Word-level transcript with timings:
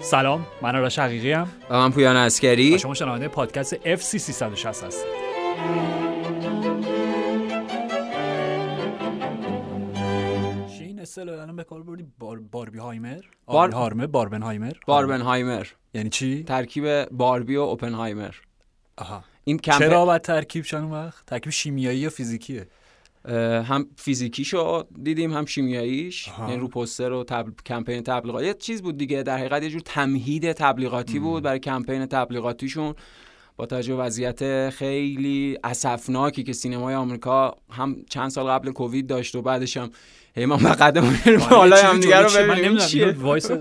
سلام 0.00 0.46
من 0.62 0.76
آرش 0.76 0.98
حقیقی 0.98 1.32
ام. 1.32 1.48
و 1.70 1.78
من 1.78 1.90
پویان 1.90 2.16
عسگری 2.16 2.74
و 2.74 2.78
شما 2.78 2.94
شنونده 2.94 3.28
پادکست 3.28 3.76
FC 3.76 4.00
360 4.16 4.84
هستید. 4.84 5.18
چی 10.78 10.84
این 10.84 11.00
اصطلاح 11.00 11.40
الان 11.42 11.56
به 11.56 11.64
کار 11.64 11.82
بردی؟ 11.82 12.06
بار 12.18 12.38
باربی 12.40 12.78
هایمر 12.78 13.20
بار- 13.46 13.70
هارمه 13.70 14.06
Barbenheimer؟ 14.06 14.72
Barbenheimer. 14.86 15.66
یعنی 15.94 16.08
چی؟ 16.08 16.42
ترکیب 16.44 17.04
باربی 17.04 17.56
و 17.56 17.60
اوپنهایمر. 17.60 18.34
آها. 18.98 19.24
این 19.44 19.58
کمپ 19.58 19.78
چرا 19.78 20.04
باید 20.04 20.22
ترکیب 20.22 20.64
شن 20.64 20.82
اون 20.82 20.92
وقت؟ 20.92 21.26
ترکیب 21.26 21.52
شیمیایی 21.52 21.98
یا 21.98 22.10
فیزیکیه؟ 22.10 22.66
هم 23.64 23.86
فیزیکیشو 23.96 24.84
دیدیم 25.02 25.32
هم 25.32 25.46
شیمیاییش. 25.46 26.28
آها. 26.28 26.48
یعنی 26.48 26.60
رو 26.60 26.68
پوستر 26.68 27.12
و 27.12 27.24
تبل... 27.24 27.50
کمپین 27.66 28.02
تبلیغاتی 28.02 28.46
یه 28.46 28.54
چیز 28.54 28.82
بود 28.82 28.98
دیگه 28.98 29.22
در 29.22 29.38
حقیقت 29.38 29.62
یه 29.62 29.70
جور 29.70 29.80
تمهید 29.80 30.52
تبلیغاتی 30.52 31.18
بود 31.18 31.42
برای 31.42 31.58
کمپین 31.58 32.06
تبلیغاتیشون. 32.06 32.94
با 33.56 33.66
توجه 33.66 33.96
به 33.96 34.02
وضعیت 34.02 34.70
خیلی 34.70 35.58
اسفناکی 35.64 36.42
که 36.42 36.52
سینمای 36.52 36.94
آمریکا 36.94 37.54
هم 37.70 37.96
چند 38.10 38.30
سال 38.30 38.46
قبل 38.50 38.70
کووید 38.70 39.06
داشت 39.06 39.34
و 39.34 39.42
بعدش 39.42 39.76
هم 39.76 39.90
هی 40.34 40.46
ما 40.46 40.56
به 40.56 40.68
قدم 40.68 41.14
بالای 41.50 41.82
هم 41.82 42.00
دیگه 42.00 42.20
رو 42.20 42.30
ببینیم 42.30 42.70
این 42.70 42.78
چیه. 42.78 43.12
وایس 43.12 43.50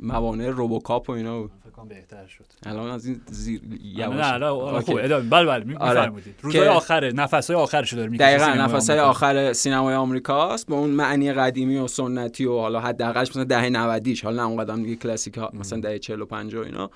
موانع 0.00 0.48
روبوکاپ 0.48 1.10
و 1.10 1.12
اینا 1.12 1.40
بود. 1.40 1.50
بهتر 1.88 2.26
شد. 2.26 2.44
الان 2.66 2.90
از 2.90 3.06
این 3.06 3.20
زیر 3.26 3.60
نه 3.68 3.78
یواش 3.84 4.16
نه 4.16 4.32
آره، 4.32 4.46
اوکی. 4.46 4.86
خوبه. 4.86 5.04
ادامه 5.04 5.28
بله 5.30 5.46
بله 5.46 5.76
آره. 5.76 6.00
میفرمودید. 6.00 6.34
روزهای 6.42 6.68
آخره 6.68 7.12
نفسهای 7.12 7.56
آخرشو 7.56 7.96
داره 7.96 8.08
میگه 8.08 8.24
دقیقا 8.24 8.46
نفسهای 8.46 8.98
آخر 8.98 9.52
سینمای 9.52 9.94
آمریکاست 9.94 10.66
به 10.66 10.74
اون 10.74 10.90
معنی 10.90 11.32
قدیمی 11.32 11.76
و 11.76 11.86
سنتی 11.86 12.44
و 12.44 12.58
حالا 12.58 12.80
حداقلش 12.80 13.30
مثلا 13.30 13.44
دهه 13.44 13.68
90 13.68 14.08
حالا 14.22 14.42
نه 14.42 14.48
اونقدر 14.48 14.74
دیگه 14.74 14.96
کلاسیک 14.96 15.38
ها 15.38 15.50
مثلا 15.54 15.80
دهه 15.80 15.98
40 15.98 16.20
و 16.20 16.26
50 16.26 16.62
و 16.62 16.64
اینا. 16.64 16.90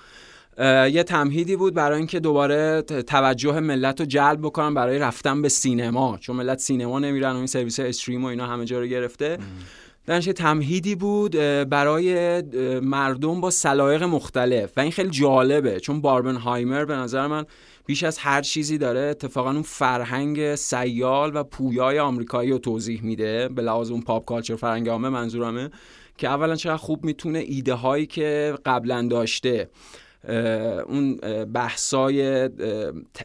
یه 0.89 1.03
تمهیدی 1.03 1.57
بود 1.57 1.75
برای 1.75 1.99
اینکه 1.99 2.21
دوباره 2.21 2.83
توجه 2.83 3.61
ملت 3.61 4.01
رو 4.01 4.07
جلب 4.07 4.41
بکنن 4.41 4.75
برای 4.75 4.99
رفتن 4.99 5.43
به 5.43 5.49
سینما 5.49 6.19
چون 6.21 6.37
ملت 6.37 6.59
سینما 6.59 6.99
نمیرن 6.99 7.33
و 7.33 7.37
این 7.37 7.47
سرویس 7.47 7.81
استریم 7.81 8.25
و 8.25 8.27
اینا 8.27 8.47
همه 8.47 8.65
جا 8.65 8.81
رو 8.81 8.87
گرفته. 8.87 9.39
یه 10.09 10.21
تمهیدی 10.21 10.95
بود 10.95 11.33
برای 11.69 12.43
مردم 12.81 13.41
با 13.41 13.51
سلایق 13.51 14.03
مختلف. 14.03 14.73
و 14.77 14.81
این 14.81 14.91
خیلی 14.91 15.11
جالبه 15.11 15.81
چون 15.81 16.01
باربنهایمر 16.01 16.85
به 16.85 16.95
نظر 16.95 17.27
من 17.27 17.45
بیش 17.87 18.03
از 18.03 18.19
هر 18.19 18.43
چیزی 18.43 18.79
داره 18.79 19.01
اتفاقا 19.01 19.51
اون 19.51 19.63
فرهنگ 19.63 20.55
سیال 20.55 21.37
و 21.37 21.45
پویای 21.45 21.99
آمریکایی 21.99 22.51
رو 22.51 22.59
توضیح 22.59 23.03
میده 23.03 23.49
به 23.49 23.63
لحاظ 23.63 23.91
اون 23.91 24.01
پاپ 24.01 24.25
کالچر 24.25 24.57
فرهنگ 24.57 24.89
عامه 24.89 25.09
منظورمه 25.09 25.71
که 26.19 26.29
اولا 26.29 26.57
چقدر 26.57 26.77
خوب 26.77 27.05
می‌تونه 27.05 27.39
ایده 27.39 27.75
هایی 27.75 28.07
که 28.07 28.55
قبلا 28.67 29.07
داشته 29.11 29.69
اون 30.89 31.17
بحثای 31.45 32.51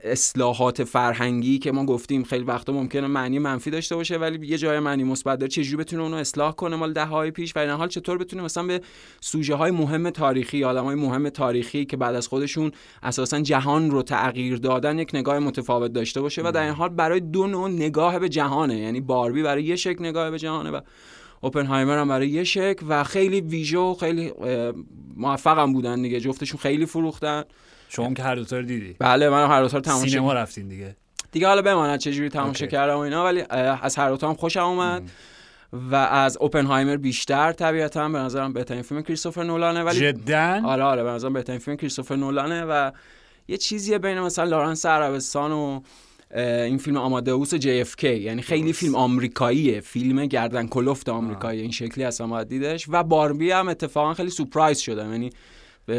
اصلاحات 0.03 0.83
فرهنگی 0.83 1.59
که 1.59 1.71
ما 1.71 1.85
گفتیم 1.85 2.23
خیلی 2.23 2.43
وقتا 2.43 2.73
ممکنه 2.73 3.07
معنی 3.07 3.39
منفی 3.39 3.71
داشته 3.71 3.95
باشه 3.95 4.17
ولی 4.17 4.47
یه 4.47 4.57
جای 4.57 4.79
معنی 4.79 5.03
مثبت 5.03 5.39
داره. 5.39 5.49
چجوری 5.49 5.77
بتونه 5.83 6.03
اونو 6.03 6.17
اصلاح 6.17 6.51
کنه 6.51 6.75
مال 6.75 6.93
ده 6.93 7.05
های 7.05 7.31
پیش؟ 7.31 7.55
و 7.55 7.59
این 7.59 7.69
حال 7.69 7.87
چطور 7.87 8.17
بتونه 8.17 8.43
مثلا 8.43 8.63
به 8.63 8.81
سوژه 9.21 9.55
های 9.55 9.71
مهم 9.71 10.09
تاریخی 10.09 10.63
آدم 10.63 10.83
های 10.83 10.95
مهم 10.95 11.29
تاریخی 11.29 11.85
که 11.85 11.97
بعد 11.97 12.15
از 12.15 12.27
خودشون 12.27 12.71
اساسا 13.03 13.39
جهان 13.39 13.91
رو 13.91 14.03
تغییر 14.03 14.57
دادن 14.57 14.99
یک 14.99 15.11
نگاه 15.13 15.39
متفاوت 15.39 15.93
داشته 15.93 16.21
باشه؟ 16.21 16.41
و 16.45 16.51
در 16.51 16.63
این 16.63 16.73
حال 16.73 16.89
برای 16.89 17.19
دو 17.19 17.47
نوع 17.47 17.69
نگاه 17.69 18.19
به 18.19 18.29
جهانه. 18.29 18.79
یعنی 18.79 19.01
باربی 19.01 19.43
برای 19.43 19.63
یه 19.63 19.75
شکل 19.75 20.05
نگاه 20.05 20.31
به 20.31 20.39
جهانه 20.39 20.71
و 20.71 20.79
اوپنهایمر 21.41 21.97
هم 21.97 22.07
برای 22.07 22.29
یه 22.29 22.43
شکل 22.43 22.85
و 22.89 23.03
خیلی 23.03 23.41
ویژه 23.41 23.77
و 23.77 23.93
خیلی 23.93 24.29
اه، 24.29 24.73
موفق 25.17 25.59
هم 25.59 25.73
بودن 25.73 26.01
دیگه. 26.01 26.19
جفتشون 26.19 26.59
خیلی 26.59 26.85
فروختن. 26.85 27.43
شما 27.89 28.13
که 28.13 28.23
هر 28.23 28.35
دوتا 28.35 28.57
رو 28.57 28.63
دیدی؟ 28.65 28.95
بله 28.99 29.29
من 29.29 29.47
هر 29.47 29.61
دو 29.61 29.67
تا 29.67 29.77
رو 29.77 29.81
تماشا 29.81 30.07
سینما 30.07 30.33
رفتین 30.33 30.67
دیگه. 30.67 30.95
دیگه 31.31 31.47
حالا 31.47 31.61
بماند 31.61 31.99
چه 31.99 32.11
جوری 32.11 32.29
تماشا. 32.29 32.65
کردم 32.65 32.95
و 32.95 32.99
اینا 32.99 33.23
ولی 33.23 33.43
از 33.81 33.95
هر 33.95 34.09
دو 34.09 34.17
تا 34.17 34.29
هم 34.29 34.35
خوشم 34.35 34.63
اومد. 34.63 35.11
و 35.73 35.95
از 35.95 36.37
اوپنهایمر 36.37 36.97
بیشتر 36.97 37.51
طبیعتا 37.51 38.09
به 38.09 38.19
نظرم 38.19 38.53
بهترین 38.53 38.81
فیلم 38.81 39.01
کریستوفر 39.01 39.43
نولانه 39.43 39.83
ولی 39.83 39.99
جدا؟ 39.99 40.61
آره 40.65 40.83
آره 40.83 41.03
به 41.03 41.09
نظرم 41.09 41.33
بهترین 41.33 41.59
فیلم 41.59 41.77
کریستوفر 41.77 42.15
نولانه 42.15 42.65
و 42.65 42.91
یه 43.47 43.57
چیزیه 43.57 43.97
بین 43.97 44.19
مثلا 44.19 44.45
لارنس 44.45 44.85
عربستان 44.85 45.51
و 45.51 45.81
این 46.35 46.77
فیلم 46.77 46.97
آمادئوس 46.97 47.53
جی 47.53 47.81
اف 47.81 47.95
کی. 47.95 48.15
یعنی 48.15 48.41
خیلی. 48.41 48.73
فیلم 48.73 48.95
آمریکاییه. 48.95 49.81
فیلم 49.81 50.25
گردن 50.25 50.67
کلفت 50.67 51.09
آمریکایی 51.09 51.61
این 51.61 51.71
شکلی 51.71 52.03
اصلا 52.03 52.27
باید 52.27 52.47
دیدش. 52.47 52.85
و 52.89 53.03
باربی 53.03 53.51
هم 53.51 53.67
اتفاقا 53.67 54.13
خیلی 54.13 54.29
سورپرایز 54.29 54.77
شدم. 54.77 55.11
یعنی 55.11 55.29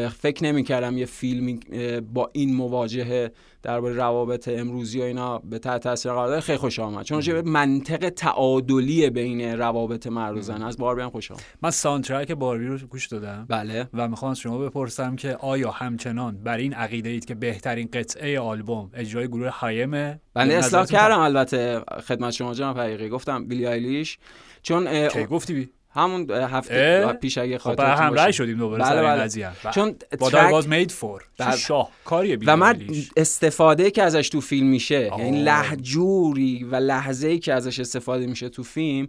فکر 0.08 0.44
نمی‌کردم 0.44 0.98
یه 0.98 1.06
فیلمی 1.06 1.60
اه، 1.72 2.00
با 2.00 2.30
این 2.32 2.54
مواجهه 2.54 3.32
درباره 3.62 3.94
روابط 3.94 4.48
امروزی 4.48 5.00
و 5.00 5.02
اینا 5.02 5.38
به 5.38 5.58
تحت 5.58 5.82
تاثیر 5.82 6.12
قرار 6.12 6.28
داره. 6.28 6.40
خیلی 6.40 6.58
خوش 6.58 6.78
آمد 6.78 7.04
چون 7.04 7.20
به 7.20 7.42
منطق 7.42 8.08
تعادلی 8.08 9.10
بین 9.10 9.40
روابط 9.40 10.06
مرد 10.06 10.36
و 10.36 10.40
زن 10.40 10.62
از 10.62 10.78
باربی 10.78 11.02
هم 11.02 11.10
خوش 11.10 11.30
آمد 11.30 11.40
من 11.62 11.70
soundtrack 11.70 12.32
باربی 12.32 12.66
رو 12.66 12.78
گوش 12.78 13.06
دادم 13.06 13.46
بله. 13.48 13.88
و 13.94 14.08
می‌خوام 14.08 14.30
از 14.30 14.38
شما 14.38 14.58
بپرسم 14.58 15.16
که 15.16 15.36
آیا 15.36 15.70
همچنان 15.70 16.36
بر 16.36 16.56
این 16.56 16.74
عقیده 16.74 17.08
اید 17.08 17.24
که 17.24 17.34
بهترین 17.34 17.88
قطعه 17.92 18.40
آلبوم 18.40 18.90
اجرای 18.94 19.28
گروه 19.28 19.48
هایمه 19.48 20.20
بنده 20.34 20.52
یا 20.52 20.58
اصلاح 20.58 20.86
کردم 20.86 21.18
البته 21.18 21.80
خدمت 22.08 22.30
شما 22.30 22.54
جناب 22.54 22.78
حقیقی. 22.78 23.08
گفتم 23.08 23.44
بیلی 23.44 23.66
آیلیش 23.66 24.18
چون 24.62 25.08
گفتی 25.08 25.54
بی 25.54 25.70
همون 25.92 26.30
هفته؟ 26.30 27.12
پیش 27.12 27.38
اگه 27.38 27.58
خب 27.58 27.64
خاطرتون 27.64 27.94
بر 27.94 28.02
هم. 28.02 28.14
رای 28.14 28.32
شدیم 28.32 28.58
دوباره 28.58 28.84
بله، 28.84 29.02
بله. 29.02 29.22
قضیه 29.22 29.50
بله. 29.64 29.72
چون 29.72 29.94
ترک 30.30 30.52
واز 30.52 30.68
مید 30.68 30.90
فور 30.90 31.24
بله. 31.38 31.56
شاه 31.56 31.90
کاریه 32.04 32.38
و 32.46 32.56
من 32.56 32.80
استفاده 33.16 33.90
که 33.90 34.02
ازش 34.02 34.28
تو 34.28 34.40
فیلم 34.40 34.66
میشه 34.66 35.08
آه. 35.12 35.20
یعنی 35.20 35.42
لحجوری 35.42 36.64
و 36.64 36.76
لحظه 36.76 37.28
ای 37.28 37.38
که 37.38 37.54
ازش 37.54 37.80
استفاده 37.80 38.26
میشه 38.26 38.48
تو 38.48 38.62
فیلم 38.62 39.08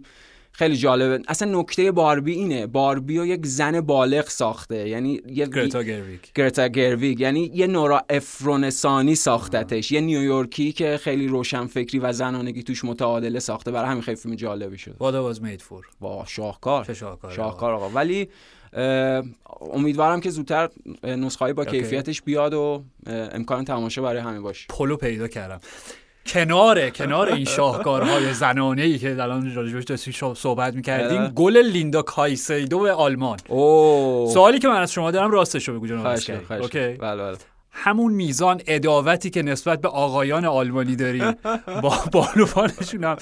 خیلی 0.52 0.76
جالبه. 0.76 1.22
اصلا 1.28 1.60
نکته 1.60 1.92
باربی 1.92 2.32
اینه. 2.32 2.66
باربی 2.66 3.18
رو 3.18 3.26
یک 3.26 3.46
زن 3.46 3.80
بالغ 3.80 4.28
ساخته. 4.28 4.88
یعنی 4.88 5.20
یه 5.26 5.46
گرتا 5.46 5.82
گرویک 5.82 6.32
گرتا 6.34 6.68
گرویگ. 6.68 7.20
یعنی 7.20 7.50
یه 7.54 7.66
نورا 7.66 8.04
افرونسانی 8.10 9.14
ساختتش. 9.14 9.92
یه 9.92 10.00
نیویورکی 10.00 10.72
که 10.72 10.96
خیلی 10.96 11.28
روشن 11.28 11.66
فکری 11.66 11.98
و 11.98 12.12
زنانگی 12.12 12.62
توش 12.62 12.84
متعادله 12.84 13.38
ساخته. 13.38 13.70
برای 13.70 13.90
همین 13.90 14.02
خیلی 14.02 14.16
فیلم 14.16 14.34
جالبی 14.34 14.78
شد 14.78 14.96
What 14.98 15.34
was 15.34 15.38
made 15.38 15.62
for. 15.62 15.86
با 16.00 16.24
شاهکار. 16.26 16.84
چه 16.84 16.94
شاهکاره. 16.94 17.34
شاهکار 17.34 17.74
آقا. 17.74 17.88
ولی 17.88 18.28
امیدوارم 19.72 20.20
که 20.20 20.30
زودتر 20.30 20.68
نسخه 21.04 21.52
با. 21.52 21.64
کیفیتش 21.64 22.22
بیاد 22.22 22.54
و 22.54 22.84
امکان 23.06 23.64
تماشا 23.64 24.02
برای 24.02 24.20
همه 24.20 24.40
باشه. 24.40 24.66
پلو 24.68 24.96
پیدا 24.96 25.28
کردم. 25.28 25.60
کنار 26.26 26.90
کنار 26.90 27.32
این 27.32 27.44
شاهکارهای 27.44 28.32
زنانه 28.34 28.82
ای 28.82 28.98
که 28.98 29.10
الان 29.22 29.54
راجبش 29.54 29.84
داشتیم 29.84 30.34
صحبت 30.34 30.74
می‌کردیم. 30.74 31.28
گل 31.28 31.56
لیندا 31.56 32.02
کایسیدو 32.02 32.78
به 32.78 32.92
آلمان 32.92 33.38
سوالی 34.32 34.58
که 34.58 34.68
من 34.68 34.80
از 34.80 34.92
شما 34.92 35.10
دارم 35.10 35.30
راستش 35.30 35.68
رو 35.68 35.74
بگو 35.74 35.86
جناب 35.86 36.06
okay. 36.06 36.78
بله 36.82 37.22
بله 37.22 37.36
همون 37.74 38.12
میزان 38.12 38.60
عداوتی 38.66 39.30
که 39.30 39.42
نسبت 39.42 39.80
به 39.80 39.88
آقایان 39.88 40.44
آلمانی 40.44 40.96
داری 40.96 41.22
با 41.82 41.94
بانوانشون 42.12 43.04
هم 43.04 43.16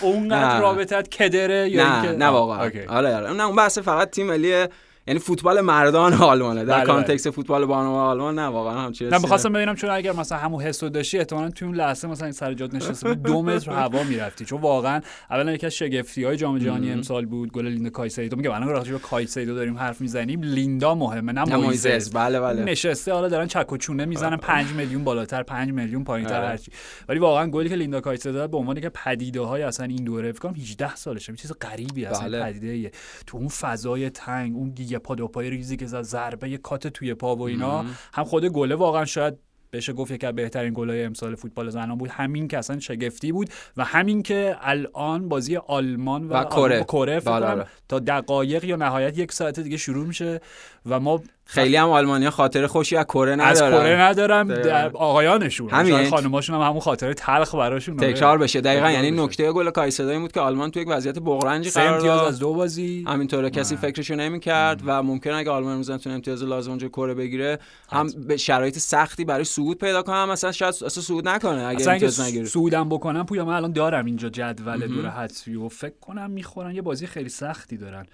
اونقدر. 0.00 0.60
رابطت 0.60 1.08
کدره 1.08 1.68
یا 1.70 2.02
نه 2.02 2.12
نه 2.12 2.26
واقعا. 2.26 2.70
آره 2.88 3.16
آره 3.16 3.32
نه 3.32 3.46
اون 3.46 3.56
بحث 3.56 3.78
فقط 3.78 4.10
تیم 4.10 4.26
ملی 4.26 4.66
یعنی 5.10 5.20
فوتبال 5.20 5.60
مردان 5.60 6.14
آلمانه. 6.14 6.64
در 6.64 6.76
بله، 6.76 6.86
context 6.86 7.30
فوتبال 7.30 7.66
بانوان 7.66 8.10
آلمان 8.10 8.38
نه 8.38 8.46
واقعا 8.46 8.80
همچین 8.80 9.08
نه 9.08 9.18
می‌خواستم 9.18 9.52
ببینم 9.52 9.74
چون 9.74 9.90
اگر 9.90 10.12
مثلا 10.12 10.38
همون 10.38 10.62
حسو 10.62 10.88
داشتی 10.88 11.18
احتمالاً 11.18 11.50
تو 11.50 11.66
اون 11.66 11.74
لحظه 11.74 12.08
مثلا 12.08 12.24
این 12.24 12.32
سر 12.32 12.54
جات 12.54 12.74
نشسته 12.74 13.08
بود 13.08 13.22
دو 13.22 13.42
متر 13.42 13.70
هوا 13.80 14.02
می‌رفتی. 14.02 14.44
چون 14.44 14.60
واقعا 14.60 15.00
اولا 15.30 15.52
یکی 15.52 15.66
از 15.66 15.72
شگفتی 15.72 16.24
های 16.24 16.36
جام 16.36 16.58
جهانی 16.58 16.92
امسال 16.92 17.26
بود 17.26 17.52
گل 17.52 17.66
لیندا 17.66 17.90
کایسیدو. 17.90 18.36
میگم 18.36 18.50
الان 18.50 18.68
راجع 18.68 18.92
به 18.92 18.98
کایسیدو 18.98 19.54
داریم 19.54 19.78
حرف 19.78 20.00
می‌زنیم. 20.00 20.42
لیندا 20.42 20.94
مهمه 20.94 21.32
نه 21.32 21.56
مویسس 21.56 22.10
بله 22.12 22.40
بله. 22.40 22.64
نشسته 22.64 23.12
حالا 23.12 23.28
دارن 23.28 23.46
چک 23.46 23.72
و 23.72 23.76
چونه 23.76 24.04
می‌زنن 24.04 24.36
5 24.36 24.66
میلیون 24.72 25.04
بالاتر 25.04 25.42
5 25.42 25.72
میلیون 25.72 26.04
پایینتر 26.04 26.36
آره. 26.36 26.48
هرچی 26.48 26.72
ولی 27.08 27.18
واقعا 27.18 27.46
گلی 27.46 27.68
که 27.68 27.74
لیندا 27.74 28.00
کایسیدو 28.00 28.34
داد 28.34 28.50
به 28.50 28.56
عنوان 28.56 28.80
که 28.80 28.88
پدیده 28.88 29.40
های 29.40 29.62
اصلا 29.62 29.86
این 29.86 30.04
دوره 30.04 30.32
فکر 30.32 30.40
کنم 30.40 30.54
18 30.54 30.94
سالشه. 30.94 31.34
چیز 31.34 31.52
غریبی 31.60 32.04
اصلا 32.04 32.28
بله. 32.28 32.52
پدیده. 32.52 32.90
تو 33.26 33.38
اون 33.38 33.48
فضای 33.48 34.10
تنگ 34.10 34.56
اون 34.56 34.70
دیگه 34.70 34.99
پا 35.00 35.14
دو 35.14 35.28
پای 35.28 35.50
ریزی 35.50 35.76
که 35.76 35.86
زد 35.86 36.02
ضربه 36.02 36.56
کات 36.56 36.86
توی 36.86 37.14
پا 37.14 37.36
و 37.36 37.42
اینا 37.42 37.84
هم 38.12 38.24
خود 38.24 38.44
گله 38.44 38.74
واقعا 38.74 39.04
شاید 39.04 39.38
بشه 39.72 39.92
گفت 39.92 40.10
یکی 40.10 40.26
از 40.26 40.34
بهترین 40.34 40.74
گلای 40.74 41.04
امسال 41.04 41.34
فوتبال 41.34 41.70
زنان 41.70 41.98
بود 41.98 42.10
همین 42.10 42.48
که 42.48 42.58
اصلا 42.58 42.80
شگفتی 42.80 43.32
بود 43.32 43.50
و 43.76 43.84
همین 43.84 44.22
که 44.22 44.56
الان 44.60 45.28
بازی 45.28 45.56
آلمان 45.56 46.28
و, 46.28 46.34
و 46.34 46.44
کره. 46.84 47.20
بله، 47.20 47.46
بله. 47.46 47.66
تا 47.88 47.98
دقایق 47.98 48.64
یا 48.64 48.76
نهایت 48.76 49.18
یک 49.18 49.32
ساعت 49.32 49.60
دیگه 49.60 49.76
شروع 49.76 50.06
میشه 50.06 50.40
و 50.86 51.00
ما 51.00 51.22
خیلی 51.50 51.76
هم 51.76 51.88
آلمانیا 51.88 52.30
خاطر 52.30 52.66
خوشی 52.66 52.96
از 52.96 53.04
کره 53.04 53.36
ندارن 53.36 53.74
از 53.74 53.80
کره 53.80 54.00
ندارم. 54.00 54.50
آقایانشون. 54.94 55.70
همین. 55.70 56.10
خانماشون 56.10 56.56
هم 56.56 56.62
همون 56.62 56.80
خاطر 56.80 57.12
تلخ 57.12 57.54
براشون. 57.54 57.96
تکرار 57.96 58.38
بشه. 58.38 58.60
دقیقا 58.60 58.90
یعنی 58.90 59.10
بشه. 59.10 59.22
نکته 59.22 59.52
گل 59.52 59.70
کایسیدو 59.70 60.08
این 60.08 60.20
بود 60.20 60.32
که 60.32 60.40
آلمان 60.40 60.70
تو 60.70 60.80
یک 60.80 60.88
وضعیت 60.90 61.18
بغرنجی 61.18 61.70
سه 61.70 61.80
قرار 61.80 61.94
امتیاز 61.94 62.20
از 62.20 62.38
دو 62.38 62.54
بازی. 62.54 63.04
همینطوره 63.08 63.50
کسی. 63.50 63.76
فکرشو 63.76 64.14
نمی‌کرد 64.14 64.82
و 64.86 65.02
ممکن 65.02 65.30
اگه 65.30 65.50
آلمان 65.50 65.72
امروز 65.72 65.90
نتونه 65.90 66.14
امتیاز 66.14 66.42
لازم 66.42 66.70
اونجا 66.70 66.88
کره 66.88 67.14
بگیره 67.14 67.58
هم 67.92 68.06
به 68.26 68.36
شرایط 68.36 68.78
سختی 68.78 69.24
برای 69.24 69.44
صعود 69.44 69.78
پیدا 69.78 70.02
کنه 70.02 70.16
هم 70.16 70.28
مثلا 70.28 70.52
شاید 70.52 70.74
اصلا 70.84 71.02
صعود 71.02 71.28
نکنه 71.28 71.62
اگه 71.62 71.80
اصلا 71.80 71.92
امتیاز 71.92 72.20
نگیره. 72.20 72.44
صعودم 72.44 72.88
بکنه 72.88 73.26
پویا 73.26 73.44
من 73.44 73.54
الان 73.54 73.72
دارم 73.72 74.04
اینجا 74.04 74.28
جدول 74.28 74.86
دور 74.86 75.08
حذفی 75.08 75.54
و 75.54 75.68
فکر 75.68 75.98
کنم 76.00 76.30
می‌خورن. 76.30 76.74
یه 76.74 76.82
بازی 76.82 77.06
خیلی 77.06 77.28
سختی 77.28 77.76
دارن. 77.76 78.06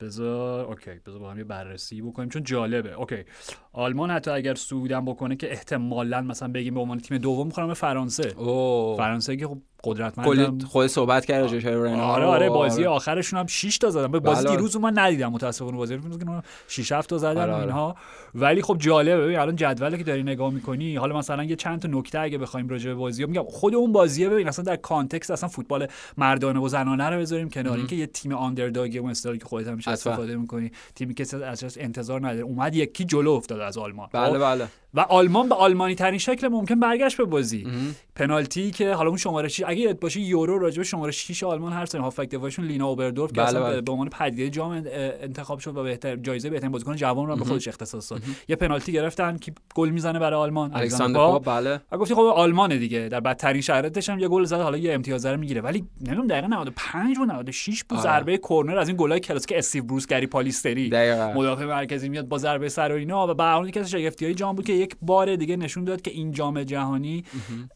بذار 0.00 0.64
okay 0.64 0.90
بذار 1.06 1.18
با 1.18 1.30
هم 1.30 1.38
یه 1.38 1.44
بررسی 1.44 2.02
بکنیم 2.02 2.28
چون 2.28 2.42
جالبه. 2.42 2.92
okay 2.92 3.24
آلمان 3.72 4.10
حتی 4.10 4.30
اگر 4.30 4.54
صعودم 4.54 5.04
بکنه 5.04 5.36
که 5.36 5.52
احتمالا 5.52 6.20
مثلا 6.20 6.48
بگیم 6.48 6.74
به 6.74 6.80
عنوان 6.80 6.98
تیم 6.98 7.18
دوم 7.18 7.46
می‌خورن 7.46 7.66
به 7.66 7.74
فرانسه. 7.74 8.34
اوه. 8.36 8.96
فرانسه 8.96 9.36
که 9.36 9.46
خب 9.46 9.58
قدرتمند 9.84 10.62
خود 10.62 10.86
صحبت 10.86 11.24
کرد 11.24 11.40
راجعش 11.40 11.64
رنا 11.64 12.04
آره 12.04 12.24
آره 12.24 12.48
بازی 12.48 12.84
آخرشون 12.84 13.38
هم 13.38 13.46
6 13.46 13.78
تا 13.78 13.90
زدن. 13.90 14.06
بازی 14.06 14.44
بله. 14.44 14.56
دیروز 14.56 14.74
رو 14.74 14.80
من 14.80 14.98
ندیدم 14.98 15.32
متاسفانه 15.32 15.76
بازی 15.76 15.94
رو. 15.94 16.18
که 16.18 16.26
6 16.68 16.92
7 16.92 17.10
تا 17.10 17.18
زدن 17.18 17.40
آره، 17.40 17.52
آره. 17.52 17.62
اینها. 17.62 17.96
ولی 18.34 18.62
خب 18.62 18.76
جالبه 18.78 19.24
ببین 19.24 19.38
الان 19.38 19.56
جدولی 19.56 19.98
که 19.98 20.04
داری 20.04 20.22
نگاه 20.22 20.50
می‌کنی 20.50 20.96
حالا 20.96 21.18
مثلا 21.18 21.44
یه 21.44 21.56
چند 21.56 21.80
تا 21.82 21.88
نکته 21.88 22.20
اگه 22.20 22.38
بخوایم 22.38 22.68
راجع 22.68 22.88
به 22.88 22.94
بازی 22.94 23.26
میگم 23.26 23.44
خود 23.44 23.74
اون 23.74 23.92
بازیه 23.92 24.28
ببین 24.28 24.48
اصلا 24.48 24.64
در 24.64 24.76
context 24.76 25.30
اصلا 25.30 25.48
فوتبال 25.48 25.86
مردانه 26.16 26.60
و 26.60 26.68
زنانه 26.68 27.10
رو 27.10 27.20
بذاریم 27.20 27.48
کنار. 27.48 27.76
اینکه 27.76 27.96
یه 27.96 28.06
تیم 28.06 28.32
underdog 28.32 28.98
اون 29.00 29.10
استایلی 29.10 29.38
که 29.38 29.44
خودت 29.46 29.68
همیشه. 29.68 29.90
استفاده 29.90 30.36
می‌کنی. 30.36 30.70
تیمی 30.94 31.14
که 31.14 31.44
ازش 31.44 31.78
انتظار 31.78 32.20
نداره. 32.20 32.40
اومد 32.40 32.74
یکی 32.74 33.04
جلو 33.04 33.30
افتاد 33.30 33.60
از 33.60 33.78
آلمان. 33.78 34.08
بله 34.12 34.32
خب؟ 34.32 34.38
بله. 34.38 34.68
و 34.94 35.00
آلمان 35.00 35.48
به 35.48 35.54
آلمانی 35.54 35.94
ترین 35.94 36.18
شکل 36.18 36.48
ممکن 36.48 36.80
برگشت 36.80 37.16
به 37.16 37.24
بازی. 37.24 37.66
پنالتی 38.14 38.70
که 38.70 38.92
حالا 38.94 39.08
اون 39.08 39.18
شماره 39.18 39.48
6 39.48 39.64
اگه 39.66 39.80
یاد 39.80 39.98
باشه 40.00 40.20
یورو 40.20 40.58
راجع 40.58 40.76
به 40.78 40.84
شماره 40.84 41.12
6 41.12 41.42
آلمان 41.42 41.72
هر 41.72 41.86
سری 41.86 42.00
هافک 42.00 42.28
دفاعشون 42.30 42.64
لینا 42.64 42.86
اوبردورف 42.86 43.32
که 43.32 43.36
بله، 43.40 43.48
اصلا 43.48 43.62
بله. 43.62 43.80
به- 43.80 43.92
عنوان 43.92 44.08
پدیده 44.08 44.50
جام 44.50 44.82
انتخاب 45.22 45.58
شد 45.58 45.76
و 45.76 45.82
بهتر 45.82 46.16
جایزه 46.16 46.50
بهترین 46.50 46.72
بازیکن 46.72 46.96
جوان 46.96 47.26
رو 47.26 47.36
به 47.36 47.44
خودش 47.44 47.68
اختصاص 47.68 48.12
داد. 48.12 48.22
یه 48.48 48.56
پنالتی 48.56 48.92
گرفتن 48.92 49.36
که 49.36 49.52
گل 49.74 49.88
می‌زنه 49.88 50.18
برای 50.18 50.40
آلمان. 50.40 50.70
الکساندر 50.74 51.18
پاپ. 51.18 51.44
بله. 51.46 51.80
و 51.92 51.98
گفتی 51.98 52.14
خب 52.14 52.20
آلمانه 52.20 52.76
دیگه. 52.76 53.08
در 53.08 53.20
بدترین 53.20 53.62
شرایطش 53.62 54.08
هم 54.10 54.18
یه 54.18 54.28
گل 54.28 54.44
زد 54.44 54.60
حالا 54.60 54.76
یه 54.76 54.92
امتیاز 54.94 55.26
رو 55.26 55.36
می‌گیره. 55.36 55.60
ولی 55.60 55.84
نمی‌دونم 56.00 56.26
دقیقه 56.26 56.46
95 56.46 57.18
و 57.18 57.24
96 57.24 57.84
بود 57.84 57.98
آره. 57.98 58.08
ضربه 58.08 58.38
کرنر 58.48 58.78
از 58.78 58.88
این 58.88 58.96
گلای 58.96 59.20
کلاسیک 59.20 59.52
استیو 59.56 59.84
بروس 59.84 60.06
گری 60.06 60.26
پالیستری. 60.26 60.88
مدافع 61.34 61.64
مرکزی 61.64 62.08
میاد 62.08 62.28
با 62.28 62.38
ضربه 62.38 62.68
سر 62.68 62.92
و 62.92 62.96
اینا 62.96 63.26
و 63.26 63.34
به 63.34 63.68
یکی 63.68 63.80
از 63.80 63.90
شگفتی 63.90 64.24
های 64.24 64.34
جام 64.34 64.56
بود 64.56 64.64
که 64.66 64.77
یک 64.78 64.96
بار 65.02 65.36
دیگه 65.36 65.56
نشون 65.56 65.84
داد 65.84 66.02
که 66.02 66.10
این 66.10 66.32
جام 66.32 66.62
جهانی 66.62 67.24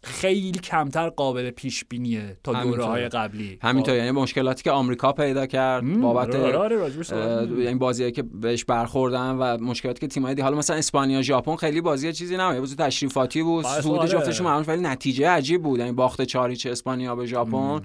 خیلی 0.03 0.59
کمتر 0.59 1.09
قابل 1.09 1.51
پیش 1.51 1.85
بینیه 1.85 2.37
تا. 2.45 2.63
دوره 2.65 2.85
های 2.85 3.09
قبلی. 3.09 3.59
همینطور 3.63 3.97
یعنی 3.97 4.11
مشکلاتی 4.11 4.63
که 4.63 4.71
آمریکا 4.71 5.13
پیدا 5.13 5.47
کرد 5.47 6.01
بابت 6.01 6.35
آره، 6.35 6.57
آره، 6.57 6.77
اه، 6.77 6.89
می‌کنیم. 6.89 7.67
این 7.67 7.79
بازیایی 7.79 8.13
که 8.13 8.23
بهش 8.23 8.65
برخوردن 8.65 9.31
و 9.31 9.59
مشکلاتی 9.59 10.01
که 10.01 10.07
تیم‌های 10.07 10.41
حالا 10.41 10.57
مثلا 10.57 10.77
اسپانیا 10.77 11.23
ژاپن 11.23 11.57
خیلی 11.57 11.81
بازی 11.81 12.13
چیزی 12.13 12.37
نبود. 12.37 12.59
بازی 12.59 12.77
تشریفاتی 12.77 13.43
بود 13.43 13.67
آره، 13.67 13.89
آره. 13.89 14.09
جفتشون 14.09 14.47
معمولا 14.47 14.65
ولی 14.69 14.83
نتیجه 14.83 15.29
عجیب 15.29 15.63
بود. 15.63 15.79
یعنی 15.81 15.93
باخت 15.93 16.23
4 16.23 16.55
اسپانیا 16.67 17.17
به 17.17 17.27
ژاپن. 17.27 17.81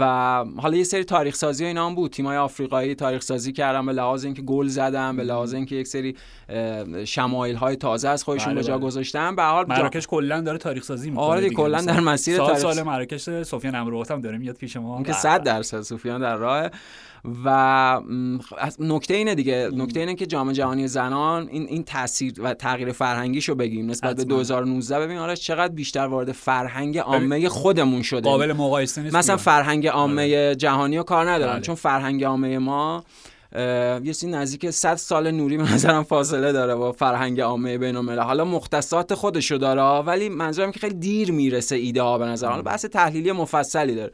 و 0.00 0.04
حالا 0.56 0.76
یه 0.76 0.84
سری 0.84 1.04
تاریخ 1.04 1.34
سازی 1.34 1.64
اینا 1.64 1.86
هم 1.86 1.94
بود. 1.94 2.10
تیم‌های 2.10 2.36
آفریقایی 2.36 2.94
تاریخ 2.94 3.22
سازی 3.22 3.52
کردن 3.52 3.86
به 3.86 3.92
لحاظ 3.92 4.24
اینکه 4.24 4.42
گل 4.42 4.66
زدن 4.66 5.16
به 5.16 5.22
لحاظ 5.24 5.54
اینکه 5.54 5.76
یک 5.76 5.86
سری 5.86 6.16
شمایل 7.04 7.56
های 7.56 7.76
تازه 7.76 8.08
از 8.08 8.24
خودشون 8.24 8.37
بله، 8.46 8.54
به 8.54 8.62
جا 8.62 8.78
بله. 8.78 8.86
گذاشتن 8.86 9.36
به 9.36 9.42
حال 9.42 9.64
مراکش 9.68 10.06
کلا 10.06 10.40
داره 10.40 10.58
تاریخ 10.58 10.82
سازی 10.84 11.10
می‌کنه 11.10 11.24
آره 11.24 11.50
کلاً 11.50 11.80
در 11.80 12.00
مسیر 12.00 12.36
سال 12.36 12.46
تاریخ- 12.46 12.58
سال 12.58 12.82
مراکش 12.82 13.20
سفیان 13.42 13.74
امروات 13.74 14.10
هم 14.10 14.20
داره 14.20 14.38
میاد 14.38 14.56
پیش 14.56 14.76
ما 14.76 14.94
اون 14.94 15.02
که 15.02 15.12
بله. 15.12 15.20
100 15.20 15.42
درصد 15.42 15.80
سوفیان 15.80 16.20
در 16.20 16.36
راه 16.36 16.70
و 17.44 18.00
نکته 18.78 19.14
اینه 19.14 19.34
دیگه 19.34 19.68
نکته 19.74 20.00
اینه 20.00 20.14
که 20.14 20.26
جام 20.26 20.52
جهانی 20.52 20.88
زنان 20.88 21.48
این 21.50 21.66
این 21.66 21.84
تاثیر 21.84 22.34
و 22.42 22.54
تغییر 22.54 22.92
فرهنگیشو 22.92 23.54
بگیم 23.54 23.90
نسبت 23.90 24.16
به 24.16 24.22
حتما. 24.22 24.36
2019 24.36 25.00
ببین 25.00 25.18
آرش 25.18 25.40
چقدر 25.40 25.72
بیشتر 25.74 26.06
وارد 26.06 26.32
فرهنگ 26.32 26.98
عامه 26.98 27.48
خودمون 27.48 28.02
شده 28.02 28.20
قابل 28.20 28.52
مقایسه 28.52 29.02
نیست 29.02 29.16
مثلا. 29.16 29.36
فرهنگ 29.36 29.86
عامه 29.86 30.54
جهانی 30.54 30.96
رو 30.96 31.02
کار 31.02 31.30
ندارم 31.30 31.52
بله. 31.52 31.60
چون 31.62 31.74
فرهنگ 31.74 32.24
عامه 32.24 32.58
ما 32.58 33.04
یه 33.54 34.00
چیزی 34.04 34.26
نزدیک 34.26 34.70
100 34.70 34.94
سال 34.94 35.30
نوری 35.30 35.56
به 35.56 35.72
نظرم 35.72 36.02
فاصله 36.02 36.52
داره 36.52 36.74
با 36.74 36.92
فرهنگ 36.92 37.40
عامه 37.40 37.78
بین 37.78 37.96
الملل 37.96 38.18
حالا 38.18 38.44
مختصات 38.44 39.14
خودشو 39.14 39.56
داره 39.56 39.82
ولی 39.82 40.28
منظورم 40.28 40.72
که 40.72 40.80
خیلی 40.80 40.94
دیر 40.94 41.32
می‌رسه 41.32 41.76
ایده 41.76 42.02
ها 42.02 42.18
به 42.18 42.24
نظر 42.26 42.48
حالا 42.48 42.62
بحث 42.62 42.84
تحلیلی 42.84 43.32
مفصلی 43.32 43.94
داره. 43.94 44.12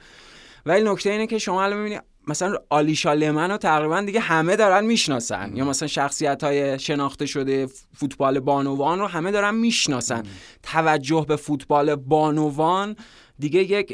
ولی 0.66 0.90
نکته 0.90 1.10
اینه 1.10 1.26
که 1.26 1.38
شما 1.38 1.64
الان 1.64 1.78
می‌بینی 1.78 2.00
مثلا 2.28 2.54
آلیشا 2.70 3.14
لمن 3.14 3.50
رو 3.50 3.56
تقریبا 3.56 4.00
دیگه 4.00 4.20
همه 4.20 4.56
دارن 4.56 4.84
می‌شناسن. 4.84 5.56
یا 5.56 5.64
مثلا 5.64 5.88
شخصیت 5.88 6.44
های 6.44 6.78
شناخته 6.78 7.26
شده 7.26 7.68
فوتبال 7.94 8.40
بانوان 8.40 8.98
رو 8.98 9.06
همه 9.06 9.30
دارن 9.30 9.54
می‌شناسن. 9.54 10.22
توجه 10.62 11.24
به 11.28 11.36
فوتبال 11.36 11.94
بانوان 11.94 12.96
دیگه 13.38 13.60
یک 13.60 13.90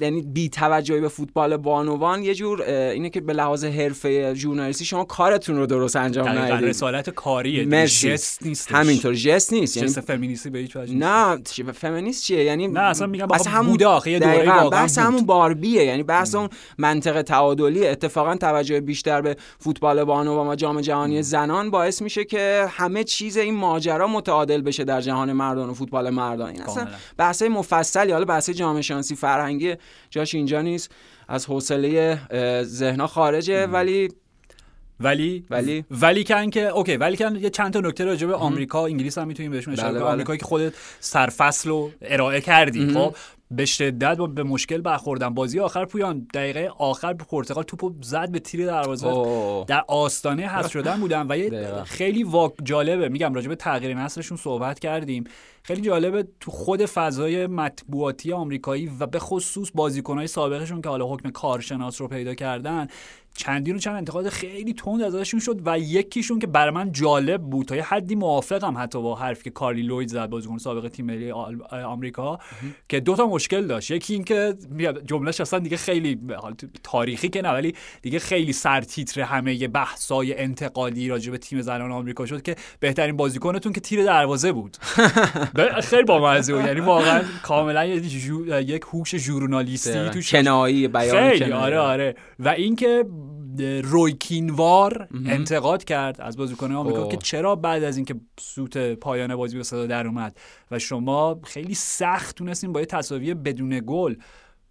یعنی 0.00 0.22
بی 0.22 0.48
توجهی 0.48 1.00
به 1.00 1.08
فوتبال 1.08 1.56
بانوان 1.56 2.22
یه 2.22 2.34
جور 2.34 2.62
اینه 2.62 3.10
که 3.10 3.20
به 3.20 3.32
لحاظ 3.32 3.64
حرفه 3.64 4.34
ژورنالیستی 4.34 4.84
شما 4.84 5.04
کارتون 5.04 5.56
رو 5.56 5.66
درست 5.66 5.96
انجام 5.96 6.28
ندید 6.28 6.68
رسالت 6.68 7.10
کاریه 7.10 7.64
مرسی. 7.64 8.10
جست 8.12 8.46
نیست 8.46 8.72
همینطور 8.72 9.14
جست 9.14 9.52
نیست 9.52 9.76
یعنی 9.76 9.88
جست 9.88 10.00
فمینیستی 10.00 10.50
به 10.50 10.58
هیچ 10.58 10.76
وجه 10.76 10.94
نیست. 10.94 11.06
نه 11.06 11.72
فمینیست 11.72 12.24
چیه 12.24 12.44
یعنی 12.44 12.68
نه، 12.68 12.80
اصلا 12.80 13.06
میگم 13.06 13.32
اصلا 13.32 13.52
خب 13.52 13.66
بوده 13.66 13.86
آخه، 13.86 14.10
یه 14.10 14.18
دقیقاً، 14.18 14.52
واقعاً 14.52 14.70
بحث 14.70 14.98
بود. 14.98 15.06
همون 15.06 15.26
باربیه 15.26 15.84
یعنی 15.84 16.02
بحث 16.02 16.34
اون 16.34 16.48
منطق 16.78 17.22
تعادلی 17.22 17.86
اتفاقا 17.86 18.36
توجه 18.36 18.80
بیشتر 18.80 19.20
به 19.20 19.36
فوتبال 19.58 20.04
بانو 20.04 20.50
و 20.50 20.54
جام 20.54 20.80
جهانی 20.80 21.22
زنان 21.22 21.70
باعث 21.70 22.02
میشه 22.02 22.24
که 22.24 22.66
همه 22.70 23.04
چیز 23.04 23.36
این 23.36 23.54
ماجرا 23.54 24.06
متعادل 24.06 24.62
بشه 24.62 24.84
در 24.84 25.00
جهان 25.00 25.32
مردان 25.32 25.70
و 25.70 25.74
فوتبال 25.74 26.10
مردان 26.10 26.50
این 26.50 26.62
اصلا. 26.62 26.86
بحث 27.16 27.42
مفصلی 27.42 28.12
حالا 28.12 28.24
بحث 28.24 28.50
جامعه 28.50 28.73
شناسی 28.82 29.16
فرهنگی 29.16 29.74
جاش 30.10 30.34
اینجا 30.34 30.62
نیست. 30.62 30.90
از 31.28 31.46
حوصله 31.46 32.18
ذهنا 32.62 33.06
خارجه 33.06 33.66
ولی 33.66 34.08
ولی 35.00 35.44
ولی؟ 35.50 35.84
ولی 35.90 36.24
کن 36.24 36.50
که 36.50 36.66
اوکی 36.66 36.96
ولی 36.96 37.16
کن 37.16 37.36
یه 37.36 37.50
چند 37.50 37.72
تا 37.72 37.80
نکته 37.80 38.04
راجع 38.04 38.26
به 38.26 38.34
آمریکا 38.34 38.86
انگلیس 38.86 39.18
هم 39.18 39.26
می‌تونیم 39.28 39.52
بهشون 39.52 39.72
اشاره 39.72 39.88
بله، 39.88 39.98
کنیم. 39.98 40.04
بله. 40.04 40.12
آمریکایی 40.12 40.38
که 40.38 40.44
خودت 40.44 40.72
سرفصل 41.00 41.68
رو 41.68 41.90
ارائه 42.02 42.40
کردی 42.40 42.94
خب؟ 42.94 43.14
به 43.50 43.64
شدت 43.64 44.16
به 44.16 44.42
مشکل 44.42 44.80
برخوردن 44.80 45.34
بازی 45.34 45.60
آخر 45.60 45.84
پویان 45.84 46.26
دقیقه 46.34 46.70
آخر 46.78 47.14
پرتغال 47.14 47.64
توپو 47.64 47.94
زد 48.02 48.30
به 48.30 48.38
تیر 48.38 48.66
دروازه. 48.66 49.64
در 49.66 49.84
آستانه 49.88 50.46
حذف 50.46 50.72
شدن 50.72 51.00
بودن 51.00 51.26
و 51.28 51.38
یه. 51.38 51.82
خیلی 51.82 52.24
واک 52.24 52.52
جالبه. 52.62 53.08
میگم 53.08 53.34
راجع 53.34 53.48
به 53.48 53.56
تغییر 53.56 53.94
نسلشون 53.94 54.36
صحبت 54.36 54.78
کردیم. 54.78 55.24
خیلی 55.62 55.80
جالبه 55.80 56.28
تو 56.40 56.50
خود 56.50 56.86
فضای 56.86 57.46
مطبوعاتی 57.46 58.32
آمریکایی 58.32 58.90
و 59.00 59.06
به 59.06 59.18
خصوص 59.18 59.70
بازیکنهای 59.74 60.26
سابقشون 60.26 60.82
که 60.82 60.88
حالا 60.88 61.06
حکم 61.06 61.30
کارشناس 61.30 62.00
رو 62.00 62.08
پیدا 62.08 62.34
کردن 62.34 62.88
چندین 63.36 63.76
و 63.76 63.78
چند 63.78 63.96
انتقاد 63.96 64.28
خیلی 64.28 64.74
تند 64.74 65.02
ازشون 65.02 65.40
شد 65.40 65.60
و 65.64 65.78
یکیشون 65.78 66.38
که 66.38 66.46
برای 66.46 66.74
من 66.74 66.92
جالب 66.92 67.42
بود 67.42 67.66
تا 67.66 67.76
یه 67.76 67.82
حدی 67.82 68.14
موافقم 68.14 68.78
حتی 68.78 69.02
با 69.02 69.14
حرفی 69.14 69.44
که 69.44 69.50
کارلی 69.50 69.82
لوید 69.82 70.08
زد 70.08 70.30
بازیکن 70.30 70.58
سابق 70.58 70.88
تیم 70.88 71.06
ملی 71.06 71.30
آمریکا 71.70 72.38
که 72.88 73.00
دو 73.00 73.16
تا 73.16 73.26
مشکل 73.34 73.66
داشت. 73.66 73.90
یکی 73.90 74.14
این 74.14 74.24
که 74.24 74.54
میگم 74.70 74.92
جملهش 74.92 75.40
اصلا 75.40 75.58
دیگه 75.58 75.76
خیلی 75.76 76.20
حالا 76.38 76.54
تو- 76.54 76.66
تاریخی 76.82 77.28
که 77.28 77.42
نه 77.42 77.48
ولی 77.50 77.74
دیگه 78.02 78.18
خیلی 78.18 78.52
سرتیتر 78.52 79.20
همه 79.20 79.68
بحثای 79.68 80.38
انتقادی 80.38 81.08
راجع 81.08 81.30
به 81.30 81.38
تیم 81.38 81.60
زنان 81.60 81.92
آمریکا 81.92 82.26
شد 82.26 82.42
که 82.42 82.56
بهترین 82.80 83.16
بازیکنتون 83.16 83.72
که 83.72 83.80
تیر 83.80 84.04
دروازه 84.04 84.52
بود. 84.52 84.76
خیلی 85.90 86.02
با 86.02 86.18
بود. 86.54 86.64
یعنی 86.64 86.80
واقعا 86.80 87.22
کاملا 87.42 87.84
یک 87.84 88.82
هوش 88.92 89.16
ژورنالیستی 89.16 89.90
دقیقاً. 89.90 90.10
توش 90.10 90.30
کنایی 90.34 90.88
بیان 90.88 91.28
خیلی. 91.30 91.52
آره 91.52 91.78
آره. 91.78 92.14
و 92.38 92.48
اینکه 92.48 93.04
روی 93.62 94.12
کینوار 94.12 95.08
انتقاد 95.26 95.84
کرد 95.84 96.20
از 96.20 96.36
بازیکن 96.36 96.72
آمریکا 96.72 97.02
اوه. 97.02 97.10
که 97.10 97.16
چرا 97.16 97.56
بعد 97.56 97.84
از 97.84 97.96
اینکه 97.96 98.14
سوت 98.40 98.78
پایان 98.94 99.36
بازی 99.36 99.56
به 99.56 99.62
صدا 99.62 99.86
در 99.86 100.06
اومد 100.06 100.36
و 100.70 100.78
شما 100.78 101.40
خیلی 101.44 101.74
سخت 101.74 102.36
تونستین 102.36 102.72
با 102.72 102.80
یه 102.80 102.86
تساوی 102.86 103.34
بدون 103.34 103.82
گل 103.86 104.14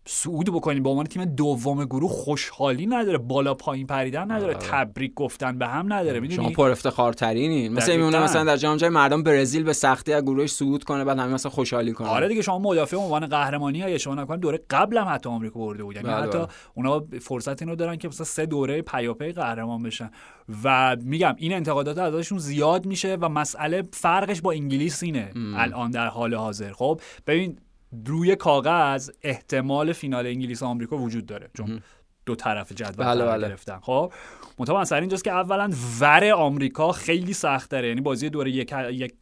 صعود 0.06 0.50
بکنی 0.54 0.80
به 0.80 0.90
عنوان 0.90 1.06
تیم 1.06 1.26
دوم 1.26 1.86
گروه 1.86 2.12
خوشحالی 2.12 2.86
نداره. 2.86 3.18
بالا 3.18 3.54
پایین 3.54 3.88
پریدن 3.88 4.32
نداره. 4.32 4.56
آره. 4.56 4.68
تبریک 4.68 5.14
گفتن 5.14 5.58
به 5.58 5.68
هم 5.68 5.94
نداره. 5.94 6.20
شما 6.20 6.22
می‌دونی 6.22 6.54
پر 6.54 6.70
افتخارترینین. 6.70 7.74
مثلا 7.74 7.86
دقیقاً. 7.86 7.98
میمونه 7.98 8.24
مثلا 8.24 8.44
در 8.44 8.58
جام 8.58 8.78
جهانی 8.78 8.96
مردم 8.96 9.24
برزیل 9.24 9.64
به 9.64 9.74
سختی 9.74 10.14
از 10.14 10.24
گروهش 10.24 10.52
صعود 10.52 10.84
کنه 10.84 11.04
بعد 11.04 11.20
همه 11.20 11.34
مثلا 11.34 11.52
خوشحالی 11.52 11.92
کنه 11.92 12.08
آره 12.08 12.28
دیگه 12.28 12.42
شما 12.42 12.60
مدافع 12.60 12.98
عنوان 12.98 13.28
قهرمانی 13.28 13.82
های 13.82 14.00
شما 14.00 14.16
نکنن 14.16 14.40
دوره 14.40 14.60
قبل 14.70 14.98
هم 14.98 15.08
حتی 15.08 15.30
آمریکا 15.30 15.60
برده 15.60 15.84
بود 15.84 15.96
یعنی 15.96 16.08
بله، 16.08 16.18
حتی 16.18 16.38
بله. 16.38 16.48
اونا 16.74 17.04
فرصت 17.22 17.62
اینو 17.62 17.76
دارن 17.76 17.96
که 17.96 18.08
مثلا 18.08 18.26
سه 18.26 18.46
دوره 18.46 18.82
پیاپی 18.82 19.32
قهرمان 19.32 19.84
بشن. 19.84 20.12
و 20.64 20.98
میگم 21.04 21.36
این 21.38 21.54
انتقادات 21.54 21.98
ازشون 21.98 22.38
زیاد 22.38 22.86
میشه 22.86 23.18
و 23.22 23.30
مسئله 23.30 23.84
فرقش 23.94 24.42
با 24.42 24.52
انگلیس 24.52 25.04
اینه 25.04 25.32
الان 25.56 25.92
در 25.92 26.08
حال 26.08 26.34
حاضر. 26.34 26.72
خب 26.72 27.02
ببین 27.28 27.58
روی 28.06 28.36
کاغذ 28.36 29.10
احتمال 29.22 29.94
فینال 29.94 30.28
انگلیس 30.28 30.62
و 30.62 30.66
آمریکا 30.66 30.98
وجود 30.98 31.26
داره. 31.26 31.50
چون 31.58 31.82
دو 32.26 32.36
طرف 32.36 32.72
جدول 32.72 33.06
بله، 33.06 33.26
بله. 33.26 33.48
گرفتن. 33.48 33.80
خب 33.82 34.14
منتها 34.60 34.82
مسئله 34.82 35.00
اینجاست 35.00 35.24
که 35.24 35.32
اولا 35.32 35.72
ور 36.00 36.32
آمریکا 36.32 36.92
خیلی 36.92 37.34
سخت 37.34 37.70
داره 37.70 37.88
یعنی 37.88 38.02
بازی 38.02 38.30
دوره 38.30 38.52
یک 38.52 38.74
یک 38.92 39.14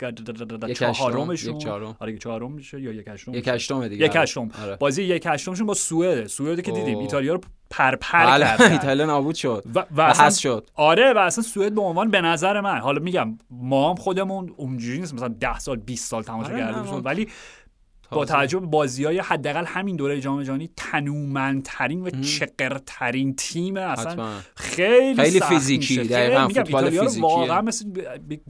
چهارمشون. 0.74 1.58
چهارم. 1.58 1.98
آره 2.00 2.18
چهارم 2.18 2.52
میشه 2.52 2.82
یا 2.82 2.92
یک 2.92 3.08
هشتم 3.08 3.34
یک 3.34 3.48
هشتمه 3.48 3.90
دیگه. 3.90 4.06
یک 4.06 4.16
هشتم. 4.16 4.50
آره. 4.64 4.76
بازی 4.76 5.04
یک 5.04 5.24
هشتمشون 5.26 5.68
با 5.68 5.74
سوئد. 5.74 6.28
سوئد 6.28 6.62
که 6.62 6.72
دیدیم. 6.72 6.98
ایتالیا 6.98 7.34
رو 7.34 7.42
پرپر 7.70 8.26
بله 8.26 8.46
کردن. 8.46 8.72
ایتالیا 8.72 9.06
نابود 9.06 9.36
شد 9.36 9.64
و, 9.76 9.86
و 9.92 10.02
اصلا 10.02 10.30
شد. 10.30 10.70
آره 10.74 11.14
و 11.14 11.18
اصلا 11.18 11.44
سوئد 11.44 11.76
به 11.76 11.82
عنوان 11.82 12.12
به 12.12 12.22
نظر 12.22 12.62
من 12.62 12.78
حالا 12.78 13.00
میگم 13.02 13.38
ما 13.50 13.90
هم 13.90 13.96
خودمون 13.96 14.54
اونجوری 14.58 15.00
نیست 15.00 15.14
مثلا 15.14 15.28
10 15.28 15.60
سال 15.60 15.78
20 15.78 16.10
سال 16.10 16.24
تماشا 16.24 16.54
آره، 16.54 16.92
ولی 16.92 17.28
با. 18.16 18.26
توجه 18.26 18.60
به 18.60 18.66
بازی 18.66 19.04
های 19.04 19.20
حداقل 19.20 19.66
همین 19.66 19.96
دوره 19.96 20.22
جام 20.22 20.44
جهانی 20.44 20.70
تنومندترین 20.78 22.02
و 22.02 22.10
چقرترین 22.22 23.36
تیم 23.36 23.78
اصلا 23.78 24.12
حتما. 24.12 24.32
خیلی 24.56 25.22
خیلی 25.24 25.40
فیزیکی، 25.40 25.98
میشه. 25.98 26.14
دقیقاً 26.14 26.48
فوتبال 26.48 26.90
فیزیکیه. 26.90 27.22
واقعا 27.22 27.62
مثل 27.62 27.86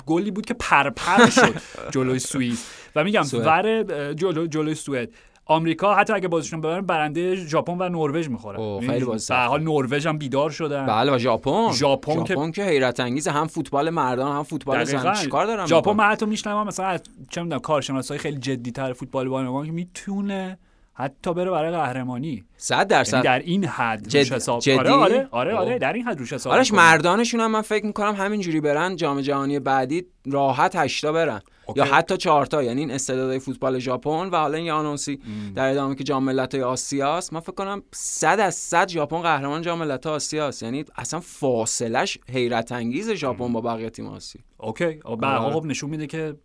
گلی 0.05 0.31
بود 0.31 0.45
که 0.45 0.53
پرپر 0.53 1.29
شد 1.29 1.61
جلوی 1.93 2.19
سوئیس 2.19 2.65
و 2.95 3.03
میگم. 3.03 3.23
ور 3.33 3.83
جلو 4.13 4.47
جلوی 4.47 4.75
سوئد 4.75 5.09
آمریکا 5.45 5.95
حتی 5.95 6.13
اگه 6.13 6.27
بازیشون 6.27 6.61
ببرن 6.61 6.81
برنده 6.81 7.35
ژاپن 7.35 7.77
و 7.79 7.89
نروژ 7.89 8.27
می‌خورن 8.29 8.59
اوه، 8.59 8.83
یعنی 8.83 8.93
خیلی 8.93 9.05
بازی 9.05 9.33
به. 9.33 9.39
حال 9.39 9.61
نروژ 9.63 10.07
هم 10.07 10.17
بیدار 10.17 10.49
شدن 10.49 10.85
بله 10.85 11.11
و 11.11 11.17
ژاپن 11.17 11.71
ژاپن 11.73 12.23
که- 12.23 12.51
که 12.51 12.63
حیرت 12.63 12.99
انگیزه 12.99 13.31
هم 13.31 13.47
فوتبال 13.47 13.89
مردان 13.89 14.35
هم 14.35 14.43
فوتبال 14.43 14.83
زن 14.83 15.13
چیکار 15.13 15.45
دارن 15.45 15.65
ژاپن؟ 15.65 15.91
من 15.91 16.03
حتی 16.05 16.25
میشنوم 16.25 16.67
مثلا 16.67 16.85
از 16.85 17.01
چه 17.29 17.41
می‌دونم 17.43 17.61
کارشناسای 17.61 18.17
خیلی 18.17 18.37
جدی 18.37 18.71
تر 18.71 18.93
فوتبال 18.93 19.29
بانوان 19.29 19.65
که 19.65 19.71
می‌تونه 19.71 20.57
حتی 20.93 21.33
بره 21.33 21.51
برای 21.51 21.71
قهرمانی 21.71 22.43
صد 22.57 22.73
یعنی 22.75 22.85
درصد 22.85 23.21
در 23.23 23.39
این 23.39 23.65
حد 23.65 24.07
جد- 24.07 24.17
روش 24.19 24.31
حساب 24.31 24.59
جدی؟ 24.59 24.77
آره 24.77 24.91
آره 24.93 25.27
آره. 25.31 25.55
آره 25.55 25.79
در 25.79 25.93
این 25.93 26.03
حد 26.03 26.19
روش 26.19 26.33
حساب 26.33 26.53
آرش. 26.53 26.73
مردانشون 26.73 27.39
هم 27.39 27.51
من 27.51 27.61
فکر 27.61 27.85
می‌کنم 27.85 28.15
همینجوری 28.15 28.61
برن 28.61 28.95
جام 28.95 29.21
جهانی 29.21 29.59
بعدی 29.59 30.05
راحت 30.25 30.75
هشتا 30.75 31.11
برن 31.11 31.41
okay. 31.71 31.89
یا 31.89 31.95
حتی 31.95 32.17
چهارتا 32.17 32.63
یعنی 32.63 32.79
این 32.79 32.91
استعدادهای 32.91 33.39
فوتبال 33.39 33.79
ژاپن 33.79 34.29
و 34.29 34.35
حالا 34.35 34.57
این 34.57 34.65
یه 34.65 34.73
آنونسی 34.73 35.19
در 35.55 35.71
ادامه 35.71 35.95
که 35.95 36.03
جام 36.03 36.23
ملت‌های 36.23 36.63
آسیاست 36.63 37.33
من 37.33 37.39
فکر 37.39 37.51
کنم 37.51 37.83
100 37.93 38.39
از 38.39 38.55
100 38.55 38.87
ژاپن 38.87 39.21
قهرمان 39.21 39.61
جام 39.61 39.79
ملت‌های 39.79 40.15
آسیاست 40.15 40.63
یعنی 40.63 40.85
اصلا 40.95 41.19
فاصلش 41.19 42.17
حیرت 42.29 42.71
انگیز 42.71 43.11
ژاپن 43.11 43.53
با 43.53 43.61
بقیه 43.61 43.89
تیم 43.89 44.05
آسیا. 44.05 44.41
اوکی. 44.57 44.85
به 45.19 45.27
آره. 45.27 45.53
خب 45.53 45.65
نشون 45.65 45.89
میده 45.89 46.07
که 46.07 46.35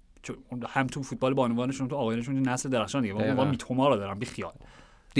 هم 0.68 0.86
تو 0.86 1.02
فوتبال 1.02 1.34
بانوانشون 1.34 1.88
تو 1.88 1.96
آقایانشون 1.96 2.48
نسل 2.48 2.68
درخشان 2.68 3.02
دیگه. 3.02 3.34
ما 3.34 3.44
میتوما 3.44 3.88
رو 3.88 3.96
دارم 3.96 4.18
بی 4.18 4.26
خیال 4.26 4.52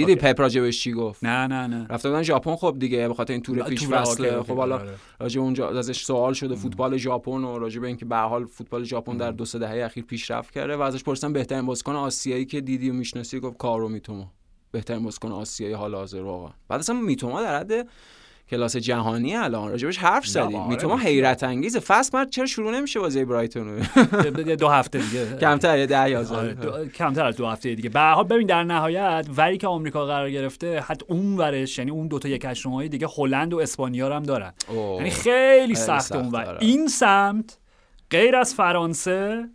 دیدی. 0.05 0.15
پپ 0.15 0.41
راجبش 0.41 0.79
چی 0.79 0.91
گفت؟ 0.93 1.23
نه 1.23 1.47
نه 1.47 1.67
نه. 1.67 1.87
رفته 1.89 2.09
بودن 2.09 2.23
ژاپن 2.23 2.55
خب 2.55 2.75
دیگه 2.79 3.07
به 3.07 3.13
خاطر 3.13 3.33
این 3.33 3.41
تور 3.41 3.63
پیش 3.63 3.83
okay، 3.83 4.31
خب 4.31 4.57
حالا 4.57 4.75
آره. 4.75 4.95
راجع 5.19 5.41
اونجا 5.41 5.69
ازش 5.69 6.03
سوال 6.03 6.33
شده 6.33 6.55
فوتبال 6.55 6.97
ژاپن 6.97 7.43
و 7.43 7.57
راجع 7.57 7.79
به 7.79 7.87
اینکه 7.87 8.05
به 8.05 8.17
حال 8.17 8.45
فوتبال 8.45 8.83
ژاپن 8.83 9.17
در 9.17 9.31
دو 9.31 9.45
سه 9.45 9.59
دهه 9.59 9.85
اخیر 9.85 10.03
پیشرفت 10.03 10.53
کرده 10.53 10.75
و 10.75 10.81
ازش 10.81 11.03
پرسیدن 11.03 11.33
بهترین 11.33 11.65
بازیکن 11.65 11.95
آسیایی 11.95 12.45
که 12.45 12.61
دیدی 12.61 12.89
و 12.89 12.93
می‌شناسی؟ 12.93 13.39
گفت 13.39 13.57
کائورو 13.57 13.89
میتوما 13.89 14.31
بهترین 14.71 15.03
بازیکن 15.03 15.31
آسیایی 15.31 15.73
حال 15.73 15.95
حاضر 15.95 16.21
واقعا 16.21 16.51
بعد 16.67 16.79
اصلا 16.79 16.95
میتوما 16.95 17.41
در 17.41 17.59
حد 17.59 17.87
کلاس 18.49 18.77
جهانی 18.77 19.35
الان. 19.35 19.69
راجبش 19.71 19.97
حرف 19.97 20.27
زدیم. 20.27 20.55
آره، 20.55 20.69
میتوما. 20.69 20.97
حیرت 20.97 21.43
انگیزه 21.43 21.79
فصل 21.79 22.09
بعد 22.13 22.29
چرا 22.29 22.45
شروع 22.45 22.71
نمیشه 22.71 22.99
بازی 22.99 23.25
برایتون 23.25 23.79
دو 24.59 24.67
هفته 24.67 24.99
دیگه. 24.99 25.37
کمتر 25.41 25.85
ده 25.85 25.99
آره، 25.99 26.11
یازده 26.11 26.89
کمتر 26.89 27.25
از 27.25 27.35
دو 27.35 27.47
هفته 27.47 27.75
دیگه. 27.75 27.89
به 27.89 27.99
حال 27.99 28.23
ببین 28.23 28.47
در 28.47 28.63
نهایت 28.63 29.27
وری 29.37 29.57
که 29.57 29.67
آمریکا 29.67 30.05
قرار 30.05 30.31
گرفته 30.31 30.79
حتی 30.79 31.05
اون 31.09 31.37
ورش 31.37 31.77
یعنی 31.77 31.91
اون 31.91 32.07
دو 32.07 32.19
تا 32.19 32.29
یک 32.29 32.45
هشتمهای 32.45 32.89
دیگه 32.89 33.07
هلند 33.17 33.53
و 33.53 33.59
اسپانیا 33.59 34.15
هم 34.15 34.23
دارن. 34.23 34.53
یعنی 34.97 35.09
خیلی 35.09 35.75
سخت 35.75 36.11
اون 36.15 36.31
ور. 36.31 36.57
این 36.61 36.87
سمت 36.87 37.57
غیر 38.11 38.35
از 38.35 38.53
فرانسه 38.53 39.49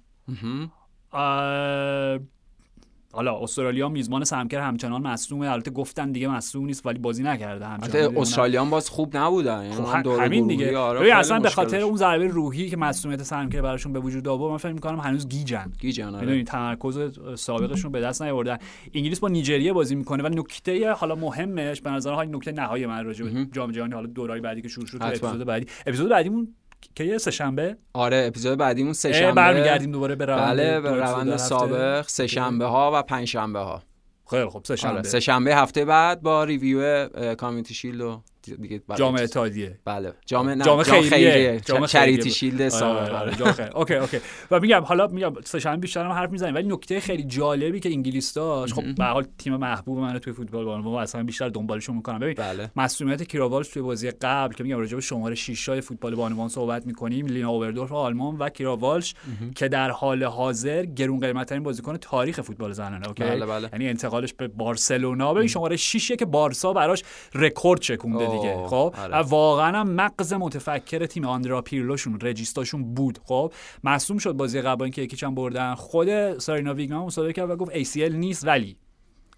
حالا 3.14 3.38
استرالیا 3.38 3.88
میزبان 3.88 4.24
سمکر 4.24 4.60
همچنان 4.60 5.02
مصدومه 5.02 5.50
البته 5.50 5.70
گفتن 5.70 6.12
دیگه 6.12 6.28
مصدوم 6.28 6.64
نیست 6.66 6.86
ولی 6.86 6.98
بازی 6.98 7.22
نکرده 7.22 7.66
همچنان. 7.66 8.02
البته 8.02 8.20
استرالیان 8.20 8.70
باز 8.70 8.90
خوب 8.90 9.16
نبودن. 9.16 9.62
یعنی 9.62 9.74
خب 9.74 10.06
همین 10.06 10.46
دیگه. 10.46 10.78
آره، 10.78 11.16
اصلا 11.16 11.40
به 11.40 11.50
خاطر. 11.50 11.80
اون 11.80 11.96
ضربه 11.96 12.26
روحی 12.26 12.70
که 12.70 12.76
مسئولیت 12.76 13.22
سمکر 13.22 13.60
براشون 13.60 13.92
به 13.92 14.00
وجود 14.00 14.28
آورد 14.28 14.50
من 14.50 14.56
فکر 14.56 14.72
می‌کنم 14.72 15.00
هنوز 15.00 15.28
گیجن. 15.28 15.72
گیجن 15.80 16.14
آره. 16.14 16.44
تمرکز 16.44 16.98
سابقشون 17.34 17.92
به 17.92 18.00
دست 18.00 18.22
نیاوردن. 18.22 18.58
انگلیس 18.94 19.20
با 19.20 19.28
نیجریه 19.28 19.72
بازی 19.72 19.94
می‌کنه 19.94 20.22
و 20.22 20.28
نکته 20.28 20.92
حالا 20.92 21.14
مهمش 21.14 21.80
به 21.80 21.90
نظر 21.90 22.12
های 22.12 22.28
نکته 22.28 22.52
نهایی 22.52 22.86
من 22.86 23.04
راجع 23.04 23.24
به 23.24 23.46
جام 23.52 23.72
جهانی 23.72 23.94
حالا 23.94 24.06
دورای 24.06 24.40
بعدی 24.40 24.62
که 24.62 24.68
شروع 24.68 24.86
شد. 24.86 24.98
اپیزود 25.00 25.44
بعدی. 25.44 25.66
اپیزود 25.86 26.10
بعدیمون 26.10 26.54
که 26.94 27.04
یه 27.04 27.18
سه 27.18 27.30
شنبه 27.30 27.76
آره 27.92 28.24
اپیزود 28.26 28.58
بعدیمون 28.58 28.92
سه 28.92 29.12
شنبه 29.12 29.32
برمیگردیم 29.32 29.92
دوباره 29.92 30.14
به 30.14 30.26
روند 30.26 30.46
بله 30.46 30.80
به 30.80 30.90
روند. 30.90 31.36
سابق 31.36 32.08
سه 32.08 32.26
شنبه 32.26 32.64
ها 32.64 32.90
و 32.94 33.02
پنج 33.02 33.28
شنبه 33.28 33.58
ها 33.58 33.82
خیلی 34.30 34.48
خب 34.48 34.62
سه 34.64 34.72
آره 34.72 34.76
شنبه 34.76 35.08
سه 35.08 35.20
شنبه 35.20 35.56
هفته 35.56 35.84
بعد 35.84 36.22
با 36.22 36.44
review 36.44 37.08
Community 37.34 37.74
Shield 37.74 38.00
و 38.00 38.22
دیگه 38.42 38.82
برای 38.88 38.98
جام 38.98 39.16
چیز. 39.16 39.30
اتحادیه. 39.30 39.78
بله. 39.84 40.12
جام 40.26 40.48
نه 40.48 40.64
جام 40.64 40.82
خیریه. 40.82 41.60
جام 41.60 41.78
جام 41.78 41.86
Charity. 41.86 42.30
Shield 42.30 42.72
آره، 42.74 43.12
آره، 43.12 43.52
خیریه. 43.52 43.76
okay 43.76 43.94
okay. 43.94 44.18
و 44.50 44.60
میگم 44.60 44.82
حالا 44.84 45.06
میگم 45.06 45.32
سه 45.44 45.60
شنبه 45.60 45.76
بیشتر 45.76 46.04
هم 46.04 46.10
حرف 46.10 46.30
می‌زنیم 46.30 46.54
ولی 46.54 46.68
نکته 46.68 47.00
خیلی 47.00 47.22
جالبی 47.22 47.80
که 47.80 47.88
انگلیس 47.88 48.32
داشت 48.34 48.74
خب 48.74 48.94
به 48.94 49.04
حال 49.04 49.26
تیم 49.38 49.56
محبوب 49.56 49.98
من 49.98 50.18
توی 50.18 50.32
فوتبال 50.32 50.64
بانوان 50.64 50.94
و 50.94 50.96
اصلا 50.96 51.22
بیشتر 51.22 51.48
دنبالشون 51.48 51.96
می‌کنم. 51.96 52.18
ببین 52.18 52.34
بله. 52.34 52.70
مصدومیت 52.76 53.22
کیراوالش 53.22 53.68
توی 53.68 53.82
بازی 53.82 54.10
قبل 54.10 54.54
که 54.54 54.64
میگم 54.64 54.78
راجع 54.78 54.94
به 54.94 55.00
شماره 55.00 55.34
6 55.34 55.68
های 55.68 55.80
فوتبال 55.80 56.14
بانوان 56.14 56.48
صحبت 56.48 56.86
می‌کنیم 56.86 57.26
لینا 57.26 57.50
اوبردورف 57.50 57.92
آلمان 57.92 58.36
و 58.38 58.48
کیراوالش 58.48 59.14
که 59.56 59.68
در 59.68 59.90
حال 59.90 60.24
حاضر 60.24 60.84
گرون 60.84 61.20
قیمتترین 61.20 61.62
بازیکن 61.62 61.96
تاریخ 61.96 62.40
فوتبال 62.40 62.72
زنانه 62.72 63.08
okay؟ 63.08 63.24
بله، 63.24 63.46
بله. 63.46 63.68
یعنی 63.72 63.88
انتقالش 63.88 64.34
به 64.34 64.48
بارسلونا. 64.48 65.34
به 65.34 65.46
شماره 65.46 65.76
6 65.76 66.12
که 66.12 66.24
بارسا 66.24 66.72
براش 66.72 67.02
رکورد 67.34 67.80
چکونده 67.80 68.31
دیگه. 68.36 68.66
خب 68.66 68.94
آره. 68.98 69.14
و 69.14 69.22
واقعا 69.22 69.78
هم 69.78 69.90
مغز 69.90 70.32
متفکر 70.32 71.06
تیم 71.06 71.24
آندرا 71.24 71.62
پیرلوشون 71.62 72.18
regista 72.20 72.67
شون 72.67 72.94
بود. 72.94 73.18
خب 73.24 73.52
مصدوم 73.84 74.18
شد 74.18 74.32
بازی 74.32 74.60
قبل 74.60 74.88
که 74.88 75.02
یک 75.02 75.12
هیچ 75.12 75.24
هم 75.24 75.34
بردن. 75.34 75.74
خود 75.74 76.38
سارینا 76.38 76.74
ویگمن 76.74 77.06
مصاحبه 77.06 77.32
کرد 77.32 77.50
و 77.50 77.56
گفت 77.56 77.72
ACL 77.72 78.14
نیست 78.14 78.46
ولی 78.46 78.76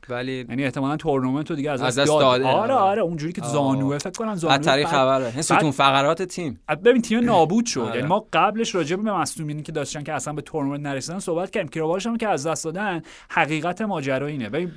ولی 0.08 0.46
یعنی 0.49 0.64
احتمالاً 0.64 0.96
تورنمنت 0.96 1.50
رو 1.50 1.56
دیگه 1.56 1.70
از 1.70 1.82
از 1.82 1.99
دست 1.99 1.99
دست 1.99 2.08
داد 2.08 2.20
داده. 2.20 2.46
آره 2.46 2.75
آره 2.75 3.02
اونجوری 3.02 3.32
که 3.32 3.42
آه. 3.42 3.52
زانوه 3.52 3.99
فکر 3.99 4.11
کنم 4.11 4.34
زانوه 4.34 4.58
بدترین 4.58 4.84
بعد- 4.84 4.94
خبره 4.94 5.26
این 5.32 5.42
ستون 5.42 5.70
فقرات 5.70 6.23
تیم 6.23 6.61
ببین 6.84 7.02
تیم 7.02 7.25
نابود 7.25 7.66
شد 7.66 7.80
آره. 7.80 7.94
یعنی 7.94 8.08
ما 8.08 8.26
قبلش 8.32 8.75
راجع 8.75 8.96
به 8.96 9.12
مصدومینی 9.12 9.62
که 9.62 9.73
داشتن 9.73 10.02
که 10.02 10.12
اصلا 10.12 10.34
به 10.34 10.42
تورنمنت 10.42 10.80
نرسیدن 10.80 11.18
صحبت 11.18 11.50
کردیم 11.50 11.68
کیروالش 11.68 12.06
هم 12.06 12.16
که 12.16 12.28
از 12.28 12.46
دست 12.46 12.64
دادن 12.64 13.02
حقیقت 13.30 13.82
ماجرا 13.82 14.26
اینه 14.26 14.49
ببین 14.49 14.73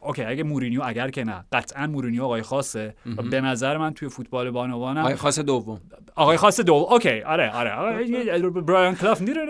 okay 0.00 0.24
اگه 0.24 0.42
مورینیو 0.42 0.82
اگر 0.84 1.10
که 1.10 1.24
نه 1.24 1.44
قطعا 1.52 1.86
مورینیو 1.86 2.24
آقای 2.24 2.42
خاصه 2.42 2.94
به 3.30 3.40
نظر 3.40 3.76
من 3.76 3.94
توی 3.94 4.08
فوتبال 4.08 4.50
بانوانم 4.50 5.00
آقای 5.00 5.14
خاص 5.14 5.38
دوم 5.38 5.80
آقای 6.16 6.36
خاص 6.36 6.60
دو 6.60 6.74
okay 6.74 7.20
آره 7.20 7.50
آره 7.50 7.70
برایان 8.50 8.94
کلاف 8.94 9.22
نیره 9.22 9.40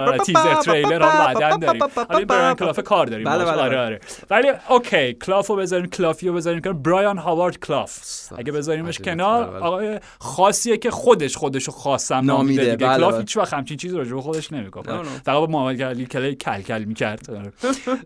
آره، 0.00 0.18
تیزر 0.18 0.54
تریلر 0.54 0.98
بعدن 0.98 1.58
داریم 1.58 2.26
برایان 2.26 2.54
کلاف 2.54 2.80
کار 2.80 3.06
داریم 3.06 3.24
بله،. 3.24 3.44
بله، 3.44 3.60
آره 3.60 3.76
بله. 3.76 3.84
آره 3.84 4.00
ولی 4.30 4.48
okay 4.68 5.12
کلافو 5.12 5.56
بذاریم 5.56 5.86
کلافیو 5.86 6.32
بذاریم 6.32 6.60
کنار 6.60 6.74
برایان 6.74 7.18
هاوارد 7.18 7.58
کلاف 7.58 8.00
اگه 8.38 8.52
بذاریمش. 8.52 8.98
کنار. 8.98 9.56
آقای 9.56 10.00
خاصیه 10.18 10.76
که 10.76 10.90
خودش 10.90 11.36
خودشو 11.36 11.72
خاصم 11.72 12.14
نامیده 12.14 12.32
نامیده، 12.32 12.62
دیگه 12.62 12.76
بله، 12.76 12.96
کلاف 12.96 13.12
بله. 13.12 13.20
هیچ 13.20 13.36
وقت 13.36 13.54
همچین 13.54 13.76
چیزی 13.76 13.96
راجع 13.96 14.14
به 14.14 14.20
خودش 14.20 14.52
نمی‌گفت 14.52 14.88
نه، 14.88 14.96
نه. 14.96 15.02
فقط 15.02 15.36
با 15.36 15.46
محمد 15.46 15.82
علی 15.82 16.06
کلی 16.06 16.34
کل 16.34 16.62
کل 16.62 16.84
می‌کرد 16.84 17.30
آره. 17.30 17.52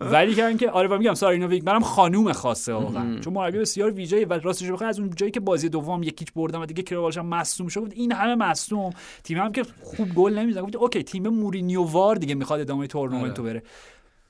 ولی 0.01 0.35
که 0.35 0.47
اینکه 0.47 0.71
آره 0.71 0.99
میگم 0.99 1.15
سارینا 1.15 1.49
ویگمنم 1.49 1.83
خانوم 1.83 2.33
خاصه 2.33 2.73
واقعا 2.73 3.21
چون 3.21 3.33
مربی 3.33 3.59
بسیار 3.59 3.91
ویژه‌ای 3.91 4.25
و 4.25 4.33
راستش 4.33 4.71
بخوای 4.71 4.89
از 4.89 4.99
اون 4.99 5.11
جایی 5.17 5.33
که 5.33 5.41
بازی 5.41 5.69
دوم 5.69 6.03
یک 6.03 6.14
هیچ 6.14 6.29
بردن 6.37 6.61
و 6.61 6.67
دیگه 6.67 6.83
کیراوالش 6.83 7.19
هم 7.19 7.27
مصدوم 7.27 7.69
شد 7.69 7.93
این 7.95 8.13
همه 8.13 8.35
مصدوم 8.35 8.91
تیم 9.25 9.39
هم 9.39 9.53
که 9.53 9.65
خوب 9.83 10.15
گل 10.15 10.39
نمی‌زنه 10.39 10.63
گفت 10.63 10.77
okay 10.77 11.03
تیم 11.03 11.29
مورینیو 11.29 11.83
وار 11.83 12.17
دیگه 12.17 12.35
می‌خواد 12.35 12.61
ادامه 12.61 12.87
تورنمنت 12.87 13.39
رو 13.39 13.45
بره 13.45 13.63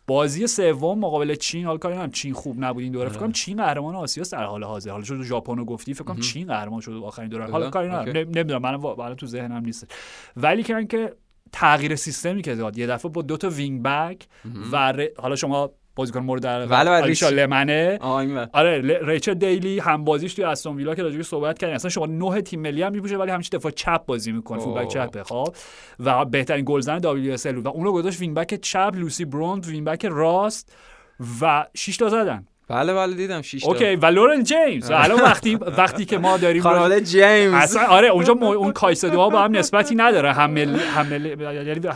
بازی 0.06 0.46
سوم 0.46 0.98
مقابل 0.98 1.34
چین 1.34 1.64
حال 1.66 1.78
کاری 1.78 2.08
چین 2.12 2.32
خوب 2.32 2.64
نبود 2.64 2.82
این 2.82 2.92
دوره 2.92 3.08
فکر 3.08 3.16
آره. 3.18 3.26
کنم 3.26 3.32
چین 3.32 3.56
قهرمان 3.56 3.94
آسیا 3.94 4.25
در 4.32 4.44
حال 4.44 4.64
حاضر. 4.64 4.90
حالا 4.90 5.04
شد 5.04 5.22
ژاپن 5.22 5.56
رو 5.56 5.64
گفتی 5.64 5.94
فکر 5.94 6.04
کنم 6.04 6.20
چین 6.20 6.46
قهرمان 6.46 6.80
شد 6.80 6.92
آخرین 7.04 7.28
دوره. 7.28 7.46
حالا. 7.46 7.70
کاری 7.70 7.88
ندارم. 7.88 8.16
نمی‌دونم. 8.16 8.62
من 8.62 8.75
الان 8.84 9.14
تو 9.16 9.26
ذهنم 9.26 9.64
نیست. 9.64 9.94
ولی 10.36 10.62
که 10.86 11.14
تغییر 11.52 11.96
سیستمی 11.96 12.42
که 12.42 12.54
داد. 12.54 12.78
یه 12.78 12.86
دفعه 12.86 13.10
با 13.10 13.22
دو 13.22 13.36
تا 13.36 13.48
وینگ 13.50 13.82
بک 13.82 14.26
و 14.72 14.92
ر- 14.92 15.08
حالا 15.18 15.36
شما 15.36 15.70
بازیکن 15.96 16.20
مورد 16.20 16.46
علاقه 16.46 16.70
بله، 16.70 16.90
بله، 16.90 17.06
ریس. 17.06 17.22
لمنه. 17.22 17.98
آره 18.52 18.98
ریچل 19.02 19.34
دیلی 19.34 19.78
هم 19.78 20.04
بازیش 20.04 20.34
توی 20.34 20.44
استون 20.44 20.76
ویلا 20.76 20.94
که 20.94 21.02
راجعش 21.02 21.24
صحبت 21.26 21.58
کردیم 21.58 21.74
اصلا 21.74 21.90
شماره 21.90 22.06
نه 22.06 22.42
تیم 22.42 22.60
ملی 22.60 22.82
هم 22.82 22.92
میپوشه 22.92 23.16
ولی 23.16 23.30
همیشه 23.30 23.50
دفاع 23.58 23.72
چپ 23.72 24.06
بازی 24.06 24.32
می‌کنه 24.32 24.58
فول 24.58 24.74
بک. 24.74 24.88
چپه 24.88 25.24
خب 25.24 25.54
و 26.00 26.24
بهترین 26.24 26.64
گلزن 26.68 26.98
WSL 26.98 27.56
و 27.56 27.68
اونو 27.68 27.92
گذاشت 27.92 28.20
وینگ 28.20 28.36
بک 28.36 28.54
چپ 28.54 28.92
لوسی 28.94 29.24
برونز 29.25 29.68
وینگ 29.68 29.86
بک 29.86 30.06
راست 30.06 30.76
و 31.40 31.66
6 31.74 31.96
تا 31.96 32.08
زدن 32.08 32.46
بله 32.68 32.94
بله 32.94 33.14
دیدم 33.14 33.42
6 33.42 33.61
تا. 33.62 33.68
okay 33.68 33.96
و 33.96 34.06
لورن 34.06 34.42
جیمز. 34.42 34.90
و 34.90 34.94
الان 34.94 35.20
وقتی 35.20 35.54
وقتی 35.54 36.04
که 36.04 36.18
ما 36.18 36.37
داریم 36.37 36.62
خانواده 36.62 37.00
جیمز. 37.00 37.54
اصلا 37.54 37.87
آره 37.87 38.08
اونجا 38.08 38.35
م... 38.35 38.42
اون 38.42 38.73
کایسدوها 38.73 39.28
با 39.28 39.42
هم 39.42 39.56
نسبتی 39.56 39.94
نداره. 39.94 40.32
هم. 40.32 40.56
یعنی 40.56 40.78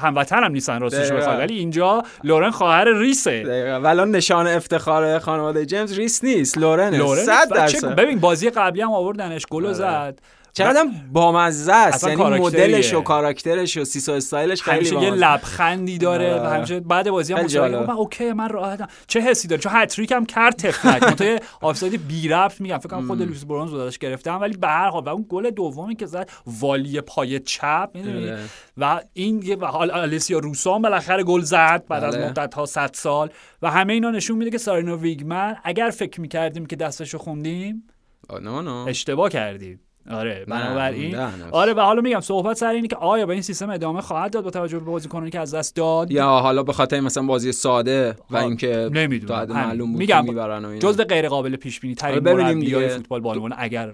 هموطن 0.03 0.45
هم 0.45 0.53
نیستن 0.53 0.81
راستش. 0.81 1.12
بخوای 1.12 1.37
ولی 1.37 1.55
اینجا 1.59 2.03
لورن 2.25 2.50
خواهر 2.50 2.99
ریسه. 2.99 3.43
دقیقاً. 3.43 3.81
ولی 3.81 4.11
نشان 4.11 4.47
افتخار 4.47 5.19
خانواده 5.19 5.67
جیمز 5.67 5.99
ریس 5.99 6.25
نیست 6.25 6.59
لورن 6.59 6.95
لورن 6.95 7.25
100 7.25 7.49
و 7.50 7.55
چه- 7.55 7.81
درصد. 7.81 7.95
ببین 7.97 8.19
بازی 8.21 8.50
قبلی 8.50 8.83
هم 8.83 8.93
آوردنش 8.93 9.47
گل 9.50 9.65
آره. 9.65 9.75
زد. 9.75 10.19
چقدر 10.52 10.87
بامزه 11.12 11.73
است؟ 11.73 12.09
یعنی. 12.09 12.38
مدلش 12.38 12.95
و 12.95 13.00
کاراکترش 13.00 13.76
و 13.76 13.85
سیسو 13.85 14.12
استایلش 14.12 14.62
خیلی 14.62 14.76
همیشه 14.76 15.02
یه 15.02 15.11
لبخندی 15.11 15.99
داره 15.99 16.35
و 16.35 16.38
آره. 16.38 16.49
همیشه 16.49 16.80
بعد 16.80 17.11
بازی 17.11 17.33
هم 17.33 17.69
من 17.69 17.90
okay 17.90 18.33
من 18.33 18.49
راحتم. 18.49 18.88
چه 19.07 19.21
حسی 19.21 19.49
داره؟ 19.49 19.62
چون 19.62 19.73
هتریک 19.75 20.12
هم 20.12 20.26
کرد 20.26 20.57
طفلک. 20.57 21.02
منتها 21.02 21.38
آفساید 21.61 22.09
بی 22.09 22.28
ربط 22.28 22.61
میگم. 22.61 22.78
فکر 22.78 22.88
کنم 22.88 23.07
خود 23.07 23.23
لوسی 23.23 23.45
برونز 23.45 23.71
داداش 23.71 23.99
گرفتم. 23.99 24.40
ولی 24.40 24.57
به 24.57 24.69
هر 24.69 24.88
حال 24.88 25.04
و 25.04 25.09
اون 25.09 25.26
گل 25.28 25.50
دومی 25.50 25.97
که 25.97 26.07
زد 26.07 26.30
والی 26.47 27.00
پای 27.00 27.38
چپ 27.38 27.90
می‌دونی؟ 27.95 28.30
آره. 28.30 28.40
و 28.76 29.00
این 29.12 29.42
یه 29.42 29.57
حال 29.57 29.90
آلیسیا 29.90 30.38
روسا 30.38 30.75
هم 30.75 30.83
بالاخره 30.83 31.23
گل 31.23 31.40
زد 31.40 31.85
بعد 31.88 32.04
از 32.04 32.16
بله. 32.16 32.28
مدت 32.28 32.54
ها 32.54 32.66
100 32.66 32.90
سال. 32.95 33.30
و 33.62 33.71
همه 33.71 33.92
اینا 33.92 34.11
نشون 34.11 34.38
میده 34.38 34.50
که 34.50 34.59
سارینو 34.59 34.97
ویگمن 34.97 35.57
اگر 35.64 35.90
فکر 35.90 36.21
می‌کردیم 36.21 36.66
که 36.66 36.76
دستشو 36.76 37.19
خوندیم 37.19 37.87
آه، 38.28 38.40
نه 38.40 38.61
نه. 38.61 38.71
اشتباه 38.71 39.30
کردیم. 39.30 39.80
آره 40.11 40.45
بنابراین. 40.49 41.17
آره 41.50 41.73
و 41.73 41.81
حالا 41.81 42.00
میگم 42.00 42.21
صحبت 42.21 42.57
سر 42.57 42.67
اینه 42.67 42.88
که 42.88 42.97
آیا 42.97 43.26
به 43.26 43.33
این 43.33 43.43
سیستم 43.43 43.71
ادامه 43.71 44.00
خواهد 44.00 44.33
داد 44.33 44.45
با 44.45 44.50
توجه 44.50 44.79
به 44.79 44.85
بازیکنانی 44.85 45.31
که 45.31 45.40
از 45.40 45.55
دست 45.55 45.76
داد 45.76 46.11
یا 46.11 46.26
حالا 46.26 46.62
به 46.62 46.73
خاطر 46.73 47.00
مثلا 47.00 47.23
بازی 47.23 47.52
ساده 47.52 48.17
و 48.31 48.37
اینکه 48.37 48.90
نمی‌دونم. 48.93 49.47
معلوم 49.49 49.90
بود 49.90 49.99
میگم 49.99 50.25
می‌برن 50.25 50.64
و 50.64 50.69
اینا. 50.69 50.81
جزء 50.81 51.05
غیر 51.05 51.29
قابل 51.29 51.57
پیش 51.57 51.81
بینی 51.81 51.95
ترین 51.95 52.29
آره، 52.29 52.35
ببینیم 52.35 52.61
دیگه. 52.61 52.88
فوتبال 52.88 53.21
بالون 53.21 53.52
اگر 53.57 53.93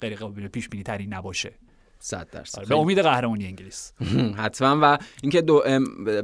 غیر 0.00 0.16
قابل 0.16 0.48
پیش 0.48 0.68
بینی 0.68 0.84
ترین 0.84 1.14
نباشه 1.14 1.52
100 2.00 2.28
درصد. 2.32 2.58
آره، 2.58 2.68
به 2.68 2.74
امید 2.76 2.98
قهرمانی 2.98 3.46
انگلیس. 3.46 3.92
حتما 4.42 4.78
و 4.82 4.98
اینکه 5.22 5.40
دو 5.40 5.62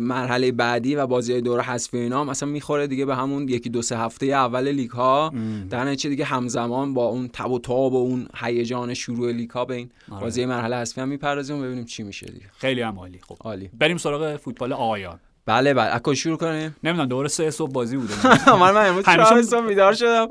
مرحله 0.01 0.53
بعدی 0.53 0.95
و 0.95 1.07
بازی 1.07 1.41
دوره 1.41 1.63
حذفی 1.63 1.99
اینا 1.99 2.25
مثلا 2.25 2.49
می‌خوره 2.49 2.87
دیگه 2.87 3.05
به 3.05 3.17
همون 3.17 3.49
یکی 3.49 3.71
دو 3.71 3.83
سه 3.83 3.99
هفته 3.99 4.27
اول 4.27 4.69
لیگ 4.69 4.91
ها 4.91 5.33
در 5.71 5.85
نتیجه 5.85 6.11
دیگه 6.11 6.25
همزمان 6.25 6.95
با 6.95 7.05
اون 7.05 7.29
تب 7.29 7.51
و 7.51 7.59
تاب 7.59 7.93
و 7.93 7.97
اون 7.97 8.29
هیجان 8.37 8.95
شروع 8.95 9.33
لیگ 9.33 9.51
ها 9.51 9.65
به 9.65 9.75
این 9.75 9.91
آره. 10.13 10.21
بازی 10.21 10.47
مرحله 10.47 10.77
حذفی 10.77 11.01
هم 11.01 11.09
می‌پردازیم 11.09 11.59
و 11.59 11.63
ببینیم 11.63 11.85
چی 11.85 12.03
میشه 12.03 12.27
دیگه. 12.27 12.47
خیلی 12.59 12.81
هم 12.81 12.99
عالی. 12.99 13.19
خب 13.29 13.37
عالی. 13.41 13.71
بریم 13.79 13.97
سراغ 13.97 14.37
فوتبال 14.37 14.73
آقایان 14.73 15.19
بله 15.47 15.75
بله. 15.75 15.95
اکو 15.97 16.15
شروع 16.15 16.37
کنیم؟ 16.37 16.77
نمی‌دونم 16.85 17.09
دوره 17.09 17.29
سه 17.29 17.51
صبح 17.51 17.73
بازی 17.73 17.97
بوده. 17.97 18.15
من 18.61 18.71
من 18.71 18.87
امروز 18.89 19.05
همیشه- 19.05 19.29
چهار 19.29 19.43
صبح 19.43 19.67
بیدار 19.67 19.93
شدم. 19.93 20.29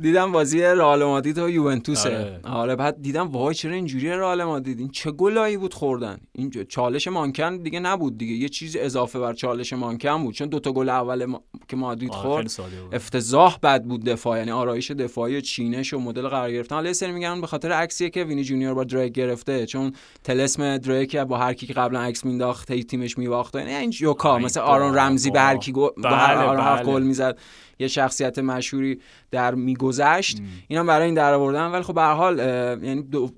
دیدم 0.00 0.32
بازی 0.32 0.62
رئال 0.62 1.04
مادرید 1.04 1.38
و 1.38 1.50
یوونتوسه 1.50 2.08
آره. 2.08 2.40
آره 2.44 2.76
بعد 2.76 3.02
دیدم 3.02 3.28
وای 3.28 3.54
چرا 3.54 3.72
اینجوری 3.72 4.10
رئال 4.10 4.44
مادرید 4.44 4.78
این 4.78 4.88
چه 4.88 5.10
گلایی 5.10 5.56
بود 5.56 5.74
خوردن 5.74 6.18
این 6.32 6.50
چالش 6.68 7.08
مانکن 7.08 7.56
دیگه 7.56 7.80
نبود 7.80 8.18
دیگه 8.18 8.32
یه 8.34 8.48
چیز 8.48 8.76
اضافه 8.76 9.18
بر 9.18 9.32
چالش 9.32 9.72
مانکن 9.72 10.22
بود 10.22 10.34
چون 10.34 10.48
دوتا 10.48 10.72
گل 10.72 10.88
اول 10.88 11.24
ما... 11.24 11.42
که 11.68 11.76
مادرید 11.76 12.12
خورد. 12.12 12.52
افتضاح 12.92 13.58
بد 13.62 13.84
بود 13.84 14.04
دفاع 14.04 14.38
یعنی 14.38 14.50
آرایش 14.50 14.90
دفاعی 14.90 15.36
و 15.36 15.40
چینش 15.40 15.94
و 15.94 15.98
مدل 15.98 16.28
قرار 16.28 16.52
گرفتن 16.52 16.74
حالا 16.74 16.92
سری 16.92 17.12
میگن 17.12 17.40
به 17.40 17.46
خاطر 17.46 17.72
عکسیه 17.72 18.10
که 18.10 18.24
وینی 18.24 18.44
جونیور 18.44 18.74
با 18.74 18.84
دریک 18.84 19.12
گرفته 19.12 19.66
چون 19.66 19.92
تلسم 20.24 20.78
دریک 20.78 21.16
با 21.16 21.38
هر 21.38 21.54
کی 21.54 21.66
که 21.66 21.72
قبلا 21.72 22.00
عکس 22.00 22.24
مینداخت 22.24 22.72
تیمش 22.72 23.18
میباخت 23.18 23.54
یعنی 23.54 23.74
این 23.74 23.90
جوکا 23.90 24.38
مثل 24.38 24.60
آرون. 24.60 24.94
رمزی 24.94 25.30
به 25.30 25.40
هر 25.40 25.56
کی 25.56 25.72
بله، 25.72 25.92
بله. 26.02 26.82
گل 26.82 27.02
می‌زد 27.02 27.38
یه 27.80 27.88
شخصیت 27.88 28.38
مشهوری 28.38 29.00
در 29.30 29.54
میگذشت. 29.54 30.38
اینا 30.68 30.84
برای 30.84 31.06
این 31.06 31.14
در 31.14 31.34
آوردن. 31.34 31.66
ولی 31.66 31.82
خب 31.82 31.94
به 31.94 32.02
حال 32.02 32.38
یعنی 32.38 33.02
دو... 33.02 33.30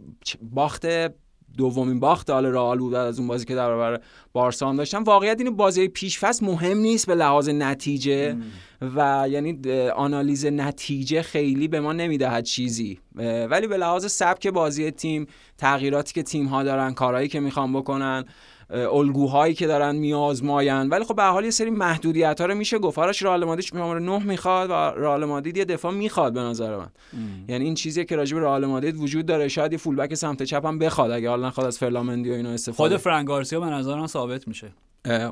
باخت 0.43 0.87
دومین 1.57 2.01
باخت 2.01 2.31
حال 2.31 2.47
رئال 2.47 2.79
بود 2.79 2.95
از 2.95 3.19
اون 3.19 3.29
بازی 3.29 3.45
که 3.45 3.55
در 3.55 3.67
برابر 3.67 4.01
بارسا 4.33 4.69
هم 4.69 4.77
داشتن 4.77 5.03
واقعیت 5.03 5.39
اینه 5.39 5.51
بازی 5.51 5.89
پیش 5.89 6.19
فصل 6.19 6.47
مهم 6.47 6.79
نیست 6.79 7.07
به 7.07 7.15
لحاظ 7.15 7.49
نتیجه 7.49 8.37
و 8.97 9.27
یعنی 9.31 9.61
آنالیز 9.91 10.47
نتیجه 10.47 11.23
خیلی 11.23 11.69
به 11.69 11.81
ما 11.81 11.93
نمی‌دهد 11.93 12.45
چیزی. 12.45 12.99
ولی 13.51 13.67
به 13.67 13.77
لحاظ 13.77 14.13
سبک 14.13 14.47
بازی 14.47 14.91
تیم 14.91 15.27
تغییراتی 15.59 16.13
که 16.13 16.23
تیم 16.23 16.47
ها 16.47 16.63
دارن 16.63 16.95
کارهایی 16.95 17.29
که 17.29 17.41
می‌خوان 17.41 17.73
بکنن 17.73 18.25
الگوهایی 18.73 19.55
که 19.55 19.67
دارن 19.67 19.97
میآزماین 19.97 20.89
ولی 20.89 21.05
خب 21.05 21.17
به 21.17 21.23
حال 21.23 21.45
یه 21.45 21.51
سری 21.51 21.71
محدودیت 21.71 22.41
ها 22.41 22.47
رو 22.47 22.55
میشه 22.55 22.79
گفت. 22.79 22.99
آرش 22.99 23.23
رئال 23.23 23.45
مادرید 23.45 23.65
شماره 23.65 24.01
9 24.01 24.19
می‌خواد 24.19 24.71
و 24.71 24.73
رئال 24.73 25.25
مادرید 25.25 25.57
یه 25.57 25.65
دفاع 25.65 25.93
می‌خواد 25.93 26.33
به 26.33 26.41
نظر 26.41 26.77
من. 26.77 26.89
یعنی 27.49 27.65
این 27.65 27.75
چیزیه 27.75 28.05
که 28.05 28.17
راجع 28.17 28.37
به 28.37 28.43
رئال 28.43 28.67
مادرید 28.67 28.97
وجود 28.97 29.27
داره. 29.27 29.49
شاید 29.49 29.73
یه 29.73 29.79
فولبک 29.79 30.15
سمت 30.15 30.43
چپ 30.43 30.67
هم 30.67 30.79
بخواد. 30.79 31.11
اگه 31.11 31.29
حالا 31.29 31.47
نخواد 31.47 31.67
از 31.67 31.79
فرلامندی 31.79 32.31
و 32.31 32.35
اینا 32.35 32.51
استفاده 32.51 32.95
خود 32.95 33.03
فرانک 33.05 33.27
گارسیا 33.27 33.61
به 33.61 33.67
نظرم 33.67 34.07
ثابت 34.07 34.49
میشه. 34.49 34.73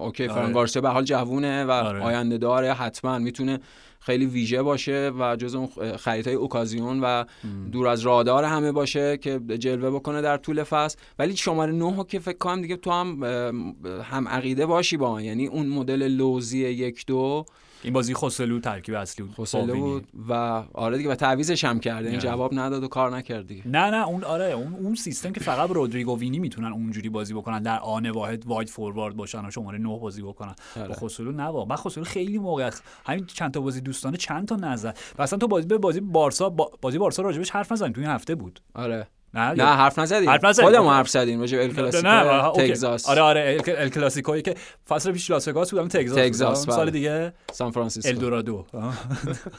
اوکی. 0.01 0.25
آره. 0.25 0.35
فران 0.35 0.53
گارسیا 0.53 0.83
به 0.83 0.89
حال 0.89 1.05
جوونه 1.05 1.65
و 1.65 1.71
آره. 1.71 2.03
آینده 2.03 2.39
داره. 2.39 2.73
حتما 2.73 3.19
می‌تونه 3.19 3.61
خیلی 4.01 4.27
ویژه 4.27 4.63
باشه 4.63 5.13
و 5.19 5.37
جز 5.37 5.55
اون 5.55 5.69
خریدهای 5.97 6.37
اوکازیون 6.37 7.01
و 7.01 7.25
دور 7.73 7.89
از 7.89 8.01
رادار 8.01 8.45
همه 8.45 8.73
باشه 8.73 9.17
که 9.17 9.41
جلوه 9.59 9.91
بکنه 9.91 10.23
در 10.23 10.37
طول 10.37 10.63
فصل. 10.63 10.99
ولی 11.19 11.37
شماره 11.37 11.73
9 11.73 11.97
رو 11.97 12.05
که 12.05 12.19
فکر 12.19 12.39
کنم 12.39 12.63
دیگه 12.63 12.77
تو 12.77 12.91
هم 12.91 13.23
هم 14.03 14.29
عقیده 14.29 14.67
باشی 14.67 14.97
با 14.97 15.13
من 15.13 15.25
یعنی 15.25 15.47
اون 15.47 15.67
مدل 15.67 16.09
لوزی 16.09 16.69
یک 16.69 17.07
دو 17.07 17.45
این 17.83 17.93
بازی 17.93 18.15
خوسلو 18.15 18.61
ترکیب 18.61 18.95
اصلی 18.95 19.25
بود. 19.25 19.35
بود 19.75 20.09
و 20.29 20.33
آره 20.75 20.97
دیگه 20.99 21.11
و 21.11 21.15
تعویزش 21.15 21.65
هم 21.65 21.81
کرده 21.81 22.09
این. 22.11 22.19
جواب 22.19 22.51
نداد 22.55 22.85
و 22.85 22.89
کار 22.89 23.17
نکرد 23.17 23.47
دیگه. 23.47 23.69
نه 23.69 23.91
نه 23.91 24.09
اون 24.09 24.25
آره 24.25 24.45
اون 24.45 24.75
اون 24.75 24.95
سیستم 24.95 25.33
که 25.33 25.41
فقط 25.41 25.71
رودریگو 25.71 26.19
وینی 26.19 26.39
می‌تونن 26.39 26.73
اونجوری 26.73 27.09
بازی 27.09 27.35
بکنن 27.35 27.63
در 27.63 27.79
آن 27.79 28.11
واحد 28.11 28.47
واید 28.47 28.69
فوروارد 28.71 29.17
باشن 29.17 29.47
و 29.47 29.51
شماره 29.51 29.79
9 29.79 29.99
بازی 29.99 30.23
بکنن. 30.23 30.55
آره. 30.77 30.89
با 30.89 30.95
خسولو 30.95 31.33
نه 31.33 31.53
با 31.53 31.65
من 31.65 31.77
خسولو 31.77 32.05
خیلی 32.07 32.39
موقع 32.39 32.71
همین 33.07 33.27
چند 33.27 33.51
تا 33.55 33.61
بازی 33.61 33.81
دوستانه 33.81 34.17
چند 34.17 34.49
تا 34.49 34.57
نزد 34.57 34.99
و 35.19 35.23
اصلا 35.23 35.39
تو 35.39 35.49
بازی 35.49 35.67
به 35.67 35.79
بازی 35.79 36.01
بارسا 36.01 36.49
با- 36.51 36.73
بازی 36.81 36.99
بارسا 36.99 37.23
راجبش 37.23 37.51
حرف 37.51 37.73
نزن 37.73 37.93
تو 37.93 38.01
این 38.01 38.11
هفته 38.11 38.35
بود. 38.35 38.61
آره. 38.75 39.07
نه 39.35 39.53
نه 39.53 39.65
حرف 39.65 39.99
نزدیم 39.99 40.31
حرف 40.31 40.45
نزدیم. 40.45 40.65
خودمون 40.65 40.93
حرف 40.95 41.09
زدیم 41.09 41.41
راجع 41.41 41.59
به 41.59 41.65
ال 41.65 41.73
کلاسیکو. 41.73 42.53
تگزاس 42.53 43.09
آره 43.09 43.23
آره 43.23 43.59
ال, 43.67 43.77
ال 43.77 43.89
کلاسیکویی 43.89 44.43
که 44.43 44.55
فصل 44.89 45.13
پیش 45.13 45.31
لاس 45.31 45.49
وگاس 45.49 45.71
بود 45.71 45.79
الان 45.79 45.89
تگزاس. 45.89 46.19
تگزاس، 46.19 46.69
آه، 46.69 46.75
سال 46.77 46.85
بله. 46.85 46.91
دیگه 46.91 47.33
سان 47.53 47.71
فرانسیسکو 47.71 48.09
الدورادو 48.09 48.67
آه. 48.73 48.95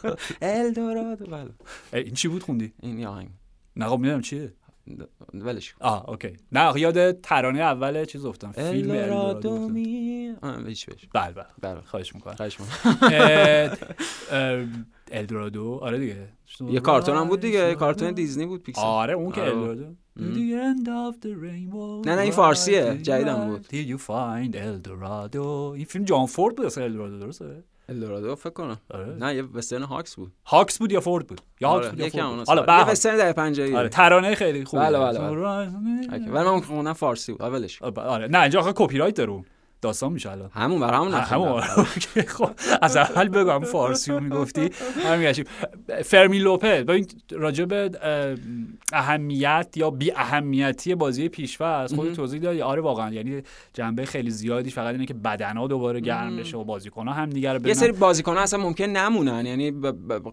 الدورادو 0.41 1.25
بله 1.25 1.49
ای، 1.93 2.03
این 2.03 2.13
چی 2.13 2.27
بود 2.27 2.43
خوندی 2.43 2.73
این 2.81 2.99
یه 2.99 3.07
آهنگ 3.07 3.29
نه 3.75 3.87
خب 3.87 3.99
می‌دونم 3.99 4.21
چیه 4.21 4.53
ولش 5.33 5.73
کن. 5.73 5.85
آه 5.85 6.09
okay. 6.09 6.37
نه 6.51 6.79
یاد 6.79 7.21
ترانه 7.21 7.59
اول 7.59 8.05
چیز 8.05 8.21
فیلم 8.21 8.91
افتادم. 8.91 9.71
می 9.71 10.33
آه، 10.41 10.65
هیچ 10.67 10.85
بهش 10.85 11.07
بله 11.13 11.35
بله. 11.61 11.81
خواهش 11.81 12.15
می‌کنم. 12.15 12.35
خواهش 12.35 12.57
می‌کنم. 12.59 13.77
الدورادو. 15.11 15.79
آره 15.81 15.97
دیگه. 15.99 16.27
یه 16.69 16.79
کارتون 16.79 17.17
هم 17.17 17.27
بود 17.27 17.39
دیگه. 17.39 17.59
یه 17.69 17.75
کارتون 17.75 18.11
دیزنی 18.11 18.45
بود 18.45 18.63
پیکسار. 18.63 18.81
آره 18.81 19.13
اون 19.13 19.31
که 19.31 19.41
آره. 19.41 19.51
الدورادو. 19.51 19.95
rainbow 21.23 22.07
نه، 22.07 22.15
نه، 22.15 22.21
این 22.21 22.31
فارسیه. 22.31 22.97
جدیدم 22.97 23.47
بود. 23.47 23.65
Did 23.65 23.87
you 23.87 24.01
find 24.01 24.55
Eldorado 24.55 25.35
این 25.75 25.85
فیلم 25.85 26.05
جان 26.05 26.25
فورد 26.25 26.55
بود 26.55 26.65
اصلا 26.65 26.83
الدورادو 26.83 27.19
درسته؟ 27.19 27.63
الدورادو 27.91 28.35
فکر 28.35 28.49
کنم 28.49 28.77
آره. 28.89 29.05
نه 29.05 29.35
یه 29.35 29.43
وسترن 29.53 29.83
هاکس 29.83 30.15
بود 30.15 30.31
هاکس 30.45 30.79
بود 30.79 30.91
یا 30.91 31.01
فورد 31.01 31.27
بود 31.27 31.41
یا 31.61 31.69
هاکس 31.69 31.87
بود 31.87 31.99
یا 31.99 32.09
فورد 32.09 32.37
بود. 32.37 32.47
حالا 32.47 32.61
یه 32.61 32.83
حال. 32.83 32.91
وسترن 32.91 33.17
در 33.17 33.33
50 33.33 33.75
آره 33.75 33.89
ترانه 33.89 34.35
خیلی 34.35 34.65
خوبه 34.65 34.83
بله، 34.83 34.99
بله،. 34.99 35.19
ولی 36.31 36.49
من 36.49 36.61
خوندم 36.61 36.93
فارسی 36.93 37.31
بود 37.31 37.41
اولش 37.41 37.81
آره 37.81 38.27
نه 38.27 38.41
اینجا 38.41 38.59
آخه 38.59 38.73
کپی 38.75 38.97
رایت 38.97 39.15
داره 39.15 39.43
داستان 39.81 40.13
میشه 40.13 40.31
الان. 40.31 40.49
همون 40.53 40.79
بر 40.79 40.93
همون 40.93 41.13
همون. 41.13 41.61
خب. 42.27 42.49
از 42.81 42.97
اول 42.97 43.29
بگم 43.29 43.59
فارسی 43.59 44.11
رو 44.11 44.19
می‌گفتی 44.19 44.69
همین 45.03 45.33
فرمی 46.05 46.39
لوپز 46.39 46.67
ببین 46.67 47.07
راجع 47.31 47.65
به 47.65 47.91
اهمیت 48.93 49.73
یا 49.75 49.89
بی 49.89 50.11
اهمیتی 50.11 50.95
بازی 50.95 51.29
پیشواز 51.29 51.93
خود 51.93 52.13
توضیح 52.13 52.41
دادی. 52.41 52.61
آره 52.61 52.81
واقعا. 52.81 53.13
یعنی 53.13 53.41
جنبه 53.73 54.05
خیلی 54.05 54.29
زیادیش 54.29 54.73
فقط 54.73 54.91
اینه 54.93 55.05
که 55.05 55.13
بدنا 55.13 55.67
دوباره 55.67 55.99
گرم 55.99 56.37
بشه 56.37 56.57
و 56.57 56.63
بازیکن‌ها 56.63 57.13
هم 57.13 57.29
دیگه 57.29 57.53
رو 57.53 57.67
یه 57.67 57.73
سری 57.73 57.91
بازیکن‌ها 57.91 58.41
اصلا 58.41 58.59
ممکن 58.59 58.85
نمونن. 58.85 59.45
یعنی 59.45 59.71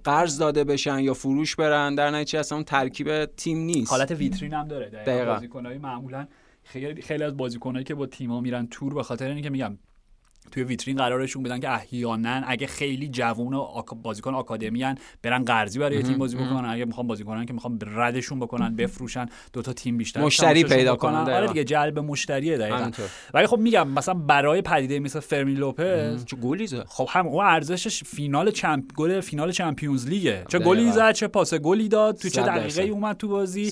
قرض 0.04 0.38
داده 0.38 0.64
بشن 0.64 0.98
یا 0.98 1.14
فروش 1.14 1.56
برن 1.56 1.94
در 1.94 2.10
نتیجه 2.10 2.38
اصلا 2.38 2.62
ترکیب 2.62 3.24
تیم 3.24 3.58
نیست. 3.58 3.90
حالت 3.90 4.10
ویترین 4.10 4.52
هم 4.52 4.68
داره. 4.68 4.86
دقیقاً. 5.06 5.34
بازیکن‌های 5.34 5.78
معمولا 5.78 6.26
خیلی 6.68 7.02
خیلی 7.02 7.24
از 7.24 7.36
بازیکنایی 7.36 7.84
که 7.84 7.94
با 7.94 8.06
تیم‌ها 8.06 8.40
میرن 8.40 8.66
تور 8.66 8.94
به 8.94 9.02
خاطر 9.02 9.28
اینکه 9.28 9.50
میگم 9.50 9.78
توی 10.50 10.62
ویترین 10.62 10.96
قرارشون 10.96 11.42
بدن 11.42 11.60
که 11.60 11.70
احیانا 11.70 12.42
اگه 12.46 12.66
خیلی 12.66 13.08
جوون 13.08 13.54
و 13.54 13.82
بازیکن 14.02 14.34
آکادمی 14.34 14.82
هن 14.82 14.94
برن 15.22 15.44
قرضی 15.44 15.78
برای 15.78 16.02
تیم 16.02 16.18
بازی 16.18 16.36
بکنن. 16.36 16.68
اگه 16.68 16.84
می‌خوان 16.84 17.06
بازی 17.06 17.24
کنن 17.24 17.46
که 17.46 17.52
می‌خوان 17.52 17.78
ردشون 17.86 18.40
بکنن 18.40 18.76
بفروشن 18.76 19.26
دو 19.52 19.62
تا 19.62 19.72
تیم 19.72 19.96
بیشتر 19.96 20.20
مشتری 20.20 20.64
پیدا 20.64 20.96
کنن 20.96 21.14
آره 21.14 21.46
دیگه 21.46 21.64
جلب 21.64 21.98
مشتریه 21.98 22.58
دقیقاً. 22.58 22.90
ولی 23.34 23.46
خب 23.46 23.58
میگم 23.58 23.88
مثلا 23.88 24.14
برای 24.14 24.62
پدیده 24.62 25.00
مثل 25.00 25.20
فرمی 25.20 25.54
لوپز 25.54 26.24
چه 26.24 26.36
گلی 26.36 26.66
زد. 26.66 26.84
خب 26.88 27.08
هم 27.10 27.26
اون 27.26 27.46
ارزشش 27.46 28.04
فینال 28.04 28.50
چمپ 28.50 28.84
گل 28.96 29.20
فینال 29.20 29.52
چمپیونز 29.52 30.08
لیگه. 30.08 30.44
چه 30.48 30.58
گلی 30.58 30.92
زد 30.92 31.12
چه 31.12 31.28
پاس 31.28 31.54
گلی 31.54 31.88
داد 31.88 32.16
تو 32.16 32.28
چه 32.28 32.42
دقیقه 32.42 32.82
اومد 32.82 33.16
تو 33.16 33.28
بازی. 33.28 33.70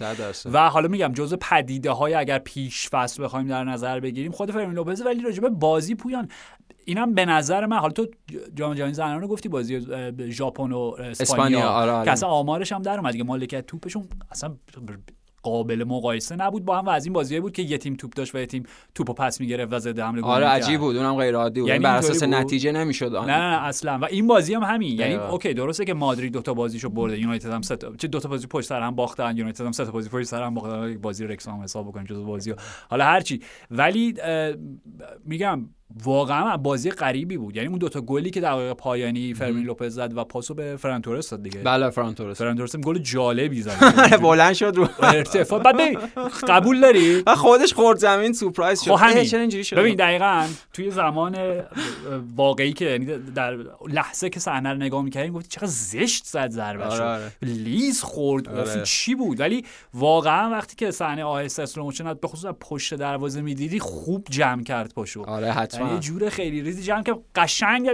و 0.52 0.68
حالا 0.68 0.88
میگم 0.88 1.12
جزء 1.12 1.36
پدیده 1.36 1.90
های 1.90 2.14
اگر 2.14 2.38
پیش 2.38 2.88
فصل 2.88 3.24
بخوایم 3.24 3.46
در 3.46 3.64
نظر 3.64 4.00
بگیریم 4.00 4.32
خود 4.32 4.50
فرمی 4.50 4.74
لوپز 4.74 5.02
ولی 5.02 5.22
راجبه 5.22 5.48
بازی 5.48 5.94
پویان 5.94 6.28
اینم 6.88 7.14
به 7.14 7.24
نظر 7.24 7.66
من 7.66 7.76
حالا 7.76 7.92
تو 7.92 8.06
جام 8.54 8.74
جهانی 8.74 8.94
زنان 8.94 9.20
رو 9.20 9.28
گفتی 9.28 9.48
بازی 9.48 9.86
ژاپن 10.28 10.72
و 10.72 10.94
اسپانیا. 10.98 11.68
آره 11.68 11.90
آره. 11.90 12.14
که 12.14 12.26
آمارش 12.26 12.72
هم 12.72 12.82
در 12.82 12.98
اومد 12.98 13.12
دیگه. 13.12 13.24
مالکیت 13.24 13.66
توپشون 13.66 14.08
اصلا 14.30 14.56
قابل 15.42 15.84
مقایسه 15.84 16.36
نبود 16.36 16.64
با 16.64 16.78
هم 16.78 16.86
و 16.86 16.90
از 16.90 17.04
این 17.04 17.12
بازیایی 17.12 17.40
بود 17.40 17.52
که 17.52 17.62
یه 17.62 17.78
تیم 17.78 17.94
توپ 17.94 18.12
داشت 18.12 18.34
و 18.34 18.38
یه 18.38 18.46
تیم 18.46 18.62
توپو 18.94 19.12
پس 19.12 19.40
می‌گرفت 19.40 19.72
و 19.72 19.78
ضد 19.78 19.98
حمله 19.98 20.22
آره 20.22 20.46
عجیب 20.46 20.80
بود. 20.80 20.96
اونم 20.96 21.16
غیر 21.16 21.36
عادی 21.36 21.60
بود. 21.60 21.68
یعنی 21.68 21.84
بر 21.84 21.96
اساس 21.96 22.22
نتیجه 22.22 22.72
نمی‌شد. 22.72 23.16
نه, 23.16 23.20
نه 23.20 23.26
نه 23.26 23.64
اصلا. 23.66 23.98
و 23.98 24.04
این 24.04 24.26
بازی 24.26 24.54
هم 24.54 24.62
همین. 24.62 24.98
یعنی 24.98 25.14
اوکی 25.14 25.54
درسته 25.54 25.84
که 25.84 25.94
مادرید 25.94 26.32
دو 26.32 26.42
تا 26.42 26.54
بازیشو 26.54 26.88
برده. 26.88 27.18
یونایتد 27.18 27.50
هم 27.50 27.62
سه 27.62 27.76
چه 27.98 28.08
دو 28.08 28.20
تا 28.20 28.28
بازی 28.28 28.46
پشت 28.46 28.68
سر 28.68 28.80
هم 28.80 28.94
باختن 28.94 29.36
یونایتد 29.36 29.64
هم 29.64 29.72
سه 29.72 29.84
تا 29.84 29.90
بازی 29.90 30.08
پشت 30.08 30.26
سر 30.26 30.42
هم 30.42 30.54
باختن. 30.54 30.98
بازی 30.98 31.26
رکسام 31.26 31.62
حساب 31.62 31.88
بکنیم 31.88 32.06
جزو 32.06 32.24
بازی 32.24 32.54
حالا 32.90 33.04
هرچی 33.04 33.40
ولی 33.70 34.14
میگم 35.24 35.68
واقعا 36.04 36.56
بازی 36.56 36.90
غریبی 36.90 37.36
بود. 37.36 37.56
یعنی 37.56 37.68
اون 37.68 37.78
دوتا 37.78 38.00
گلی 38.00 38.30
که 38.30 38.40
دقیقه 38.40 38.74
پایانی 38.74 39.34
فرمین 39.34 39.64
لوپز 39.64 39.94
زد 39.94 40.16
و 40.16 40.24
پاسو 40.24 40.54
به 40.54 40.76
فران 40.76 41.02
تورس 41.02 41.30
داد 41.30 41.42
دیگه. 41.42 41.60
بله 41.60 41.90
فران 41.90 42.14
تورس. 42.14 42.38
فران 42.38 42.56
تورس 42.56 42.76
گل 42.76 42.98
جالبی 42.98 43.62
زد. 43.62 43.76
بلند 44.22 44.52
شد 44.52 44.72
رو. 44.76 44.88
ارتفاع. 45.02 45.62
بعد 45.62 45.76
قبول 46.48 46.80
داری؟ 46.80 47.22
و 47.26 47.34
خودش 47.34 47.74
خورد 47.74 47.98
زمین 47.98 48.32
سورپرایز 48.32 48.82
شد. 48.82 48.96
خب 48.96 49.16
اینجوری 49.16 49.64
شد؟ 49.64 49.76
ببین 49.76 49.94
دقیقاً 49.94 50.46
توی 50.72 50.90
زمان 50.90 51.36
واقعی 52.36 52.72
که 52.72 52.84
یعنی 52.84 53.06
در 53.34 53.56
لحظه 53.88 54.30
که 54.30 54.40
صحنه 54.40 54.72
رو 54.72 54.76
نگاه 54.76 55.02
می‌کردیم 55.02 55.32
گفتی 55.32 55.48
چقدر 55.48 55.66
زشت 55.66 56.24
زد 56.24 56.50
ضربه 56.50 56.84
آره 56.84 57.04
آره. 57.04 57.32
لیز 57.42 58.02
خورد. 58.02 58.48
آره. 58.48 58.82
چی 58.82 59.14
بود؟ 59.14 59.40
ولی 59.40 59.64
واقعا 59.94 60.50
وقتی 60.50 60.76
که 60.76 60.90
صحنه 60.90 61.24
آهسته 61.24 61.62
slow 61.62 61.90
به 62.22 62.28
خصوص 62.28 62.50
پشت 62.60 62.94
دروازه 62.94 63.40
می‌دیدی 63.40 63.78
خوب 63.78 64.26
جمع 64.30 64.62
کرد 64.62 64.94
پاشو. 64.94 65.22
آره 65.22 65.52
یه 65.80 65.98
جور 66.00 66.28
خیلی 66.28 66.62
ریزی 66.62 66.82
جمع 66.82 67.02
که 67.02 67.14
قشنگ 67.34 67.90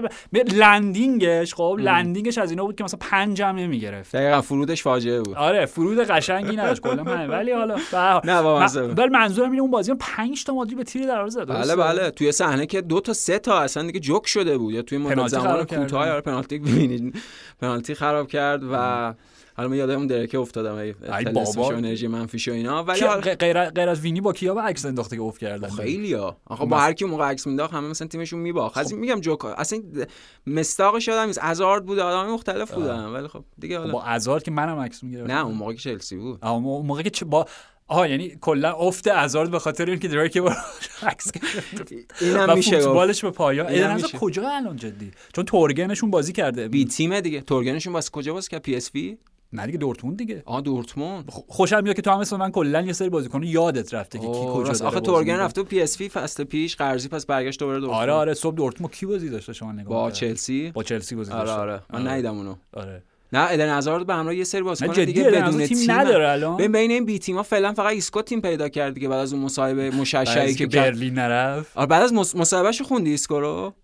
landing 0.54 1.32
ش 1.32 1.54
خب 1.54 1.76
landing 1.80 2.25
ش 2.25 2.38
از 2.38 2.50
اینا 2.50 2.64
بود 2.64 2.76
که 2.76 2.84
مثلا 2.84 2.98
پنج 3.00 3.42
هم 3.42 3.56
نمی‌گرفت. 3.56 4.16
دقیقاً 4.16 4.40
فرودش 4.40 4.82
فاجعه 4.82 5.20
بود. 5.22 5.36
آره 5.36 5.66
فرود 5.66 5.98
قشنگی 5.98 6.56
نداشت 6.56 6.80
کلا 6.82 7.02
ولی 7.38 7.52
حالا 7.52 7.76
نه 8.24 8.38
ولی 8.38 9.08
منظورم 9.08 9.50
اینه 9.50 9.62
اون 9.62 9.70
بازی 9.70 9.92
5 9.98 10.44
تا 10.44 10.54
مادرید 10.54 10.74
به 10.74 10.84
تیر 10.84 11.06
دروازه 11.06 11.40
زد 11.40 11.48
بله 11.48 11.76
بله. 11.76 12.10
توی 12.10 12.32
صحنه 12.32 12.66
که 12.66 12.80
دو 12.80 13.00
تا 13.00 13.12
سه 13.12 13.38
تا 13.38 13.60
اصلا 13.60 13.82
دیگه 13.82 14.00
جوک 14.00 14.26
شده 14.26 14.58
بود. 14.58 14.74
یا 14.74 14.82
توی 14.82 14.98
مدت 14.98 15.28
زمان 15.28 15.64
کوتاه 15.64 16.08
آره 16.10 16.20
پنالتی. 16.20 16.58
ببینید. 16.72 17.14
پنالتی 17.60 17.94
خراب 17.94 18.28
کرد 18.28 18.62
و 18.72 19.14
حالا 19.62 19.70
من 19.70 19.76
یادم 19.76 20.06
درکه 20.06 20.38
افتادم 20.38 20.74
ای 20.74 20.94
بابا. 21.34 21.72
انرژی 21.72 22.06
منفی 22.06 22.50
و 22.50 22.54
اینا. 22.54 22.84
ولی 22.84 23.06
غیر 23.34 23.70
غیر 23.70 23.88
از 23.88 24.00
وینی 24.00 24.20
با 24.20 24.32
کیا 24.32 24.54
با 24.54 24.62
عکس 24.62 24.84
انداخته 24.84 25.16
که 25.16 25.22
اوف 25.22 25.38
کردن؟ 25.38 25.68
خیلی 25.68 26.12
ها. 26.12 26.36
آخه 26.46 26.64
با 26.64 26.78
هر 26.78 26.92
کی 26.92 27.04
موقع 27.04 27.24
عکس 27.24 27.46
مینداخت 27.46 27.74
همه 27.74 27.88
مثلا 27.88 28.08
تیمشون 28.08 28.40
میباخت. 28.40 28.78
از 28.78 28.92
خب. 28.92 28.98
میگم 28.98 29.20
جوک 29.20 29.44
اصلا 29.44 29.82
مستاقش 30.46 31.08
یادم 31.08 31.26
نیست. 31.26 31.38
ازارد 31.42 31.86
بود 31.86 31.98
آدم 31.98 32.30
مختلف 32.30 32.72
بودن. 32.72 33.04
ولی 33.04 33.28
خب 33.28 33.44
دیگه 33.58 33.78
حالا 33.78 33.92
با 33.92 34.02
ازارد 34.02 34.42
که 34.42 34.50
منم 34.50 34.78
عکس 34.78 35.02
می‌گرفتم. 35.02 35.32
نه 35.32 35.46
اون 35.46 35.54
موقع 35.54 35.72
که 35.72 35.78
چلسی 35.78 36.16
بود. 36.16 36.44
اون 36.44 36.86
موقع 36.86 37.02
که 37.02 37.24
با 37.24 37.46
آها 37.88 38.06
یعنی 38.06 38.38
کلا 38.40 38.72
افت 38.72 39.08
ازارد 39.08 39.50
به 39.50 39.58
خاطر 39.58 39.90
اینکه 39.90 40.08
درایک 40.08 40.38
با 40.38 40.52
عکس 41.10 41.32
اینم 42.20 42.54
میشه 42.54 42.78
فوتبالش 42.78 43.24
به 43.24 43.30
پایا 43.30 43.68
ایدن 43.68 44.00
کجا 44.00 44.48
الان 44.48 44.76
جدی؟ 44.76 45.10
چون 45.34 45.44
تورگنشون 45.44 46.10
بازی 46.10 46.32
کرده. 46.32 46.68
بی 46.68 46.84
تیم 46.84 47.20
دیگه. 47.20 47.40
تورگنشون 47.40 47.92
واسه 47.92 48.10
کجا 48.10 48.34
واسه 48.34 48.48
که 48.50 48.58
پی 48.58 48.76
اس 48.76 48.90
وی؟ 48.94 49.18
نه 49.52 49.66
دیگه 49.66 49.78
دورتموند 49.78 50.16
دیگه. 50.18 50.42
آ 50.46 50.60
دورتموند. 50.60 51.30
خوشم 51.30 51.82
میاد 51.82 51.96
که 51.96 52.02
تو 52.02 52.10
هم 52.10 52.20
مثل 52.20 52.36
من 52.36 52.50
کلا 52.50 52.80
یه 52.80 52.92
سری 52.92 53.08
بازیکن 53.08 53.42
یادت 53.42 53.94
رفته 53.94 54.18
که 54.18 54.26
کی 54.26 54.32
کجا 54.52 54.86
آخه 54.86 55.00
تورگن 55.00 55.36
رفته 55.36 55.62
پی 55.62 55.80
اس 55.82 56.00
وی 56.00 56.08
فصل 56.08 56.44
پیش 56.44 56.76
قرضی 56.76 57.08
پس 57.08 57.26
برگشت 57.26 57.60
دوباره 57.60 57.78
دورتموند. 57.80 58.02
آره 58.02 58.12
آره 58.12 58.34
صبح 58.34 58.54
دورتموند. 58.56 58.92
کی 58.94 59.06
بازی 59.06 59.30
داشته 59.30 59.52
شما 59.52 59.72
نگاه 59.72 59.88
با 59.88 60.10
چلسی؟ 60.10 60.70
با 60.70 60.82
چلسی 60.82 61.14
بازی 61.16 61.32
آره 61.32 61.50
آره 61.50 61.82
من 61.90 62.00
آره. 62.00 62.10
ندیدم 62.10 62.36
اونو. 62.36 62.54
آره. 62.72 63.02
نه 63.32 63.46
ادن 63.50 63.74
هازارد 63.74 64.06
به 64.06 64.14
همراه 64.14 64.36
یه 64.36 64.44
سری 64.44 64.62
بازیکن 64.62 65.04
دیگه 65.04 65.24
بدون 65.24 65.66
تیم, 65.66 65.90
نداره 65.90 66.28
الان؟ 66.28 66.56
ببین 66.56 66.72
بین 66.72 66.90
این 66.90 67.04
بی 67.04 67.18
تیم‌ها 67.18 67.42
فعلا 67.42 67.72
فقط 67.72 67.92
ایسکو 67.92 68.22
تیم 68.22 68.40
پیدا 68.40 68.68
کرد 68.68 68.94
دیگه 68.94 69.08
بعد 69.08 69.18
از 69.18 69.32
اون 69.32 69.42
مصاحبه 69.42 69.90
مشعشعی 69.90 70.54
که 70.54 70.66
برلین 70.66 71.14
نرفت. 71.14 71.76
آره 71.76 71.86
بعد 71.86 72.02
از 72.02 72.12
مصاحبهش 72.12 72.82
خوندی 72.82 73.10
ایسکو 73.10 73.40
رو؟ 73.40 73.74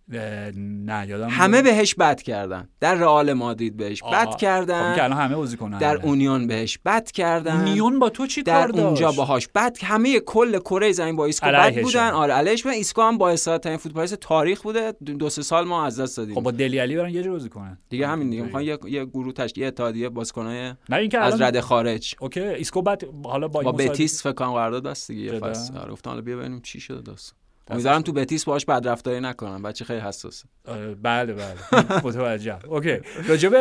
نه 0.56 1.06
یادم 1.08 1.28
همه 1.28 1.62
بهش 1.62 1.94
بد 1.94 2.22
کردن. 2.22 2.68
در 2.80 2.94
رئال 2.94 3.32
مادرید 3.32 3.76
بهش 3.76 4.02
بد 4.12 4.36
کردن. 4.36 4.94
خب 4.94 5.00
همه 5.00 5.36
بازیکنان 5.36 5.80
در 5.80 5.96
اونیون 5.96 6.46
بهش 6.46 6.78
بد 6.84 7.10
کردن. 7.10 7.56
اونیون 7.56 7.98
با 7.98 8.08
تو 8.08 8.26
چی 8.26 8.42
در 8.42 8.70
اونجا 8.72 9.12
باهاش 9.12 9.48
بد 9.54 9.76
همه 9.82 10.20
کل 10.20 10.58
کره 10.58 10.92
زمین 10.92 11.16
با 11.16 11.24
ایسکو 11.24 11.46
بد 11.46 11.82
بودن. 11.82 12.10
آره 12.10 12.34
علیش 12.34 12.66
من 12.66 12.72
ایسکو 12.72 13.02
هم 13.02 13.18
با 13.18 13.36
ترین 13.36 13.76
فوتبالیست 13.76 14.14
تاریخ 14.14 14.62
بوده. 14.62 14.92
دو 15.18 15.30
سه 15.30 15.42
سال 15.42 15.64
ما 15.64 15.86
از 15.86 16.00
دست 16.00 16.16
دادیم. 16.16 16.34
خب 16.34 16.40
با 16.40 16.50
دلی 16.50 16.78
علی 16.78 16.96
برن 16.96 17.10
یه 17.10 17.22
جور 17.22 17.32
بازی 17.32 17.48
کنن. 17.48 17.78
دیگه 17.88 18.06
همین 18.06 18.30
دیگه. 18.30 18.42
می‌خوان 18.42 18.62
یه 18.62 18.78
یه 18.86 19.04
گروه 19.04 19.32
تشکیل 19.38 19.64
اتحادیه 19.64 20.08
بازیکنای 20.08 20.74
از 21.18 21.40
رده 21.40 21.60
خارج. 21.60 22.14
okay 22.20 22.40
ایسکو 22.40 22.82
بعد 22.82 23.04
حالا 23.24 23.48
با 23.48 23.62
با 23.62 23.72
بتیس 23.72 24.22
فکر 24.22 24.32
کنم 24.32 24.52
قرارداد 24.52 24.82
بست 24.82 25.10
دیگه 25.10 25.38
فصل. 25.38 25.76
آره 25.76 25.92
گفتم 25.92 26.10
حالا 26.10 26.22
بیا 26.22 26.36
ببینیم 26.36 26.60
چی 26.60 26.80
شده 26.80 27.00
داستان. 27.00 27.37
امیدوارم 27.70 28.02
تو 28.02 28.12
بتیس 28.12 28.44
باش 28.44 28.64
بدرفتاری 28.64 29.20
نکنم. 29.20 29.62
بچه 29.62 29.84
خیلی 29.84 30.00
حساسه. 30.00 30.44
بله 31.02 31.32
بله. 31.32 32.02
متوجه 32.04 32.66
اوکی. 32.66 32.98
راجب 33.28 33.52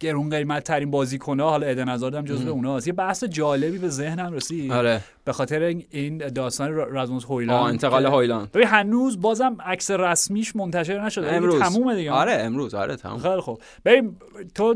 گرون 0.00 0.30
قیمت 0.30 0.64
ترین 0.64 0.90
بازیکن 0.90 1.40
ها 1.40 1.50
حالا 1.50 1.66
ادن 1.66 1.88
هازارد 1.88 2.14
هم 2.14 2.24
جزو 2.24 2.50
اوناست 2.50 2.86
یه 2.86 2.92
بحث 2.92 3.24
جالبی 3.24 3.78
به 3.78 3.88
ذهنم 3.88 4.32
رسید. 4.32 4.72
آره. 4.72 5.00
به 5.24 5.32
خاطر 5.32 5.62
این 5.90 6.18
داستان 6.18 6.72
رازموس 6.72 7.24
هویلند. 7.24 7.56
انتقال 7.56 8.06
هویلند. 8.06 8.52
ببین 8.52 8.66
هنوز 8.66 9.20
بازم 9.20 9.56
عکس 9.64 9.90
رسمیش 9.90 10.56
منتشر 10.56 11.04
نشده. 11.04 11.32
امروز. 11.32 11.62
تمومه 11.62 11.94
دیگه. 11.94 12.12
آره 12.12 12.32
امروز. 12.32 12.74
آره 12.74 12.96
تموم. 12.96 13.18
خیلی 13.18 13.40
خوب. 13.40 13.62
ببین 13.84 14.16
تو 14.54 14.74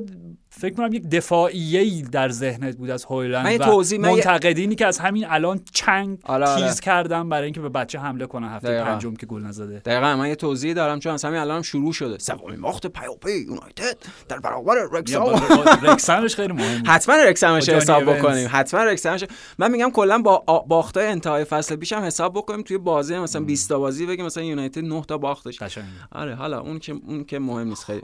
فکر 0.51 0.75
کنم 0.75 0.93
یک 0.93 1.11
دفاعیه 1.11 2.03
در 2.03 2.29
ذهنت 2.29 2.77
بود 2.77 2.91
از 2.91 3.05
هویلند 3.05 3.61
و 3.61 3.83
منتقدینی 3.99 4.75
که 4.75 4.87
از 4.87 4.99
همین 4.99 5.27
الان 5.29 5.61
چنگ 5.73 6.19
آره 6.23 6.47
تیز 6.47 6.65
آره. 6.65 6.75
کردن 6.83 7.29
برای 7.29 7.45
اینکه 7.45 7.61
به 7.61 7.69
بچه 7.69 7.99
حمله 7.99 8.27
کنن 8.27 8.49
هفته 8.49 8.85
پنجم 8.85 9.15
که 9.15 9.27
گل 9.27 9.43
نزده. 9.43 9.79
دقیقاً 9.79 10.17
من 10.17 10.29
یه 10.29 10.35
توضیح 10.35 10.73
دارم 10.73 10.99
چون 10.99 11.13
از 11.13 11.25
همین 11.25 11.41
الان 11.41 11.63
شروع 11.63 11.93
شده. 11.93 12.19
سومین 12.19 12.61
باخت 12.61 12.87
پیاپی 12.87 13.33
یونایتد 13.33 13.97
در 14.29 14.39
برابر 14.39 14.75
رکسام 14.93 15.41
رکسامش 15.83 16.35
خیلی 16.35 16.53
مهم 16.53 16.83
حتما 16.87 17.15
رکسامش 17.15 17.69
حساب 17.69 18.05
بکنیم. 18.05 18.49
حتما 18.53 18.85
رکسامش 18.85 19.25
من 19.59 19.71
میگم 19.71 19.91
کلا 19.91 20.19
با 20.19 20.65
باختای 20.69 21.07
انتهای 21.07 21.45
فصل 21.45 21.77
پیشم 21.77 21.97
حساب 21.97 22.35
بکنیم 22.35 22.63
توی 22.63 22.79
بازی 22.79 23.19
مثلا 23.19 23.43
20 23.43 23.69
تا 23.69 23.79
بازی 23.79 24.07
بگیم 24.07 24.27
مثلا 24.27 24.43
یونایتد 24.43 24.85
9 24.85 25.03
تا 25.09 25.19
باختش. 25.19 25.79
آره 26.13 26.35
حالا 26.35 26.61
اون 26.61 26.79
که 26.79 26.93
اون 27.07 27.25
که 27.25 27.39
مهم 27.39 27.69
نیست 27.69 27.85
خیلی. 27.85 28.03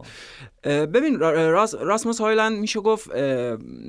ببین 0.65 1.19
راس 1.19 1.75
راسموس 1.75 2.21
هایلند 2.35 2.59
میشه 2.59 2.81
گفت 2.81 3.11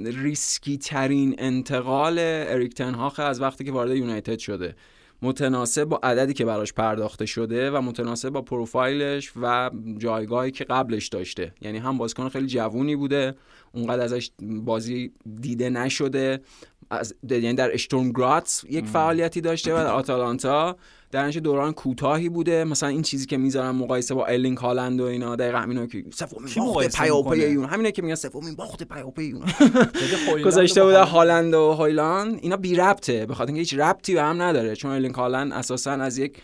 ریسکی 0.05 0.77
ترین 0.77 1.36
انتقال 1.38 2.15
اریک 2.19 2.73
تنهاخ 2.73 3.19
از 3.19 3.41
وقتی 3.41 3.63
که 3.63 3.71
وارد 3.71 3.95
یونایتد 3.95 4.39
شده. 4.39 4.75
متناسب 5.21 5.84
با 5.84 5.99
عددی 6.03 6.34
که 6.34 6.45
براش 6.45 6.73
پرداخته 6.73 7.25
شده 7.25 7.71
و 7.71 7.81
متناسب 7.81 8.29
با 8.29 8.41
پروفایلش 8.41 9.31
و 9.41 9.71
جایگاهی 9.97 10.51
که 10.51 10.63
قبلش 10.63 11.08
داشته. 11.08 11.53
یعنی 11.62 11.77
هم 11.77 11.97
بازیکن 11.97 12.29
خیلی 12.29 12.47
جوونی 12.47 12.95
بوده 12.95 13.36
اونقدر 13.71 14.03
ازش 14.03 14.31
بازی 14.41 15.12
دیده 15.41 15.69
نشده. 15.69 16.41
از 16.89 17.15
یعنی 17.29 17.53
در 17.53 17.73
اشتورم 17.73 18.12
گراتس 18.12 18.63
یک 18.69 18.86
فعالیتی 18.86 19.41
داشته 19.41 19.73
و 19.73 19.77
در 19.77 19.93
آتالانتا. 19.93 20.77
در 21.15 21.30
دوران 21.30 21.73
کوتاهی 21.73 22.30
بوده. 22.30 22.63
مثلا 22.63 22.89
این 22.89 23.01
چیزی 23.01 23.25
که 23.25 23.38
می‌ذارن 23.38 23.71
مقایسه 23.71 24.13
با 24.13 24.25
الینگ 24.25 24.58
هالند 24.58 25.01
و 25.01 25.04
اینا 25.04 25.36
دقیقاً 25.36 25.58
همینا 25.58 25.86
که 25.86 26.04
سومین 26.13 26.73
باخت 26.73 26.97
پیاپی 26.97 27.45
اون 27.45 27.65
همینه 27.65 27.91
که 27.91 28.01
میگن 28.01 28.15
سومین 28.15 28.56
باخت 28.56 28.84
پیاپی 28.84 29.32
اون 29.32 29.45
گذاشته 30.45 30.84
بوده 30.84 31.04
هالند 31.04 31.54
و 31.54 31.73
هایلند 31.73 32.39
اینا 32.41 32.58
بی 32.58 32.75
ربطه. 32.75 33.25
به 33.25 33.34
خاطر 33.34 33.47
اینکه 33.47 33.60
هیچ 33.60 33.73
ربطی 33.73 34.13
به 34.13 34.21
هم 34.21 34.41
نداره. 34.41 34.75
چون 34.75 34.91
الینگ 34.91 35.15
هالند 35.15 35.54
اساسا 35.54 35.91
از 35.91 36.17
یک 36.17 36.38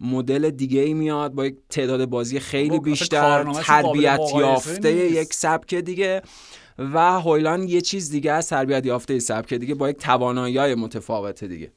مدل 0.00 0.50
دیگه 0.50 0.80
ای 0.80 0.94
میاد 0.94 1.32
با 1.32 1.46
یک 1.46 1.56
تعداد 1.70 2.04
بازی 2.04 2.40
خیلی 2.40 2.78
بیشتر 2.78 3.52
تربیت 3.52 4.20
یافته 4.34 4.92
یک 4.92 5.34
سبک 5.34 5.74
دیگه. 5.74 6.22
و 6.78 7.20
هویلان 7.20 7.68
یه 7.68 7.80
چیز 7.80 8.10
دیگه 8.10 8.32
از 8.32 8.48
تربیت 8.48 8.86
یافته 8.86 9.18
سبک 9.18 9.54
دیگه 9.54 9.74
با 9.74 9.90
یک 9.90 9.96
توانایی 9.96 10.74
متفاوته 10.74 11.48
دیگه. 11.48 11.70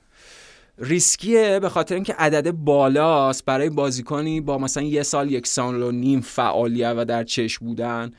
ریسکیه 0.78 1.60
به 1.60 1.70
خاطر 1.70 1.96
اینکه 1.96 2.14
عدد 2.14 2.52
بالاست. 2.52 3.46
برای 3.46 3.70
بازیکنی 3.70 4.42
با 4.42 4.58
مثلا 4.58 4.84
یه 4.84 5.04
سال 5.04 5.32
یک 5.32 5.48
سال 5.48 5.82
و 5.82 5.92
نیم 5.92 6.22
فعالیت 6.22 6.94
و 6.98 7.06
در 7.06 7.24
چشم 7.24 7.66
بودن 7.66 8.12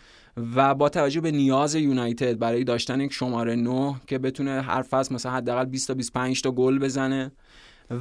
و 0.57 0.75
با 0.75 0.89
توجه 0.89 1.21
به 1.21 1.31
نیاز 1.31 1.75
یونایتد 1.75 2.39
برای 2.39 2.65
داشتن 2.65 3.01
یک 3.01 3.13
شماره 3.13 3.57
9 3.57 3.95
که 4.07 4.19
بتونه 4.19 4.63
هر 4.63 4.83
فصل 4.83 5.15
مثلا 5.15 5.33
حداقل 5.33 5.65
20 5.65 5.89
تا 5.89 5.95
25 5.95 6.43
تا 6.43 6.51
گل 6.51 6.79
بزنه 6.79 7.33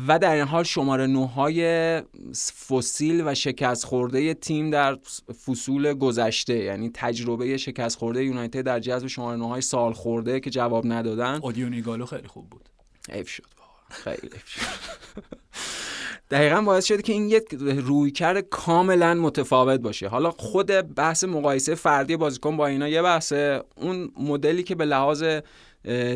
و 0.07 0.19
در 0.19 0.35
این 0.35 0.45
حال 0.45 0.63
شماره 0.63 1.07
9 1.07 1.27
های 1.27 2.01
فسیل 2.69 3.23
و 3.25 3.35
شکست 3.35 3.85
خورده 3.85 4.33
تیم 4.33 4.69
در 4.69 4.97
فصول 5.45 5.93
گذشته 5.93 6.55
یعنی 6.57 6.91
تجربه 6.93 7.57
شکست 7.57 7.97
خورده 7.97 8.25
یونایتد 8.25 8.61
در 8.61 8.79
جذب 8.79 9.07
شماره 9.07 9.37
9 9.37 9.47
های 9.47 9.61
سال 9.61 9.93
خورده 9.93 10.39
که 10.39 10.49
جواب 10.49 10.87
ندادن. 10.87 11.39
اودیونیگالو 11.43 12.05
خیلی 12.05 12.27
خوب 12.27 12.49
بود. 12.49 12.69
حیف 13.11 13.29
شد. 13.29 13.60
خیلی. 13.91 14.29
دقیقا 16.31 16.61
باعث 16.61 16.85
شده 16.85 17.01
که 17.01 17.13
این 17.13 17.29
یک 17.29 17.43
رویکرد 17.59 18.39
کاملا 18.39 19.13
متفاوت 19.13 19.79
باشه. 19.79 20.07
حالا 20.07 20.31
خود 20.31 20.95
بحث 20.95 21.23
مقایسه 21.23 21.75
فردی 21.75 22.17
بازیکن 22.17 22.57
با 22.57 22.67
اینا 22.67 22.87
یه 22.87 23.01
بحث 23.01 23.33
اون 23.75 24.11
مدلی 24.19 24.63
که 24.63 24.75
به 24.75 24.85
لحاظ 24.85 25.23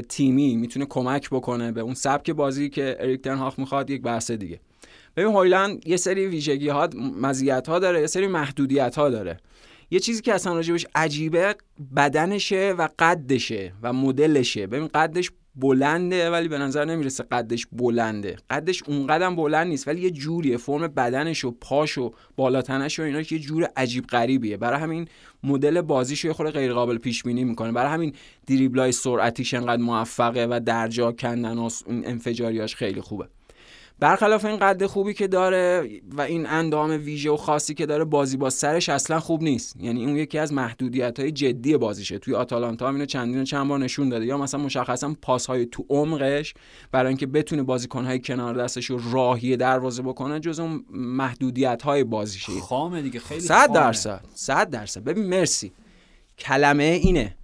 تیمی 0.10 0.56
می‌تونه 0.56 0.86
کمک 0.86 1.30
بکنه 1.30 1.72
به 1.72 1.82
اون 1.82 1.94
سبک 1.94 2.32
بازی 2.32 2.70
که 2.70 2.98
اریک 3.00 3.22
تنهاخ 3.22 3.60
می‌خواد 3.60 3.90
یک 3.90 4.02
بحث 4.02 4.32
دیگه. 4.32 4.60
ببین 5.16 5.32
هویلند 5.32 5.88
یه 5.88 5.98
سری 5.98 6.28
ویژگی 6.28 6.70
ها 6.70 6.90
مزیت 7.22 7.70
ها 7.70 7.80
داره 7.80 8.02
یه 8.02 8.08
سری 8.08 8.28
محدودیت 8.28 8.96
ها 8.96 9.10
داره. 9.10 9.38
یه 9.92 10.00
چیزی 10.00 10.22
که 10.22 10.34
اصلا 10.34 10.54
راجبش 10.54 10.86
عجیبه 10.96 11.56
بدنشه 11.96 12.76
و 12.78 12.90
قدشه 13.00 13.74
و 13.82 13.94
مدلشه. 13.94 14.68
ببین 14.68 14.88
قدش 14.88 15.32
بلنده 15.56 16.32
ولی 16.32 16.48
به 16.48 16.58
نظر 16.58 16.86
نمی‌رسه 16.86 17.24
قدش 17.32 17.68
بلنده. 17.72 18.36
قدش 18.50 18.84
اونقدر 18.84 19.30
بلند 19.30 19.68
نیست 19.68 19.88
ولی 19.88 20.02
یه 20.02 20.12
جوریه. 20.12 20.58
فرم 20.58 20.88
بدنش 20.88 21.46
و 21.46 21.52
پاش 21.62 21.98
و 21.98 22.14
بالاتنش 22.36 23.00
و 23.00 23.04
اینا 23.04 23.20
یه 23.20 23.40
جور 23.40 23.70
عجیب 23.76 24.08
غریبیه. 24.08 24.58
برای 24.58 24.80
همین 24.80 25.08
مدل 25.44 25.82
بازیش 25.82 26.26
یه 26.26 26.34
خورده 26.34 26.52
غیر 26.52 26.74
قابل 26.74 26.98
پیش 26.98 27.24
بینی 27.24 27.44
می‌کنه. 27.44 27.72
برای 27.72 27.92
همین 27.92 28.14
دریبلای 28.48 28.92
سرعتیش 28.92 29.54
انقدر 29.54 29.82
موفقه 29.82 30.48
و 30.50 30.62
درجا 30.66 31.12
کندن 31.12 31.58
و 31.58 31.70
انفجاریاش 31.88 32.76
خیلی 32.76 33.02
خوبه. 33.02 33.28
برخلاف 34.00 34.46
این 34.46 34.58
قد 34.58 34.86
خوبی 34.86 35.14
که 35.14 35.28
داره 35.28 35.90
و 36.12 36.22
این 36.22 36.46
اندام 36.46 36.90
ویژه 36.90 37.30
و 37.30 37.38
خاصی 37.38 37.74
که 37.74 37.86
داره 37.86 38.04
بازی 38.04 38.38
با 38.38 38.50
سرش 38.50 38.90
اصلا 38.90 39.20
خوب 39.20 39.44
نیست. 39.44 39.76
یعنی 39.80 40.06
اون 40.06 40.16
یکی 40.16 40.38
از 40.38 40.54
محدودیت 40.54 41.20
های 41.20 41.32
جدی 41.32 41.78
بازیشه. 41.78 42.20
توی 42.20 42.36
آتالانتا 42.36 42.90
اینو 42.90 43.06
چندین 43.06 43.44
چند 43.44 43.68
بار 43.68 43.80
نشون 43.80 44.10
داده. 44.10 44.26
یا 44.26 44.38
مثلا 44.38 44.60
مشخصا 44.60 45.16
پاس 45.22 45.46
های 45.46 45.66
تو 45.66 45.86
عمقش 45.90 46.54
برای 46.92 47.08
اینکه 47.08 47.26
بتونه 47.26 47.64
بازیکن 47.64 48.06
های 48.06 48.20
کنار 48.20 48.54
دستش 48.56 48.86
رو 48.86 49.00
راهی 49.12 49.58
دروازه 49.58 50.02
بکنه 50.02 50.40
جز 50.40 50.60
اون 50.60 50.86
محدودیت 50.90 51.82
های 51.82 52.04
بازیشه. 52.04 52.52
خامه 52.62 53.02
دیگه 53.02 53.20
خیلی 53.20 53.42
100 53.42 53.74
درصد 53.74 54.26
100 54.34 54.70
درصد. 54.70 55.04
ببین 55.04 55.26
مرسی. 55.26 55.72
کلمه 56.38 56.84
اینه. 56.84 57.36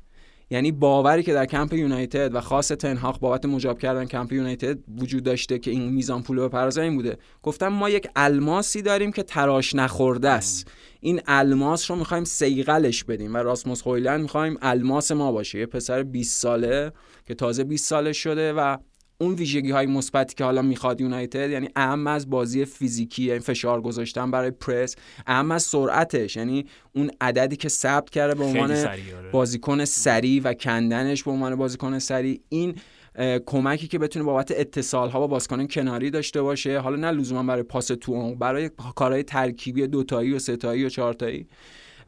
یعنی 0.51 0.71
باوری 0.71 1.23
که 1.23 1.33
در 1.33 1.45
کمپ 1.45 1.73
یونایتد 1.73 2.35
و 2.35 2.41
خاص 2.41 2.67
تنهاق 2.67 3.19
بابت 3.19 3.45
مجاب 3.45 3.79
کردن 3.79 4.05
کمپ 4.05 4.33
یونایتد 4.33 4.77
وجود 4.97 5.23
داشته 5.23 5.59
که 5.59 5.71
این 5.71 5.89
میزان 5.89 6.23
پول 6.23 6.47
به 6.47 6.77
این 6.77 6.95
بوده. 6.95 7.17
گفتم 7.43 7.67
ما 7.67 7.89
یک 7.89 8.07
الماسی 8.15 8.81
داریم 8.81 9.11
که 9.11 9.23
تراش 9.23 9.75
نخورده 9.75 10.29
است. 10.29 10.71
این 10.99 11.21
الماس 11.27 11.91
رو 11.91 11.97
می‌خوایم 11.97 12.23
سیقلش 12.23 13.03
بدیم 13.03 13.33
و 13.33 13.37
راسموس 13.37 13.81
هویلند 13.87 14.21
می‌خوایم 14.21 14.57
الماس 14.61 15.11
ما 15.11 15.31
باشه. 15.31 15.59
یه 15.59 15.65
پسر 15.65 16.03
20 16.03 16.41
ساله 16.41 16.91
که 17.27 17.35
تازه 17.35 17.63
20 17.63 17.85
ساله 17.85 18.13
شده 18.13 18.53
و 18.53 18.77
اون 19.21 19.33
ویژگی 19.33 19.71
های 19.71 19.85
مثبتی 19.85 20.35
که 20.35 20.43
حالا 20.43 20.61
می‌خواد 20.61 21.01
یونایتد 21.01 21.49
یعنی 21.49 21.69
اهم 21.75 22.07
از 22.07 22.29
بازی 22.29 22.65
فیزیکی 22.65 23.23
یعنی 23.23 23.39
فشار 23.39 23.81
گذاشتن 23.81 24.31
برای 24.31 24.51
پرس 24.51 24.95
اهم 25.27 25.51
از 25.51 25.63
سرعتش 25.63 26.35
یعنی 26.35 26.65
اون 26.95 27.11
عددی 27.21 27.55
که 27.55 27.69
ثبت 27.69 28.09
کرده 28.09 28.35
به 28.35 28.43
عنوان 28.43 28.71
آره. 28.71 28.99
بازیکن 29.31 29.85
سری 29.85 30.39
و 30.39 30.53
کندنش 30.53 31.23
به 31.23 31.31
عنوان 31.31 31.55
بازیکن 31.55 31.99
سری 31.99 32.41
این 32.49 32.75
کمکی 33.45 33.87
که 33.87 33.99
بتونه 33.99 34.25
بابت 34.25 34.51
اتصال 34.51 35.09
ها 35.09 35.19
با 35.19 35.27
بازیکن 35.27 35.67
کناری 35.67 36.09
داشته 36.09 36.41
باشه 36.41 36.79
حالا 36.79 36.95
نه 36.95 37.11
لزوما 37.11 37.43
برای 37.43 37.63
پاس 37.63 37.87
تو 37.87 38.35
برای 38.35 38.69
کارهای 38.95 39.23
ترکیبی 39.23 39.87
دوتایی 39.87 40.33
و 40.33 40.39
ستایی 40.39 40.85
و 40.85 40.89
چهارتایی 40.89 41.47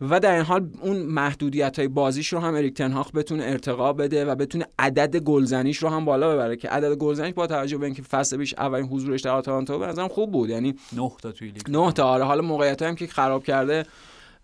و 0.09 0.19
در 0.19 0.35
این 0.35 0.43
حال 0.43 0.69
اون 0.81 0.97
محدودیت 0.97 1.79
های 1.79 1.87
بازیش 1.87 2.33
رو 2.33 2.39
هم 2.39 2.55
اریک 2.55 2.73
تنهاخ 2.73 3.11
بتونه 3.11 3.43
ارتقا 3.43 3.93
بده 3.93 4.25
و 4.25 4.35
بتونه 4.35 4.65
عدد 4.79 5.17
گلزنیش 5.17 5.77
رو 5.77 5.89
هم 5.89 6.05
بالا 6.05 6.33
ببره 6.33 6.55
که 6.55 6.69
عدد 6.69 6.95
گلزنیش 6.95 7.33
با 7.33 7.47
توجه 7.47 7.77
به 7.77 7.85
اینکه 7.85 8.01
فصل 8.01 8.37
پیش 8.37 8.53
اولین 8.53 8.85
حضورش 8.85 9.21
در 9.21 9.31
آتالانتا 9.31 9.77
به 9.77 9.87
نظرم 9.87 10.07
خوب 10.07 10.31
بود. 10.31 10.49
یعنی 10.49 10.75
9 10.93 11.11
تا 11.21 11.31
توی 11.31 11.47
لیگ. 11.47 11.69
9 11.69 11.91
تا 11.91 12.07
آره. 12.07 12.23
حالا 12.23 12.41
موقعیت 12.41 12.81
هم 12.81 12.95
که 12.95 13.07
خراب 13.07 13.43
کرده 13.43 13.85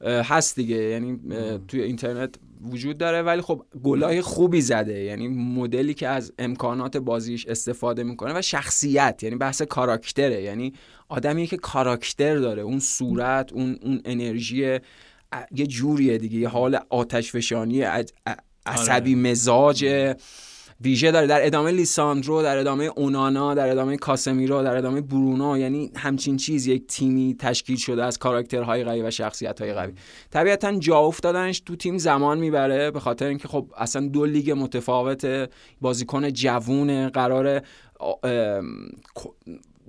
هست 0.06 0.56
دیگه. 0.56 0.76
یعنی 0.76 1.20
توی 1.68 1.82
اینترنت 1.82 2.36
وجود 2.72 2.98
داره 2.98 3.22
ولی 3.22 3.42
خب 3.42 3.62
گلای 3.84 4.22
خوبی 4.22 4.62
زده. 4.62 5.04
یعنی 5.04 5.28
مدلی 5.28 5.94
که 5.94 6.08
از 6.08 6.34
امکانات 6.40 6.98
بازیش 6.98 7.46
استفاده 7.46 8.04
می‌کنه 8.04 8.40
و 8.40 8.42
شخصیت 8.42 9.24
یعنی 9.24 9.36
بحث 9.36 9.62
کاراکتره. 9.62 10.42
یعنی 10.42 10.74
آدمی 11.10 11.48
که 11.48 11.58
کاراکتر 11.58 12.36
داره. 12.36 12.62
اون 12.62 12.80
صورت 12.80 13.54
اون 13.54 13.80
اون 13.82 14.02
انرژی 14.06 14.80
یه 15.52 15.68
جوریه 15.68 16.18
دیگه 16.18 16.40
یه 16.40 16.48
حال 16.48 16.80
آتش 16.90 17.32
فشانی 17.32 17.82
عصبی 18.66 19.14
آره. 19.14 19.32
مزاج 19.32 19.86
ویژه 20.82 21.12
داره. 21.12 21.28
در 21.28 21.46
ادامه 21.46 21.72
لیساندرو 21.72 22.44
در 22.44 22.58
ادامه 22.58 22.84
اونانا 22.84 23.54
در 23.54 23.70
ادامه 23.70 23.98
کاسمیرو 23.98 24.64
در 24.64 24.76
ادامه 24.76 25.02
برونو 25.02 25.58
یعنی 25.58 25.92
همچین 25.96 26.38
چیز 26.38 26.68
یک 26.68 26.88
تیمی 26.88 27.36
تشکیل 27.40 27.78
شده 27.78 28.04
از 28.04 28.18
کاراکترهای 28.18 28.84
قوی 28.84 29.02
و 29.02 29.12
شخصیت‌های 29.12 29.74
قوی. 29.74 29.94
طبیعتا 30.32 30.80
جا 30.80 30.98
افتادنش 30.98 31.60
تو 31.60 31.76
تیم 31.76 31.98
زمان 31.98 32.40
می‌بره 32.40 32.92
به 32.92 33.00
خاطر 33.00 33.26
اینکه 33.26 33.48
خب 33.48 33.68
اصلا 33.78 34.08
دو 34.08 34.26
لیگ 34.26 34.52
متفاوت 34.52 35.50
بازیکن 35.82 36.30
جوون 36.30 37.10
قرار 37.10 37.62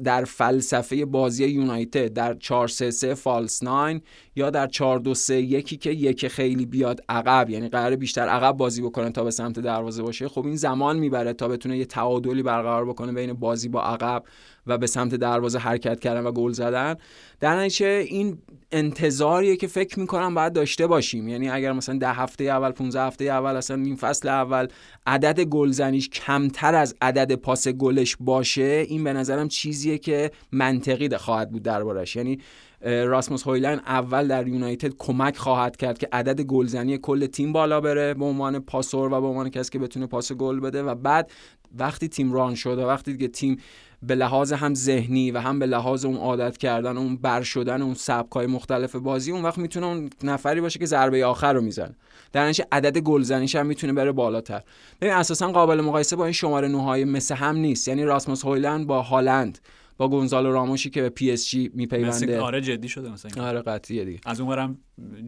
در 0.02 0.24
فلسفه 0.24 1.04
بازی 1.04 1.46
یونایتد 1.46 2.12
در 2.12 2.34
4 2.34 2.68
3 2.68 2.90
3 2.90 3.14
فالس 3.14 3.62
9 3.62 4.00
یا 4.36 4.50
در 4.50 4.66
4 4.66 4.98
2 4.98 5.14
3 5.14 5.34
یکی 5.34 5.76
که 5.76 5.90
یک 5.90 6.28
خیلی 6.28 6.66
بیاد 6.66 7.00
عقب 7.08 7.50
یعنی 7.50 7.68
قرار 7.68 7.96
بیشتر 7.96 8.28
عقب 8.28 8.56
بازی 8.56 8.82
بکنه 8.82 9.10
تا 9.10 9.24
به 9.24 9.30
سمت 9.30 9.60
دروازه 9.60 10.02
باشه. 10.02 10.28
خب 10.28 10.46
این 10.46 10.56
زمان 10.56 10.98
می‌بره 10.98 11.32
تا 11.32 11.48
بتونه 11.48 11.78
یه 11.78 11.84
تعادلی 11.84 12.42
برقرار 12.42 12.84
بکنه 12.84 13.12
بین 13.12 13.32
بازی 13.32 13.68
با 13.68 13.82
عقب. 13.82 14.24
و 14.66 14.78
به 14.78 14.86
سمت 14.86 15.14
دروازه 15.14 15.58
حرکت 15.58 16.00
کردن 16.00 16.26
و 16.26 16.32
گل 16.32 16.52
زدن. 16.52 16.96
در 17.40 17.56
نتیجه 17.56 17.86
این 17.86 18.38
انتظاریه 18.72 19.56
که 19.56 19.66
فکر 19.66 20.00
می‌کنم 20.00 20.34
باید 20.34 20.52
داشته 20.52 20.86
باشیم. 20.86 21.28
یعنی 21.28 21.50
اگر 21.50 21.72
مثلا 21.72 21.98
ده 21.98 22.12
هفته 22.12 22.44
اول 22.44 22.70
15 22.70 23.00
هفته 23.00 23.24
اول 23.24 23.56
اصلا 23.56 23.76
این 23.76 23.96
فصل 23.96 24.28
اول 24.28 24.68
عدد 25.06 25.40
گلزنیش 25.40 26.08
کمتر 26.08 26.74
از 26.74 26.94
عدد 27.00 27.34
پاس 27.34 27.68
گلش 27.68 28.16
باشه 28.20 28.84
این 28.88 29.04
به 29.04 29.12
نظرم 29.12 29.48
چیزیه 29.48 29.98
که 29.98 30.30
منطقی 30.52 31.16
خواهد 31.16 31.50
بود 31.50 31.62
دربارش. 31.62 32.16
یعنی 32.16 32.38
راسموس 32.82 33.42
هویلن 33.46 33.80
اول 33.86 34.28
در 34.28 34.48
یونایتد 34.48 34.94
کمک 34.98 35.36
خواهد 35.36 35.76
کرد 35.76 35.98
که 35.98 36.08
عدد 36.12 36.40
گلزنی 36.40 36.98
کل 36.98 37.26
تیم 37.26 37.52
بالا 37.52 37.80
بره 37.80 38.14
به 38.14 38.24
عنوان 38.24 38.58
پاسور 38.58 39.12
و 39.12 39.20
به 39.20 39.26
عنوان 39.26 39.48
کسی 39.50 39.70
که 39.70 39.78
بتونه 39.78 40.06
پاس 40.06 40.32
گل 40.32 40.60
بده 40.60 40.82
و 40.82 40.94
بعد 40.94 41.30
وقتی 41.78 42.08
تیم 42.08 42.32
ران 42.32 42.54
شده 42.54 42.84
وقتی 42.84 43.12
دیگه 43.12 43.28
تیم 43.28 43.56
به 44.02 44.14
لحاظ 44.14 44.52
هم 44.52 44.74
ذهنی 44.74 45.30
و 45.30 45.38
هم 45.38 45.58
به 45.58 45.66
لحاظ 45.66 46.04
اون 46.04 46.16
عادت 46.16 46.56
کردن 46.56 46.96
اون 46.96 47.16
بر 47.16 47.42
شدن 47.42 47.82
اون 47.82 47.94
سبکای 47.94 48.46
مختلف 48.46 48.96
بازی 48.96 49.32
اون 49.32 49.42
وقت 49.42 49.58
می‌تونه 49.58 49.86
اون 49.86 50.10
نفری 50.22 50.60
باشه 50.60 50.78
که 50.78 50.86
ضربه 50.86 51.26
آخر 51.26 51.52
رو 51.52 51.60
می‌زنه. 51.60 51.94
در 52.32 52.44
نتیجه 52.44 52.68
عدد 52.72 52.98
گلزنیش 52.98 53.56
هم 53.56 53.66
می‌تونه 53.66 53.92
بره 53.92 54.12
بالاتر. 54.12 54.62
ببین 55.00 55.14
اساسا 55.14 55.52
قابل 55.52 55.80
مقایسه 55.80 56.16
با 56.16 56.24
این 56.24 56.32
شماره 56.32 56.68
نه‌های 56.68 57.04
مثل 57.04 57.34
هم 57.34 57.56
نیست. 57.56 57.88
یعنی 57.88 58.04
راسموس 58.04 58.44
هویلند 58.44 58.86
با 58.86 59.02
هالند. 59.02 59.58
با 60.00 60.08
گونزالو 60.08 60.52
راموشی 60.52 60.90
که 60.90 61.02
به 61.02 61.08
پی 61.08 61.30
اس 61.30 61.48
جی 61.48 61.70
میپیونده. 61.74 62.40
آره 62.40 62.60
جدی 62.60 62.88
شده 62.88 63.12
مثلا 63.12 63.44
آره 63.44 63.62
قطعیه 63.62 64.04
دیگه. 64.04 64.20
از 64.26 64.40
اونورم 64.40 64.78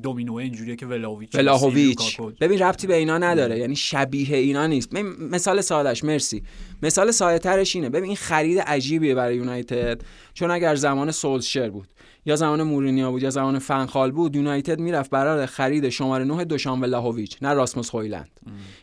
دومینو 0.02 0.34
اینجوریه 0.34 0.76
که 0.76 0.86
ولاویچ 0.86 1.34
ولاهویچ. 1.34 2.20
ببین 2.40 2.58
ربطی 2.58 2.86
به 2.86 2.96
اینا 2.96 3.18
نداره. 3.18 3.58
یعنی 3.58 3.76
شبیه 3.76 4.36
اینا 4.36 4.66
نیست. 4.66 4.94
مثال 5.20 5.60
سادهش 5.60 6.04
مرسی. 6.04 6.42
مثال 6.82 7.10
ساده 7.10 7.38
ترش 7.38 7.76
اینه. 7.76 7.88
ببین 7.88 8.04
این 8.04 8.16
خرید 8.16 8.58
عجیبیه 8.58 9.14
برای 9.14 9.36
یونایتد. 9.36 10.02
چون 10.34 10.50
اگر 10.50 10.74
زمان 10.74 11.10
سولشر 11.10 11.70
بود 11.70 11.88
یا 12.26 12.36
زمان 12.36 12.62
مورینیا 12.62 13.10
بود 13.10 13.22
یا 13.22 13.30
زمان 13.30 13.58
فنخال 13.58 14.10
بود 14.10 14.36
یونایتد 14.36 14.80
می‌رفت 14.80 15.10
برای 15.10 15.46
خرید 15.46 15.88
شماره 15.88 16.24
9 16.24 16.44
دوشان 16.44 16.80
ولاهویچ 16.80 17.36
نه 17.42 17.52
راسموس 17.52 17.90
خویلند 17.90 18.30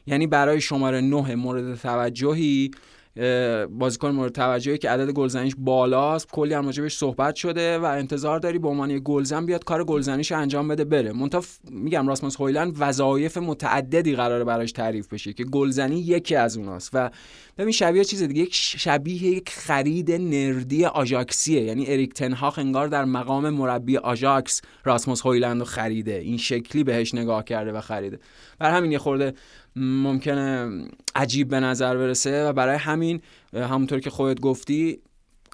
یعنی 0.06 0.28
برای 0.28 0.62
شماره 0.62 1.02
9 1.02 1.36
مورد 1.36 1.75
توجهی 1.75 2.71
بازیکن 3.71 4.10
مورد 4.10 4.32
توجهی 4.32 4.77
که 4.77 4.89
عدد 4.89 5.12
گلزنیش 5.12 5.53
بالاست 5.58 6.32
کلی 6.32 6.53
هم 6.53 6.65
راجبش 6.65 6.97
صحبت 6.97 7.36
شده 7.36 7.79
و 7.79 7.84
انتظار 7.86 8.39
داری 8.39 8.60
به 8.60 8.67
عنوان 8.67 9.01
گلزن 9.03 9.45
بیاد 9.45 9.63
کار 9.63 9.84
گلزنیش 9.84 10.32
انجام 10.32 10.67
بده 10.67 10.86
بره. 10.86 11.12
منتها 11.12 11.41
میگم 11.71 12.08
راسموس 12.08 12.36
هویلند 12.36 12.75
وظایف 12.79 13.38
متعددی 13.38 14.15
قراره 14.15 14.43
براش 14.43 14.71
تعریف 14.71 15.13
بشه 15.13 15.34
که 15.34 15.43
گلزنی 15.43 15.99
یکی 15.99 16.36
از 16.36 16.58
اوناست. 16.58 16.89
و 16.93 17.10
ببین 17.58 17.71
شبیه 17.71 18.03
چیز 18.03 18.23
دیگه 18.23 18.41
یک 18.41 18.55
شبیه 18.55 19.23
یک 19.23 19.49
خرید 19.49 20.12
نردی 20.12 20.86
آژاکسیه. 20.86 21.62
یعنی 21.62 21.88
اریک 21.88 22.13
تنهاخ 22.13 22.60
انگار 22.60 22.88
در 22.88 23.05
مقام 23.05 23.49
مربی 23.49 23.97
آژاکس 23.97 24.62
راسموس 24.84 25.21
هویلند 25.21 25.60
رو 25.60 25.65
خریده. 25.65 26.15
این 26.15 26.38
شکلی 26.38 26.84
بهش 26.84 27.13
نگاه 27.13 27.43
کرده 27.43 27.71
و 27.71 27.82
خریده. 27.82 28.19
بر 28.60 28.71
همین 28.71 28.91
یه 28.91 28.97
خورده 28.97 29.34
ممکنه 29.75 30.69
عجیب 31.15 31.47
به 31.47 31.60
نظر 31.60 31.97
برسه 31.97 32.49
و 32.49 32.53
برای 32.53 32.75
همین 32.75 33.21
همونطور 33.53 33.99
که 33.99 34.10
خودت 34.10 34.39
گفتی 34.39 35.01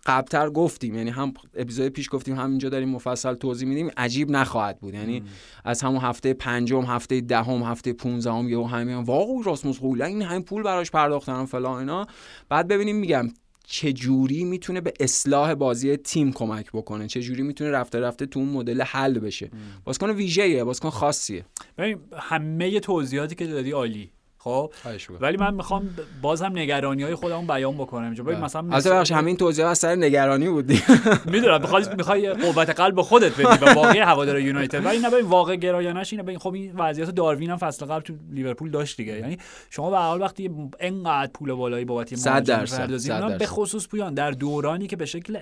قبلتر 0.05 0.49
گفتیم. 0.49 0.95
یعنی 0.95 1.09
هم 1.09 1.33
اپیزود 1.55 1.87
پیش 1.87 2.09
گفتیم 2.11 2.35
همینجا 2.35 2.69
داریم 2.69 2.89
مفصل 2.89 3.33
توضیح 3.33 3.67
میدیم. 3.67 3.89
عجیب 3.97 4.31
نخواهد 4.31 4.79
بود. 4.79 4.93
یعنی 4.93 5.23
از 5.65 5.81
همون 5.81 6.01
هفته 6.01 6.33
پنجم 6.33 6.81
هفته 6.81 7.21
دهم 7.21 7.63
هفته 7.63 7.93
15 7.93 8.31
هم 8.31 8.49
یهو 8.49 8.63
همین 8.63 8.95
واقعا 8.95 9.41
راسموس 9.45 9.79
قولا 9.79 10.05
این 10.05 10.21
همین 10.21 10.43
پول 10.43 10.63
براش 10.63 10.91
پرداختن 10.91 11.33
و 11.33 11.45
فلان 11.45 11.79
اینا. 11.79 12.05
بعد 12.49 12.67
ببینیم 12.67 12.95
میگم 12.95 13.29
چه 13.67 13.93
جوری 13.93 14.43
می‌تونه 14.43 14.81
به 14.81 14.93
اصلاح 14.99 15.53
بازی 15.53 15.97
تیم 15.97 16.33
کمک 16.33 16.71
بکنه؟ 16.73 17.07
چه 17.07 17.21
جوری 17.21 17.43
می‌تونه 17.43 17.71
رفته 17.71 17.99
رفته 17.99 18.25
تو 18.25 18.39
اون 18.39 18.49
مدل 18.49 18.81
حل 18.81 19.19
بشه؟ 19.19 19.51
بازیکن 19.83 20.09
ویژه‌ایه 20.09 20.63
بازیکن 20.63 20.89
خاصیه. 20.89 21.45
ببین 21.77 21.99
همه 22.13 22.79
توضیحاتی 22.79 23.35
که 23.35 23.47
دادی 23.47 23.71
عالی. 23.71 24.11
خب. 24.45 24.71
ولی 25.19 25.37
من 25.37 25.53
می‌خوام 25.53 25.89
باز 26.21 26.41
هم 26.41 26.51
نگرانی 26.57 27.03
های 27.03 27.15
خودمون 27.15 27.47
بیان 27.47 27.73
بکنم. 27.73 28.03
اینجا 28.03 28.23
ببین 28.23 28.35
بله. 28.35 28.45
مثلا 28.45 28.61
البته 28.61 28.89
بخش 28.89 29.11
همین 29.11 29.37
توضیح 29.37 29.67
از 29.67 29.77
سر 29.77 29.95
نگرانی 29.95 30.49
بود. 30.49 30.71
می‌دونم 31.33 31.61
می‌خوای 31.61 31.83
می‌خوای 31.97 32.33
قوت 32.33 32.69
قلب 32.69 33.01
خودت 33.01 33.33
بدی 33.33 33.65
و 33.65 33.73
واقعی 33.73 33.99
هوادار 33.99 34.39
یونایتد. 34.39 34.85
ولی 34.85 34.99
نه 34.99 35.09
ببین 35.09 35.25
واقع 35.25 35.55
گرایانش 35.55 36.13
اینه. 36.13 36.23
ببین 36.23 36.39
خب 36.39 36.53
این 36.53 36.75
وضعیت 36.75 37.09
داروین 37.09 37.49
هم 37.49 37.57
فصل 37.57 37.85
قبل 37.85 38.01
تو 38.01 38.13
لیورپول 38.31 38.71
داشت 38.71 38.97
دیگه. 38.97 39.13
یعنی 39.19 39.37
شما 39.69 39.89
به 39.89 39.97
حال 39.97 40.21
وقتی 40.21 40.51
انقدر 40.79 41.31
پول 41.31 41.53
بالایی 41.53 41.85
بابت 41.85 42.27
مهاجم 42.27 43.37
به 43.37 43.45
خصوص 43.45 43.87
پویان 43.87 44.13
در 44.13 44.31
دورانی 44.31 44.87
که 44.87 44.95
به 44.95 45.05
شکل 45.05 45.39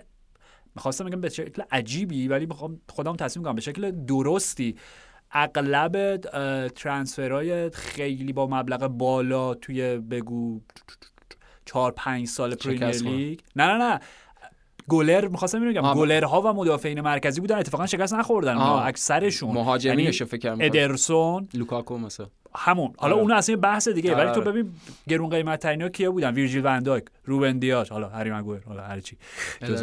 می‌خواستم 0.75 1.05
بگم 1.05 1.21
به 1.21 1.29
شکل 1.29 1.61
عجیبی 1.71 2.27
ولی 2.27 2.45
می‌خوام 2.45 2.81
خودم 2.89 3.15
تصمیم 3.15 3.45
کنم 3.45 3.55
به 3.55 3.61
شکل 3.61 3.91
درستی 3.91 4.75
اغلب 5.33 6.17
ترانسفرهای 6.67 7.69
خیلی 7.69 8.33
با 8.33 8.47
مبلغ 8.47 8.87
بالا 8.87 9.53
توی 9.53 9.97
بگو 9.97 10.61
چهار 11.65 11.91
پنج 11.91 12.27
سال 12.27 12.55
پریمیر 12.55 12.89
لیگ. 12.89 13.39
نه 13.55 13.67
نه 13.67 13.77
نه. 13.77 13.99
گلر 14.89 15.27
می‌خواستم 15.27 15.61
اینو 15.61 15.81
بگم 15.81 15.93
گلرها 15.93 16.41
و 16.41 16.53
مدافعین 16.53 17.01
مرکزی 17.01 17.41
بودن 17.41 17.57
اتفاقا 17.57 17.85
شکست 17.85 18.13
نخوردن. 18.13 18.57
اکثرشون. 18.57 19.53
مهاجمینش 19.53 20.21
یعنی 20.21 20.29
فکر 20.29 20.55
ادرسون. 20.59 21.47
لوکاکو 21.53 21.97
مثلا. 21.97 22.27
همون. 22.57 22.93
حالا 22.97 23.13
آره. 23.13 23.21
اون 23.21 23.31
اصلا 23.31 23.55
بحث 23.55 23.87
دیگه. 23.87 24.15
ولی 24.15 24.31
تو 24.31 24.41
آره. 24.41 24.51
ببین 24.51 24.73
گرون 25.09 25.29
قیمت 25.29 25.59
ترین 25.59 25.89
کیا 25.89 26.11
بودن؟ 26.11 26.33
ویرجیل 26.33 26.65
وندایک 26.65 27.03
روبن 27.25 27.59
دیاش 27.59 27.89
حالا 27.89 28.09
هری 28.09 28.31
مگوئر 28.31 28.59
حالا 28.67 28.83
هر 28.83 28.99
چی. 28.99 29.17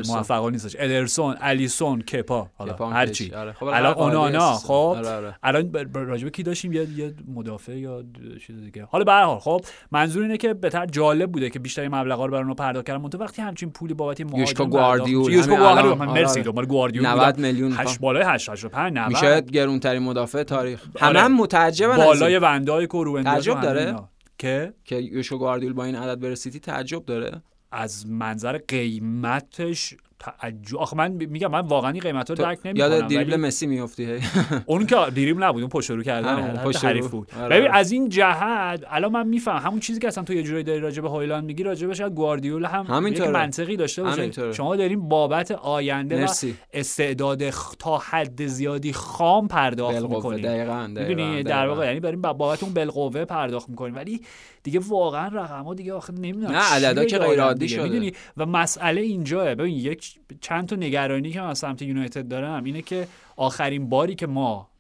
موفق 0.08 0.46
نیستش. 0.46 0.76
ادرسون 0.78 1.36
الیسون 1.40 2.02
کپا 2.02 2.48
حالا 2.54 2.88
هر 2.88 3.06
چی. 3.06 3.34
آره. 3.34 3.52
خب 3.52 3.64
الان 3.64 3.94
اونانا 3.94 4.54
خب. 4.54 4.96
الان 5.42 5.72
راجع 5.94 6.15
به 6.15 6.28
کی 6.28 6.42
داشتیم؟ 6.42 6.72
یه 6.72 6.88
یه 6.96 7.14
مدافع 7.34 7.78
یا 7.78 8.04
چیز 8.46 8.60
دیگه. 8.60 8.84
حالا 8.90 9.04
به 9.04 9.12
هر 9.12 9.24
حال 9.24 9.38
خب 9.38 9.64
منظور 9.92 10.22
اینه 10.22 10.36
که 10.36 10.54
بهتر 10.54 10.86
جالب 10.86 11.32
بوده 11.32 11.50
که 11.50 11.58
بیشتر 11.58 11.88
مبلغا 11.88 12.26
رو 12.26 12.34
اونها 12.34 12.54
پرداخت 12.54 12.86
کردن. 12.86 13.08
تو 13.08 13.18
وقتی 13.18 13.42
همچین 13.42 13.70
پولی 13.70 13.94
بابت 13.94 14.20
مهاجم 14.20 14.38
یوشکو 14.38 14.64
گواردیول 14.64 15.32
یوشکو 15.32 15.56
گواردیول 15.56 15.94
مرسی 15.94 16.42
دنبال 16.42 16.66
گواردیول 16.66 17.06
90 17.06 17.38
میلیون 17.38 17.72
8 17.72 18.00
بالای 18.00 18.22
8 18.22 18.48
85 18.48 18.92
90 18.98 19.12
میشه 19.12 19.40
گرون 19.40 19.80
ترین 19.80 20.02
مدافع 20.02 20.42
تاریخ. 20.42 20.82
همه 21.00 21.28
متعجبن 21.28 21.96
بالای 21.96 22.38
وندایک 22.60 22.94
و 22.94 23.22
تعجب 23.22 23.60
داره؟ 23.60 23.96
که؟ 24.38 24.74
که 24.84 24.96
یوشو 24.96 25.38
گواردیول 25.38 25.72
با 25.72 25.84
این 25.84 25.96
عدد 25.96 26.20
برسیدی 26.20 26.60
تعجب 26.60 27.04
داره. 27.04 27.42
از 27.72 28.06
منظر 28.06 28.58
قیمتش 28.58 29.94
تعجب. 30.20 30.76
آخه 30.76 30.96
من 30.96 31.12
میگم 31.12 31.50
من 31.50 31.60
واقعا 31.60 31.90
این 31.90 32.00
قیمت 32.00 32.30
رو 32.30 32.36
درک 32.36 32.58
نمی‌کنم 32.64 32.90
یاد 32.90 33.08
دریبل 33.08 33.36
مسی 33.36 33.66
میافتی؟ 33.66 34.08
اون 34.66 34.86
که 34.86 34.96
دریبل 34.96 35.42
نبود 35.42 35.62
اون 35.62 35.70
پشت 35.70 35.90
رو 35.90 36.02
کردن 36.02 36.56
پشت 36.64 36.84
حریف 36.84 37.08
بود. 37.08 37.28
آره. 37.40 37.58
ببین 37.58 37.70
از 37.70 37.92
این 37.92 38.08
جهت 38.08 38.84
الان 38.90 39.12
من 39.12 39.28
میفهم 39.28 39.66
همون 39.66 39.80
چیزی 39.80 40.00
که 40.00 40.08
اصلا 40.08 40.24
تو 40.24 40.34
یه 40.34 40.42
جوری 40.42 40.62
داری 40.62 40.80
راجع 40.80 41.02
به 41.02 41.08
هایلند 41.08 41.44
میگی 41.44 41.62
راجع 41.62 41.86
به 41.86 41.94
شاید 41.94 42.12
گواردیولا 42.12 42.68
هم 42.68 43.06
یک 43.06 43.20
منطقی 43.20 43.76
داشته 43.76 44.02
باشه. 44.02 44.52
شما 44.52 44.76
داریم 44.76 45.08
بابت 45.08 45.50
آینده 45.50 46.24
و 46.24 46.28
استعداد 46.72 47.50
تا 47.78 47.98
حد 47.98 48.46
زیادی 48.46 48.92
خام 48.92 49.48
پرداخت 49.48 50.02
می‌کنید 50.02 50.44
دقیقاً 50.44 50.86
می‌دونی؟ 50.86 51.42
در 51.42 51.68
واقع 51.68 51.86
یعنی 51.86 52.00
بریم 52.00 52.22
بابت 52.22 52.62
اون 52.62 52.74
بالقوه 52.74 53.24
پرداخت 53.24 53.68
می‌کنیم 53.68 53.94
ولی 53.96 54.20
دیگه 54.62 54.80
واقعا 54.88 55.28
رقم 55.28 55.74
دیگه 55.74 55.92
آخه 55.92 56.12
نمی‌دونم 56.12 56.50
نه 56.50 56.58
عددا 56.58 57.04
که 57.04 57.18
غیر 57.18 57.40
عادی 57.40 57.68
شده. 57.68 57.82
می‌دونی؟ 57.82 58.12
و 58.36 58.46
مسئله 58.46 59.00
اینجاه 59.00 59.54
ببین 59.54 59.76
یک 59.76 60.09
چند 60.40 60.68
تا 60.68 60.76
نگرانی 60.76 61.30
که 61.30 61.40
من 61.40 61.54
سمت 61.54 61.82
یونایتد 61.82 62.28
دارم 62.28 62.64
اینه 62.64 62.82
که 62.82 63.08
آخرین 63.36 63.88
باری 63.88 64.14
که 64.14 64.26
ما 64.26 64.70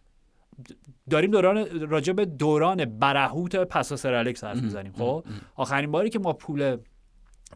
داریم 1.10 1.30
دوران 1.30 1.80
راجع 1.80 2.12
به 2.12 2.24
دوران 2.24 2.84
برهوت 2.84 3.56
پسا 3.56 3.96
سر 3.96 4.14
الکس 4.14 4.44
حرف 4.44 4.62
می‌زنیم 4.62 4.92
خب؟ 4.92 5.24
آخرین 5.56 5.90
باری 5.90 6.10
که 6.10 6.18
ما 6.18 6.32
پول 6.32 6.76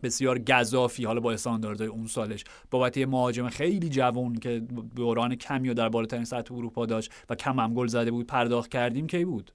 بسیار 0.03 0.39
گزافی 0.39 1.05
حالا 1.05 1.21
با 1.21 1.33
استانداردهای 1.33 1.89
اون 1.89 2.07
سالش 2.07 2.45
بابت 2.71 2.97
یه 2.97 3.07
مهاجم 3.07 3.49
خیلی 3.49 3.89
جوان 3.89 4.35
که 4.35 4.63
دوران 4.97 5.35
کمی 5.35 5.69
و 5.69 5.75
در 5.75 5.89
بالاترین 5.89 6.25
سطح 6.25 6.55
اروپا 6.55 6.87
داشت 6.87 7.13
و 7.31 7.35
کم 7.35 7.61
هم 7.61 7.75
گل 7.75 7.87
زده 7.87 8.11
بود 8.11 8.27
پرداخت 8.27 8.71
کردیم 8.71 9.07
کی 9.07 9.25
بود؟ 9.25 9.53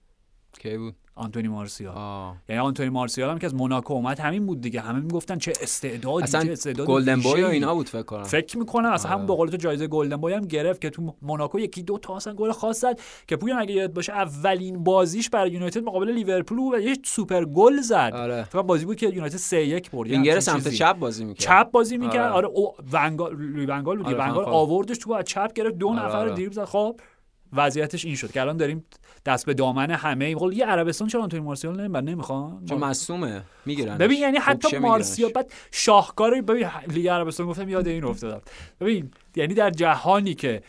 کی 0.60 0.78
بود؟ 0.78 0.96
آنتونی 1.16 1.48
مارسیال. 1.48 2.34
یعنی 2.50 2.62
آنتونی 2.62 2.90
مارسیال 2.90 3.30
هم 3.30 3.38
که 3.38 3.46
از 3.46 3.56
موناکو 3.56 3.94
اومد 3.94 4.20
همین 4.20 4.46
بود 4.46 4.62
دیگه. 4.62 4.82
همه 4.82 5.00
می‌گفتن 5.00 5.38
چه 5.38 5.54
استعدادی 5.62 6.24
اصلا 6.24 6.44
چه 6.44 6.52
استعدادی 6.52 6.92
Golden 6.92 7.22
Boy 7.22 7.44
اینا 7.44 7.76
بود 7.76 7.90
فکر 7.90 8.02
کنم. 8.02 8.24
فکر 8.24 8.58
می‌کنم 8.58 8.90
اصلا 8.90 9.12
هم 9.12 9.26
به 9.26 9.36
قول 9.36 9.50
تو 9.50 9.58
جایزه 9.58 9.88
Golden 9.88 10.16
Boy 10.16 10.34
هم 10.34 10.42
گرفت 10.42 10.82
که 10.82 10.90
تو 10.90 11.16
موناکو 11.22 11.60
یکی 11.60 11.84
دو 11.84 11.98
تا 11.98 12.16
اصلا 12.16 12.34
گل 12.34 12.52
خاص 12.52 12.82
زد 12.82 13.00
که 13.28 13.36
پویان 13.36 13.60
اگه 13.60 13.74
یاد 13.74 13.94
باشه 13.94 14.14
اولین 14.14 14.84
بازیش 14.84 15.30
برای 15.30 15.52
یونایتد 15.52 15.84
مقابل 15.84 16.12
لیورپول 16.12 16.60
و 16.60 16.80
یه 16.80 16.98
سوپر 17.06 17.46
گل 17.46 17.82
زد. 17.82 18.12
آره. 18.16 18.44
فقط 18.44 18.66
بازی 18.66 18.86
بود 18.86 18.96
که 18.96 19.08
یونایتد 19.08 19.38
3 19.38 19.58
1 19.58 19.92
برد 19.92 20.12
وینگر 20.12 20.40
سمت 20.40 20.68
چپ 20.68 21.00
بازی 21.00 21.26
می‌کرد. 21.26 21.44
چپ 21.44 21.72
بازی 21.72 21.98
می‌کرد. 21.98 22.32
آره, 22.32 22.48
آره 22.48 22.74
ونگال 22.92 23.36
ونگال 23.70 23.98
بود. 23.98 24.06
آره 24.06 24.18
ونگال 24.18 24.46
آوردش 24.46 24.98
تو 24.98 25.14
از 25.14 25.26
چپ 25.26 25.54
گرفت 25.54 25.76
دو 25.76 25.88
آره 25.88 26.06
نفر 26.06 26.18
آره. 26.18 26.34
دریبل 26.34 26.54
زد 26.54 26.66
خب 26.66 27.00
وضعیتش 27.54 28.06
این 28.06 28.16
شد 28.16 28.32
که 28.32 28.42
الان 28.42 28.58
داریم 28.58 28.86
دست 29.26 29.46
به 29.46 29.54
دامن 29.54 29.92
همه 29.92 30.36
قول 30.36 30.54
یه 30.54 30.66
عربستان 30.66 31.08
چرا 31.08 31.24
آنتونی 31.24 31.44
مارسیال 31.44 31.80
نمی‌برن 31.80 32.04
نمی‌خوان؟ 32.04 32.66
چون 32.66 32.78
مصدومه 32.78 33.42
می‌گیرن 33.66 33.98
ببین 33.98 34.20
یعنی 34.20 34.38
حتی 34.38 34.78
مارسیال 34.78 35.32
بعد 35.32 35.52
شاهکار 35.72 36.42
ببین 36.42 36.68
لیگ 36.88 37.08
عربستان 37.08 37.48
گفتم 37.48 37.70
یاد 37.70 37.88
این 37.88 38.04
افتادم. 38.04 38.42
ببین 38.82 39.12
یعنی 39.40 39.54
در 39.54 39.70
جهانی 39.70 40.34
که 40.34 40.62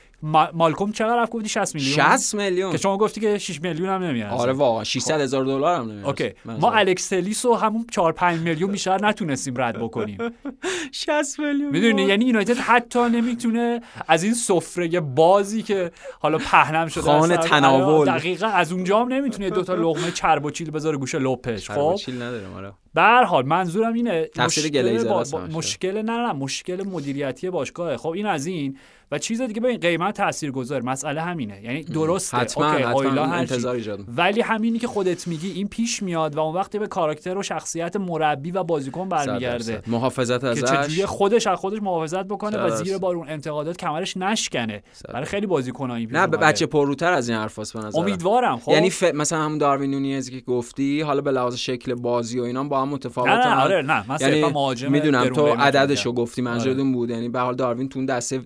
مالکوم 0.52 0.92
چقدر 0.92 1.16
رفت؟ 1.22 1.32
گفتی 1.32 1.48
60 1.48 1.74
میلیون. 1.74 2.16
60 2.16 2.34
میلیون. 2.34 2.72
که 2.72 2.78
شما 2.78 2.98
گفتی 2.98 3.20
که 3.20 3.38
6 3.38 3.62
میلیون 3.62 3.88
هم 3.88 4.02
نمیاد 4.02 4.32
آره 4.32 4.52
واقعا 4.52 4.84
600 4.84 5.20
هزار 5.20 5.44
دلار 5.44 5.80
هم 5.80 5.90
نمیاد 5.90 6.06
اوکی. 6.06 6.30
ما 6.44 6.72
الکس 6.72 7.08
تلیسو 7.08 7.54
همون 7.54 7.86
4 7.90 8.12
5 8.12 8.40
میلیون 8.40 8.72
بیشتر 8.72 9.06
نتونستیم 9.06 9.60
رد 9.60 9.78
بکنیم. 9.78 10.18
60 10.92 11.38
میلیون. 11.40 11.70
می‌دونی؟ 11.70 12.02
یعنی 12.02 12.24
یونایتد 12.24 12.56
حتی 12.56 12.98
نمی‌تونه 12.98 13.80
از 14.08 14.22
این 14.22 14.34
سفره 14.34 15.00
بازی 15.00 15.62
که 15.62 15.90
حالا 16.20 16.38
پهنم 16.38 16.88
شده 16.88 17.02
خانه 17.02 17.36
تناول. 17.36 18.06
دقیقا 18.06 18.46
از 18.46 18.72
اونجا 18.72 19.00
هم 19.00 19.12
نمی‌تونه 19.12 19.50
دو 19.50 19.62
تا 19.62 19.74
لقمه 19.74 20.10
چرب 20.10 20.44
و 20.44 20.50
چیل 20.50 20.70
بذاره 20.70 20.96
گوشه 20.96 21.18
لپش. 21.18 21.70
خب؟ 21.70 21.94
چیل 21.94 22.22
نداره 22.22 22.46
آره. 22.56 22.72
به 22.94 23.00
هر 23.02 23.24
حال 23.24 23.46
منظورم 23.46 23.92
اینه 23.92 24.28
مشکل 24.38 25.04
با... 25.04 25.24
مشکل 25.52 26.02
نه 26.02 26.12
نه 26.12 26.32
مشکل 26.32 26.82
مدیریتی 26.82 27.50
باشگاه 27.50 27.96
خب 27.96 28.08
این 28.08 28.26
از 28.26 28.46
این. 28.46 28.78
و 29.12 29.18
چیز 29.18 29.42
دیگه 29.42 29.60
ببین 29.60 29.78
قیمت 29.78 30.16
تاثیرگذار 30.16 30.82
مسئله 30.82 31.22
همینه 31.22 31.60
یعنی 31.62 31.82
درسته 31.82 32.36
حتما 32.36 32.72
اوکی 32.72 32.82
حتما. 32.82 33.24
انتظار 33.24 33.74
ایجاد 33.74 34.04
ولی 34.16 34.40
همینی 34.40 34.78
که 34.78 34.86
خودت 34.86 35.28
میگی 35.28 35.50
این 35.50 35.68
پیش 35.68 36.02
میاد 36.02 36.36
و 36.36 36.40
اون 36.40 36.54
وقتی 36.54 36.78
به 36.78 36.86
کاراکتر 36.86 37.38
و 37.38 37.42
شخصیت 37.42 37.96
مربی 37.96 38.50
و 38.50 38.62
بازیکن 38.62 39.08
برمیگرده. 39.08 39.82
محافظت 39.86 40.40
که 40.40 40.46
ازش 40.46 40.62
چجوری 40.62 41.06
خودش 41.06 41.46
از 41.46 41.58
خودش 41.58 41.82
محافظت 41.82 42.24
بکنه 42.24 42.58
و. 42.58 42.70
زیر 42.70 42.98
بار 42.98 43.16
اون 43.16 43.28
انتقادات 43.28 43.76
کمرش 43.76 44.16
نشکنه 44.16 44.82
برای 45.08 45.26
خیلی 45.26 45.46
بازیکن‌ها 45.46 45.96
این 45.96 46.08
نه 46.12 46.18
اومده. 46.18 46.36
بچه 46.36 46.66
پروتر 46.66 47.12
از 47.12 47.28
این 47.28 47.38
حرفاست 47.38 47.72
به 47.72 47.80
نظر 47.80 47.98
امیدوارم 47.98 48.58
خب 48.58 48.72
یعنی 48.72 48.90
ف... 48.90 49.02
مثلا 49.02 49.38
همون 49.42 49.58
داروین 49.58 49.90
نونیز 49.90 50.30
که 50.30 50.40
گفتی 50.40 51.00
حالا 51.00 51.20
به 51.20 51.30
لحاظ 51.30 51.56
شکل 51.56 51.94
بازی 51.94 52.40
و 52.40 52.42
اینا 52.42 52.64
با 52.64 52.82
هم 52.82 52.88
متفاوتن 52.88 53.32
نه 53.32 53.54
نه 53.54 53.62
آره 53.62 53.82
نه 53.82 54.04
من 54.08 54.16
یعنی 54.20 54.44
مهاجم 54.44 54.92
می‌دونم 54.92 55.28
تو 55.28 55.46
عددشو. 55.46 56.12
گفتی 56.12 56.42
منظور 56.42 56.72
آره. 56.72 56.84
بود 56.84 57.10
یعنی 57.10 57.28
به 57.28 57.40
حال 57.40 57.54
داروین 57.54 57.88
تو 57.88 58.06
دسته 58.06 58.40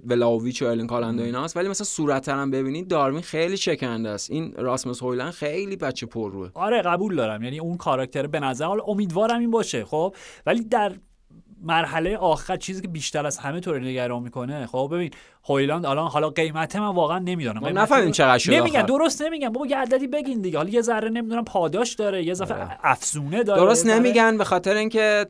ولاویچ 0.55 0.63
و 0.63 0.67
الین 0.67 0.87
کالند 0.87 1.21
و 1.21 1.23
ایناست. 1.23 1.57
ولی 1.57 1.69
مثلا 1.69 1.85
صورت 1.85 2.29
هم 2.29 2.51
ببینید 2.51 2.89
داروین 2.89 3.23
خیلی 3.23 3.57
شکننده 3.57 4.09
است. 4.09 4.31
این 4.31 4.55
راسموس 4.59 5.03
هویلند 5.03 5.33
خیلی 5.33 5.77
بچه 5.77 6.07
پر 6.07 6.33
روه. 6.33 6.51
آره 6.55 6.83
قبول 6.83 7.17
دارم. 7.17 7.43
یعنی 7.43 7.59
اون 7.61 7.77
کاراکتر 7.77 8.27
به 8.27 8.41
نظر 8.41 8.65
حالا 8.65 8.83
امیدوارم 8.87 9.41
این 9.41 9.51
باشه 9.51 9.85
خب. 9.85 10.15
ولی 10.47 10.65
در 10.65 10.93
مرحله 11.63 12.17
آخر 12.17 12.57
چیزی 12.57 12.83
که 12.83 12.89
بیشتر 12.89 13.27
از 13.27 13.39
همه 13.39 13.61
طور 13.61 13.81
نگران 13.81 14.23
می‌کنه 14.23 14.67
خب 14.67 14.91
ببین 14.93 15.11
هویلاند 15.49 15.87
الان 15.87 16.09
حالا 16.09 16.31
قیمت 16.31 16.77
من 16.77 16.95
واقعا 16.95 17.19
نمی‌دونم. 17.19 17.79
نفهمیم 17.79 18.11
چقدر 18.11 18.39
شد 18.39 18.53
نمیگن 18.53 18.79
آخر. 18.79 18.87
درست 18.87 19.23
نمیگن. 19.23 19.49
بابا 19.49 19.67
یه 19.67 19.77
عددی 19.77 20.07
بگین 20.07 20.41
دیگه. 20.41 20.57
حالا 20.57 20.71
یه 20.71 20.83
ذره 20.83 21.09
نمی‌دونم 21.09 21.45
پاداش 21.45 21.95
داره 21.95 22.25
یه 22.25 22.35
ذره 22.35 22.79
افزونه 22.83 23.43
داره 23.43 23.61
درست 23.61 23.87
نمیگن 23.87 24.39
به 24.39 24.45
خاطر 24.45 24.75
اینکه 24.75 25.27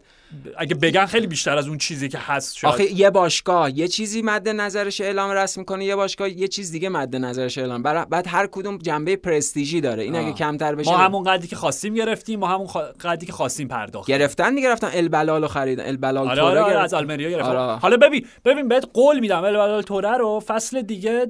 اگه 0.58 0.74
بگن 0.74 1.06
خیلی 1.06 1.26
بیشتر 1.26 1.58
از 1.58 1.68
اون 1.68 1.78
چیزی 1.78 2.08
که 2.08 2.18
هست 2.18 2.56
شاید 2.56 2.74
آخه 2.74 2.92
یه 2.92 3.10
باشگاه 3.10 3.78
یه 3.78 3.88
چیزی 3.88 4.22
مد 4.22 4.48
نظرش 4.48 5.00
اعلام 5.00 5.30
رسم 5.30 5.64
کنه 5.64 5.84
یه 5.84 5.96
باشگاه 5.96 6.30
یه 6.30 6.48
چیز 6.48 6.72
دیگه 6.72 6.88
مد 6.88 7.16
نظرش 7.16 7.58
اعلام 7.58 7.82
برا- 7.82 8.04
بعد 8.04 8.26
هر 8.28 8.46
کدوم 8.46 8.78
جنبه 8.78 9.16
پرستیژی 9.16 9.80
داره 9.80 10.02
این 10.02 10.16
اگه 10.16 10.26
آه. 10.28 10.34
کمتر 10.34 10.74
بشه 10.74 10.90
ما 10.90 10.96
همون 10.96 11.22
قدری 11.24 11.48
که 11.48 11.56
خواستیم 11.56 11.94
گرفتیم 11.94 12.40
ما 12.40 12.46
همون 12.48 12.66
خوا- 12.66 12.94
قدری 13.00 13.26
که 13.26 13.32
خواستیم 13.32 13.68
پرداخت 13.68 14.08
گرفتن 14.08 14.54
دیگه 14.54 14.68
رفتن 14.72 14.90
البلال 14.92 15.42
رو 15.42 15.48
خریدن 15.48 15.86
البلال 15.86 16.28
آره 16.28 16.42
آره, 16.42 16.60
آره 16.60 16.70
گرفتن. 16.70 16.84
از 16.84 16.94
آلمریا 16.94 17.30
گرفتم 17.30 17.50
آره. 17.56 17.78
حالا 17.80 17.96
ببین 17.96 18.26
ببین 18.44 18.68
بهت 18.68 18.84
قول 18.94 19.20
میدم 19.20 19.44
البلال 19.44 19.82
توره 19.82 20.16
رو 20.16 20.42
فصل 20.46 20.82
دیگه 20.82 21.26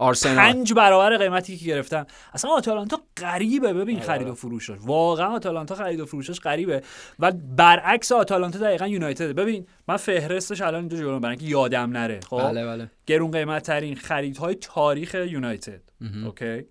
آرسنال. 0.00 0.36
پنج 0.36 0.72
برابر 0.72 1.16
قیمتی 1.16 1.56
که 1.56 1.66
گرفتم 1.66 2.06
اصلا 2.32 2.50
آتالانتا 2.50 3.00
غریبه. 3.16 3.72
ببین 3.72 3.96
آره. 3.96 4.06
خرید 4.06 4.28
و 4.28 4.34
فروشش. 4.34 4.76
واقعا 4.80 5.26
آتالانتا 5.28 5.74
خرید 5.74 6.00
و 6.00 6.06
فروشش 6.06 6.40
غریبه. 6.40 6.82
و 7.18 7.32
برعکس 7.32 8.12
آتالانتا 8.12 8.58
دقیقا 8.58 8.86
یونایتد 8.86 9.32
ببین 9.32 9.66
من 9.88 9.96
فهرستش 9.96 10.60
الان 10.60 10.80
اینجا 10.80 10.96
جلوم 10.96 11.20
برای 11.20 11.36
اینکه 11.36 11.50
یادم 11.50 11.90
نره. 11.90 12.20
خب؟ 12.28 12.42
بله 12.42 12.66
بله. 12.66 12.90
گرون 13.06 13.30
قیمت 13.30 13.62
ترین 13.62 13.96
خریدهای 13.96 14.54
تاریخ 14.54 15.14
یونایتد. 15.14 15.80
اوکی؟ 16.24 16.64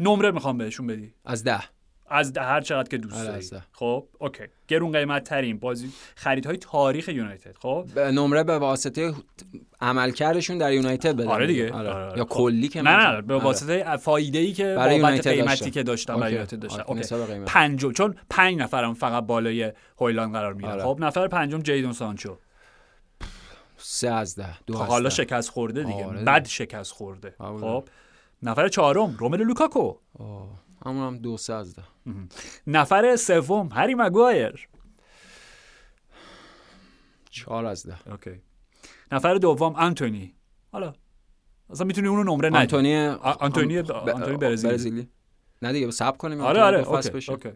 نمره 0.00 0.30
می‌خوام 0.30 0.58
بهشون 0.58 0.86
بدی. 0.86 1.14
از 1.24 1.44
ده. 1.44 1.60
از 2.08 2.32
ده- 2.32 2.42
هر 2.42 2.60
چقدر 2.60 2.88
که 2.88 2.98
دوست 2.98 3.16
آره، 3.16 3.26
داری. 3.26 3.62
خب؟ 3.72 4.06
اوکی. 4.18 4.44
گرون 4.68 4.92
قیمت 4.92 5.24
ترین 5.24 5.58
بازی 5.58 5.92
خریدهای 6.16 6.56
تاریخ 6.56 7.08
یونایتد. 7.08 7.56
خب؟ 7.58 7.98
نمره 7.98 8.42
به 8.44 8.58
واسطه 8.58 9.14
عملکردشون 9.82 10.58
در 10.58 10.72
یونایتد 10.72 11.16
بدن 11.16 11.28
آره 11.28 11.46
دیگه 11.46 11.72
آره. 11.72 11.90
آره، 11.90 12.04
آره. 12.04 12.18
یا 12.18 12.24
کلی 12.24 12.68
که 12.68 12.82
نه 12.82 12.96
نه. 12.96 13.22
به 13.22 13.34
آره. 13.34 13.44
واسطه 13.44 13.96
فایده 13.96 14.38
ای 14.38 14.52
که 14.52 14.74
برای 14.78 14.96
یونایتد 14.96 15.30
قیمتی. 15.30 15.70
که 15.70 15.80
اوکی. 15.80 16.06
برای 16.06 16.32
یونایتد 16.32 16.58
داشتن 16.58 16.82
آره، 16.82 17.34
اوکی. 17.34 17.44
پنجم 17.46 17.92
چون 17.92 18.14
پنج 18.30 18.58
نفرم 18.58 18.94
فقط 18.94 19.24
بالای 19.24 19.72
هویلند 20.00 20.32
قرار 20.32 20.54
می‌گیرن. 20.54 20.82
خب 20.82 20.98
نفر 21.00 21.28
پنجم 21.28 21.62
جیدون 21.62 21.92
سانچو 21.92 22.36
سه 23.76 24.08
از 24.08 24.36
ده 24.36 24.58
دو 24.66 24.74
خب 24.74 24.84
حالا. 24.84 25.08
شکست 25.08 25.50
خورده 25.50 25.82
دیگه 25.82 26.04
آره 26.04 26.24
بد 26.24 26.46
شکست 26.46 26.92
خورده. 26.92 27.34
خب 27.38 27.88
نفر 28.42 28.68
چهارم 28.68 29.16
روملو 29.18 29.44
لوکاکو. 29.44 29.94
همون 30.86 31.06
هم 31.06 31.18
دو 31.18 31.36
سه 31.36 31.54
از 31.54 31.76
ده 31.76 31.82
نفر 32.66 33.16
سوم 33.16 33.68
هری 33.72 33.94
مگوایر 33.94 34.68
چهار 37.30 37.66
از 37.66 37.86
ده 37.86 37.96
اوکی 38.10 38.40
نفر 39.12 39.34
دوم 39.34 39.72
آنتونی 39.74 40.34
حالا 40.72 40.92
اصلا 41.70 41.86
می‌تونی 41.86 42.08
اونو 42.08 42.22
نمره 42.34 42.48
ندی 42.48 42.58
آنتونی 42.58 43.06
آنتونی- 43.06 43.74
آنتونی 44.12 44.36
برزیلی. 44.36 45.08
نه 45.62 45.72
دیگه 45.72 45.90
صبر 45.90 46.16
کنیم 46.16 46.40
آره 46.40 46.60
آره. 46.62 46.78
اوکی. 47.32 47.50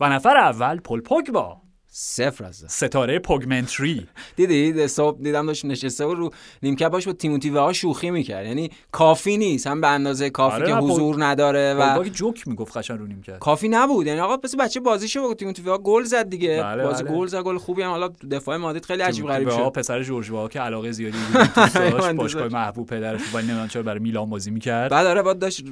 و 0.00 0.08
نفر 0.08 0.36
اول 0.36 0.80
پل 0.80 1.00
پوگبا 1.00 1.62
صفر 1.92 2.44
از 2.44 2.64
ستاره 2.68 3.18
Pogmentary 3.18 4.06
دیدی 4.36 4.86
صبح 4.88 5.22
دیدم 5.22 5.46
داشت 5.46 5.64
نشسته 5.64 6.06
بود 6.06 6.18
رو 6.18 6.30
نیمکت 6.62 6.88
باش 6.88 7.06
با 7.06 7.12
تیموتی 7.12 7.48
وه‌آ 7.48 7.72
شوخی 7.72 8.10
می‌کرد. 8.10 8.46
یعنی 8.46 8.70
کافی 8.92 9.36
نیست. 9.36 9.66
هم 9.66 9.80
به 9.80 9.88
اندازه 9.88 10.30
کافی 10.30 10.56
آره، 10.56 10.66
که 10.66 10.74
پول- 10.74 10.90
حضور 10.90 11.24
نداره 11.24 11.74
و 11.74 12.04
که 12.04 12.10
جوک 12.10 12.48
می‌گفت 12.48 12.76
قشنگ 12.76 12.98
رو 12.98 13.06
نیمکت 13.06 13.38
کافی 13.38 13.68
نبود. 13.68 14.06
یعنی 14.06 14.20
آقا 14.20 14.36
پس 14.36 14.56
بچه 14.56 14.80
بازیشو 14.80 15.22
با 15.22 15.34
تیموتی 15.34 15.62
وه‌آ 15.62 15.78
گل 15.78 16.02
زد 16.02 16.28
دیگه. 16.28 16.62
بله، 16.62 16.82
بازی 16.84 17.04
بله. 17.04 17.12
گل 17.16 17.26
زد 17.26 17.40
گل 17.42 17.58
خوبی 17.58 17.82
هم. 17.82 17.90
حالا 17.90 18.08
دفاع 18.30 18.56
مادرید 18.56 18.84
خیلی 18.84 19.02
عجیب 19.02 19.26
غریب 19.26 19.50
شد. 19.50 19.72
پسر 19.72 20.02
جورج 20.02 20.28
وه‌آ 20.28 20.48
که 20.48 20.60
علاقه 20.60 20.92
زیادی 20.92 21.18
داشت 21.64 22.12
باشگاه. 22.12 22.48
محبوب 22.48 22.86
پدرش 22.86 23.20
ولی 23.34 23.46
نمی‌دونم 23.46 23.68
چرا 23.68 23.82
برای 23.82 24.00
میلان 24.00 24.30
بازی 24.30 24.50
می‌کرد. 24.50 24.90
بعد 24.90 25.06
آره 25.06 25.22
بعد 25.22 25.38
داشت 25.38 25.64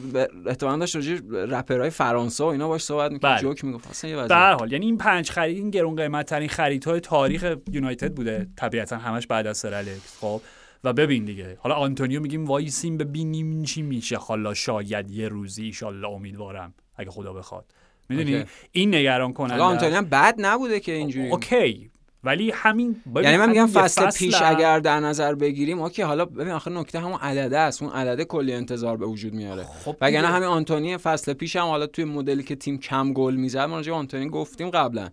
احتمالاً 0.47 0.77
داشت 0.79 0.97
راجع 0.97 1.16
رپرهای 1.31 1.91
فرانسه 1.91 2.45
و 2.45 2.47
اینا 2.47 2.69
باش 2.69 2.83
صحبت 2.83 3.12
می‌کرد. 3.12 3.31
بله. 3.33 3.41
جوک 3.43 3.64
می‌گفت 3.64 3.91
اصلا 3.91 4.11
یه 4.11 4.16
هر 4.16 4.53
حال 4.53 4.73
یعنی 4.73 4.87
این 4.87 4.97
پنج 4.99 5.31
خرید 5.31 5.57
این 5.57 5.71
گرون 5.71 6.08
قیمت 6.09 6.27
ترین 6.27 6.49
خریدهای 6.49 7.01
تاریخ 7.01 7.55
یونایتد 7.73 8.15
بوده. 8.15 8.47
طبیعتا 8.57 8.97
همش 8.97 9.27
بعد 9.27 9.47
از 9.47 9.59
سر 9.59 9.75
الکس. 9.75 10.19
خب 10.21 10.41
و 10.85 10.93
ببین 10.93 11.25
دیگه. 11.25 11.59
حالا 11.61 11.75
آنتونیو 11.75 12.21
میگیم 12.21 12.45
وایسیم 12.45 12.97
ببینیم 12.97 13.63
چی 13.63 13.83
میشه. 13.83 14.17
حالا 14.17 14.55
شاید 14.55 15.11
یه 15.11 15.29
روزی 15.29 15.65
ایشالله 15.65 16.09
امیدوارم 16.09 16.75
اگه 16.97 17.11
خدا 17.11 17.33
بخواد. 17.33 17.65
می‌دونی. 18.09 18.45
این 18.73 18.95
نگران 18.95 19.33
کننده 19.33 19.55
حالا 19.55 19.65
آنتونی 19.65 19.91
است. 19.91 19.97
هم 19.97 20.05
بد 20.05 20.35
نبوده 20.39 20.81
که 20.81 20.93
اینجوری. 20.93 21.31
اوکی. 21.31 21.91
ولی 22.25 22.51
همین 22.55 22.97
یعنی 23.17 23.37
من 23.37 23.49
میگم 23.49 23.67
فصل 23.67 24.07
فصل 24.07 24.19
پیش 24.19 24.35
هم- 24.35 24.57
اگر 24.57 24.81
در 24.81 25.01
نظر 25.01 25.35
بگیریم 25.35 25.83
اوکی 25.83 26.03
حالا 26.03 26.25
ببین 26.25 26.53
آخه 26.53 26.71
نکته 26.71 27.01
همون 27.01 27.19
عدده 27.21 27.59
است. 27.59 27.83
اون 27.83 27.93
عدده 27.93 28.25
کلی 28.25 28.53
انتظار 28.53 28.97
به 28.97 29.07
وجود 29.07 29.33
میاره. 29.33 29.65
خب 29.85 29.97
وگرنه. 30.01 30.29
همین 30.29 30.49
آنتونی 30.49 30.97
فصل 30.97 31.33
پیش 31.33 31.57
هم 31.57 31.67
حالا 31.67 31.87
توی 31.87 32.05
مدلی 32.05 32.43
که 32.43 32.57
تیم 32.57 32.79
کم 32.79 33.13
گل 33.13 33.35
می‌زد 33.35 33.61
ما 33.61 33.77
راجع 33.77 33.93
آنتونی 33.93 34.29
گفتیم 34.29 34.71
قبلا. 34.71 35.09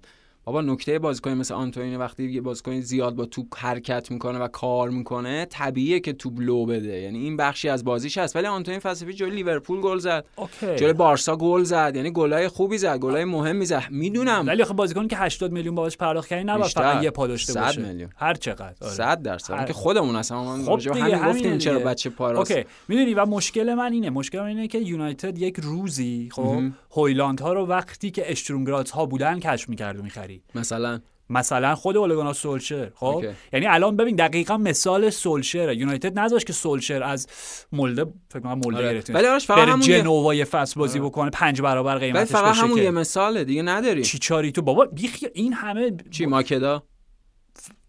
بابا 0.46 0.62
نکته 0.62 1.00
بازیکن 1.00 1.32
مثل 1.34 1.54
آنتونی 1.54 1.96
وقتی 1.96 2.24
یه 2.32 2.41
بازیکن 2.41 2.80
زیاد 2.80 3.16
با 3.16 3.26
توپ 3.26 3.48
حرکت 3.58 4.12
می‌کنه 4.12 4.39
و 4.39 4.48
کار 4.48 4.89
می‌کنه 4.89 5.46
طبیعیه 5.46 6.00
که 6.00 6.14
توپ 6.14 6.34
لو 6.39 6.66
بده. 6.66 7.00
یعنی 7.00 7.20
این 7.20 7.38
بخشی 7.38 7.70
از 7.70 7.84
بازیش 7.84 8.18
هست. 8.18 8.36
ولی 8.36 8.48
آنتونی 8.48 8.80
فصل 8.80 9.06
پیش 9.06 9.16
جلوی 9.16 9.36
لیورپول 9.36 9.82
گل 9.82 9.98
زد. 9.98 10.26
جلوی 10.62 10.93
بارسا 10.93 11.36
گل 11.36 11.64
زد. 11.64 11.91
یعنی 11.96 12.12
گلای 12.12 12.48
خوبی 12.48 12.78
زد. 12.78 12.98
گلای 13.00 13.26
مهمی 13.26 13.66
زد. 13.66 13.84
می‌دونم. 13.89 14.43
ولی 14.48 14.62
آخه 14.62 14.74
بازیکن 14.74 15.08
که 15.08 15.18
80 15.18 15.52
میلیون 15.52 15.76
بابتش 15.76 15.97
پرداخت 15.98 16.28
کردی 16.28 16.43
نباید. 16.43 16.72
فقط 16.72 17.04
یه 17.04 17.10
پا 17.10 17.28
داشته 17.28 17.54
100 17.54 17.62
باشه. 17.62 17.82
میلیون. 17.82 18.10
هر 18.16 18.34
چقدر. 18.34 18.74
آره. 18.82 18.91
100 18.93 19.22
درصد. 19.22 19.54
هر- 19.54 19.66
که 19.66 19.74
خودمون 19.74 20.16
اصلا 20.16 20.43
ما 20.43 20.78
خب 20.78 20.98
همین 20.98 21.30
گفتیم 21.32 21.58
چرا. 21.58 21.80
بچه 21.80 22.10
پاراست. 22.10 22.52
اوکی. 22.52 22.68
می‌دونی 22.88 23.14
و 23.14 23.26
مشکل 23.26 23.74
من 23.74 23.93
اینه. 23.93 24.10
مشکل 24.10 24.39
من 24.39 24.48
اینه 24.48 24.68
که 24.68 24.78
یونایتد 24.80 25.38
یک 25.38 25.56
روزی 25.60 26.30
خب 26.32 26.62
هویلاند 26.91 27.39
ها 27.39 27.54
رو 27.54 27.66
وقتی 27.66 28.12
که 28.12 28.32
اشترونگراتس 28.32 28.91
ها 28.91 29.06
بودن 29.06 29.39
کشف 29.39 29.70
می‌کرد 29.70 30.00
و 30.00 30.04
می‌خرید. 30.04 30.35
مثلا. 30.56 31.00
مثلا 31.30 31.76
خود 31.76 31.98
اولگانا 31.98 32.34
سولشر 32.34 32.92
خب؟ 32.96 33.06
اوکی. 33.06 33.28
یعنی 33.54 33.66
الان 33.66 33.98
ببین 33.98 34.16
دقیقا 34.16 34.58
مثال 34.58 35.10
سولشر 35.10 35.74
یونایتد 35.74 36.20
نذاشت 36.20 36.48
که 36.48 36.54
سولشر 36.54 37.04
از 37.04 37.28
مولده 37.72 38.06
فکر 38.30 38.40
کنم 38.40 38.54
مولده 38.54 38.78
آره. 38.78 38.94
گرفت 38.94 39.10
ولی 39.10 39.28
آرش 39.28 39.46
فقط 39.46 39.68
همون 39.68 39.80
جنوا 39.80 40.34
یه 40.34 40.46
فصل 40.46 40.80
بازی 40.80 41.00
بکنه 41.00 41.30
پنج 41.30 41.62
برابر 41.62 41.98
قیمتش 41.98 42.32
فقط 42.32 42.52
بشه 42.52 42.62
همون 42.62 42.76
که 42.76 42.84
یه 42.84 42.92
مثاله 42.92 43.44
دیگه 43.44 43.62
نداری. 43.62 44.04
چیچاری 44.04 44.52
تو 44.52 44.62
بابا 44.62 44.86
بیخی 44.86 45.28
این 45.34 45.54
همه 45.54 45.92
چی 46.12 46.26
ماکدا؟ 46.26 46.84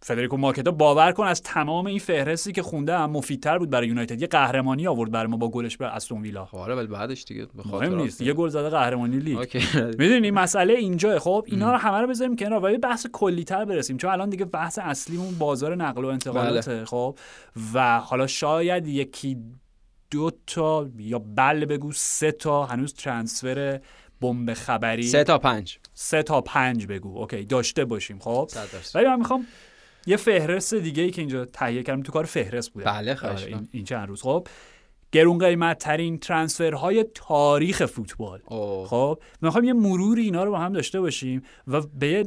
فدریکو 0.07 0.37
ماکتا 0.37 0.71
باور 0.71 1.13
کن 1.13 1.25
از 1.25 1.43
تمام 1.43 1.87
این 1.87 1.99
فهرستی 1.99 2.53
که 2.53 2.63
خونده 2.63 2.99
هم 2.99 3.11
مفیدتر 3.11 3.59
بود 3.59 3.71
برای 3.71 3.89
یونایتد. 3.89 4.21
یه 4.23 4.27
قهرمانی 4.27 4.87
آورد 4.87 5.11
برای 5.11 5.27
ما 5.27 5.37
با 5.37 5.49
گلش 5.49 5.77
به 5.77 5.87
استون 5.87 6.23
ویلا. 6.23 6.49
آره 6.53 6.75
ولی 6.75 6.87
بعدش 6.87 7.25
دیگه 7.25 7.47
به 7.55 7.63
خاطر 7.63 7.89
مهم 7.89 8.03
نیست. 8.03 8.21
یه 8.21 8.33
گل 8.33 8.49
زده 8.49 8.69
قهرمانی 8.69 9.19
لیگ. 9.19 9.65
می‌دونی 9.99 10.31
مسئله 10.31 10.73
اینجا 10.73 11.19
خب 11.19 11.45
اینا 11.47 11.73
رو 11.73 11.79
همه 11.79 12.01
رو 12.01 12.07
بذاریم 12.07 12.37
کنار. 12.37 12.65
و 12.65 12.71
یه 12.71 12.79
بحث 12.79 13.07
کلیتر 13.13 13.65
برسیم. 13.65 13.97
چون 13.97 14.11
الان 14.11 14.31
دیگه 14.31 14.45
بحث 14.45 14.79
اصلیمون 14.83 15.39
بازار 15.39 15.75
نقل 15.75 16.05
و 16.05 16.09
انتقالاته 16.09 16.85
خب. 16.85 17.19
و 17.75 18.01
حالا 18.01 18.27
شاید 18.27 18.87
یکی 18.87 19.37
دو 20.11 20.31
تا 20.47 20.89
یا 20.99 21.19
بل 21.19 21.65
بگو 21.65 21.93
سه 21.93 22.33
تا 22.33 22.65
هنوز 22.65 22.95
ترانسفر 22.95 23.81
بمب 24.21 24.55
خبری. 24.55 25.03
سه 25.03 25.25
تا 25.25 25.39
پنج. 25.39 25.79
سه 25.95 26.23
تا 26.23 26.41
پنج 26.41 26.87
بگو. 26.87 27.19
اوکی 27.19 27.45
داشته 27.45 27.85
باشیم 27.85 28.19
خب. 28.19 28.51
ولی 28.95 29.07
من 29.07 29.19
می‌خوام 29.19 29.47
یه 30.07 30.17
فهرست 30.17 30.75
دیگه 30.75 31.03
ای 31.03 31.11
که 31.11 31.21
اینجا 31.21 31.45
تهیه 31.45 31.83
کردم 31.83 32.03
تو 32.03 32.13
کار 32.13 32.25
فهرست 32.25 32.71
بوده 32.71 32.87
بله، 32.87 33.15
خواهش 33.15 33.43
آره،. 33.43 33.53
این, 33.53 33.69
این 33.73 33.85
چند 33.85 34.09
روز 34.09 34.23
خب 34.23 34.47
گرون 35.17 35.39
قیمت 35.39 35.79
ترین 35.79 36.19
ترانسفرهای 36.19 37.05
تاریخ 37.15 37.87
فوتبال. 37.87 38.41
اوه. 38.47 38.87
خب 38.89 39.19
می‌خوایم 39.43 39.65
یه 39.65 39.73
مروری 39.73 40.23
اینا 40.23 40.45
رو 40.45 40.51
با 40.51 40.59
هم 40.59 40.73
داشته 40.73 41.01
باشیم 41.01 41.43
و 41.67 41.81
به 41.81 42.09
یه 42.09 42.25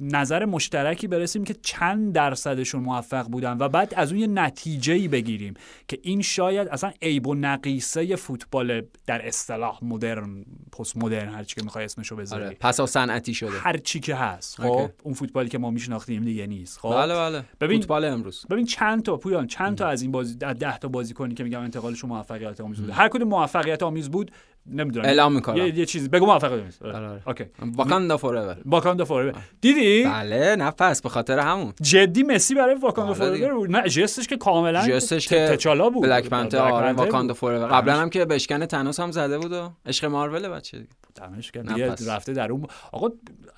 نظر 0.00 0.44
مشترکی 0.44 1.06
برسیم 1.06 1.44
که 1.44 1.54
چند 1.62 2.12
درصدشون 2.12 2.82
موفق 2.82 3.26
بودن 3.28 3.56
و 3.60 3.68
بعد 3.68 3.94
از 3.96 4.12
اون 4.12 4.20
یه 4.20 4.26
نتیجه 4.26 4.92
ای 4.92 5.08
بگیریم 5.08 5.54
که 5.88 5.98
این 6.02 6.22
شاید 6.22 6.68
اصلا 6.68 6.92
عیب 7.02 7.26
و 7.26 7.34
نقیصه 7.34 8.16
فوتبال 8.16 8.82
در 9.06 9.26
اصطلاح 9.26 9.78
مدرن 9.82 10.44
پست 10.78 10.96
مدرن 10.96 11.28
هر 11.28 11.44
چی 11.44 11.54
که 11.54 11.62
می‌خوای 11.62 11.84
اسمشو 11.84 12.16
بذاری. 12.16 12.44
آره 12.44 12.56
پس 12.60 12.80
صنعتی 12.80 13.34
شده. 13.34 13.58
هر 13.58 13.76
چی 13.76 14.00
که 14.00 14.14
هست. 14.14 14.60
خب 14.60 14.66
اوکی. 14.66 14.92
اون 15.02 15.14
فوتبالی 15.14 15.48
که 15.48 15.58
ما 15.58 15.70
میشناختیم 15.70 16.24
دیگه 16.24 16.46
نیست. 16.46 16.78
خب 16.78 16.94
بله 16.94 17.14
بله. 17.14 17.44
ببین- 17.60 17.80
فوتبال 17.80 18.04
امروز. 18.04 18.46
ببین 18.50 18.64
چند 18.64 19.02
تا 19.02 19.16
پویان 19.16 19.46
چند 19.46 19.76
تا 19.78 19.86
از 19.86 20.02
این 20.02 20.12
بازی 20.12 20.36
از 20.42 20.58
10 20.58 20.78
تا 20.78 20.88
بازیکنی 20.88 21.34
که 21.34 21.44
میگم 21.44 21.60
انتقالشون 21.60 22.10
موفقیت 22.30 22.60
آمیز 22.60 22.80
بود. 22.80 22.90
هر 22.90 23.08
کدوم 23.08 23.28
موفقیت 23.28 23.82
آمیز 23.82 24.10
بود 24.10 24.30
نمی‌دونم. 24.66 25.06
اعلام 25.06 25.32
می‌کنم. 25.32 25.56
یه, 25.56 25.78
یه 25.78 25.86
چیزی 25.86 26.08
بگو 26.08 26.26
موفقیت 26.26 26.60
آمیز 26.60 26.82
آره. 26.82 26.96
آره،. 26.96 27.22
اوکی. 27.26 27.44
واکاندا 27.58 28.16
forever. 28.16 28.56
واکاندا 28.64 29.04
forever. 29.04 29.34
دیدی؟ 29.60 30.04
بله 30.04 30.56
نه 30.56 30.70
پس 30.70 31.02
به 31.02 31.08
خاطر 31.08 31.38
همون. 31.38 31.72
جدی 31.82 32.22
مسی 32.22 32.54
برای 32.54 32.74
واکاندا 32.74 33.10
آره. 33.10 33.36
forever 33.38 33.54
بود. 33.54 33.70
نه 33.70 33.88
ژستش 33.88 34.26
که 34.26 34.36
کاملا 34.36 34.88
ژستش 34.88 35.28
که 35.28 35.48
تچالا 35.48 35.90
بود. 35.90 36.02
Black 36.02 36.28
Panther 36.28 36.58
آره 36.58 36.92
واکاندا. 36.92 37.34
forever. 37.34 37.68
قبلا 37.68 37.96
هم 37.96 38.10
که 38.10 38.24
بشکن 38.24 38.66
تانوس 38.66 39.00
هم 39.00 39.10
زده 39.10 39.38
بود 39.38 39.52
و 39.52 39.70
عشق 39.86 40.04
مارول 40.04 40.48
بچه 40.48 40.78
دیگه. 40.78 40.90
دمش 41.14 41.50
کرد 41.50 41.68
دیگه. 41.68 41.94
رفته 42.08 42.32
در 42.32 42.52
اون 42.52 42.66
آقا 42.92 43.08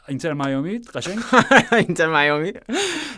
اینتر 0.08 0.32
میامی؟ 0.32 0.78
قشنگ؟ 0.78 1.18
اینتر 1.86 2.22
میامی؟ 2.22 2.52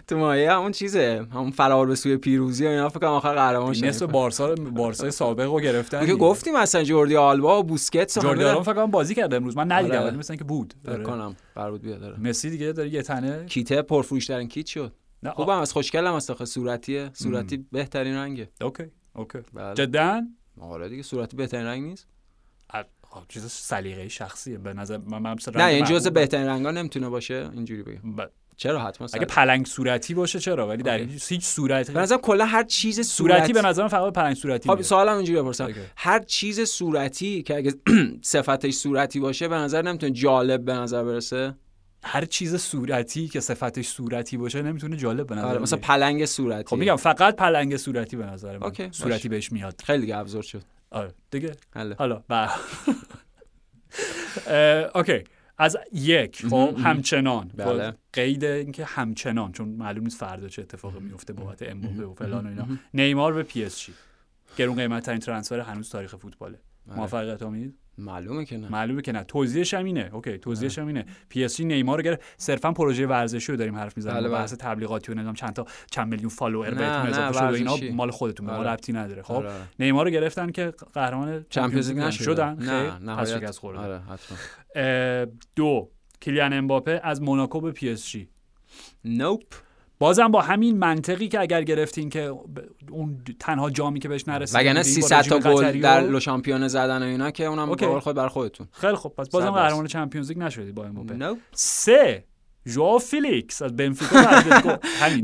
تو 0.08 0.18
مایه 0.18 0.52
همون 0.52 0.72
چیزه. 0.72 1.26
همون 1.32 1.50
فرار 1.50 1.86
به 1.86 1.94
سوی 1.94 2.16
پیروزی 2.16 2.66
و 2.66 2.68
اینا 2.68 2.88
فکر 2.88 2.98
کنم 2.98 3.08
آخر 3.08 3.34
قهرمان 3.34 3.72
شد 3.72 3.84
نصف 3.84 4.02
بارسا 4.02 4.52
رو 4.52 4.70
بارسا 4.70 5.10
سابق 5.10 5.44
رو 5.44 5.60
گرفتن 5.60 6.06
که. 6.06 6.14
گفتیم 6.14 6.56
مثلا 6.56 6.82
جوردی 6.82 7.16
آلبا 7.16 7.62
و 7.62 7.78
همه 7.96 8.04
جوردی 8.06 8.44
آلبا 8.44 8.62
فکر 8.62 8.74
کنم 8.74 8.90
بازی 8.90 9.14
کرده 9.14 9.36
امروز. 9.36 9.56
من 9.56 9.72
ندیدم 9.72 9.96
آره. 9.96 10.06
ولی 10.06 10.16
مثلا 10.16 10.36
که 10.36 10.44
بود. 10.44 10.74
فکر 10.82 10.92
آره. 10.92 11.02
کنم. 11.04 11.36
قرار 11.54 11.70
بود 11.70 11.82
بیاد 11.82 12.00
داره 12.00 12.20
مسی 12.20 12.50
دیگه 12.50 12.72
داره 12.72 12.88
یه 12.88 13.02
تنه. 13.02 13.46
کیته 13.46 13.82
پرفروش 13.82 14.26
ترین 14.26 14.48
کیت 14.48 14.66
شد. 14.66 14.92
خوبم 15.32 15.58
از 15.58 15.72
خوشگلم 15.72 16.14
از 16.14 16.30
آخه 16.30 16.44
صورتیه. 16.44 17.10
صورتی 17.12 17.66
بهترین 17.72 18.14
رنگه. 18.14 18.48
اوکی 18.60 18.84
اوکی. 19.14 19.38
بله. 19.54 19.74
جدا؟ 19.74 20.22
آره 20.60 20.88
دیگه 20.88 21.02
صورتی 21.02 21.36
بهترین 21.36 21.66
رنگ 21.66 21.82
نیست. 21.84 22.06
چیز 23.28 23.46
سلیقه 23.50 24.08
شخصیه 24.08 24.58
به 24.58 24.72
نظر 24.74 24.96
من, 24.98 25.18
من 25.18 25.32
مثلا 25.34 25.64
نه 25.64 25.70
این 25.70 25.84
جزء 25.84 25.94
محبوب- 25.94 26.12
بهترین 26.14 26.46
رنگا 26.46 26.70
نمی‌تونه 26.70 27.08
باشه 27.08 27.50
اینجوری 27.52 27.82
بگم 27.82 28.16
ب- 28.16 28.30
چرا 28.56 28.80
حتما 28.84 29.08
اگه. 29.14 29.24
پلنگ 29.26 29.66
صورتی 29.66 30.14
باشه 30.14 30.38
چرا 30.38 30.68
ولی 30.68 30.82
در 30.82 30.98
اوکی. 31.00 31.12
هیچ 31.12 31.32
هیچ 31.32 31.44
صورت 31.44 31.90
به 31.90 32.00
نظرم 32.00 32.18
کلا 32.18 32.46
هر 32.46 32.62
چیز 32.64 33.00
صورتی 33.00 33.36
صورتی 33.38 33.52
به 33.52 33.62
نظرم 33.62 33.88
فقط 33.88 34.12
پلنگ 34.12 34.34
صورتی 34.36 34.68
خب. 34.68 34.82
سوالم 34.82 35.16
اینجوری 35.16 35.40
بپرسم. 35.42 35.72
هر 35.96 36.18
چیز 36.18 36.60
صورتی 36.60 37.42
که 37.42 37.56
اگه 37.56 37.74
صفتش 38.22 38.74
صورتی 38.74 39.20
باشه 39.20 39.48
به 39.48 39.54
نظر 39.56 39.82
نمی‌تونه 39.82 40.12
جالب 40.12 40.64
به 40.64 40.72
نظر 40.72 41.04
برسه 41.04 41.54
هر 42.04 42.24
چیز 42.24 42.56
صورتی 42.56 43.28
که 43.28 43.40
صفتش 43.40 43.88
صورتی 43.88 44.36
باشه 44.36 44.62
نمی‌تونه 44.62 44.96
جالب 44.96 45.26
به 45.26 45.34
نظر 45.34 45.46
آره 45.46 45.58
مثلا. 45.58 45.78
پلنگ 45.78 46.24
صورتی 46.24 46.68
خب 46.68 46.76
میگم 46.76 46.96
فقط 46.96 47.36
پلنگ 47.36 47.76
صورتی 47.76 48.16
به 48.16 48.26
نظر 48.26 48.58
من 48.58 48.72
صورتی. 48.90 49.28
بهش 49.28 49.52
میاد 49.52 49.80
خیلی 49.84 50.12
ابزار 50.12 50.42
شد 50.42 50.62
آره 50.94 51.14
دیگه؟ 51.30 51.52
حالا. 51.98 52.24
با 52.28 52.48
اه، 54.46 54.90
اوکی. 54.94 55.24
از 55.58 55.76
یک 55.92 56.46
خب 56.46 56.74
همچنان. 56.84 57.48
بله. 57.56 57.94
قید 58.12 58.44
اینکه 58.44 58.84
همچنان 58.84 59.52
چون 59.52 59.68
معلوم 59.68 60.04
نیست 60.04 60.20
فردا 60.20 60.48
چه 60.48 60.62
اتفاقی 60.62 61.00
میفته 61.00 61.32
بابت 61.32 61.62
امباپه 61.62 62.04
و 62.04 62.14
فلان 62.14 62.46
و 62.46 62.48
اینا. 62.48 62.66
نیمار 62.94 63.32
به 63.32 63.42
PSG. 63.42 63.92
گرون 64.56 64.76
قیمت 64.76 65.06
ترین 65.06 65.18
transfer 65.18 65.60
هنوز 65.60 65.90
تاریخ 65.90 66.16
فوتباله. 66.16 66.58
آره. 66.90 66.98
موفقیت 66.98 67.42
آمیز 67.42 67.72
معلومه 67.98 68.44
که 68.44 68.56
نه. 68.56 68.68
معلومه 68.68 69.02
که 69.02 69.12
نه. 69.12 69.24
توضیحش 69.24 69.74
هم 69.74 69.84
اینه 69.84 70.10
okay 70.12 70.38
توضیحش 70.38 70.78
هم 70.78 70.86
اینه 70.86 71.04
پی 71.28 71.44
اس 71.44 71.56
جی 71.56 71.64
نیمار 71.64 71.98
رو 71.98 72.04
گرفت. 72.04 72.22
صرفا 72.36 72.72
پروژه 72.72 73.06
ورزشی 73.06 73.52
رو 73.52 73.58
داریم 73.58 73.76
حرف 73.76 73.96
می‌زنیم. 73.96 74.16
بله، 74.16 74.28
بله. 74.28 74.38
بحث 74.38 74.54
تبلیغاتی 74.54 75.12
و 75.12 75.14
نظام 75.14 75.34
چند 75.34 75.52
تا 75.52 75.66
چند 75.90 76.08
میلیون 76.08 76.28
follower 76.28 76.70
بهتون 76.70 76.86
اضافه 76.86 77.32
شده 77.32 77.46
اینا. 77.46 77.94
مال 77.96 78.10
خودتون. 78.10 78.46
به 78.46 78.52
ما 78.52 78.58
آره. 78.58 78.70
ربطی 78.70 78.92
نداره. 78.92 79.22
خب 79.22 79.34
آره، 79.34 79.48
آره. 79.48 79.62
نیمار 79.78 80.04
رو 80.04 80.10
گرفتن 80.10 80.50
که 80.50 80.72
قهرمان 80.92 81.46
چمپیونز 81.50 81.88
لیگ 81.88 81.98
نشدن 81.98 82.24
شدن. 82.24 82.98
نه 83.02 83.24
شکست 83.24 83.58
خوردن. 83.58 83.80
آره 83.80 84.00
حتما. 84.00 84.38
دو 85.56 85.90
کیلیان 86.20 86.52
امباپه 86.52 87.00
از 87.04 87.22
موناکو 87.22 87.60
به 87.60 87.72
پی 87.72 87.90
اس 87.90 88.08
جی 88.08 88.28
nope. 89.04 89.44
بازم 89.98 90.28
با 90.28 90.40
همین 90.40 90.78
منطقی 90.78 91.28
که 91.28 91.40
اگر 91.40 91.62
گرفتین 91.62 92.10
که 92.10 92.34
اون 92.90 93.24
تنها 93.40 93.70
جامی 93.70 94.00
که 94.00 94.08
بهش 94.08 94.28
نرسیدین 94.28 94.60
وگرنه 94.60 94.82
بودین 94.82 95.00
با 95.00 95.08
300 95.08 95.22
تا 95.22 95.38
گل 95.38 95.80
در 95.80 96.00
لو 96.00 96.20
شامپیون 96.20 96.68
زدن 96.68 97.02
و 97.02 97.06
اینا 97.06 97.30
که 97.30 97.44
اونم 97.44 97.74
قول 97.74 97.98
خود 97.98 98.16
بر 98.16 98.28
خودتون. 98.28 98.68
خیلی 98.72 98.96
خب 98.96 99.12
پس 99.18 99.28
بازم 99.28 99.50
قهرمان 99.50 99.86
چمپیونز 99.86 100.28
لیگ 100.28 100.38
نشدید 100.38 100.74
با 100.74 100.84
امباپه 100.84 101.14
nope 101.14 101.38
سه. 101.52 102.24
ژو 102.66 102.98
فیلیکس 102.98 103.62
از 103.62 103.76
بنفیکا 103.76 104.18
همین. 105.00 105.20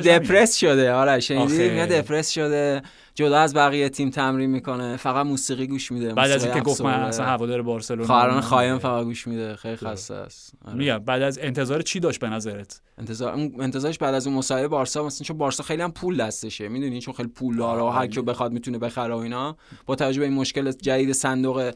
دپرس 0.00 0.56
شده. 0.56 0.92
آره 0.92 1.20
شنیدی. 1.20 1.70
میگه 1.70 1.86
دپرس 1.86 2.30
شده. 2.30 2.82
جدا 3.14 3.38
از 3.38 3.54
بقیه 3.54 3.88
تیم 3.88 4.10
تمرین 4.10 4.50
می‌کنه. 4.50 4.96
فقط 4.96 5.26
موسیقی 5.26 5.66
گوش 5.66 5.92
میده. 5.92 6.14
بعد 6.14 6.30
از 6.30 6.44
اینکه 6.44 6.60
گفت 6.60 6.80
من. 6.80 6.92
اصلا 6.92 7.26
هوادار 7.26 7.62
بارسلونا 7.62 8.06
خواهران. 8.06 8.40
خایم 8.40 8.78
فقط 8.78 9.04
گوش 9.04 9.26
میده. 9.26 9.56
خیلی 9.56 9.76
خسته 9.76 10.14
است. 10.14 10.52
آره. 10.64 10.76
میگم 10.76 10.98
بعد 10.98 11.22
از 11.22 11.38
انتظار 11.42 11.82
چی 11.82 12.00
داشت 12.00 12.20
به 12.20 12.28
نظرت؟ 12.28 12.80
انتظار 12.98 13.32
انتظارش 13.58 13.98
بعد 13.98 14.14
از 14.14 14.26
اون 14.26 14.36
مصاحبه 14.36 14.68
بارسا 14.68 15.04
مثلا 15.06 15.24
چون 15.24 15.38
بارسا 15.38 15.62
خیلی 15.62 15.82
هم 15.82 15.92
پول 15.92 16.16
دستشه. 16.16 16.68
می‌دونی؟ 16.68 17.00
چون 17.00 17.14
خیلی 17.14 17.28
پول 17.28 17.56
داره 17.56 17.82
و 17.82 17.88
هر 17.88 18.06
کیو 18.06 18.22
بخواد 18.22 18.52
می‌تونه 18.52 18.78
بخره 18.78 19.14
و 19.14 19.18
اینا. 19.18 19.56
با 19.86 19.94
توجه 19.94 20.20
به 20.20 20.26
این 20.26 20.34
مشکل 20.34 20.72
جدید 20.72 21.12
صندوق 21.12 21.72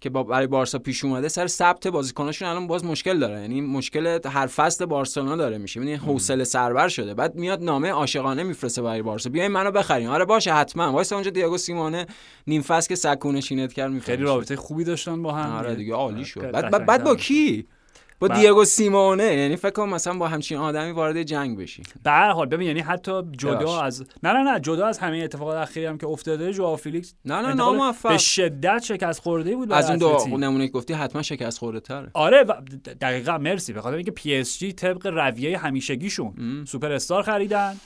که 0.00 0.10
با 0.10 0.22
برای 0.22 0.46
بارسا 0.46 0.78
پیش 0.78 1.04
اومده 1.04 1.28
سر 1.28 1.46
ثبت 1.46 1.88
بازیکناشون 1.88 2.48
الان 2.48 2.66
باز 2.66 2.84
مشکل 2.84 3.18
داره. 3.18 3.40
یعنی 3.40 3.60
مشکل 3.60 4.18
هر 4.24 4.46
فصل 4.46 4.86
بارسلونا 4.86 5.36
داره 5.36 5.58
میشه. 5.58 5.80
یعنی 5.80 5.94
حوصله 5.94 6.44
سربر 6.44 6.88
شده. 6.88 7.14
بعد 7.14 7.34
میاد 7.34 7.62
نامه 7.62 7.90
عاشقانه 7.90 8.42
میفرسته 8.42 8.82
برای 8.82 9.02
بارسا. 9.02 9.30
بیاین 9.30 9.52
منو 9.52 9.70
بخرین 9.70 10.08
آره 10.08 10.24
باشه 10.24 10.52
حتما. 10.52 10.92
وایس 10.92 11.12
اونجا 11.12 11.30
دیاگو 11.30 11.58
سیمونه 11.58 12.06
نیم 12.46 12.62
فصل 12.62 12.88
که 12.88 12.94
سکونه 12.94 13.40
شینت 13.40 13.72
کرد 13.72 13.90
میفرسته. 13.90 14.12
خیلی 14.12 14.24
رابطه 14.24 14.56
خوبی 14.56 14.84
داشتن 14.84 15.22
با 15.22 15.32
هم 15.32 15.56
آره 15.56 15.74
دیگه. 15.74 15.94
عالی 15.94 16.24
شد. 16.24 16.50
بعد 16.50 16.86
بعد, 16.86 17.04
با. 17.04 17.16
کی؟ 17.16 17.66
با 18.20 18.28
دیاگو 18.28 18.64
سیمونه 18.64 19.24
یعنی 19.24 19.56
فکر 19.56 19.70
کنم 19.70 19.88
مثلا 19.94 20.18
با 20.18 20.28
همچین 20.28 20.58
آدمی 20.58 20.90
وارد 20.90 21.22
جنگ 21.22 21.58
بشی. 21.58 21.82
به 22.02 22.10
هر 22.10 22.30
حال 22.30 22.46
ببین 22.46 22.66
یعنی 22.66 22.80
حتی 22.80 23.22
جدا. 23.38 23.82
از 23.82 24.04
نه 24.22 24.32
نه 24.32 24.52
نه 24.52 24.60
جدا 24.60 24.86
از 24.86 24.98
همه 24.98 25.18
اتفاقات 25.18 25.56
اخیری 25.56 25.86
هم 25.86 25.98
که 25.98 26.06
افتاده 26.06 26.52
جو 26.52 26.76
فیلیکس 26.76 27.14
نه 27.24 27.34
نه 27.34 27.54
ناموفق. 27.54 28.08
به 28.08 28.18
شدت 28.18 28.82
شکست 28.84 29.20
خورده 29.20 29.56
بود 29.56 29.72
از 29.72 29.90
اون 29.90 29.98
دو. 29.98 30.36
نمونه 30.38 30.66
که 30.66 30.72
گفتی 30.72 30.92
حتما 30.94 31.22
شکست 31.22 31.58
خورده 31.58 31.80
تره. 31.80 32.10
آره 32.14 32.42
و 32.42 32.52
دقیقا 33.00 33.38
مرسی. 33.38 33.72
به 33.72 33.80
خاطر 33.80 33.96
اینکه 33.96 34.10
پی 34.10 34.34
اس 34.36 34.58
جی 34.58 34.72
طبق 34.72 35.06
رویه 35.06 35.58
همیشگیشون 35.58 36.64
سوپر 36.68 36.92
استار 36.92 37.22
خریدن. 37.22 37.76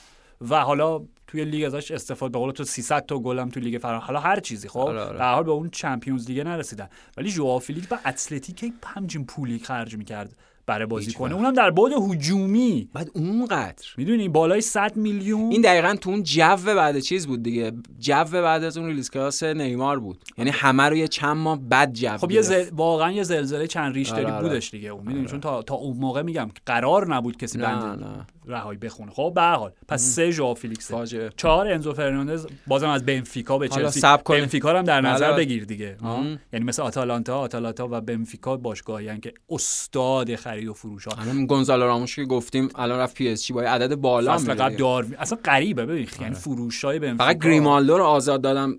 و 0.49 0.59
حالا 0.59 1.01
توی 1.27 1.45
لیگ 1.45 1.65
ازش 1.65 1.91
استفاده 1.91 2.31
به 2.31 2.39
قول 2.39 2.51
تو 2.51 2.63
300 2.63 3.05
تا 3.05 3.19
گل 3.19 3.39
هم 3.39 3.49
توی 3.49 3.63
لیگ 3.63 3.81
فرانسه 3.81 4.05
حالا 4.05 4.19
هر 4.19 4.39
چیزی 4.39 4.67
خب؟ 4.67 4.79
آره، 4.79 5.01
آره. 5.01 5.17
به 5.17 5.23
هر 5.23 5.33
حال 5.33 5.43
به 5.43 5.51
اون 5.51 5.69
چمپیونز 5.69 6.29
لیگ 6.29 6.39
نرسیدن. 6.39 6.89
ولی 7.17 7.29
ژو 7.29 7.59
فیلیکس 7.59 7.87
به 7.87 7.99
اتلتیک 8.05 8.73
همچین 8.85 9.25
پولی 9.25 9.59
خرج 9.59 9.97
می‌کرد 9.97 10.35
برای 10.65 10.85
بازی 10.85 11.13
کنه. 11.13 11.35
اونم 11.35 11.53
در 11.53 11.71
بعد 11.71 11.91
هجومی. 12.11 12.89
بعد 12.93 13.09
اونقدر. 13.13 13.85
می‌دونی 13.97 14.29
بالای 14.29 14.61
100 14.61 14.95
میلیون. 14.95 15.51
این 15.51 15.61
دقیقا 15.61 15.95
تو 15.95 16.09
اون 16.09 16.23
جو 16.23 16.55
بعد 16.65 16.99
چیز 16.99 17.27
بود 17.27 17.43
دیگه. 17.43 17.71
جو 17.99 18.23
بعد 18.23 18.63
از 18.63 18.77
اون 18.77 18.87
release 18.87 19.09
clause 19.09 19.43
نیمار 19.43 19.99
بود. 19.99 20.25
یعنی 20.37 20.49
همه 20.49 20.83
رو 20.83 20.95
یه 20.95 21.07
چند 21.07 21.37
ماه 21.37 21.59
بد 21.59 21.93
جو 21.93 22.17
خب 22.17 22.31
یه. 22.31 22.41
زل... 22.41 22.65
واقعا 22.71 23.11
یه 23.11 23.23
زلزله 23.23 23.67
چند 23.67 23.93
ریشتری 23.93 24.25
آره، 24.25 24.33
آره. 24.33 24.49
بودش 24.49 24.71
دیگه. 24.71 24.89
اون 24.89 25.07
می‌دونی 25.07 25.25
چون 25.25 25.39
تا 25.39 25.61
تا 25.61 25.75
اون 25.75 25.97
موقع 25.97 26.21
میگم 26.21 26.49
قرار 26.65 27.15
نبود 27.15 27.37
کسی 27.37 27.57
نه 27.57 27.63
بند 27.63 28.03
نه. 28.03 28.27
رهایی 28.45 28.79
بخونه. 28.79 29.11
خب 29.11 29.31
به 29.35 29.41
حال. 29.41 29.71
پس 29.87 30.01
سه 30.01 30.31
ژو 30.31 30.53
فیلیکس. 30.53 30.91
چهار 31.37 31.67
انزو 31.67 31.93
فرناندز. 31.93 32.47
بازم 32.67 32.89
از 32.89 33.05
بنفیکا 33.05 33.57
به 33.57 33.67
چلسی. 33.67 34.01
بنفیکا 34.29 34.77
هم 34.77 34.83
در 34.83 35.01
نظر 35.01 35.31
بله. 35.31 35.37
بگیر 35.37 35.65
دیگه. 35.65 35.97
یعنی 36.53 36.65
مثل 36.65 36.81
آتالانتا 36.81 37.39
آتالانتا 37.39 37.87
و 37.91 38.01
بنفیکا 38.01 38.57
باشگاهی 38.57 39.19
که 39.19 39.33
استاد 39.49 40.35
خرید 40.35 40.67
و 40.67 40.73
فروش 40.73 41.07
ها. 41.07 41.21
الان 41.21 41.45
گونزالو 41.45 41.83
راموش 41.83 42.15
که 42.15 42.25
گفتیم 42.25 42.69
الان 42.75 42.99
رفت 42.99 43.15
پی 43.15 43.29
اس 43.29 43.45
جی 43.45 43.53
با 43.53 43.61
عدد 43.61 43.95
بالا 43.95 44.33
فصل 44.33 44.43
میره 44.43 44.55
قبل. 44.55 44.75
داروین 44.75 45.15
اصلا 45.17 45.39
غریبه 45.45 45.85
ببین. 45.85 46.07
یعنی 46.21 46.35
فروش 46.35 46.85
های 46.85 46.99
بنفیکا. 46.99 47.23
فقط 47.23 47.39
گریمالدو 47.43 47.97
رو 47.97 48.03
آزاد 48.03 48.41
دادم 48.41 48.77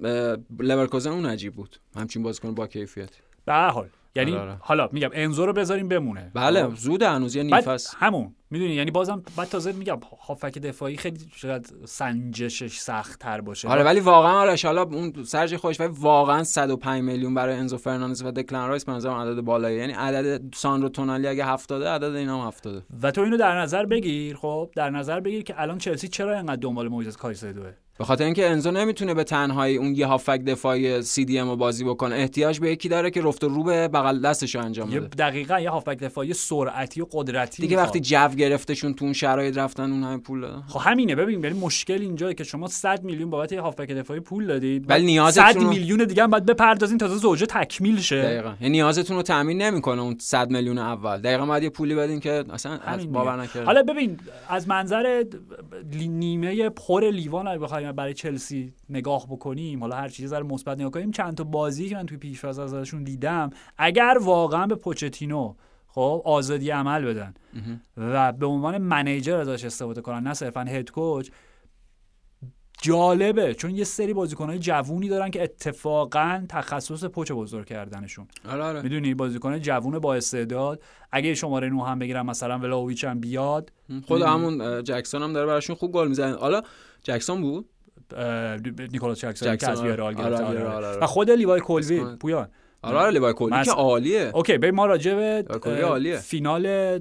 لورکوزن 0.61 1.11
اون 1.11 1.27
عجیب 1.27 1.55
بود. 1.55 1.77
همچین 1.97 2.23
بازیکن 2.23 2.55
با 2.55 2.67
کیفیت. 2.67 3.11
به 3.45 3.53
هر 3.53 3.69
حال. 3.69 3.89
یعنی 4.17 4.33
آره، 4.33 4.43
آره. 4.43 4.59
حالا 4.61 4.89
میگم 4.93 5.09
انزو 5.13 5.47
رو 5.47 5.53
بذاریم 5.53 5.89
بمونه. 5.89 6.31
بله 6.35 6.65
خب؟ 6.65 6.75
زود 6.75 7.03
هنوز 7.03 7.39
بعد 7.39 7.65
فصل. 7.65 7.97
همون 8.01 8.35
می‌دونی؟ 8.51 8.75
یعنی 8.75 8.91
بازم 8.91 9.23
بعد 9.37 9.49
تازه 9.49 9.73
میگم 9.73 10.01
هافک 10.27 10.59
دفاعی 10.59 10.97
خیلی 10.97 11.19
شاید 11.35 11.75
سنجشش 11.85 12.79
سخت 12.79 13.21
تر 13.21 13.41
باشه. 13.41 13.69
آره 13.69 13.85
ولی 13.85 14.01
واقعا 14.01 14.33
آرش 14.33 14.65
حالا 14.65 14.83
اون 14.83 15.23
سرج 15.25 15.57
خوش 15.57 15.81
ولی 15.81 15.95
واقعا 15.99 16.45
105 16.45 17.03
میلیون 17.03 17.35
برای 17.35 17.57
انزو 17.57 17.77
فرناندز 17.77 18.23
و 18.23 18.31
دکلن 18.31 18.69
رایس 18.69 18.85
به 18.85 18.93
نظرم 18.93 19.15
عدد 19.15 19.41
بالایی 19.41 19.79
یعنی 19.79 19.93
عدد 19.93 20.55
ساندرو 20.55 20.89
تونالی 20.89 21.29
اگه 21.29 21.47
70 21.47 21.83
عدد 21.83 22.15
اینا 22.15 22.43
هم 22.43 22.47
70 22.49 22.85
و 23.03 23.11
تو 23.11 23.21
اینو 23.21 23.37
در 23.37 23.61
نظر 23.61 23.87
بگیر 23.87 24.37
خب؟ 24.37 24.71
در 24.77 24.91
نظر 24.91 25.21
بگیر 25.21 25.43
که 25.43 25.55
الان 25.61 25.79
چلسی 25.79 26.09
چرا 26.09 26.37
اینقدر 26.37 26.61
دنبال 26.61 26.89
مویزس 26.89 27.17
کایسدوه 27.17 27.73
به 27.99 28.05
خاطر 28.05 28.25
اینکه 28.25 28.51
انزو 28.51 28.71
نمی‌تونه 28.71 29.15
به 29.15 29.25
تنهایی 29.25 29.77
اون 29.77 29.95
یه 29.95 30.07
هافک 30.07 30.41
دفاعی 30.47 31.03
سی 31.03 31.25
دی 31.25 31.39
ام 31.39 31.49
رو 31.51 31.57
بازی 31.57 31.85
بکنه 31.85 32.15
احتیاج 32.15 32.61
به 32.61 32.71
یکی 32.71 32.89
داره 32.89 33.11
که 33.11 33.23
رفت 33.23 33.45
و 33.45 33.49
رو 33.49 33.63
به 33.63 33.89
بغل 33.89 34.21
دستش 34.21 34.55
رو 34.55 34.65
انجام 34.65 34.91
بده. 34.91 35.01
دقیقا 35.01 35.61
یه 35.61 35.71
هافبک 35.71 35.99
دفاعی 35.99 36.33
سرعتی 36.33 37.01
و 37.01 37.07
قدرتی 37.13 37.63
دیگه 37.63 37.77
می‌خواد. 37.77 37.87
وقتی 37.87 38.01
جو 38.01 38.29
گرفتشون 38.29 38.95
تو 38.95 39.05
اون 39.05 39.15
شرایط 39.15 39.59
رفتن 39.59 39.93
اون 39.93 40.03
همه 40.05 40.17
پول 40.19 40.41
دادن. 40.41 40.63
خب 40.69 40.81
همینه 40.83 41.15
ببین 41.15 41.41
ولی 41.41 41.55
مشکل 41.59 42.01
اینجاست 42.01 42.37
که 42.37 42.45
شما 42.45 42.67
100 42.69 43.05
میلیون 43.05 43.31
بابت 43.31 43.53
یه 43.53 43.61
هافبک 43.61 43.91
دفاعی 43.91 44.21
پول 44.21 44.47
دادید 44.47 44.91
ولی 44.91 45.07
نیازتون 45.07 45.53
100 45.53 45.57
رو- 45.57 45.69
میلیون 45.69 46.05
دیگه 46.05 46.23
هم 46.23 46.31
باید 46.31 46.47
بپردازین 46.47 46.99
تا 46.99 47.09
زوجه 47.09 47.47
تکمیل 47.47 48.01
شه. 48.01 48.23
دقیقا. 48.23 48.55
یعنی 48.61 48.71
نیازتون 48.73 49.17
رو 49.17 49.23
تامین 49.23 49.63
نمی‌کنه 49.63 50.03
اون 50.03 50.17
100 50.21 50.51
میلیون 50.51 50.79
اول. 50.79 51.17
دقیقا 51.21 51.47
باید 51.47 51.63
یه 51.63 51.71
پولی 51.71 51.95
بدین 51.95 52.21
که 52.21 52.45
اصلا 52.53 52.79
باور. 53.13 53.37
نکرد 53.43 53.65
حالا 53.67 53.83
ببین 53.83 54.19
از 54.49 54.69
منظر 54.69 55.25
نیمه 56.09 56.69
پر 56.69 57.11
لیوان 57.11 57.49
اگه 57.49 57.59
بخوایم 57.85 57.97
برای 57.97 58.15
چلسی 58.15 58.73
نگاه 58.89 59.27
بکنیم 59.27 59.81
حالا 59.81 59.97
هر 59.97 60.09
چیزی 60.09 60.37
رو 60.37 60.47
مثبت 60.47 60.79
نگاه 60.79 60.91
کنیم 60.91 61.11
چند 61.11 61.35
تا 61.35 61.45
بازی 61.45 61.89
که 61.89 61.95
من 61.95 62.07
توی 62.07 62.19
پیش‌فصل 62.19 62.61
ازشون 62.61 63.05
دیدم 63.05 63.51
اگر 63.79 64.19
واقعا 64.23 64.67
به 64.67 64.75
پوچتینو 64.75 65.55
خب 65.89 66.23
آزادی 66.25 66.71
عمل 66.71 67.05
بدن 67.05 67.35
و 67.97 68.33
به 68.33 68.47
عنوان 68.47 68.79
منیجر 68.79 69.37
ازش 69.37 69.65
استفاده 69.65 70.01
کنن 70.01 70.23
نه 70.23 70.35
صرفا 70.35 70.61
هد 70.61 70.91
کوچ 70.91 71.31
جالبه 72.83 73.55
چون 73.55 73.71
یه 73.71 73.85
سری 73.85 74.15
بازیکنهای 74.15 74.59
جوونی 74.59 75.09
دارن 75.09 75.31
که 75.31 75.43
اتفاقا 75.43 76.45
تخصص 76.49 77.05
پچ 77.05 77.33
بزرگ 77.33 77.67
کردنشون. 77.67 78.27
آره 78.49 78.63
آره. 78.63 78.83
می‌دونی 78.83 79.15
بازیکن 79.15 79.59
جوون 79.59 79.99
با 79.99 80.15
استعداد 80.15 80.83
اگه 81.13 81.35
شماره 81.35 81.69
نه 81.69 81.85
هم 81.85 81.99
بگیرن 81.99 82.23
مثلا 82.23 82.59
ولاویچ 82.59 83.05
هم 83.05 83.21
بیاد. 83.21 83.73
خود 84.07 84.23
همون 84.23 84.85
جکسون 84.85 85.23
هم 85.23 85.33
داره 85.33 85.47
براشون 85.47 85.77
خوب 85.77 85.93
گل 85.93 86.09
می‌زنه. 86.09 86.37
حالا 86.37 86.63
جکسون 87.03 87.41
بود؟ 87.41 87.69
نیکولاس 88.93 89.19
جکسون 89.21 89.57
که 89.57 89.71
از 89.71 89.83
ویارال 89.83 90.15
آره، 90.17 90.25
آره، 90.37 90.45
آره، 90.45 90.65
آره، 90.69 90.87
آره. 90.87 90.99
و 90.99 91.07
خود 91.07 91.31
لیوای 91.31 91.61
کولویل 91.61 92.17
پویان 92.21 92.49
آره 92.83 92.99
آره 92.99 93.11
لیوای 93.11 93.33
کولویل 93.33 93.51
مس- 93.55 93.67
که 93.67 93.73
عالیه 93.73 94.31
okay 94.35 94.59
به 94.59 94.71
ما 94.71 94.87
راجع 94.87 95.15
به. 95.15 95.45
فینال. 96.23 96.99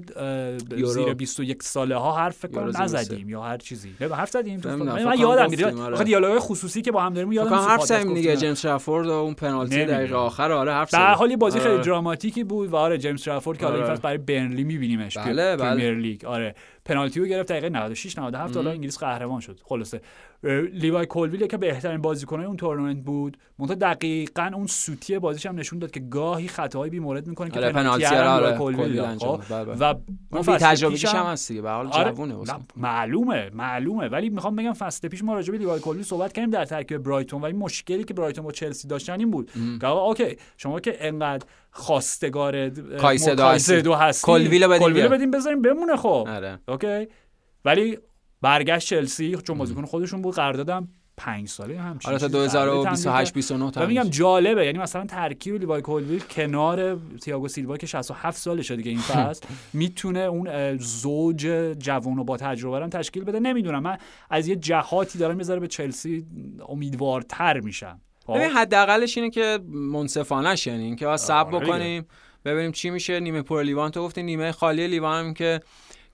زیر 0.84 1.14
21 1.14 1.62
ساله 1.62 1.96
ها 1.96 2.16
حرف 2.16 2.36
فکر 2.36 2.52
کنم 2.52 2.82
نزدیم 2.82 3.28
یا 3.28 3.42
هر 3.42 3.56
چیزی 3.56 3.94
نه 4.00 4.14
حرف 4.14 4.30
زدیم 4.30 4.60
تو 4.60 4.68
من, 4.76 5.18
یادم 5.18 5.50
میاد 5.50 5.78
آره. 5.78 5.94
آخه 5.94 6.04
دیالوگ 6.04 6.38
خصوصی 6.38 6.82
که 6.82 6.92
با 6.92 7.00
هم 7.02 7.14
داریم 7.14 7.32
یادم 7.32 7.54
نیست 7.54 7.68
حرف 7.68 7.82
زدیم 7.84 8.14
دیگه. 8.14 8.36
جیمز 8.36 8.60
ترافورد 8.60 9.06
و 9.06 9.10
اون 9.10 9.34
پنالتی. 9.34 9.84
دقیقه 9.84 10.14
آخر 10.14 10.52
آره 10.52 10.72
حرف 10.72 10.90
در 10.90 10.98
زدیم. 10.98 11.14
حال 11.14 11.30
یه 11.30 11.36
بازی 11.36 11.58
خیلی 11.60 11.74
آره. 11.74 11.82
دراماتیکی 11.84 12.44
بود 12.44 12.70
و 12.70 12.76
آره 12.76 12.98
جیمز 12.98 13.24
ترافورد 13.24 13.58
که 13.58 13.64
حالا 13.64 13.76
این 13.78 13.86
آره. 13.86 13.96
برای 14.00 14.18
برنلی 14.18 14.64
میبینیمش 14.64 15.18
بله، 15.18 15.56
بله. 15.56 15.56
پریمیر 15.56 15.94
لیگ 15.94 16.24
آره 16.24 16.54
پنالتی 16.84 17.20
رو 17.20 17.26
گرفت 17.26 17.48
دقیقه 17.48 17.68
96 17.68 18.18
97 18.18 18.56
حالا 18.56 18.70
انگلیس 18.70 18.98
قهرمان 18.98 19.40
شد 19.40 19.60
خلاصه 19.64 20.00
لیوای 20.72 21.06
کولویل 21.06 21.46
که 21.46 21.56
بهترین 21.56 22.00
بازیکنای 22.02 22.46
اون 22.46 22.56
تورنمنت 22.56 23.04
بود. 23.04 23.36
منتها 23.58 23.74
دقیقا 23.74 24.50
اون 24.54 24.66
سوتی 24.66 25.18
بازیش 25.18 25.46
هم 25.46 25.58
نشون 25.58 25.78
داد 25.78 25.90
که 25.90 26.00
گاهی 26.00 26.48
خطاهای 26.48 26.90
بی‌مورد 26.90 27.26
می‌کنه 27.26 27.50
که 27.50 27.60
آره، 27.60 27.72
پنالتی 27.72 28.04
هم 28.04 28.14
آره، 28.14 28.46
لیوای 28.46 28.58
کولویل 28.58 28.96
کولویل 28.96 29.18
خب؟ 29.18 29.42
داد، 29.48 29.66
بله، 29.66 29.78
و 29.78 29.94
اون 30.32 30.42
بی 30.42 30.88
پیشم- 30.88 31.08
هم 31.08 31.26
هست 31.26 31.48
دیگه 31.48 31.62
به 31.62 31.70
حال 31.70 31.86
آره، 31.86 32.12
جوونه 32.12 32.34
معلومه 32.76 33.50
معلومه. 33.50 34.08
ولی 34.08 34.30
می‌خوام 34.30 34.56
بگم 34.56 34.72
فصل 34.72 35.08
پیش 35.08 35.24
ما 35.24 35.34
راجع 35.34 35.52
به 35.52 35.58
لیوای 35.58 35.80
کولویل 35.80 36.02
صحبت 36.02 36.32
کردیم 36.32 36.50
در 36.50 36.64
ترکیب 36.64 37.02
برایتون 37.02 37.42
ولی 37.42 37.52
مشکلی 37.52 38.04
که 38.04 38.14
برایتون 38.14 38.44
با 38.44 38.52
چلسی 38.52 38.88
داشتن 38.88 39.18
این 39.18 39.30
بود. 39.30 39.50
که 39.80 39.86
okay 39.86 40.36
شما 40.56 40.80
که 40.80 40.96
انقدر 41.00 41.46
خواستگار 41.70 42.68
کایسدو 43.00 43.94
هستی. 43.94 44.24
رو 45.02 45.08
بدیم 45.08 45.30
بذاریم 45.30 45.62
بمونه 45.62 45.96
خب. 45.96 46.26
آره. 46.28 46.58
اوکی؟ 46.68 47.08
ولی 47.64 47.98
برگشت 48.44 48.88
چلسی 48.88 49.36
چون 49.36 49.58
بازیکن 49.58 49.84
خودشون 49.84 50.22
بود 50.22 50.34
قراردادم 50.34 50.88
پنج 51.16 51.48
ساله 51.48 51.80
همچین 51.80 52.10
آره 52.10 52.18
تا 52.18 52.26
چیزی 52.26 52.38
2028 52.38 53.32
تمدید 53.32 53.34
29 53.34 53.64
و 53.64 53.86
میگم 53.86 54.10
جالبه 54.10 54.66
یعنی 54.66 54.78
مثلا 54.78 55.06
ترکیب 55.06 55.54
لیوای 55.54 55.82
کولویل 55.82 56.20
کنار 56.20 56.98
تییاگو 57.22 57.48
سیلوا 57.48 57.76
که 57.76 57.86
67 57.86 58.38
سالشه 58.38 58.76
دیگه 58.76 58.90
این 58.90 59.00
فصل 59.10 59.46
می‌تونه 59.72 60.20
اون 60.20 60.76
زوج 60.76 61.46
جوان 61.78 62.18
و 62.18 62.24
با 62.24 62.36
تجربه 62.36 62.78
رو 62.78 62.88
تشکیل 62.88 63.24
بده. 63.24 63.40
نمی‌دونم 63.40 63.82
من 63.82 63.98
از 64.30 64.48
یه 64.48 64.56
جهاتی 64.56 65.18
دارم 65.18 65.36
می‌ذاره 65.36 65.60
به 65.60 65.68
چلسی 65.68 66.26
امیدوارتر 66.68 67.60
میشم. 67.60 68.00
خب؟ 68.26 68.34
ببین 68.34 68.50
حداقلش 68.50 69.18
اینه 69.18 69.30
که 69.30 69.58
منصفانش 69.68 70.66
یعنی 70.66 70.84
اینکه 70.84 71.06
باید 71.06 71.16
صبر 71.16 71.56
آره 71.56 71.66
بکنیم 71.66 72.06
ببینیم 72.44 72.72
چی 72.72 72.90
میشه. 72.90 73.20
نیمه 73.20 73.42
پر 73.42 73.62
لیوان 73.62 73.90
تو 73.90 74.02
گفتی 74.02 74.22
نیمه 74.22 74.52
خالی 74.52 74.88
لیوان 74.88 75.24
هم 75.24 75.34
که 75.34 75.60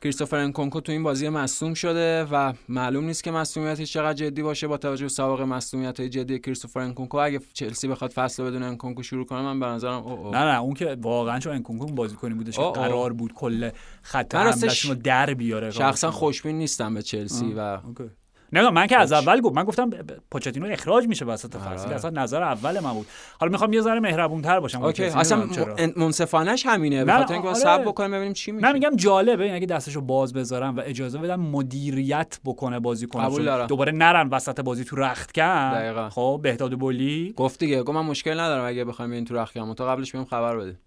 کریستوفر 0.03 0.37
انکونکو 0.37 0.81
تو 0.81 0.93
این 0.93 1.03
بازی 1.03 1.29
مصدوم 1.29 1.75
شده 1.75 2.25
و 2.25 2.53
معلوم 2.69 3.05
نیست 3.05 3.25
که 3.25 3.31
مصدومیتش 3.31 3.93
چقدر 3.93 4.13
جدی 4.13 4.43
باشه 4.43 4.67
با 4.67 4.77
توجه 4.77 5.05
به 5.05 5.09
سابقه 5.09 5.45
مصدومیت 5.45 6.01
های 6.01 6.09
جدی 6.09 6.39
کریستوفر 6.39 6.81
انکونکو 6.81 7.17
اگه 7.17 7.41
چلسی 7.53 7.89
بخواد 7.89 8.11
فصل 8.11 8.45
بدون 8.45 8.63
انکونکو 8.63 9.03
شروع 9.03 9.27
کنه 9.27 9.43
من 9.43 9.61
به 9.61 9.67
نظرم 9.67 10.03
او 10.03 10.13
او. 10.13 10.31
نه 10.31 10.39
نه 10.39 10.61
اون 10.61 10.75
که 10.75 10.97
واقعا 11.01 11.39
چون 11.39 11.53
انکونکو 11.53 11.87
بازیکنی 11.87 12.35
بودش 12.35 12.57
که 12.57 12.63
آه، 12.63 12.69
آه. 12.69 12.75
قرار 12.75 13.13
بود 13.13 13.33
کل 13.33 13.71
خط 14.03 14.35
حملهشون 14.35 14.97
رو 14.97 15.03
در 15.03 15.35
بیاره 15.35 15.71
شخصا 15.71 16.11
خوشبین 16.11 16.59
نیستم 16.59 16.95
به 16.95 17.03
چلسی 17.03 17.53
و 17.53 17.61
okay. 17.61 18.11
نه 18.53 18.71
من 18.71 18.87
که 18.87 18.97
از 18.97 19.13
اول 19.13 19.41
گفت 19.41 19.55
من 19.55 19.65
گفتم 19.65 19.91
پوچتینو 20.31 20.67
اخراج 20.73 21.07
میشه 21.07 21.25
وسط 21.25 21.57
فصل. 21.57 21.93
اصلا 21.93 22.11
نظر 22.11 22.43
اول 22.43 22.81
من 22.81 22.93
بود. 22.93 23.07
حالا 23.41 23.53
می‌خوام 23.53 23.73
یه 23.73 23.81
ذره 23.81 24.01
مهربون 24.01 24.43
تر 24.43 24.61
باشم. 24.61 24.83
اوکی. 24.83 25.05
اصلا 25.05 25.49
منصفانش 25.97 26.67
همینه. 26.67 27.05
به 27.05 27.13
نه، 27.13 27.19
خاطر 27.19 27.33
اینکه 27.33 27.49
آره. 27.49 27.59
صبر 27.59 27.85
بکنیم 27.85 28.11
ببینیم 28.11 28.33
چی 28.33 28.53
میشه. 28.53 28.67
من 28.67 28.73
میگم 28.73 28.97
جالبه. 28.97 29.45
این 29.45 29.55
اگه 29.55 29.67
دستشو 29.67 30.01
باز 30.01 30.33
بذارم 30.33 30.77
و 30.77 30.83
اجازه 30.85 31.19
بدم 31.19 31.41
مدیریت 31.41 32.41
بکنه 32.45 32.81
بازیکن 32.81 33.25
قبول 33.25 33.45
دارم. 33.45 33.67
دوباره 33.67 33.93
نرن 33.93 34.29
وسط 34.29 34.61
بازی 34.61 34.85
تو 34.85 34.97
رخت 34.97 35.33
کن. 35.33 36.09
خب 36.09 36.41
بهداد 36.43 36.79
بولی 36.79 37.35
گفت 37.37 37.59
دیگه. 37.59 37.83
گفت 37.83 37.97
من 37.97 38.05
مشکل 38.05 38.41
ندارم 38.41 38.65
اگه 38.65 38.85
بخوایم 38.85 39.11
این 39.11 39.25
تو 39.25 39.37
رخکم 39.37 39.75
تا 39.75 39.87
قبلش 39.87 40.13
بهم 40.13 40.25
خبر 40.25 40.57
بده 40.57 40.79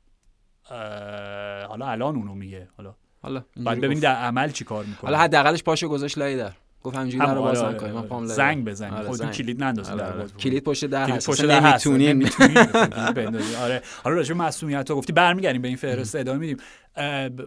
حالا 1.67 1.87
الان 1.87 2.15
اونو 2.15 2.33
میگه. 2.35 2.67
حالا. 2.77 2.93
حالا 3.21 3.43
بعد 3.57 3.85
گفت. 3.85 4.01
در 4.01 4.15
عمل 4.15 4.49
چی 4.49 4.65
کار 4.65 4.85
می‌کنه. 4.85 5.11
حالا 5.11 5.23
حداقلش 5.23 5.63
پاشو 5.63 5.87
گذاشت 5.87 6.17
لای 6.17 6.37
در. 6.37 6.51
گفت 6.83 6.95
همینجوری 6.95 7.25
در 7.25 7.35
رو 7.35 7.41
باز 7.41 7.63
نکنیم 7.63 7.93
من 7.93 8.01
پام 8.01 8.19
لای 8.19 8.29
در. 8.29 8.35
زنگ 8.35 8.65
بزنید 8.65 8.93
آره، 8.93 9.07
خودتون. 9.07 9.31
کلید 9.31 9.63
نندازید 9.63 9.93
آره، 9.93 10.03
آره. 10.03 10.27
کلید 10.39 10.63
پشت 10.63 10.85
در 10.85 11.09
هست 11.09 11.29
پشت 11.29 11.45
در 11.45 11.61
هست. 11.61 11.87
بندازید. 11.87 13.55
آره 13.55 13.81
حالا 14.03 14.15
راجع 14.15 14.33
به 14.33 14.39
مسئولیت 14.43 14.89
ها 14.89 14.95
گفتی 14.95 15.13
برمیگردیم 15.13 15.61
به 15.61 15.67
این 15.67 15.77
فهرست 15.77 16.15
ادامه 16.15 16.39
میدیم 16.39 16.57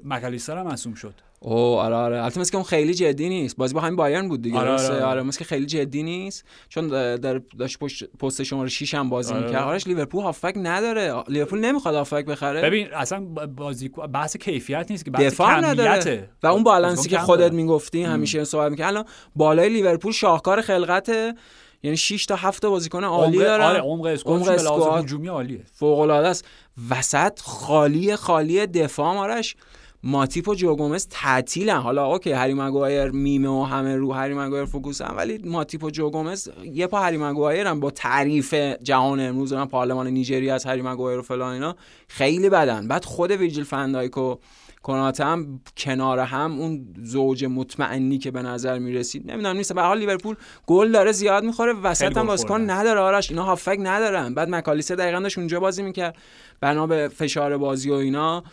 مکالیستر 0.04 0.58
هم 0.58 0.66
مصوم 0.66 0.94
شد. 0.94 1.14
او 1.40 1.52
آره 1.54 1.94
آره. 1.94 2.22
البته 2.22 2.40
مثل 2.40 2.50
که 2.50 2.56
اون 2.56 2.64
خیلی 2.64 2.94
جدی 2.94 3.28
نیست. 3.28 3.56
بازی 3.56 3.74
با 3.74 3.80
همین 3.80 3.96
بایرن 3.96 4.28
بود 4.28 4.42
دیگه 4.42 4.58
آره،؟ 4.58 4.70
آره، 4.70 4.86
آره, 4.88 5.04
آره. 5.04 5.22
مثل 5.22 5.38
که 5.38 5.44
خیلی 5.44 5.66
جدی 5.66 6.02
نیست. 6.02 6.44
چون 6.68 6.88
در 7.16 7.40
داشت 7.58 7.78
پشت 7.78 8.04
پست 8.04 8.42
شماره 8.42 8.68
6 8.68 8.94
هم 8.94 9.08
بازی 9.08 9.34
آره. 9.34 9.44
می‌کرد. 9.46 9.62
آرش 9.62 9.86
لیورپول 9.86 10.22
هافک 10.22 10.54
نداره. 10.56 11.24
لیورپول 11.28 11.60
نمی‌خواد 11.60 11.94
هافک 11.94 12.24
بخره. 12.24 12.62
ببین 12.62 12.88
اصلا 12.94 13.20
بازی 13.56 13.88
بحث 13.88 14.36
کیفیت 14.36 14.86
نیست 14.90 15.04
که 15.04 15.10
بحث 15.10 15.22
دفاع 15.22 15.60
نداره. 15.60 16.28
و 16.42 16.46
اون 16.46 16.62
بالانسی 16.62 17.08
که 17.08 17.18
خودت. 17.18 17.52
می‌گفتی 17.52 18.02
همیشه 18.02 18.44
صحبت 18.44 18.70
می‌کردی. 18.70 18.88
الان 18.88 19.04
بالای 19.36 19.68
لیورپول 19.68 20.12
شاهکار 20.12 20.60
خلقته 20.60 21.34
یعنی 21.86 21.96
6 21.96 22.26
تا 22.26 22.36
7 22.36 22.66
بازیکن 22.66 23.04
عالی 23.04 23.38
دارن. 23.38 23.64
آره 23.64 23.80
عمق 23.80 24.06
squad. 24.06 25.04
هجومی 25.04 25.28
عالیه. 25.28 25.60
فوق 25.72 25.98
العاده 25.98 26.28
است 26.28 26.44
وسط 26.90 27.40
خالی 27.40 28.16
خالی 28.16 28.66
دفاع 28.66 29.14
مارش 29.14 29.56
ماتیپ 30.02 30.48
و 30.48 30.54
جوگومز 30.54 31.06
تعطیلن. 31.10 31.76
حالا 31.76 32.06
okay 32.06 32.32
هری 32.32 32.54
مگوایر 32.54 33.10
میمه 33.10 33.48
و 33.48 33.62
همه 33.62 33.96
رو 33.96 34.12
هری 34.12 34.34
مگوایر 34.34 34.64
focus 34.64 35.06
ن 35.06 35.14
ولی 35.16 35.38
ماتیپ 35.38 35.84
و 35.84 35.90
جوگومز 35.90 36.48
یه 36.64 36.86
پا 36.86 37.00
هری 37.00 37.16
مگوایر 37.16 37.66
هم 37.66 37.80
با 37.80 37.90
تعریف 37.90 38.54
جهان 38.82 39.20
امروز 39.20 39.52
من 39.52 39.66
پارلمان 39.66 40.06
نیجریه 40.06 40.52
از 40.52 40.64
هری 40.64 40.82
مگوایر 40.82 41.18
و 41.18 41.22
فلان 41.22 41.52
اینا 41.52 41.76
خیلی 42.08 42.50
بدن. 42.50 42.88
بعد 42.88 43.04
خود 43.04 43.30
ویجیل 43.30 43.64
فندایک 43.64 44.18
و 44.18 44.36
کناته 44.86 45.24
هم 45.24 45.60
کنار 45.76 46.18
هم 46.18 46.58
اون 46.58 46.94
زوج 47.02 47.44
مطمئنی 47.44 48.18
که 48.18 48.30
به 48.30 48.42
نظر 48.42 48.78
می‌رسید 48.78 49.30
نمی‌دونم 49.30 49.56
نیست. 49.56 49.72
به 49.72 49.82
حال 49.82 49.98
لیورپول 49.98 50.36
گل 50.66 50.92
داره 50.92 51.12
زیاد 51.12 51.44
می‌خوره. 51.44 51.72
وسط 51.72 52.16
هم 52.16 52.26
بازیکن. 52.26 52.70
نداره. 52.70 53.00
آرش 53.00 53.30
اینا 53.30 53.44
هافک 53.44 53.76
ندارن. 53.80 54.34
بعد 54.34 54.48
مکالیستر 54.48 54.94
دقیقا 54.94 55.20
داشت 55.20 55.38
اونجا 55.38 55.60
بازی 55.60 55.82
می‌کرد. 55.82 56.16
بنا 56.60 56.86
به 56.86 57.08
فشار 57.08 57.56
بازی 57.56 57.90
و 57.90 57.94
اینا. 57.94 58.44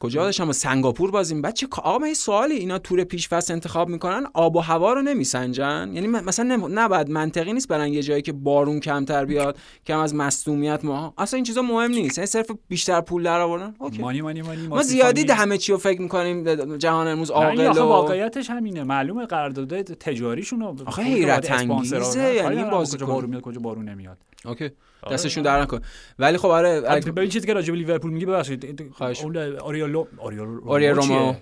کجا 0.00 0.24
داشتم 0.24 0.52
سنگاپور 0.52 1.10
بازیم 1.10 1.42
بعد 1.42 1.54
چه 1.54 1.66
آقا 1.82 1.98
من 1.98 2.14
سوالی 2.14 2.54
اینا 2.54 2.78
تور 2.78 3.04
پیش 3.04 3.28
فصل 3.28 3.52
انتخاب 3.52 3.88
می‌کنن 3.88 4.26
آب 4.34 4.56
و 4.56 4.60
هوا 4.60 4.92
رو 4.92 5.02
نمیسنجن. 5.02 5.90
یعنی 5.94 6.06
مثلا 6.06 6.68
نباید 6.70 7.10
منطقی 7.10 7.52
نیست 7.52 7.68
برن 7.68 7.88
یه 7.88 8.02
جایی 8.02 8.22
که 8.22 8.32
بارون 8.32 8.80
کمتر 8.80 9.24
بیاد 9.24 9.58
کم 9.86 9.98
از 9.98 10.14
مصدومیت 10.14 10.84
ما. 10.84 11.14
اصلا 11.18 11.36
این 11.36 11.44
چیزا 11.44 11.62
مهم 11.62 11.90
نیست. 11.90 12.18
این 12.18 12.26
صرف 12.26 12.50
بیشتر 12.68 13.00
پول 13.00 13.22
در 13.22 13.40
آوردن. 13.40 13.74
مانی 14.00 14.20
مانی 14.20 14.42
مانی 14.42 14.66
ما 14.66 14.82
زیادی 14.82 15.24
ده 15.24 15.34
همه 15.34 15.58
چی 15.58 15.72
رو 15.72 15.78
فکر 15.78 16.02
می‌کنیم 16.02 16.76
جهان 16.76 17.08
امروز 17.08 17.30
عاقل 17.30 17.66
و 17.66 17.82
واقعیتش 17.82 18.50
همینه. 18.50 18.82
معلومه 18.84 19.26
قرارداد 19.26 19.82
تجاریشون 19.82 20.62
آخه 20.62 21.02
حیرت 21.02 21.50
انگیزه. 21.50 22.34
یعنی 22.34 22.56
این 22.56 22.70
بازیکن 22.70 23.06
بارون 23.06 23.30
میاد 23.30 23.42
کجا 23.42 23.60
بارون 23.60 23.88
نمیاد. 23.88 24.18
اوکی. 24.44 24.70
آره. 25.02 25.14
دستشون 25.14 25.42
در 25.42 25.60
نکن 25.62 25.80
ولی 26.18 26.38
خب 26.38 26.48
آره 26.48 26.80
ببین 27.00 27.28
چیزی 27.30 27.46
که 27.46 27.54
راجع 27.54 27.72
به 27.72 27.78
لیورپول 27.78 28.10
میگه 28.10 28.26
ببخشید 28.26 28.84
اون 29.22 29.36
اوریولو 29.36 30.06
اوریولو 30.18 31.34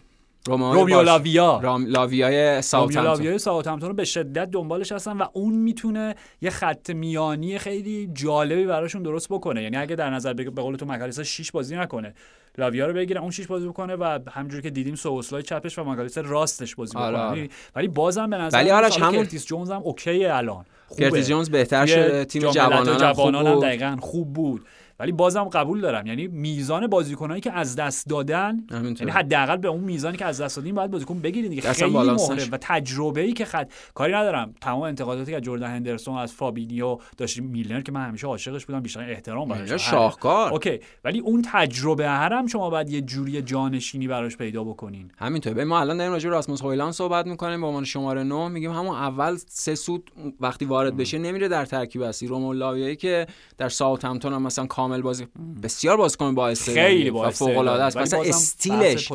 رومیو 0.47 1.03
لاویا. 1.03 1.61
رام 1.63 1.87
لاویای 1.87 2.63
ساوثهامپتون 2.63 3.03
لاویای 3.03 3.39
ساوثهامپتون 3.39 3.89
رو 3.89 3.95
به 3.95 4.05
شدت 4.05 4.51
دنبالش 4.51 4.93
هستن 4.93 5.17
و 5.17 5.27
اون 5.33 5.55
می‌تونه 5.55 6.15
یه 6.41 6.51
خط 6.51 6.91
میانی 6.91 7.59
خیلی 7.59 8.11
جالبی 8.13 8.67
براشون 8.67 9.03
درست 9.03 9.29
بکنه. 9.29 9.63
یعنی 9.63 9.77
اگه 9.77 9.97
در 9.97 10.11
نظر 10.11 10.33
به 10.33 10.45
قول 10.45 10.77
تو 10.77 10.87
مک‌آلیستر 10.87 11.23
6 11.23 11.51
بازی 11.51 11.77
نکنه 11.77 12.15
لاویا 12.59 12.87
رو 12.87 12.93
بگیره 12.93 13.21
اون 13.21 13.31
6 13.31 13.47
بازی 13.47 13.69
بکنه 13.69 13.97
و 13.97 14.19
همونجوری 14.31 14.63
که 14.63 14.71
دیدیم 14.71 14.95
سوبوسلای 14.95 15.43
چپش 15.43 15.79
و 15.79 15.85
مک‌آلیستر 15.85 16.21
راستش 16.21 16.75
بازی 16.75 16.99
آره، 16.99 17.17
بکنه. 17.17 17.27
آره. 17.29 17.49
ولی 17.75 17.89
بازم 17.89 18.31
به 18.31 18.37
نظر 18.37 18.59
ولی 18.59 18.71
آرش 18.71 18.99
همون 18.99 19.25
جونز 19.27 19.71
هم 19.71 19.81
okay 19.83 20.25
الان. 20.25 20.65
کرتیس 20.99 21.29
جونز 21.29 21.51
بهتر 21.51 21.87
شده 21.87 22.25
تیم 22.25 22.43
جوانان 22.51 23.47
هم 23.47 23.61
دقیقاً 23.61 23.97
خوب 24.01 24.33
بود. 24.33 24.67
ولی 25.01 25.13
بازم 25.13 25.45
قبول 25.45 25.81
دارم. 25.81 26.07
یعنی 26.07 26.27
میزان 26.27 26.87
بازیکنایی 26.87 27.41
که 27.41 27.53
از 27.53 27.77
دست 27.77 28.07
دادن 28.07 28.67
یعنی 28.71 29.11
حداقل 29.11 29.57
به 29.57 29.69
اون 29.69 29.81
میزانی 29.81 30.17
که 30.17 30.25
از 30.25 30.41
دست 30.41 30.57
دادیم 30.57 30.75
باید 30.75 30.91
بازیکن 30.91 31.19
بگیرید 31.19 31.51
دیگه. 31.51 31.73
خیلی 31.73 31.91
مهره 31.91 32.49
و 32.53 32.59
تجربه 32.61 33.21
ای 33.21 33.33
که 33.33 33.45
خد 33.45 33.71
کاری 33.95 34.13
ندارم. 34.13 34.55
تمام 34.61 34.83
انتقاداتی 34.83 35.33
که 35.33 35.41
جردن 35.41 35.67
هندرسون 35.67 36.17
از 36.17 36.33
فابینیو 36.33 36.99
داشتیم. 37.17 37.45
میلنر 37.45 37.81
که 37.81 37.93
من 37.93 38.07
همیشه 38.09 38.27
عاشقش 38.27 38.67
بودم. 38.67 38.81
بیشتر 38.81 39.11
احترام 39.11 39.49
براش 39.49 39.91
شاهکار. 39.91 40.53
Okay. 40.53 40.81
ولی 41.05 41.19
اون 41.19 41.45
تجربه 41.53 42.09
هم 42.09 42.47
شما 42.47 42.71
باید 42.71 42.91
یه 42.91 43.01
جوری 43.01 43.43
جانشینی 43.43 44.09
براش 44.09 44.37
پیدا 44.37 44.65
بکنین. 44.65 45.11
همینطور 45.19 45.65
ما 45.65 45.81
الان 45.81 45.97
داریم 45.97 46.13
راجع 46.13 46.29
به 46.29 46.35
راسموس 46.35 46.63
هویلند 46.63 46.93
صحبت 46.93 47.27
می‌کنیم. 47.27 47.61
به 47.61 47.67
عنوان 47.67 47.85
شماره 47.85 48.23
9 48.23 48.49
میگیم 48.49 48.71
همون 48.71 48.97
اول 48.97 49.37
سه 49.47 49.75
سود 49.75 50.11
وقتی 50.41 50.65
وارد 50.65 50.97
بشه 50.97 51.19
نمیره 51.19 51.49
در 51.49 51.65
ترکیب 51.65 52.03
اصلی. 52.03 52.29
رومو 52.29 52.95
که 52.95 53.27
در 53.59 53.69
ساوثهمپتون 53.69 54.33
هم 54.33 54.43
مثلا 54.43 54.67
کامل 54.91 55.03
بازی. 55.03 55.27
بسیار 55.63 55.97
بازیکن 55.97 56.35
با 56.35 56.55
خیلی 56.55 57.11
با 57.11 57.31
فوق 57.31 57.59
العاده 57.59 57.83
است. 57.83 57.97
مثلا 57.97 58.23
استیلش. 58.23 59.13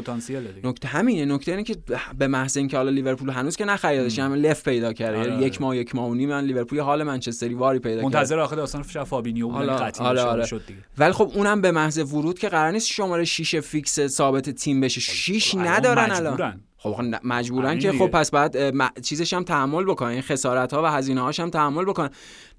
نکته 0.63 0.87
همینه. 0.87 1.33
نکته 1.33 1.51
اینه 1.51 1.63
که 1.63 1.75
به 2.17 2.27
محض 2.27 2.57
اینکه 2.57 2.77
حالا 2.77 2.89
لیورپول 2.89 3.29
هنوز 3.29 3.55
که 3.55 3.65
نخریدش 3.65 4.19
همه 4.19 4.35
لف 4.35 4.63
پیدا 4.63 4.93
کرده. 4.93 5.19
آره. 5.19 5.41
یک 5.41 5.61
ماه 5.61 5.77
یک 5.77 5.95
ماه 5.95 6.09
و 6.09 6.13
نیم 6.13 6.29
من 6.29 6.43
لیورپول 6.43 6.79
حال 6.79 7.03
منچستری 7.03 7.53
واری 7.53 7.79
پیدا 7.79 7.95
کرد 7.95 8.03
منتظر 8.03 8.39
آخر 8.39 8.55
داستان 8.55 8.83
فابینیو 8.83 9.49
بود 9.49 9.69
قطعی 9.69 10.07
آره 10.07 10.21
آره. 10.21 10.45
شد 10.45 10.61
دیگه. 10.67 10.79
ولی 10.97 11.11
خب 11.11 11.31
اونم 11.35 11.61
به 11.61 11.71
محض 11.71 11.97
ورود 11.97 12.39
که 12.39 12.49
قرار 12.49 12.71
نیست 12.71 12.87
شماره 12.87 13.23
6 13.23 13.55
فیکس 13.55 14.07
ثابت 14.07 14.49
تیم 14.49 14.81
بشه. 14.81 15.01
6 15.01 15.55
ندارن 15.55 16.11
الان. 16.11 16.61
خب 16.77 17.01
مجبورن 17.23 17.79
که 17.79 17.91
خب 17.91 18.07
پس 18.07 18.31
بعد 18.31 18.75
چیزش 19.01 19.33
هم 19.33 19.43
تحمل 19.43 19.85
بکنن 19.85 20.09
این 20.09 20.21
خسارت 20.21 20.73
ها 20.73 20.83
و 20.83 20.85
هزینه 20.85 21.21
هاش 21.21 21.39
هم 21.39 21.49
تحمل 21.49 21.85
بکنن. 21.85 22.09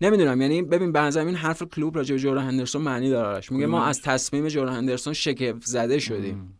نمی‌دونم 0.00 0.40
یعنی 0.40 0.62
ببین 0.62 0.92
به 0.92 1.00
نظر 1.00 1.26
این 1.26 1.34
حرف 1.34 1.62
کلوب 1.62 1.96
راجع 1.96 2.14
به 2.14 2.20
جورا 2.20 2.40
هندرسون 2.40 2.82
معنی 2.82 3.10
داره 3.10 3.40
میگه 3.50 3.66
ما 3.66 3.84
از 3.84 4.02
تصمیم 4.02 4.48
جورا 4.48 4.72
هندرسون 4.72 5.12
شگفت 5.12 5.66
زده 5.66 5.98
شدیم 5.98 6.58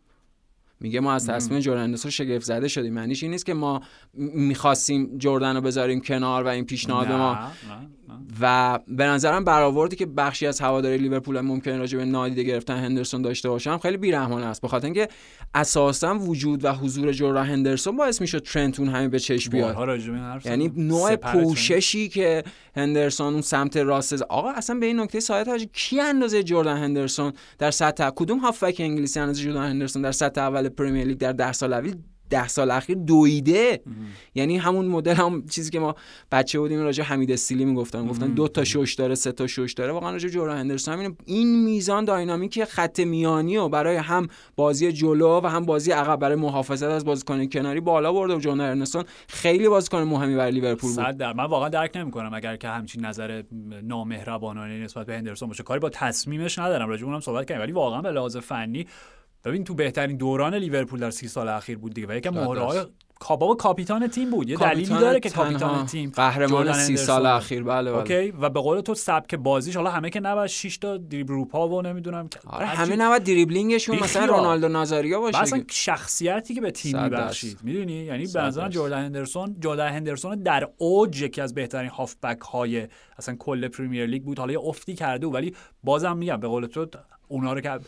میگه 0.79 0.99
ما 0.99 1.13
از 1.13 1.27
تصمیم 1.27 1.59
جردن 1.59 1.83
هندرسون 1.83 2.11
شگفت 2.11 2.45
زده 2.45 2.67
شدیم. 2.67 2.93
معنیش 2.93 3.23
این 3.23 3.31
نیست 3.31 3.45
که 3.45 3.53
ما 3.53 3.81
می‌خواستیم 4.33 5.17
جردن 5.17 5.55
رو 5.55 5.61
بذاریم 5.61 6.01
کنار 6.01 6.43
و 6.43 6.47
این 6.47 6.65
پیشنهاد 6.65 7.11
ما؟ 7.11 7.37
و 8.41 8.79
به 8.87 9.05
نظرم 9.05 9.43
برآوردی 9.43 9.95
که 9.95 10.05
بخشی 10.05 10.47
از 10.47 10.61
هواداری 10.61 10.97
لیورپول 10.97 11.41
ممکن 11.41 11.77
راجع 11.77 11.97
به 11.97 12.05
نادیده 12.05 12.43
گرفتن 12.43 12.77
هندرسون 12.77 13.21
داشته 13.21 13.49
باشم 13.49 13.77
خیلی 13.77 13.97
بیرحمانه 13.97 14.45
است. 14.45 14.61
بخاطر 14.61 14.85
اینکه 14.85 15.07
اساسا 15.53 16.19
وجود 16.19 16.65
و 16.65 16.71
حضور 16.73 17.11
جورا 17.11 17.43
هندرسون 17.43 17.97
باعث 17.97 18.21
می‌شد 18.21 18.39
ترنتون 18.39 18.87
همین 18.89 19.09
به 19.09 19.19
چشم 19.19 19.51
بیاد. 19.51 19.75
یعنی 20.45 20.71
نوع 20.75 21.15
پوششی 21.15 22.09
که 22.09 22.43
هندرسون 22.75 23.33
اون 23.33 23.41
سمت 23.41 23.77
راست 23.77 24.21
آقا 24.21 24.51
اصلا 24.51 24.79
به 24.79 24.85
این 24.85 24.99
نکته 24.99 25.19
سایت 25.19 25.73
کی 25.73 25.99
اندازه 25.99 26.43
جردن 26.43 26.77
هندرسون 26.77 27.33
در 27.57 27.71
سطح 27.71 28.09
کدوم 28.09 28.39
هافک 28.39 28.75
انگلیسی 28.79 29.19
اندازه 29.19 29.43
جردن 29.43 29.63
هندرسون 29.63 30.01
در 30.01 30.11
سطح 30.11 30.41
اول 30.41 30.66
پرمیر 30.69 31.07
لیگ 31.07 31.17
در 31.17 31.31
ده 31.31 31.51
سال 31.51 31.73
اول 31.73 31.93
ده 32.29 32.47
سال 32.47 32.71
اخیر 32.71 32.97
دویده. 32.97 33.81
یعنی 34.35 34.57
همون 34.57 34.85
مدل 34.85 35.13
هم 35.13 35.45
چیزی 35.49 35.71
که 35.71 35.79
ما 35.79 35.95
بچه 36.31 36.59
بودیم 36.59 36.79
راجع 36.79 37.03
حمید 37.03 37.31
استیلی 37.31 37.65
می‌گفتن. 37.65 38.07
گفتن 38.07 38.27
دو 38.27 38.47
تا 38.47 38.63
شوش 38.63 38.95
داره 38.95 39.15
سه 39.15 39.31
تا 39.31 39.47
شوش 39.47 39.73
داره. 39.73 39.91
واقعا 39.91 40.11
راجع 40.11 40.29
جورا 40.29 40.55
هندرسون 40.55 40.93
همین 40.93 41.15
این 41.25 41.63
میزان 41.65 42.05
داینامیکی 42.05 42.65
خط 42.65 42.99
میانی 42.99 43.57
و 43.57 43.69
برای 43.69 43.95
هم 43.95 44.27
بازی 44.55 44.91
جلو 44.91 45.41
و 45.43 45.47
هم 45.47 45.65
بازی 45.65 45.91
عقب 45.91 46.19
برای 46.19 46.35
محافظت 46.35 46.83
از 46.83 47.05
بازیکن 47.05 47.45
کناری 47.45 47.79
بالا 47.79 48.13
برده 48.13 48.35
و 48.35 48.39
جون 48.39 48.61
ارنستون 48.61 49.03
خیلی 49.27 49.69
بازیکن 49.69 49.97
مهمی 49.97 50.35
برای 50.35 50.51
لیورپول 50.51 50.95
بود. 50.95 51.17
در 51.17 51.33
من 51.33 51.45
واقعا 51.45 51.69
درک 51.69 51.91
نمی‌کنم 51.97 52.33
اگر 52.33 52.55
که 52.55 52.67
همچین 52.67 53.05
نظر 53.05 53.43
نامهربانانه 53.83 54.83
نسبت 54.83 55.05
به 55.05 55.13
هندرسون 55.13 55.47
باشه. 55.47 55.63
کاری 55.63 55.79
با 55.79 55.89
تصمیمش 55.89 56.59
ندارم. 56.59 56.89
راجع 56.89 57.05
اونم 57.05 57.19
صحبت 57.19 57.45
کردیم. 57.45 57.63
ولی 57.63 57.71
واقعا 57.71 58.01
به 58.01 58.11
لحاظ 58.11 58.37
فنی 58.37 58.87
ببین 59.47 59.63
تو 59.63 59.73
بهترین 59.73 60.17
دوران 60.17 60.55
لیورپول 60.55 60.99
در 60.99 61.11
سی 61.11 61.27
سال 61.27 61.49
اخیر 61.49 61.77
بود 61.77 61.93
دیگه 61.93 62.07
و 62.07 62.15
یکم 62.15 62.29
مهرهای 62.29 62.79
کابا 63.19 63.55
کاپیتان 63.55 64.07
تیم 64.07 64.29
بود. 64.29 64.49
یه 64.49 64.57
دلیلی 64.57 64.85
داره 64.85 65.19
که 65.19 65.29
کاپیتان 65.29 65.85
تیم 65.85 66.11
قهرمان 66.15 66.73
سی 66.73 66.97
سال 66.97 67.25
اخیر. 67.25 67.63
بله 67.63 67.91
بله. 67.91 67.99
Okay؟ 67.99 68.31
و 68.31 68.49
به 68.49 68.59
قول 68.59 68.81
تو 68.81 68.95
سبک 68.95 69.35
بازیش 69.35 69.75
حالا 69.75 69.89
همه 69.89 70.09
که 70.09 70.19
نباید 70.19 70.47
6 70.47 70.77
تا 70.77 70.97
دریبل 70.97 71.33
روپا 71.33 71.69
و 71.69 71.81
نمی‌دونم 71.81 72.29
آره 72.45 72.65
همه 72.65 72.95
نباید 72.95 73.23
دریبلینگشون 73.23 73.99
مثلا 73.99 74.25
رونالدو 74.25 74.67
نازاریو 74.67 75.19
باشه 75.19 75.41
مثلا 75.41 75.63
شخصیتی 75.71 76.55
که 76.55 76.61
به 76.61 76.71
تیم 76.71 77.03
میبخشید 77.03 77.59
می‌دونی؟ 77.63 77.93
یعنی 77.93 78.27
به 78.27 78.41
نظرم 78.41 78.69
جردن 78.69 79.03
هندرسون 79.05 79.55
جردن 79.59 79.89
هندرسون 79.89 80.35
در 80.35 80.69
اوج 80.77 81.21
یکی 81.21 81.41
از 81.41 81.53
بهترین 81.53 81.89
هافبک 81.89 82.39
های 82.39 82.87
اصلا 83.17 83.35
کل 83.35 83.67
پریمیر 83.67 84.05
لیگ 84.05 84.23
بود. 84.23 84.39
حالا 84.39 84.53
یه 84.53 84.59
افتی 84.59 84.95
کرده 84.95 85.27
ولی 85.27 85.55
بازم 85.83 86.17
میگم 86.17 86.39
به 86.39 86.47
قول 86.47 86.65
تو 86.65 86.87
اونا 87.27 87.53
رو 87.53 87.61
که 87.61 87.79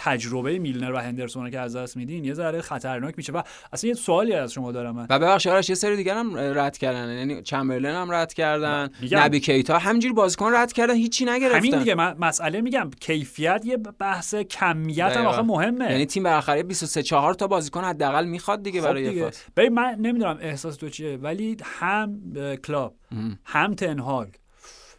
تجربه 0.00 0.58
میلنر 0.58 0.92
و 0.92 0.96
هندرسون 0.98 1.50
که 1.50 1.58
از 1.58 1.76
دست 1.76 1.96
میدین 1.96 2.24
یه 2.24 2.34
ذره 2.34 2.60
خطرناک 2.60 3.14
میشه 3.16 3.32
و 3.32 3.42
اصلا 3.72 3.88
یه 3.88 3.94
سوالی 3.94 4.32
از 4.32 4.52
شما 4.52 4.72
دارم 4.72 4.94
من. 4.94 5.06
و 5.10 5.18
ببخشید 5.18 5.52
آرش 5.52 5.68
یه 5.68 5.74
سری 5.74 5.96
دیگر 5.96 6.14
هم 6.14 6.36
رد 6.36 6.78
کردن 6.78 7.18
یعنی 7.18 7.42
چمبرلن 7.42 7.94
هم 7.94 8.12
رد 8.12 8.32
کردن 8.32 8.90
نبی 9.12 9.40
کیتا 9.40 9.78
همینجوری 9.78 10.14
بازیکن 10.14 10.54
رد 10.54 10.72
کردن 10.72 10.94
هیچی 10.94 11.24
نگرفتن. 11.24 11.58
همین 11.58 11.78
دیگه 11.78 11.94
من 11.94 12.16
مسئله 12.18 12.60
میگم 12.60 12.90
کیفیت 13.00 13.62
یه 13.64 13.76
بحث 13.76 14.34
کمیت 14.34 15.16
هم 15.16 15.26
آخه 15.26 15.42
مهمه. 15.42 15.90
یعنی 15.90 16.06
تیم 16.06 16.22
بالاخره 16.22 16.62
23 16.62 17.02
4 17.02 17.34
تا 17.34 17.46
بازیکن 17.46 17.84
حداقل 17.84 18.24
می‌خواد 18.24 18.62
دیگه 18.62 18.80
خب 18.80 18.86
برای 18.86 19.08
دیگه. 19.08 19.30
ببین 19.56 19.74
من 19.74 19.94
نمی‌دونم 20.00 20.38
احساس 20.40 20.76
تو 20.76 20.88
چیه 20.88 21.16
ولی 21.16 21.56
هم 21.62 22.20
کلوپ 22.64 22.94
هم 23.44 23.74
تن‌هاخ 23.74 24.28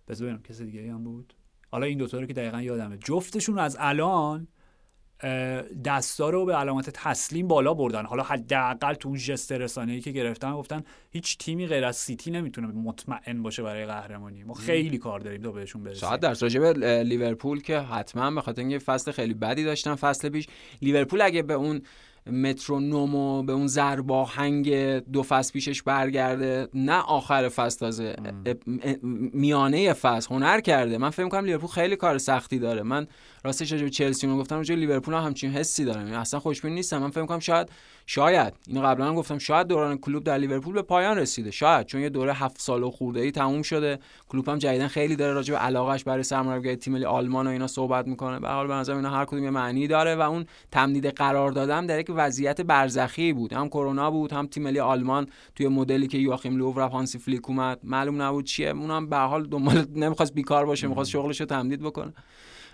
بذار 0.07 0.27
ببینم 0.27 0.43
کسی 0.43 0.65
دیگه 0.65 0.93
هم 0.93 1.03
بود. 1.03 1.33
حالا 1.71 1.85
این 1.85 1.97
دوتا 1.97 2.19
رو 2.19 2.25
که 2.25 2.33
دقیقا 2.33 2.61
یادمه. 2.61 2.97
جفتشون 2.97 3.59
از 3.59 3.77
الان 3.79 4.47
دستا 5.85 6.29
رو 6.29 6.45
به 6.45 6.55
علامت 6.55 6.89
تسلیم 6.89 7.47
بالا 7.47 7.73
بردن. 7.73 8.05
حالا 8.05 8.23
حداقل 8.23 8.93
تو 8.93 9.09
اون 9.09 9.17
ژست 9.17 9.51
ای 9.51 10.01
که 10.01 10.11
گرفتن 10.11 10.53
گفتن 10.53 10.83
هیچ 11.11 11.37
تیمی 11.37 11.67
غیر 11.67 11.85
از 11.85 11.95
سیتی 11.95 12.31
نمی‌تونه 12.31 12.67
مطمئن 12.67 13.43
باشه 13.43 13.63
برای 13.63 13.85
قهرمانی. 13.85 14.43
ما 14.43 14.53
خیلی 14.53 14.97
کار 14.97 15.19
داریم 15.19 15.41
تا 15.41 15.51
بهشون 15.51 15.83
برسیم. 15.83 16.09
شاید 16.09 16.19
در 16.19 16.33
به 16.59 17.03
لیورپول 17.03 17.61
که 17.61 17.79
حتما 17.79 18.31
به 18.31 18.41
خاطر 18.41 18.61
اینکه 18.61 18.79
فصل 18.79 19.11
خیلی 19.11 19.33
بدی 19.33 19.63
داشتن 19.63 19.95
فصل 19.95 20.29
پیش 20.29 20.47
لیورپول 20.81 21.21
اگه 21.21 21.41
به 21.41 21.53
اون 21.53 21.81
مترونوم 22.31 23.45
به 23.45 23.53
اون 23.53 23.67
ضرباهنگ 23.67 24.73
دو 24.97 25.23
فصل 25.23 25.53
پیشش 25.53 25.81
برگرده. 25.81 26.67
نه 26.73 27.01
آخر 27.01 27.49
فصل 27.49 27.79
تازه 27.79 28.15
میانه 29.33 29.93
فصل 29.93 30.35
هنر 30.35 30.59
کرده. 30.59 30.97
من 30.97 31.09
فکر 31.09 31.29
کنم 31.29 31.45
لیورپول 31.45 31.69
خیلی 31.69 31.95
کار 31.95 32.17
سختی 32.17 32.59
داره. 32.59 32.83
من 32.83 33.07
راستش 33.43 33.71
راجع 33.71 33.83
به 33.83 33.89
چلسی 33.89 34.27
رو 34.27 34.37
گفتم 34.37 34.55
راجع 34.55 34.75
لیورپول 34.75 35.13
هم 35.13 35.23
همچین 35.23 35.51
حسی 35.51 35.85
دارم. 35.85 36.13
اصلا 36.13 36.39
خوشبین 36.39 36.73
نیستم. 36.73 36.97
من 36.97 37.09
فکر 37.09 37.25
کنم 37.25 37.39
شاید 37.39 37.69
شاید. 38.11 38.53
اینو 38.67 38.81
قبلا 38.81 39.07
هم 39.07 39.15
گفتم. 39.15 39.37
شاید 39.37 39.67
دوران 39.67 39.97
کلوب 39.97 40.23
در 40.23 40.37
لیورپول 40.37 40.73
به 40.73 40.81
پایان 40.81 41.17
رسیده. 41.17 41.51
شاید. 41.51 41.85
چون 41.85 42.01
یه 42.01 42.09
دوره 42.09 42.33
هفت 42.33 42.61
سال 42.61 42.83
و 42.83 42.91
خورده 42.91 43.19
ای 43.21 43.31
تموم 43.31 43.61
شده. 43.61 43.99
کلوب 44.29 44.49
هم 44.49 44.57
جدیدن 44.57 44.87
خیلی 44.87 45.15
داره 45.15 45.33
راجع 45.33 45.53
به 45.53 45.59
علاقش 45.59 46.03
برای 46.03 46.23
سرمربیگری 46.23 46.75
تیم 46.75 46.93
ملی 46.93 47.05
آلمان 47.05 47.47
و 47.47 47.49
اینا 47.49 47.67
صحبت 47.67 48.07
می‌کنه. 48.07 48.39
به 48.39 48.47
حال 48.47 48.67
به 48.67 48.73
نظر 48.73 48.95
اینا 48.95 49.09
هر 49.09 49.25
کدوم 49.25 49.43
یه 49.43 49.49
معنی 49.49 49.87
داره 49.87 50.15
و 50.15 50.21
اون 50.21 50.45
تمدید 50.71 51.05
قرار 51.05 51.51
دادم 51.51 51.87
در 51.87 51.99
یک 51.99 52.11
وضعیت 52.15 52.61
برزخی 52.61 53.33
بود. 53.33 53.53
هم 53.53 53.67
کرونا 53.67 54.11
بود 54.11 54.33
هم 54.33 54.47
تیم 54.47 54.63
ملی 54.63 54.79
آلمان 54.79 55.27
توی 55.55 55.67
مدلی 55.67 56.07
که 56.07 56.17
یواخیم 56.17 56.57
لوو 56.57 56.79
رفت 56.79 56.93
هانسی 56.93 57.17
فلیک 57.19 57.49
اومد. 57.49 57.79
معلوم 57.83 58.21
نبود 58.21 58.45
چیه. 58.45 58.69
اونم 58.69 59.09
به 59.09 59.17
حال 59.17 59.47
دنبال 59.47 59.85
نمی‌خواست 59.95 60.33
بیکار 60.33 60.65
باشه 60.65 60.87
می‌خواست 60.87 61.09
شغلش 61.09 61.39
رو 61.39 61.45
تمدید 61.45 61.81
بکنه. 61.81 62.13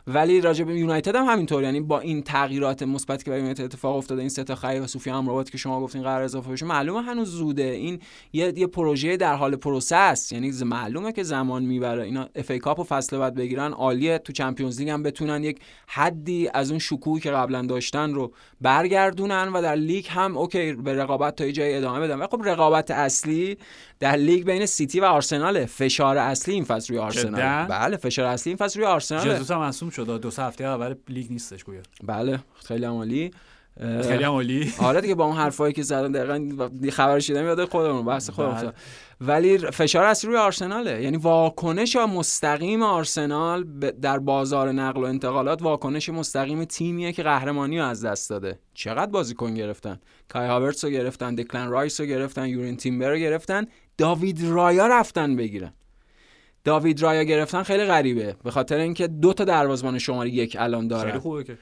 ولی 0.07 0.41
راجع 0.41 0.63
به 0.63 0.79
یونایتد 0.79 1.15
هم 1.15 1.25
همینطور. 1.25 1.63
یعنی 1.63 1.81
با 1.81 1.99
این 1.99 2.23
تغییرات 2.23 2.83
مثبت 2.83 3.23
که 3.23 3.29
برای 3.29 3.39
یونایتد 3.39 3.63
اتفاق 3.63 3.95
افتاده 3.95 4.21
این 4.21 4.29
سه 4.29 4.43
تا 4.43 4.55
خرید 4.55 4.83
و 4.83 4.87
سوفیان 4.87 5.09
امرابات 5.09 5.49
که 5.51 5.57
شما 5.57 5.81
گفتین 5.81 6.03
قرار 6.03 6.21
اضافه 6.21 6.51
بشه 6.51 6.65
معلومه 6.65 7.01
هنوز 7.01 7.29
زوده. 7.29 7.63
این 7.63 7.99
یه 8.33 8.53
یه 8.55 8.67
پروژه 8.67 9.17
در 9.17 9.35
حال 9.35 9.55
process 9.55 10.31
یعنی 10.31 10.51
معلومه 10.65 11.11
که 11.11 11.23
زمان 11.23 11.63
می‌بره. 11.63 12.03
اینا 12.03 12.29
FA 12.35 12.51
Cup 12.51 12.79
و 12.79 12.83
فصل 12.83 13.17
بعد 13.17 13.35
بگیرن 13.35 13.71
عالیه. 13.73 14.17
تو 14.17 14.33
Champions 14.33 14.79
League 14.79 14.89
هم 14.89 15.03
بتونن 15.03 15.43
یک 15.43 15.59
حدی 15.87 16.49
از 16.53 16.69
اون 16.69 16.79
شکوهی 16.79 17.21
که 17.21 17.31
قبلا 17.31 17.61
داشتن 17.61 18.13
رو 18.13 18.31
برگردونن 18.61 19.47
و 19.53 19.61
در 19.61 19.75
لیگ 19.75 20.05
هم 20.09 20.37
okay 20.37 20.73
به 20.73 20.93
رقابت 20.93 21.35
تا 21.35 21.51
جای 21.51 21.77
ادامه 21.77 21.99
بدن. 21.99 22.15
و 22.15 22.27
خب 22.27 22.41
رقابت 22.45 22.91
اصلی 22.91 23.57
در 23.99 24.15
لیگ 24.15 24.45
بین 24.45 24.65
سیتی 24.65 24.99
و 24.99 25.05
آرسنال 25.05 25.65
فشار 25.65 26.17
اصلی 26.17 26.53
این 26.53 26.63
فصل 26.63 26.93
روی 26.93 27.03
آرسنال 27.03 27.67
بله 27.67 27.97
فشار 27.97 28.25
اصلی 28.25 28.49
این 28.49 28.57
فصل 28.57 28.79
روی 28.79 28.87
آرسنال 28.87 29.35
جزوس 29.35 29.51
هم 29.83 29.89
شد. 29.89 30.21
دو 30.21 30.31
سه 30.31 30.43
هفته 30.43 30.63
اول 30.63 30.95
لیگ 31.09 31.31
نیستش 31.31 31.63
گویا. 31.63 31.81
بله 32.03 32.39
خیلی 32.67 32.85
عالی. 32.85 33.31
خیلی 33.79 34.23
عالی. 34.23 34.73
آره 34.79 35.01
دیگه 35.01 35.15
با 35.15 35.25
اون 35.25 35.35
حرفایی 35.35 35.73
که 35.73 35.83
زدن 35.83 36.11
دقیقاً 36.11 36.69
خبر 36.91 37.19
شدم 37.19 37.45
یاد 37.45 37.65
خودمون 37.65 38.05
بحث 38.05 38.29
خودم 38.29 38.73
ولی 39.21 39.57
فشار 39.57 40.03
اصلی 40.03 40.29
روی 40.29 40.39
آرسناله. 40.39 41.03
یعنی 41.03 41.17
واکنش 41.17 41.95
مستقیم 41.95 42.83
آرسنال 42.83 43.63
در 44.01 44.19
بازار 44.19 44.71
نقل 44.71 45.01
و 45.01 45.05
انتقالات 45.05 45.61
واکنش 45.61 46.09
مستقیم 46.09 46.65
تیمیه 46.65 47.11
که 47.11 47.23
قهرمانی 47.23 47.79
رو 47.79 47.85
از 47.85 48.05
دست 48.05 48.29
داده. 48.29 48.59
چقدر 48.73 49.11
بازیکن 49.11 49.53
گرفتن؟ 49.53 49.99
کای 50.29 50.47
هاورتس 50.47 50.83
رو 50.83 50.89
گرفتن 50.89 51.35
دکلن 51.35 51.69
رایس 51.69 51.99
رو 51.99 52.05
گرفتن 52.05 52.47
یورین 52.47 52.77
تیمبر 52.77 53.09
رو 53.09 53.17
گرفتن. 53.17 53.65
داوید 53.97 54.43
رایا 54.43 54.87
رفتن 54.87 55.35
بگیرن. 55.35 55.73
داوید 56.63 57.01
رایا 57.01 57.23
گرفتن 57.23 57.63
خیلی 57.63 57.85
غریبه. 57.85 58.35
به 58.43 58.51
خاطر 58.51 58.77
اینکه 58.77 59.07
دو 59.07 59.33
تا 59.33 59.43
دروازه‌بان 59.43 59.99
شماره 59.99 60.29
یک 60.29 60.57
الان 60.59 60.87
داره 60.87 61.09
خیلی 61.09 61.19
خوبه 61.19 61.43
که 61.43 61.57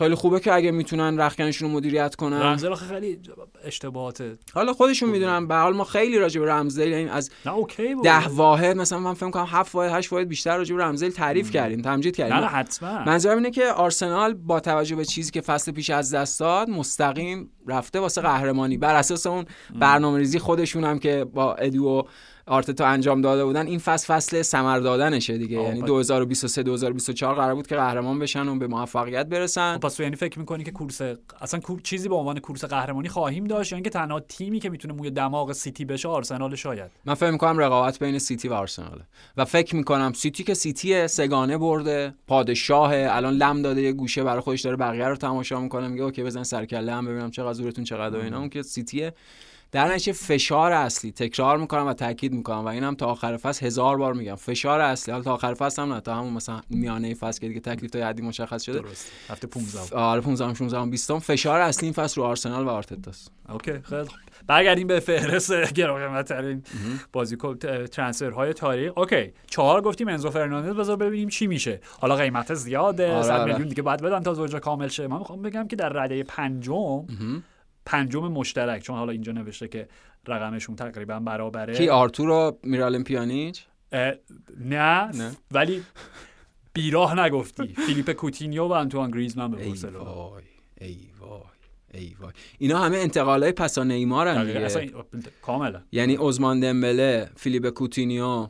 خیلی 0.00 0.14
خوبه 0.14 0.40
که 0.40 0.52
اگه 0.52 0.70
می‌تونن 0.70 1.20
رخکنشون 1.20 1.70
رو 1.70 1.76
مدیریت 1.76 2.14
کنن. 2.14 2.42
رمزل 2.42 2.74
خیلی 2.74 3.18
اشتباهات 3.64 4.24
حالا 4.54 4.72
خودشون 4.72 5.10
می‌دونن. 5.10 5.46
به 5.46 5.54
حال 5.54 5.74
ما 5.74 5.84
خیلی 5.84 6.18
راجع 6.18 6.40
به 6.40 6.52
رمزدیل 6.52 6.88
یعنی 6.88 7.08
از 7.08 7.30
okay 7.46 7.94
ده 7.94 8.28
واحد 8.28 8.76
مثلا 8.76 8.98
من 8.98 9.14
فکر 9.14 9.30
کنم 9.30 9.46
7 9.48 9.74
واحد 9.74 9.92
8 9.92 10.12
واحد 10.12 10.28
بیشتر 10.28 10.56
راجع 10.56 10.76
به 10.76 10.84
رمزدیل 10.84 11.10
تعریف 11.10 11.50
کردیم 11.50 11.82
تمجید 11.82 12.16
کردیم. 12.16 12.36
نه 12.36 12.46
حتما. 12.46 13.04
منظورم 13.04 13.36
اینه 13.36 13.50
که 13.50 13.66
آرسنال 13.66 14.34
با 14.34 14.60
توجه 14.60 14.96
به 14.96 15.04
چیزی 15.04 15.30
که 15.30 15.40
فصل 15.40 15.72
پیش 15.72 15.90
از 15.90 16.14
دست 16.14 16.40
داد 16.40 16.70
مستقیم 16.70 17.50
رفته 17.66 18.00
واسه 18.00 18.20
قهرمانی. 18.20 18.78
بر 18.78 18.94
اساس 18.94 19.26
اون 19.26 19.44
برنامه‌ریزی 19.80 20.38
خودشون 20.38 20.84
هم 20.84 20.98
که 20.98 21.24
با 21.24 21.54
ادو 21.54 21.86
و 21.86 22.02
آرتتا 22.50 22.86
انجام 22.86 23.20
داده 23.20 23.44
بودن 23.44 23.66
این 23.66 23.78
فصل 23.78 24.14
فصل 24.14 24.42
ثمر 24.42 24.78
دادنشه 24.78 25.38
دیگه. 25.38 25.62
یعنی 25.62 25.82
2023 25.82 26.62
2024 26.62 27.34
قرار 27.34 27.54
بود 27.54 27.66
که 27.66 27.76
قهرمان 27.76 28.18
بشن 28.18 28.48
و 28.48 28.58
به 28.58 28.66
موفقیت 28.66 29.26
برسن. 29.26 29.74
خب 29.74 29.80
پس 29.80 30.00
یعنی 30.00 30.16
فکر 30.16 30.38
می‌کنی 30.38 30.64
که 30.64 30.70
کورس 30.70 31.00
اصلا 31.40 31.60
چیزی 31.82 32.08
به 32.08 32.14
عنوان 32.14 32.38
کورس 32.38 32.64
قهرمانی 32.64 33.08
خواهیم 33.08 33.44
داشت 33.44 33.72
یعنی 33.72 33.84
که 33.84 33.90
تنها 33.90 34.20
تیمی 34.20 34.60
که 34.60 34.70
می‌تونه 34.70 34.94
موی 34.94 35.10
دماغ 35.10 35.52
سیتی 35.52 35.84
بشه 35.84 36.08
آرسنال 36.08 36.54
شاید؟ 36.54 36.90
من 37.04 37.14
فکر 37.14 37.30
می‌کنم 37.30 37.58
رقابت 37.58 37.98
بین 37.98 38.18
سیتی 38.18 38.48
و 38.48 38.52
آرسناله. 38.52 39.02
و 39.36 39.44
فکر 39.44 39.76
می‌کنم 39.76 40.12
سیتی 40.12 40.44
که 40.44 40.54
سیتی 40.54 41.08
سه‌گانه 41.08 41.58
برده 41.58 42.14
پادشاه 42.26 42.92
الان 42.94 43.34
لم 43.34 43.62
داده 43.62 43.82
یه 43.82 43.92
گوشه 43.92 44.24
برای 44.24 44.40
خودش 44.40 44.60
داره 44.60 44.76
بقیه 44.76 45.04
رو 45.04 45.16
تماشا 45.16 45.60
می‌کنه 45.60 45.88
میگه 45.88 46.02
okay 46.02 46.22
بزن 46.22 46.42
سرکله 46.42 46.92
هم 46.92 47.06
ببینم 47.06 47.30
چقدر 47.30 47.52
زورتون 47.52 47.84
چقدر 47.84 48.18
اینا. 48.18 48.38
اون 48.38 48.48
که 48.48 48.62
سیتیه. 48.62 49.12
در 49.72 49.88
نتیجه 49.88 50.12
فشار 50.12 50.72
اصلی 50.72 51.12
تکرار 51.12 51.58
می‌کنم 51.58 51.86
و 51.86 51.92
تاکید 51.92 52.32
می‌کنم 52.32 52.64
و 52.64 52.66
اینم 52.66 52.94
تا 52.94 53.06
آخر 53.06 53.36
فصل 53.36 53.66
هزار 53.66 53.96
بار 53.96 54.12
میگم. 54.14 54.34
فشار 54.34 54.80
اصلی 54.80 55.12
حالا 55.12 55.24
تا 55.24 55.34
آخر 55.34 55.54
فصل 55.54 55.82
هم 55.82 55.92
نه 55.92 56.00
تا 56.00 56.14
همون 56.16 56.32
مثلا 56.32 56.60
میانه 56.70 57.14
فصل 57.14 57.40
که 57.40 57.48
دیگه 57.48 57.60
تکلیف 57.60 57.90
تا 57.90 58.06
حدی 58.06 58.22
مشخص 58.22 58.62
شده. 58.62 58.78
درست. 58.78 59.12
هفته 59.28 59.46
15 59.46 59.96
آره 59.96 60.20
15 60.20 60.54
16 60.54 60.86
20 60.86 61.18
فشار 61.18 61.60
اصلی 61.60 61.86
این 61.86 61.92
فصل 61.92 62.20
رو 62.20 62.26
آرسنال 62.26 62.64
و 62.64 62.68
آرتتاست. 62.68 63.32
اوکی 63.48 63.72
خیلی 63.82 64.08
برگردیم 64.46 64.86
به 64.86 65.00
فهرست 65.00 65.72
گرامی‌ترین 65.72 66.62
بازیکن 67.12 67.58
های 68.36 68.52
تاریخ. 68.52 68.98
Okay 68.98 69.32
چهار 69.46 69.80
گفتیم. 69.80 70.08
انزو 70.08 70.30
فرناندز 70.30 70.76
بذار 70.76 70.96
ببینیم 70.96 71.28
چی 71.28 71.46
میشه. 71.46 71.80
حالا 72.00 72.16
قیمت 72.16 72.54
زیاده. 72.54 73.12
آره 73.12 73.22
100 73.22 73.30
آره. 73.30 73.52
میلیون 73.52 73.68
دیگه 73.68 73.82
بعد 73.82 74.02
بدن 74.02 74.20
تا 74.20 74.34
زوجا 74.34 74.58
کامل 74.58 74.88
شه. 74.88 75.06
من 75.06 75.18
می‌خوام 75.18 75.42
بگم 75.42 75.68
که 75.68 75.76
در 75.76 75.88
رده 75.88 76.22
پنجم 76.22 77.06
پنجم 77.90 78.28
مشترک 78.28 78.82
چون 78.82 78.96
حالا 78.96 79.12
اینجا 79.12 79.32
نوشته 79.32 79.68
که 79.68 79.88
رقمشون 80.26 80.76
تقریبا 80.76 81.20
برابره. 81.20 81.74
کی 81.74 81.88
آرتور 81.88 82.28
و 82.28 82.58
میرالم 82.62 83.04
پیانیچ 83.04 83.64
نه, 83.92 85.10
نه. 85.14 85.36
ولی 85.50 85.82
بیراه 86.72 87.20
نگفتی. 87.20 87.74
فیلیپ 87.86 88.12
کوتینیو 88.12 88.64
و 88.64 88.72
انتوان 88.72 89.10
گریزمن 89.10 89.50
به 89.50 89.66
بارسلونا 89.66 90.32
ای 90.80 90.98
وای 91.20 91.40
ای 91.94 92.16
وای. 92.20 92.32
اینا 92.58 92.78
همه 92.78 92.96
انتقالای 92.96 93.52
پسا 93.52 93.84
نیمار 93.84 94.44
دیگه. 94.44 94.92
کاملا. 95.42 95.82
یعنی 95.92 96.16
عثمان 96.20 96.60
دمبله 96.60 97.30
فیلیپ 97.36 97.68
کوتینیو 97.68 98.48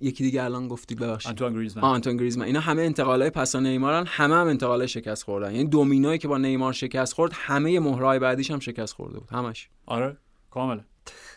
یکی 0.00 0.24
دیگه 0.24 0.42
الان 0.42 0.68
گفتی 0.68 0.94
ببخشید. 0.94 1.30
آنتوان 1.30 1.54
گریزمن. 1.54 1.82
آنتوان 1.84 2.16
گریزمن. 2.16 2.44
اینا 2.44 2.60
همه 2.60 2.82
انتقالای 2.82 3.30
پسا 3.30 3.56
نیمارن. 3.56 4.06
همه 4.06 4.34
هم 4.34 4.46
انتقال 4.46 4.86
شکست 4.86 5.24
خوردن. 5.24 5.54
یعنی 5.54 5.68
دومینوی 5.68 6.18
که 6.18 6.28
با 6.28 6.38
نیمار 6.38 6.72
شکست 6.72 7.14
خورد 7.14 7.32
همه 7.34 7.80
مهرهای 7.80 8.18
بعدیش 8.18 8.50
هم 8.50 8.58
شکست 8.58 8.94
خورده 8.94 9.18
بود. 9.18 9.28
همش. 9.30 9.68
آره 9.86 10.16
کاملا 10.50 10.80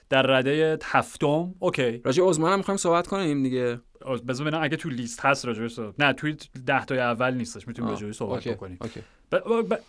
در 0.09 0.21
رده 0.21 0.79
هفتم 0.83 1.55
okay. 1.59 1.97
راجع 1.97 2.23
عثمان 2.23 2.51
هم 2.51 2.57
می‌خوایم 2.57 2.77
صحبت 2.77 3.07
کنیم 3.07 3.43
دیگه. 3.43 3.79
بذار 4.27 4.47
ببینم 4.47 4.63
اگه 4.63 4.77
تو 4.77 4.89
لیست 4.89 5.19
هست 5.25 5.45
راجع 5.45 5.91
نه 5.99 6.13
توی 6.13 6.37
10 6.65 6.85
تا 6.85 6.95
اول 6.95 7.33
نیستش. 7.33 7.67
می‌تونیم 7.67 7.91
راجع 7.91 8.11
صحبت 8.11 8.37
okay. 8.37 8.51
بکنیم. 8.51 8.77
Okay. 8.81 9.01
ب... 9.31 9.35
ب... 9.35 9.73
ب... 9.73 9.79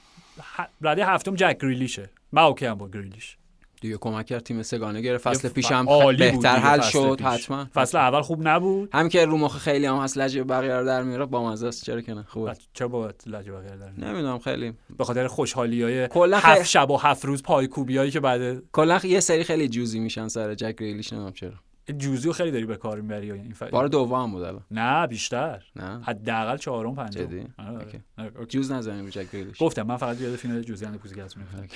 رده 0.83 1.07
هفتم 1.07 1.35
جک 1.35 1.59
گریلیشه. 1.63 2.11
من 2.33 2.43
okay 2.43 2.67
هم 2.67 2.75
با 2.75 2.89
گریلیش. 2.89 3.39
دیگه 3.83 3.97
کمک 3.97 4.27
کرد 4.27 4.43
تیم 4.43 4.63
سه‌گانه 4.63 5.01
گرفت. 5.01 5.29
فصل 5.29 5.49
پیشم 5.49 5.87
بهتر 6.19 6.57
حل 6.57 6.81
شد 6.81 7.21
حتما. 7.25 7.65
فصل 7.75 7.99
اول 7.99 8.21
خوب 8.21 8.49
نبود. 8.49 8.89
هم 8.93 9.09
که 9.09 9.25
رو 9.25 9.37
مخ 9.37 9.59
خیلی 9.59 9.87
هم 9.87 9.97
هست 9.97 10.19
لج 10.19 10.45
بقیه 10.45 10.77
رو 10.77 10.85
در 10.85 11.03
میاره. 11.03 11.27
با 11.27 11.51
مزه 11.51 11.67
است. 11.67 11.85
چرا 11.85 12.01
که 12.01 12.15
نه؟ 12.15 12.25
خوبه. 12.29 12.55
چرا 12.75 12.89
با 12.89 13.13
لجه 13.27 13.53
بقیه 13.53 13.77
در 13.77 14.07
نمی‌دونم 14.07 14.39
خیلی. 14.39 14.73
به 14.99 15.05
خاطر 15.05 15.27
خوشحالی 15.27 15.83
های 15.83 16.09
هفت 16.33 16.63
شب 16.65 16.91
و 16.91 16.97
هفت 16.97 17.25
روز 17.25 17.43
پای 17.43 17.67
کوبیایی 17.67 18.11
که 18.11 18.21
بعد 18.21 18.63
کلا 18.73 19.01
یه 19.05 19.21
سری 19.21 19.45
خیلی 19.45 19.69
جوزی 19.69 20.01
میشن 20.01 20.29
سر 20.29 20.55
جک 20.55 20.77
ریلیش 20.79 21.13
نمی‌دونم 21.13 21.35
چرا. 21.35 21.72
جوزی 21.99 22.33
خیلی 22.33 22.51
داری 22.51 22.67
به 22.67 22.77
کار 22.77 23.01
می‌بری 23.01 23.33
این 23.33 23.53
فایده 23.53 23.73
بار 23.73 23.89
دوم 23.89 24.33
بود 24.33 24.43
الان. 24.43 24.63
نه 24.71 25.07
بیشتر. 25.07 25.65
نه. 25.77 26.03
حداقل 26.05 26.57
چهارم 26.57 26.95
پنجم. 26.95 27.25
جدی؟ 27.25 27.47
آره، 27.59 27.71
آره. 28.19 28.35
آره، 28.37 28.47
جوز 28.47 28.73
نزنیم 28.73 29.09
جک 29.09 29.31
گریلیش 29.33 29.57
گفتم 29.61 29.83
من 29.83 29.97
فقط 29.97 30.21
یاد 30.21 30.37
فینال 30.37 30.63
جوزی 30.63 30.85
اند 30.85 30.99
پوزیگاس 30.99 31.37
میفتم 31.37 31.69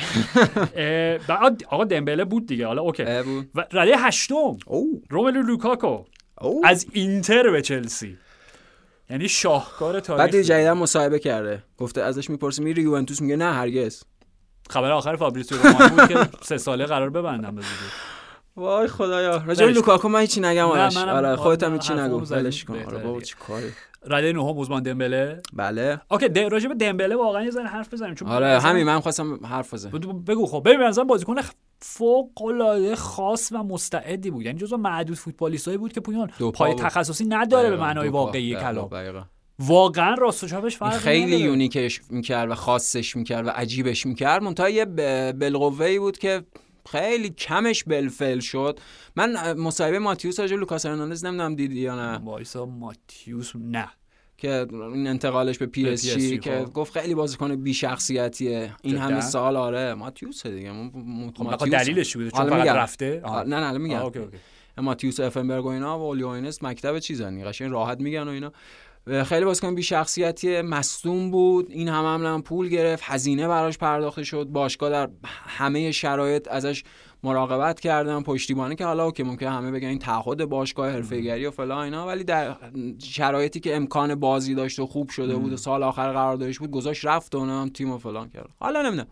آقا 1.75 1.85
دمبله 1.85 2.25
بود 2.25 2.47
دیگه 2.47 2.67
حالا 2.67 2.83
اوکی. 2.83 3.03
و 3.55 3.65
رده 3.73 3.97
هشتم. 3.97 4.57
روملو 5.11 5.43
لوکاکو. 5.43 6.05
از 6.65 6.87
اینتر 6.93 7.51
به 7.51 7.63
چلسی. 7.63 8.19
یعنی 9.11 9.29
شاهکار 9.29 10.01
تاریخ 10.01 10.25
بعد 10.25 10.43
جدیدا 10.43 10.75
مصاحبه 10.75 11.19
کرده. 11.19 11.63
گفته 11.79 12.03
ازش 12.03 12.31
می‌پرسه 12.31 12.63
میری 12.63 12.83
یوونتوس؟ 12.83 13.23
میگه 13.23 13.37
نه 13.37 13.53
هرگز. 13.53 14.03
خبر 14.71 14.91
آخر 14.91 15.17
فابریزیو 15.17 15.59
رومانو 15.59 15.89
بود 15.89 16.09
که 16.09 16.29
سه 16.43 16.59
ساله 16.59 16.85
قرار 16.85 17.11
ببندم 17.11 17.55
به 17.55 17.63
وای 18.57 18.89
خدایا. 18.89 19.43
راجع 19.47 19.67
لوکاکو 19.67 20.09
من 20.09 20.21
هیچی 20.21 20.41
نگم 20.41 20.67
آرش. 20.67 20.97
آره 20.97 21.37
خودت 21.37 21.63
هم 21.63 21.73
هیچی 21.73 21.95
نگو. 21.95 22.21
ولش 22.21 22.65
کن. 22.65 22.83
آره 22.87 22.99
بابا 22.99 23.21
چی 23.21 23.35
کاری 23.49 23.73
رده 24.07 24.33
نهم 24.33 24.61
عثمان 24.61 24.83
دمبله. 24.83 25.43
بله. 25.53 26.01
OK 26.11 26.29
د 26.29 26.39
راجع 26.39 26.69
به 26.69 26.75
دمبله 26.75 27.17
واقعا 27.17 27.45
یه 27.45 27.51
ذره 27.51 27.67
حرف 27.67 27.95
بزنیم 27.95 28.15
چون 28.15 28.29
آره 28.29 28.61
همین 28.61 28.85
من 28.85 29.01
خواستم 29.01 29.47
حرف 29.47 29.75
بزنم. 29.75 30.23
بگو 30.27 30.47
خب. 30.47 30.63
ببین 30.65 30.87
مثلا 30.87 31.05
بازیکن 31.05 31.35
فوق 31.81 32.43
العاده 32.43 32.97
خاص 32.97 33.53
و 33.53 33.63
مستعدی 33.63 34.31
بود. 34.31 34.47
یعنی 34.47 34.59
جزو 34.59 34.77
معدود 34.77 35.17
فوتبالیستایی 35.17 35.79
بود 35.79 35.93
که 35.93 36.01
پویان 36.01 36.31
پای 36.55 36.75
تخصصی 36.75 37.25
نداره 37.25 37.71
به 37.71 37.77
معنای 37.77 38.09
واقعی 38.09 38.55
کلام. 38.55 38.91
واقعا 39.59 40.15
راست 40.15 40.45
و 40.45 40.49
چپش 40.49 40.77
فرق 40.77 40.93
خیلی 40.93 41.37
unique 41.37 41.85
ش 41.85 42.01
می‌کرد 42.11 42.51
و 42.51 42.55
خاصش 42.55 43.17
می‌کرد 43.17 43.47
و 43.47 43.51
عجیبش 43.51 44.07
می‌کرد. 44.07 44.43
منتها 44.43 44.71
یه 44.71 44.85
بالقوه 45.33 45.99
بود 45.99 46.19
که 46.19 46.43
خیلی 46.89 47.30
کمش 47.30 47.84
بالفعل 47.85 48.39
شد. 48.39 48.80
من 49.16 49.53
مصاحبه 49.53 49.99
ماتیوس 49.99 50.41
راجع 50.41 50.57
لوکاس 50.57 50.87
هرناندز 50.87 51.24
نمی‌دونم 51.24 51.55
دیدی 51.55 51.80
یا 51.80 51.97
نه. 51.97 52.24
وایسا 52.24 52.66
ماتیوس 52.66 53.53
نه. 53.57 53.89
که 54.39 54.66
این 54.72 55.07
انتقالش 55.07 55.59
به 55.59 55.66
پی 55.66 55.89
اس 55.89 56.07
جی 56.07 56.39
که 56.39 56.64
خب. 56.64 56.72
گفت 56.72 56.99
خیلی 56.99 57.14
بازیکن 57.14 57.57
بی 57.57 57.74
شخصیتیه 57.74 58.72
این 58.82 58.97
همه 58.97 59.20
سال 59.20 59.57
آره 59.57 59.95
ماتیوس 59.95 60.47
دیگه. 60.47 60.72
خب 60.72 61.43
ماتیوس 61.43 61.70
دلیلش 61.70 62.16
بوده 62.16 62.30
چون 62.30 62.51
فقط 62.51 62.68
رفته؟ 62.68 63.22
نه 63.47 63.61
نه 63.61 63.78
میگم. 63.78 64.11
ماتیوس 64.78 65.20
افنبرگ 65.20 65.64
و 65.64 65.68
اینا 65.68 65.99
و 65.99 66.03
اولیوینس 66.03 66.62
مکتب 66.62 66.99
چیزن. 66.99 67.49
قشنگ 67.49 67.72
راحت 67.72 68.01
میگن 68.01 68.22
و 68.22 68.30
اینا. 68.30 68.53
خیلی 69.25 69.45
بازیکن 69.45 69.75
بی 69.75 69.83
شخصیتی 69.83 70.63
مصدوم 70.63 71.31
بود. 71.31 71.71
این 71.71 71.89
هم 71.89 72.27
هم 72.27 72.43
پول 72.43 72.69
گرفت 72.69 73.05
هزینه 73.07 73.49
براش 73.49 73.79
پرداخته 73.79 74.25
شد. 74.25 74.45
باشگاه 74.45 74.91
در 74.91 75.09
همه 75.47 75.93
شرایط 75.93 76.49
ازش 76.51 76.85
مراقبت 77.23 77.81
کردن. 77.81 78.23
پشتیبانی 78.23 78.77
که 78.77 78.85
حالا 78.85 79.11
که 79.11 79.25
ممکن 79.25 79.47
همه 79.47 79.71
بگن 79.71 79.89
این 79.89 79.99
تعهد 79.99 80.45
باشگاه 80.45 80.91
حرفه‌گری 80.91 81.47
و 81.47 81.51
فلان 81.51 81.79
اینا 81.79 82.07
ولی 82.07 82.25
در 82.25 82.57
شرایطی 83.03 83.61
که 83.61 83.77
امکان 83.77 84.15
بازی 84.15 84.55
داشت 84.55 84.79
و 84.79 84.87
خوب 84.87 85.11
شده 85.11 85.37
بود 85.37 85.53
و 85.53 85.57
سال 85.57 85.83
آخر 85.83 86.13
قراردادش 86.13 86.59
بود 86.59 86.71
گذاشت 86.71 87.05
رفت 87.05 87.35
و 87.35 87.45
هم 87.45 87.69
تیم 87.69 87.91
و 87.91 87.99
فلان 87.99 88.29
کرد. 88.29 88.49
حالا 88.61 88.83
نمی‌دونم. 88.83 89.07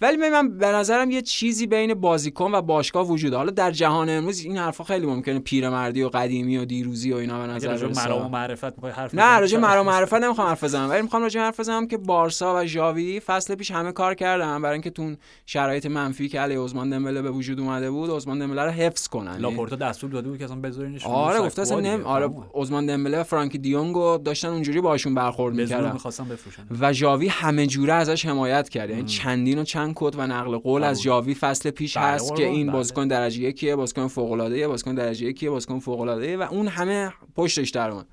ولی 0.00 0.16
من 0.16 0.58
به 0.58 0.66
نظرم 0.66 1.10
یه 1.10 1.22
چیزی 1.22 1.66
بین 1.66 1.94
بازیکن 1.94 2.54
و 2.54 2.62
باشگاه 2.62 3.08
وجود 3.08 3.34
حالا 3.34 3.50
در 3.50 3.70
جهان 3.70 4.08
امروز 4.08 4.40
این 4.40 4.58
حرفا 4.58 4.84
خیلی 4.84 5.06
ممکنه 5.06 5.38
پیرمردی 5.38 6.02
و 6.02 6.08
قدیمی 6.08 6.56
و 6.58 6.64
دیروزی 6.64 7.12
و 7.12 7.16
اینا 7.16 7.38
به 7.38 7.46
نظر 7.46 7.86
مرام 7.86 8.26
و 8.26 8.28
معرفت 8.28 8.84
حرف 8.84 9.14
نه 9.14 9.38
راجع 9.38 9.58
مرام 9.58 9.86
معرفت 9.86 10.14
نمی‌خوام 10.14 10.48
حرف 10.48 10.64
بزنم. 10.64 10.90
ولی 10.90 11.02
می‌خوام 11.02 11.22
راجع 11.22 11.40
حرف 11.40 11.60
بزنم 11.60 11.86
که 11.86 11.96
بارسا 11.96 12.56
و 12.56 12.66
ژاوی 12.66 13.20
فصل 13.20 13.54
پیش 13.54 13.70
همه 13.70 13.92
کار 13.92 14.14
کردن 14.14 14.62
برای 14.62 14.72
اینکه 14.72 14.90
تون 14.90 15.16
شرایط 15.46 15.86
منفی 15.86 16.28
که 16.28 16.40
علی 16.40 16.56
عثمان 16.56 16.90
دمبله 16.90 17.22
به 17.22 17.30
وجود 17.30 17.60
اومده 17.60 17.90
بود 17.90 18.10
عثمان 18.10 18.38
دمبله 18.38 18.62
رو 18.62 18.70
حفظ 18.70 19.08
کنن. 19.08 19.36
لاپورتا 19.36 19.76
دستور 19.76 20.10
داده 20.10 20.28
بود 20.28 20.38
که 20.38 20.44
اصلا 20.44 20.56
بذارینش 20.56 21.06
آره 21.06 21.40
گفته 21.40 21.62
اصلا 21.62 21.80
نم 21.80 22.04
آره 22.04 22.30
عثمان 22.54 22.86
دمبله 22.86 23.20
و 23.20 23.24
فرانکی 23.24 23.58
دیونگو 23.58 24.18
داشتن 24.18 24.48
اونجوری 24.48 24.80
باشون 24.80 25.14
برخورد 25.14 25.54
می‌کردن. 25.54 25.92
می‌خواستن 25.92 26.24
بفروشن. 26.24 26.62
و 26.80 26.92
ژاوی 26.92 27.28
همه 27.28 27.66
جوره 27.66 27.92
ازش 27.92 28.26
حمایت 28.26 28.68
کرد. 28.68 28.90
یعنی 28.90 29.04
چندین 29.04 29.58
و 29.58 29.64
چند 29.64 29.85
کد 29.94 30.14
و 30.18 30.26
نقل 30.26 30.58
قول 30.58 30.84
از 30.84 31.02
جاوی 31.02 31.34
فصل 31.34 31.70
پیش 31.70 31.96
بله، 31.96 32.06
هست 32.06 32.36
که 32.36 32.46
این 32.46 32.66
بله. 32.66 32.76
بازیکن 32.76 33.08
درجه 33.08 33.42
یکیه 33.42 33.76
بازیکن 33.76 34.08
فوق 34.08 34.32
العاده 34.32 34.68
بازیکن 34.68 34.94
درجه 34.94 35.26
یکیه 35.26 35.50
بازیکن 35.50 35.78
فوق 35.78 36.00
العاده 36.00 36.36
و 36.36 36.42
اون 36.42 36.68
همه 36.68 37.12
پشتش 37.36 37.70
در 37.70 37.90
اومد. 37.90 38.06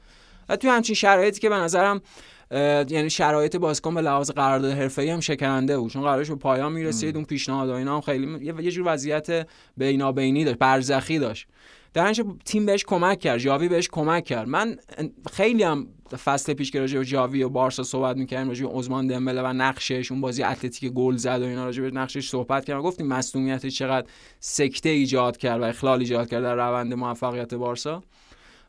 و 0.50 0.56
توی 0.56 0.70
همچین 0.70 0.96
شرایطی 0.96 1.40
که 1.40 1.50
به 1.50 1.56
نظرم 1.56 2.02
یعنی 2.90 3.10
شرایط 3.10 3.56
بازیکن 3.56 3.96
به 3.96 4.02
لحاظ 4.02 4.32
قرارداد 4.32 4.72
حرفه‌ای 4.72 5.10
هم 5.10 5.20
شکننده 5.20 5.78
بود. 5.78 5.92
چون 5.92 6.02
قرارش 6.02 6.30
به 6.30 6.36
پایان 6.36 6.72
می‌رسید 6.72 7.16
اون 7.16 7.26
پیشنهاد 7.26 7.70
و 7.70 7.74
اینا 7.74 7.96
هم 7.96 8.02
خیلی 8.02 8.46
یه 8.64 8.72
جور 8.72 8.88
وضعیت 8.88 9.48
بینابینی 9.78 10.46
داشت 10.46 10.58
برزخی 10.58 11.20
داشت. 11.20 11.48
در 11.94 12.14
تیم 12.46 12.66
بهش 12.66 12.84
کمک 12.84 13.20
کرد 13.20 13.38
جاوی 13.38 13.70
بهش 13.70 13.90
کمک 13.92 14.24
کرد. 14.24 14.48
من 14.48 14.78
خیلی 15.32 15.64
هم 15.64 15.88
فصل 16.24 16.54
پیش 16.54 16.72
که 16.72 16.80
راجع 16.80 17.04
جاوی 17.04 17.44
و 17.44 17.50
بارسا 17.50 17.84
صحبت 17.84 18.18
می‌کردیم 18.18 18.48
راجع 18.48 18.66
عثمان 18.66 19.08
دمبله 19.08 19.42
و 19.42 19.48
نقشش 19.48 20.12
اون 20.12 20.22
بازی 20.22 20.44
اتلتیک 20.44 20.92
گل 20.92 21.16
زد 21.16 21.42
و 21.42 21.46
اینا 21.46 21.66
راجع 21.66 21.84
به 21.84 21.92
نقشش 21.92 22.30
صحبت 22.30 22.66
کردیم 22.66 22.84
گفتیم 22.84 23.08
مصونیتش 23.08 23.78
چقدر 23.78 24.08
سکته 24.40 24.90
ایجاد 24.90 25.38
کرد 25.38 25.62
و 25.62 25.64
اخلال 25.64 26.00
ایجاد 26.00 26.30
کرد 26.30 26.44
در 26.44 26.56
روند 26.56 26.94
موفقیت 26.94 27.54
بارسا. 27.54 28.04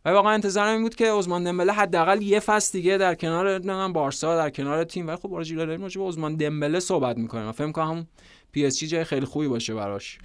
و 0.04 0.10
واقعا 0.10 0.32
انتظارم 0.32 0.72
این 0.72 0.82
بود 0.82 0.94
که 0.94 1.12
عثمان 1.12 1.44
دمبله 1.44 1.72
حداقل 1.72 2.22
یه 2.22 2.40
فصل 2.40 2.78
دیگه 2.78 2.98
در 2.98 3.14
کنار 3.14 3.88
بارسا 3.88 4.36
در 4.36 4.50
کنار 4.50 4.84
تیم. 4.84 5.08
و 5.08 5.16
خب 5.16 5.32
راجع 5.32 5.56
به 5.56 5.84
عثمان 5.84 6.36
دمبله 6.36 6.80
صحبت 6.80 7.18
می‌کنیم. 7.18 7.52
فکر 7.52 7.72
کنم 7.72 8.06
پی 8.55 8.66
اس 8.66 8.78
جی 8.78 8.86
جای 8.86 9.05
خیلی 9.05 9.26
خوبی 9.26 9.48
باشه 9.48 9.74
براش 9.74 10.18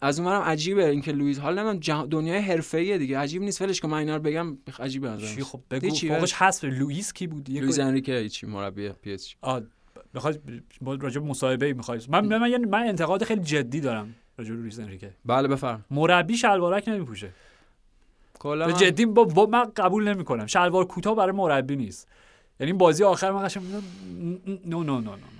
از 0.00 0.20
اونورم 0.20 0.42
عجیبه 0.42 0.88
اینکه 0.88 1.12
لوئیس 1.12 1.38
حال 1.38 1.58
نمی‌دونم 1.58 1.78
جه... 1.78 2.06
دنیای 2.06 2.38
حرفه‌ایه 2.38 2.98
دیگه 2.98 3.18
عجیب 3.18 3.42
نیست 3.42 3.62
ولش 3.62 3.80
که 3.80 3.88
من 3.88 3.98
اینا 3.98 4.16
رو 4.16 4.22
بگم 4.22 4.58
عجیبه 4.78 5.10
از 5.10 5.20
چی 5.20 5.42
خب 5.42 5.60
بگو 5.70 5.94
فوقش 5.94 6.32
هست 6.34 6.64
لوئیس 6.64 7.12
کی 7.12 7.26
بود 7.26 7.50
لوئیس 7.50 7.78
انریکه 7.78 8.28
چی 8.28 8.46
مربی 8.46 8.88
پی 8.88 9.12
اس 9.12 9.28
جی 9.28 9.36
بخواد 10.14 10.40
راجع 10.86 11.20
به 11.20 11.26
مصاحبه 11.26 11.72
می‌خواد 11.72 12.04
من 12.08 12.26
من 12.26 12.38
من, 12.38 12.64
من 12.64 12.88
انتقاد 12.88 13.24
خیلی 13.24 13.42
جدی 13.42 13.80
دارم 13.80 14.14
راجع 14.38 14.50
به 14.50 14.56
لوئیس 14.56 14.78
انریکه 14.78 15.10
بله 15.24 15.48
بفرما 15.48 15.84
مربی 15.90 16.36
شلوارک 16.36 16.88
نمیپوشه 16.88 17.30
کلا 18.38 18.72
جدی 18.72 19.06
با, 19.06 19.24
با 19.24 19.46
من 19.46 19.64
قبول 19.64 20.08
نمی‌کنم 20.08 20.46
شلوار 20.46 20.84
کوتاه 20.84 21.16
برای 21.16 21.32
مربی 21.32 21.76
نیست 21.76 22.08
یعنی 22.60 22.72
بازی 22.72 23.04
آخر 23.04 23.30
من 23.30 23.44
قشنگ 23.44 23.64
no 24.66 24.84
no 24.84 24.84
no 24.84 25.00
no 25.00 25.33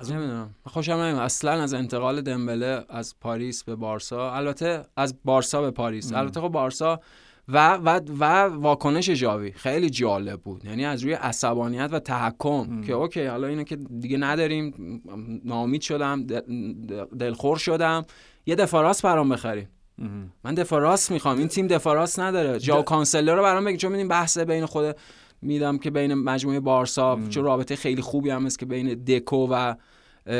از 0.00 0.12
نمی‌دونم. 0.12 0.54
خوشم 0.66 0.92
نمیاد. 0.92 1.18
اصلا 1.18 1.62
از 1.62 1.74
انتقال 1.74 2.20
دمبله 2.20 2.84
از 2.88 3.14
پاریس 3.20 3.64
به 3.64 3.74
بارسا. 3.76 4.32
البته 4.32 4.82
از 4.96 5.14
بارسا 5.24 5.62
به 5.62 5.70
پاریس. 5.70 6.12
ام. 6.12 6.18
البته 6.18 6.40
خب 6.40 6.48
بارسا 6.48 7.00
و 7.48 7.74
و 7.74 8.00
و 8.18 8.24
واکنش 8.42 9.10
ژاوی 9.10 9.52
خیلی 9.52 9.90
جالب 9.90 10.40
بود. 10.40 10.64
یعنی 10.64 10.84
از 10.84 11.02
روی 11.02 11.12
عصبانیت 11.12 11.88
و 11.92 11.98
تحکم 11.98 12.80
که 12.80 12.92
OK 12.92 13.24
حالا 13.24 13.46
اینو 13.46 13.64
که 13.64 13.76
دیگه 13.76 14.16
نداریم. 14.16 14.74
ناامید 15.44 15.80
شدم 15.80 16.26
دلخور 17.18 17.58
شدم. 17.58 18.04
یه 18.46 18.54
دفاراس 18.54 19.04
برام 19.04 19.28
بخریم 19.28 19.68
من 20.44 20.54
دفاراس 20.54 21.10
می‌خوام. 21.10 21.38
این 21.38 21.48
تیم 21.48 21.66
دفاراس 21.66 22.18
نداره. 22.18 22.58
جاو 22.58 22.82
کانسلر 22.82 23.34
رو 23.34 23.42
برام 23.42 23.64
بگید 23.64 23.80
چون 23.80 23.92
میدیم 23.92 24.08
بحث 24.08 24.38
بین 24.38 24.66
خود 24.66 24.96
میدم 25.44 25.78
که 25.78 25.90
بین 25.90 26.14
مجموعه 26.14 26.60
بارسا 26.60 27.18
چون 27.30 27.44
رابطه 27.44 27.76
خیلی 27.76 28.02
خوبی 28.02 28.30
هم 28.30 28.46
است 28.46 28.58
که 28.58 28.66
بین 28.66 28.94
دکو 28.94 29.48
و 29.50 29.74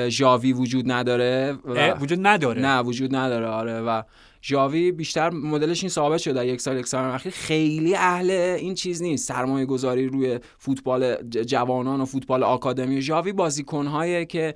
ژاوی 0.09 0.53
وجود 0.53 0.93
نداره 0.93 1.59
وجود 2.01 2.19
نداره. 2.23 2.63
نه 2.63 2.81
وجود 2.81 3.17
نداره 3.17 3.47
آره 3.47 3.81
و 3.81 4.03
ژاوی 4.43 4.93
بیشتر 4.93 5.31
مدلش 5.31 5.83
این 5.83 5.91
ثابت 5.91 6.19
شده 6.19 6.35
در 6.35 6.47
یک 6.47 6.61
سال 6.61 6.79
یک 6.79 6.87
سال 6.87 7.05
اخیر. 7.05 7.33
خیلی 7.33 7.95
اهل 7.95 8.31
این 8.31 8.75
چیز 8.75 9.03
نیست. 9.03 9.29
سرمایه 9.29 9.67
گذاری 9.67 10.07
روی 10.07 10.39
فوتبال 10.59 11.17
جوانان 11.23 12.01
و 12.01 12.05
فوتبال 12.05 12.43
آکادمی. 12.43 13.03
ژاوی 13.03 13.33
بازیکن‌هایی 13.33 14.27
که 14.27 14.55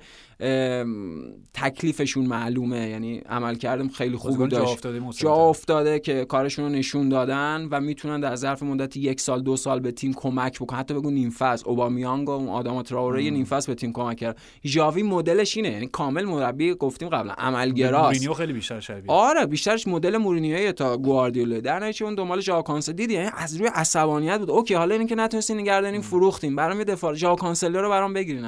تکلیفشون 1.53 2.25
معلومه. 2.25 2.89
یعنی 2.89 3.17
عملکردم 3.17 3.87
خیلی 3.87 4.17
خوبی 4.17 4.47
داشت. 4.47 4.65
جا 4.65 4.71
افتاده, 4.71 4.99
جا 5.11 5.33
افتاده 5.33 5.99
که 5.99 6.25
کارشون 6.25 6.65
رو 6.65 6.71
نشون 6.71 7.09
دادن 7.09 7.67
و 7.71 7.79
می‌تونن 7.81 8.19
در 8.19 8.35
ظرف 8.35 8.63
مدت 8.63 8.97
یک 8.97 9.21
سال 9.21 9.41
دو 9.41 9.57
سال 9.57 9.79
به 9.79 9.91
تیم 9.91 10.13
کمک 10.13 10.59
بکنن. 10.59 10.79
حتی 10.79 10.93
بگو 10.93 11.11
نیم 11.11 11.29
فصل 11.29 11.63
اوبامیانگ 11.69 12.29
و 12.29 12.31
اون 12.31 12.49
آدم 12.49 12.81
تراوره 12.81 13.29
نیم 13.29 13.45
فصل 13.45 13.71
به 13.71 13.75
تیم 13.75 13.93
کمک 13.93 14.17
کرد 14.17 14.37
ژاوی 14.65 15.03
مدلش 15.03 15.57
اینه 15.57 15.69
یعنی 15.69 15.87
کامل 15.87 16.25
مربی 16.25 16.73
گفتیم 16.73 17.09
قبلا 17.09 17.33
عملگراست. 17.33 18.05
مورینیو 18.05 18.33
خیلی 18.33 18.53
بیشتر 18.53 18.79
شبیه. 18.79 19.11
آره 19.11 19.45
بیشترش 19.45 19.87
مدل 19.87 20.17
مورینیو 20.17 20.71
تا 20.71 20.97
گواردیولا. 20.97 21.59
در 21.59 21.79
نتیجه 21.79 22.05
اون 22.05 22.15
دنبال 22.15 22.41
ژائو 22.41 22.61
کانسلو 22.61 22.93
دیدی؟ 22.93 23.13
یعنی 23.13 23.29
از 23.37 23.55
روی 23.55 23.69
عصبانیت 23.73 24.39
بود. 24.39 24.51
OK 24.51 24.73
حالا 24.73 24.95
اینکه 24.95 25.15
نتونستین 25.15 25.57
نگردنین 25.57 26.01
فروختیم. 26.01 26.55
برام 26.55 26.77
یه 26.77 26.83
دفاع. 26.83 27.13
ژاو 27.13 27.35
کانسلر 27.35 27.81
رو 27.81 27.89
برام 27.89 28.13
بگیرین 28.13 28.45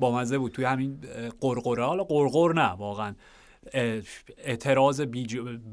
با 0.00 0.16
مزه 0.16 0.38
بود 0.38 0.52
توی 0.52 0.64
همین 0.64 0.98
قرقره. 1.40 1.84
حالا 1.84 2.04
قرقر 2.04 2.52
نه 2.52 2.68
واقعا. 2.68 3.14
اعتراض 4.44 5.00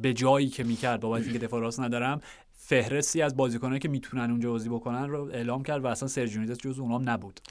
به 0.02 0.14
جایی 0.14 0.48
که 0.48 0.64
می‌کرد 0.64 1.00
بابت 1.00 1.24
اینکه 1.24 1.40
دفاع 1.40 1.62
راست 1.62 1.80
ندارم 1.80 2.22
فهرستی 2.60 3.22
از 3.22 3.38
بازیکنایی 3.38 3.80
که 3.80 3.90
می‌تونن 3.90 4.32
اونجا 4.32 4.52
بازی 4.52 4.70
بکنن 4.70 5.10
رو 5.10 5.30
اعلام 5.34 5.64
کرد 5.64 5.84
و 5.84 5.88
اصلا 5.88 6.08
سرجونیدس 6.08 6.58
جز 6.58 6.80
اونام 6.80 7.10
نبود. 7.10 7.40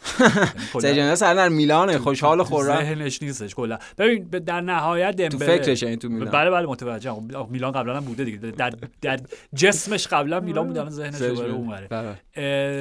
یعنی 0.75 0.81
سرجونیدس 0.83 1.23
در 1.23 1.49
میلان 1.49 1.99
خوشحال 1.99 2.41
و 2.41 2.45
خورم. 2.45 2.77
ذهنش 2.77 3.23
نیستش 3.23 3.55
کلا. 3.55 3.79
ببین 3.99 4.23
در 4.25 4.61
نهایت 4.61 5.17
دمبله 5.17 5.29
تو 5.29 5.39
فکرش 5.39 5.83
این 5.83 5.97
تو 5.97 6.09
میلان. 6.09 6.31
بله 6.31 6.51
بله 6.51 6.67
متوجه. 6.67 7.17
میلان 7.51 7.73
قبلا 7.73 7.97
هم 7.97 8.05
بوده 8.05 8.25
دیگه. 8.25 8.39
در 8.39 8.73
در 9.01 9.21
جسمش 9.55 10.07
قبلا 10.07 10.41
میلان 10.41 10.67
بود 10.67 10.79
الان 10.79 10.91
ذهنش 10.91 11.23
اونوره 11.23 11.89
بله. 11.89 12.17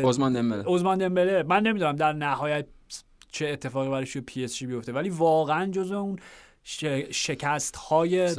عثمان 0.06 0.34
دمبله. 0.34 0.64
عثمان 0.68 0.98
دمبله. 0.98 1.44
من 1.44 1.64
نمی‌دونم 1.64 1.96
در 1.96 2.14
نهایت 2.14 2.66
چه 3.36 3.48
اتفاقی 3.48 3.90
برای 3.90 4.06
پی 4.06 4.44
اس 4.44 4.56
جی 4.56 4.66
بیفته. 4.66 4.92
ولی 4.92 5.10
واقعا 5.10 5.72
جزو 5.72 5.96
اون 5.96 6.20
شکست 7.12 7.76
های 7.76 8.36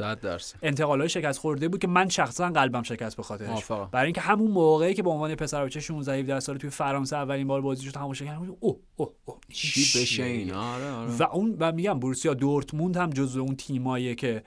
انتقال 0.61 0.99
های 0.99 1.09
شکست 1.09 1.39
خورده 1.39 1.67
بود 1.67 1.81
که 1.81 1.87
من 1.87 2.09
شخصا 2.09 2.49
قلبم 2.49 2.83
شکست 2.83 3.17
به 3.17 3.23
خاطرش. 3.23 3.65
برای 3.91 4.05
اینکه 4.05 4.21
همون 4.21 4.51
موقعی 4.51 4.93
که 4.93 5.03
به 5.03 5.09
عنوان 5.09 5.35
پسر 5.35 5.65
بچه 5.65 5.79
16 5.79 6.19
17 6.19 6.39
سال 6.39 6.57
توی 6.57 6.69
فرانسه 6.69 7.15
اولین 7.15 7.47
بار 7.47 7.61
بازی 7.61 7.85
شد 7.85 7.91
تماشا 7.91 8.25
کردم. 8.25 8.55
اوه 8.59 8.77
اوه 8.95 9.13
اوه. 9.25 9.37
چی 9.53 10.01
بشه 10.01 10.23
این 10.23 10.53
آره 10.53 10.89
آره. 10.89 11.11
و 11.11 11.23
اون 11.23 11.55
و 11.59 11.71
میگم 11.71 11.99
بورسیا 11.99 12.33
دورتموند 12.33 12.97
هم 12.97 13.09
جزو 13.09 13.41
اون 13.41 13.55
تیماییه 13.55 14.15
که 14.15 14.43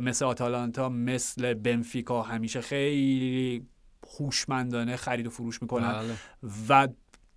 مثل 0.00 0.24
آتالانتا 0.24 0.88
مثل 0.88 1.54
بنفیکا 1.54 2.22
همیشه 2.22 2.60
خیلی 2.60 3.66
خوشمندانه 4.02 4.96
خرید 4.96 5.26
و 5.26 5.30
فروش 5.30 5.62
می‌کنن. 5.62 5.92
بله. 5.92 6.14
و 6.68 6.88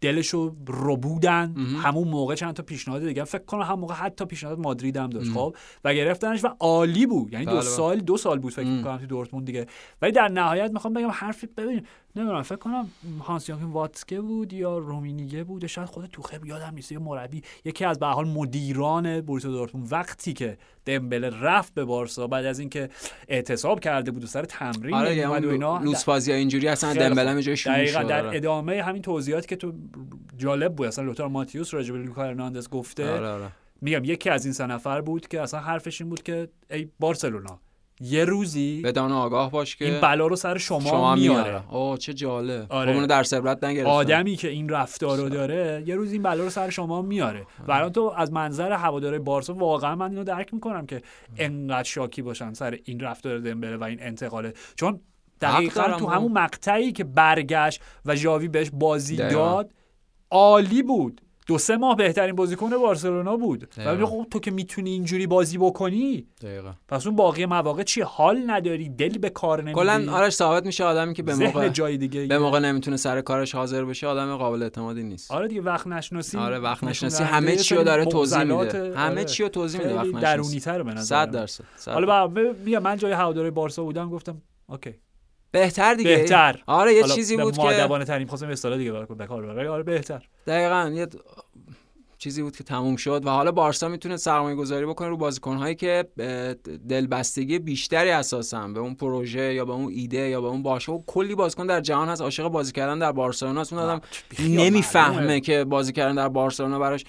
دلشو 0.02 0.56
رو 0.68 0.97
بودن 0.97 1.56
همون 1.84 2.08
موقع 2.08 2.36
چند 2.36 2.54
تا 2.54 2.64
پیشنهاد 2.64 3.06
دیگه. 3.06 3.24
فکر 3.24 3.43
کنم 3.43 3.62
هم 3.62 3.80
موقع 3.80 3.93
حتی 3.93 4.26
پیشنهاد 4.26 4.60
مادرید 4.60 4.97
هم 4.97 5.10
داشت. 5.10 5.32
خب 5.32 5.56
و 5.84 5.93
گرفتنش 5.93 6.45
و 6.45 6.47
عالی 6.60 7.06
بود. 7.06 7.34
یعنی 7.34 7.45
دو 7.45 7.52
بله، 7.52 7.60
بله. 7.62 7.70
سال 7.70 8.00
دو 8.00 8.18
سال 8.18 8.39
بود 8.39 8.54
فکر 8.54 8.68
می‌کنم 8.68 8.97
تو 8.97 9.06
دورتموند 9.06 9.45
دیگه. 9.45 9.68
ولی 10.02 10.12
در 10.12 10.28
نهایت 10.28 10.72
می‌خوام 10.72 10.93
بگم 10.93 11.10
حرفی 11.12 11.47
ببین 11.47 11.86
نمی‌دونم 12.16 12.41
فکر 12.41 12.55
کنم 12.55 12.89
هانس 13.20 13.49
واتسکه 13.49 14.22
بود 14.22 14.53
یا 14.53 14.78
رومینیگه 14.78 15.43
بود 15.43 15.68
شاید 15.68 15.88
خود 15.88 16.05
توخه 16.05 16.39
یادم 16.45 16.74
نیست 16.76 16.91
یه 16.91 16.99
مربی 16.99 17.41
یکی 17.66 17.86
از 17.86 17.99
به 17.99 18.05
حال 18.05 18.28
مدیران 18.28 19.22
بوروسیا 19.22 19.51
دورتموند 19.51 19.91
وقتی 19.91 20.34
که 20.34 20.57
دمبله 20.86 21.30
رفت 21.30 21.74
به 21.74 21.86
بارسا 21.86 22.28
بعد 22.28 22.45
از 22.45 22.60
اینکه 22.60 22.89
اعتصاب 23.28 23.80
کرده 23.80 24.12
بود 24.12 24.24
و 24.24 24.28
سر 24.28 24.43
تمرین 24.43 24.93
آره 24.93 25.28
و 25.28 25.32
اینا 25.32 25.78
لوس 25.78 26.03
بازی 26.03 26.32
اینجوری 26.32 26.68
اصلا 26.68 26.93
دمبله 26.93 27.41
جای 27.41 27.57
شروع 27.57 27.86
شد 27.86 28.07
در 28.07 28.26
آره. 28.26 28.38
ادامه 28.38 28.84
همین 28.84 29.01
توضیحاتی 29.01 29.47
که 29.47 29.55
تو 29.55 29.74
جالب 30.38 30.76
بود 30.76 30.88
اصلا 30.88 31.05
لوتار 31.05 31.28
ماتیوس 31.28 31.74
راجع 31.74 31.93
به 31.93 31.99
لوکا 31.99 32.24
هرناندز 32.24 32.70
گفته 32.70 33.12
آره 33.12 33.28
آره. 33.28 33.51
میگم 33.82 34.03
یکی 34.03 34.30
از 34.30 34.45
این 34.45 34.53
سه 34.53 34.66
نفر 34.66 35.01
بود 35.01 35.28
که 35.28 35.41
اصلا 35.41 35.60
حرفش 35.60 36.01
این 36.01 36.10
بود 36.10 36.24
که 36.24 36.49
ای 36.72 36.89
بارسلونا 36.99 37.60
یه 38.00 38.26
روزی 38.26 38.82
بدان 38.82 39.12
آگاه 39.12 39.52
باش 39.52 39.76
که 39.76 39.86
این 39.86 40.02
بلا 40.02 40.28
رو 40.28 40.36
سر 40.36 40.58
شما, 40.58 40.80
شما 40.80 41.16
میاره. 41.16 41.50
میاره. 41.50 41.74
اوه 41.74 41.97
چه 41.97 42.14
جالب. 42.14 42.66
آره. 42.70 42.91
خب 42.91 42.95
اونو 42.95 43.08
در 43.08 43.26
عبرت 43.34 43.64
نگرفتم 43.64 43.89
آدمی 43.89 44.36
که 44.36 44.47
این 44.47 44.70
رفتار 44.70 45.18
رو 45.18 45.30
داره 45.30 45.84
یه 45.86 45.95
روز 45.95 46.12
این 46.12 46.24
بلا 46.24 46.43
رو 46.43 46.50
سر 46.50 46.70
شما 46.70 47.02
میاره. 47.02 47.45
برای 47.68 47.89
تو 47.89 48.14
از 48.18 48.34
منظر 48.34 48.72
هواداره 48.72 49.20
بارسا 49.20 49.54
واقعا 49.54 49.95
من 49.95 50.10
اینو 50.10 50.24
درک 50.24 50.54
می‌کنم 50.54 50.86
که 50.86 51.02
انقدر 51.38 51.84
شاکی 51.84 52.22
باشن 52.22 52.54
سر 52.54 52.78
این 52.86 53.00
رفتار 53.00 53.39
دمبله 53.39 53.78
و 53.78 53.84
این 53.84 54.04
انتقاله. 54.04 54.54
چون 54.76 55.00
دقیقا 55.41 55.97
تو. 56.00 56.08
همون 56.08 56.32
مقطعی 56.32 56.91
که 56.91 57.04
برگشت 57.04 57.82
و 58.06 58.16
ژاوی 58.16 58.47
بهش 58.47 58.70
بازی. 58.74 59.16
داد 59.18 59.72
عالی 60.32 60.84
بود. 60.84 61.22
دو 61.50 61.58
سه 61.58 61.78
ماه 61.78 61.95
بهترین 61.95 62.36
بازیکن 62.36 62.70
بارسلونا 62.70 63.38
بود. 63.38 63.70
و 63.86 64.06
خب 64.06 64.28
تو 64.32 64.39
که 64.39 64.52
می‌تونی 64.52 64.89
اینجوری 64.89 65.28
بازی 65.28 65.58
بکنی 65.58 66.28
دقیقا. 66.41 66.74
پس 66.88 67.08
اون 67.08 67.16
باقی 67.16 67.45
مواقع 67.45 67.84
چی؟ 67.84 68.02
حال 68.02 68.43
نداری 68.47 68.89
دل 68.89 69.18
به 69.18 69.30
کار 69.30 69.62
نمیدی 69.62 69.76
کلا 69.76 70.06
آرش 70.12 70.34
ثابت 70.34 70.66
میشه 70.66 70.84
آدمی 70.84 71.14
که 71.14 71.24
به 71.24 71.36
موقع 71.36 71.70
جای 71.70 71.97
دیگه 71.97 72.26
به 72.26 72.39
موقع 72.39 72.60
نمی‌تونه 72.60 72.97
سر 72.97 73.22
کارش 73.22 73.56
حاضر 73.56 73.86
بشه 73.86 74.08
آدم 74.08 74.38
قابل 74.38 74.64
اعتمادی 74.64 75.04
نیست. 75.04 75.32
آره 75.32 75.47
دیگه 75.47 75.62
وقت 75.62 75.88
نشناسی. 75.88 76.38
آره 76.38 76.60
وقت 76.60 76.84
نشناسی. 76.84 77.24
همه 77.24 77.56
چی 77.56 77.76
رو 77.76 77.84
داره 77.84 78.06
توضیح 78.06 78.43
میده. 78.43 78.97
همه 78.97 79.12
آره. 79.12 79.26
چی 79.26 79.43
رو 79.43 79.50
توضیح 79.50 79.82
میده 79.82 79.95
وقت 79.95 80.06
نشناسی. 80.06 80.26
درونی 80.26 80.60
تر 80.60 80.84
به 80.84 80.91
نظر 80.91 81.26
100 81.26 81.32
درصد 81.32 81.64
100 81.76 81.91
حالا 81.91 82.28
من 82.84 82.97
جای 82.97 83.12
هواداره 83.12 83.52
بارسا 83.52 83.84
بودم 83.84 84.10
گفتم 84.10 84.41
OK. 84.68 84.94
بهتر 85.52 85.93
دیگه. 85.93 86.16
بهتر. 86.16 86.64
آره 86.68 86.93
یه 86.93 87.04
چیزی 87.04 87.38
بود 87.38 87.58
که 87.58 87.64
مؤدبانه 87.64 88.06
ترین 88.06 88.28
خواستم 88.28 88.50
اصطلاح 88.50 88.78
دیگه 88.78 88.91
برای 88.91 89.06
به 89.18 89.28
کار 89.28 89.68
آره 89.70 89.84
بهتر. 89.84 90.28
دقیقا 90.47 90.91
یه 90.95 91.08
چیزی 92.18 92.41
بود 92.41 92.56
که 92.56 92.64
تموم 92.64 92.95
شد 92.95 93.26
و 93.26 93.30
حالا 93.30 93.52
بارسا 93.52 93.88
می‌تونه 93.88 94.18
سرمایه 94.18 94.56
گذاری 94.56 94.86
بکنه 94.86 95.08
رو 95.08 95.18
بازیکنهایی 95.18 95.76
که 95.76 96.06
دلبستگی 96.89 97.60
بیشتری 97.60 98.10
اساسا 98.10 98.68
به 98.68 98.80
اون 98.80 98.95
پروژه 98.95 99.54
یا 99.54 99.66
به 99.66 99.74
اون 99.74 99.93
ایده 99.93 100.30
یا 100.30 100.41
به 100.41 100.47
اون 100.47 100.64
باشه 100.64 100.91
و 100.91 101.02
کلی 101.08 101.36
بازیکن 101.36 101.68
در 101.68 101.82
جهان 101.82 102.10
هست. 102.10 102.22
عاشق 102.22 102.47
بازی 102.47 102.72
کردن 102.72 103.00
در 103.00 103.12
بارسلونا 103.12 103.62
است 103.62 103.74
اون 103.74 103.82
آدم 103.82 104.02
نمی‌فهمه. 104.39 105.39
که 105.39 105.64
بازی 105.64 105.93
کردن 105.93 106.16
در 106.16 106.30
بارسلونا 106.30 106.80
براش 106.80 107.04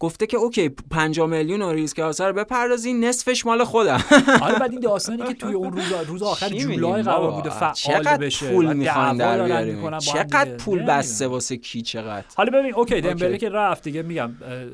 گفته 0.00 0.26
که 0.26 0.36
OK 0.36 0.68
5 0.68 1.20
میلیون 1.20 1.60
رو 1.62 1.72
ریسک 1.72 1.98
آثار 1.98 2.32
بپردازی 2.32 2.92
نصفش 2.92 3.46
مال 3.46 3.64
خودم 3.64 4.00
آره 4.42 4.58
بعد 4.58 4.70
این 4.70 4.80
داستانی 4.80 5.22
که 5.22 5.34
توی 5.34 5.54
اون 5.54 5.72
روز 5.72 5.92
روز 6.06 6.22
آخر 6.22 6.48
جولای 6.48 7.02
قرار؟ 7.02 7.30
بوده 7.30 7.50
فعال 7.50 7.72
چقدر 7.72 8.16
بشه 8.16 8.52
پول 8.52 8.66
و 8.66 8.74
می‌خوان 8.74 9.16
در 9.16 9.44
بیاریم 9.44 9.98
چقدر. 9.98 10.56
پول. 10.56 10.82
بسته 10.82 11.26
واسه 11.26 11.56
کی 11.56 11.82
چقدر 11.82 12.24
حالا 12.36 12.58
ببین 12.58 12.74
اوکی 12.74 13.00
دمبله. 13.00 13.38
که 13.38 13.48
رفت 13.48 13.84
دیگه 13.84 14.02
میگم 14.02 14.24
اه، 14.24 14.64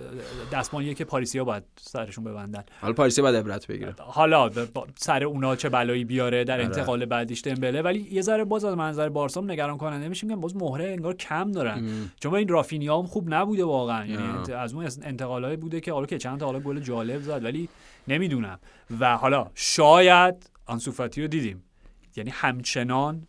دستمالیه 0.52 0.94
که 0.94 1.04
پاریسیا 1.04 1.44
باید 1.44 1.62
سرشون 1.80 2.24
ببندن 2.24 2.64
حالا 2.80 2.94
پاریسی 2.94 3.22
باید 3.22 3.36
عبرت 3.36 3.66
بگیره 3.66 3.94
حالا 3.98 4.50
سر 4.96 5.24
اونا 5.24 5.56
چه 5.56 5.68
بلایی 5.68 6.04
بیاره 6.04 6.44
در 6.44 6.54
آره. 6.54 6.64
انتقال 6.64 7.04
بعدیش 7.04 7.42
دمبله 7.44 7.82
ولی 7.82 8.08
یه 8.12 8.22
ذره 8.22 8.44
باز 8.44 8.64
از 8.64 8.76
منظر 8.76 9.08
بارسا 9.08 9.40
نگران 9.40 9.78
کننده 9.78 10.08
میشه 10.08 10.26
میگم 10.26 10.40
باز 10.40 10.56
مهره 10.56 10.90
انگار 10.90 11.14
کم 11.14 11.52
دارن. 11.52 12.10
چون 12.20 12.34
این 12.34 12.48
رافینیا 12.48 12.98
هم 12.98 13.06
خوب 13.06 13.34
نبوده 13.34 13.64
واقعا 13.64 14.06
یعنی 14.06 14.52
از 14.52 14.74
اون 14.74 14.84
انتقالای 15.14 15.56
بوده 15.56 15.80
که 15.80 15.92
حالا 15.92 16.06
که 16.06 16.18
چند 16.18 16.40
تا 16.40 16.46
حالا 16.46 16.60
گل 16.60 16.80
جالب 16.80 17.22
زد 17.22 17.44
ولی 17.44 17.68
نمی‌دونم. 18.08 18.58
و 19.00 19.16
حالا 19.16 19.50
شاید 19.54 20.50
آنسوفاتی 20.66 21.22
رو 21.22 21.28
دیدیم. 21.28 21.62
یعنی 22.16 22.30
همچنان 22.30 23.26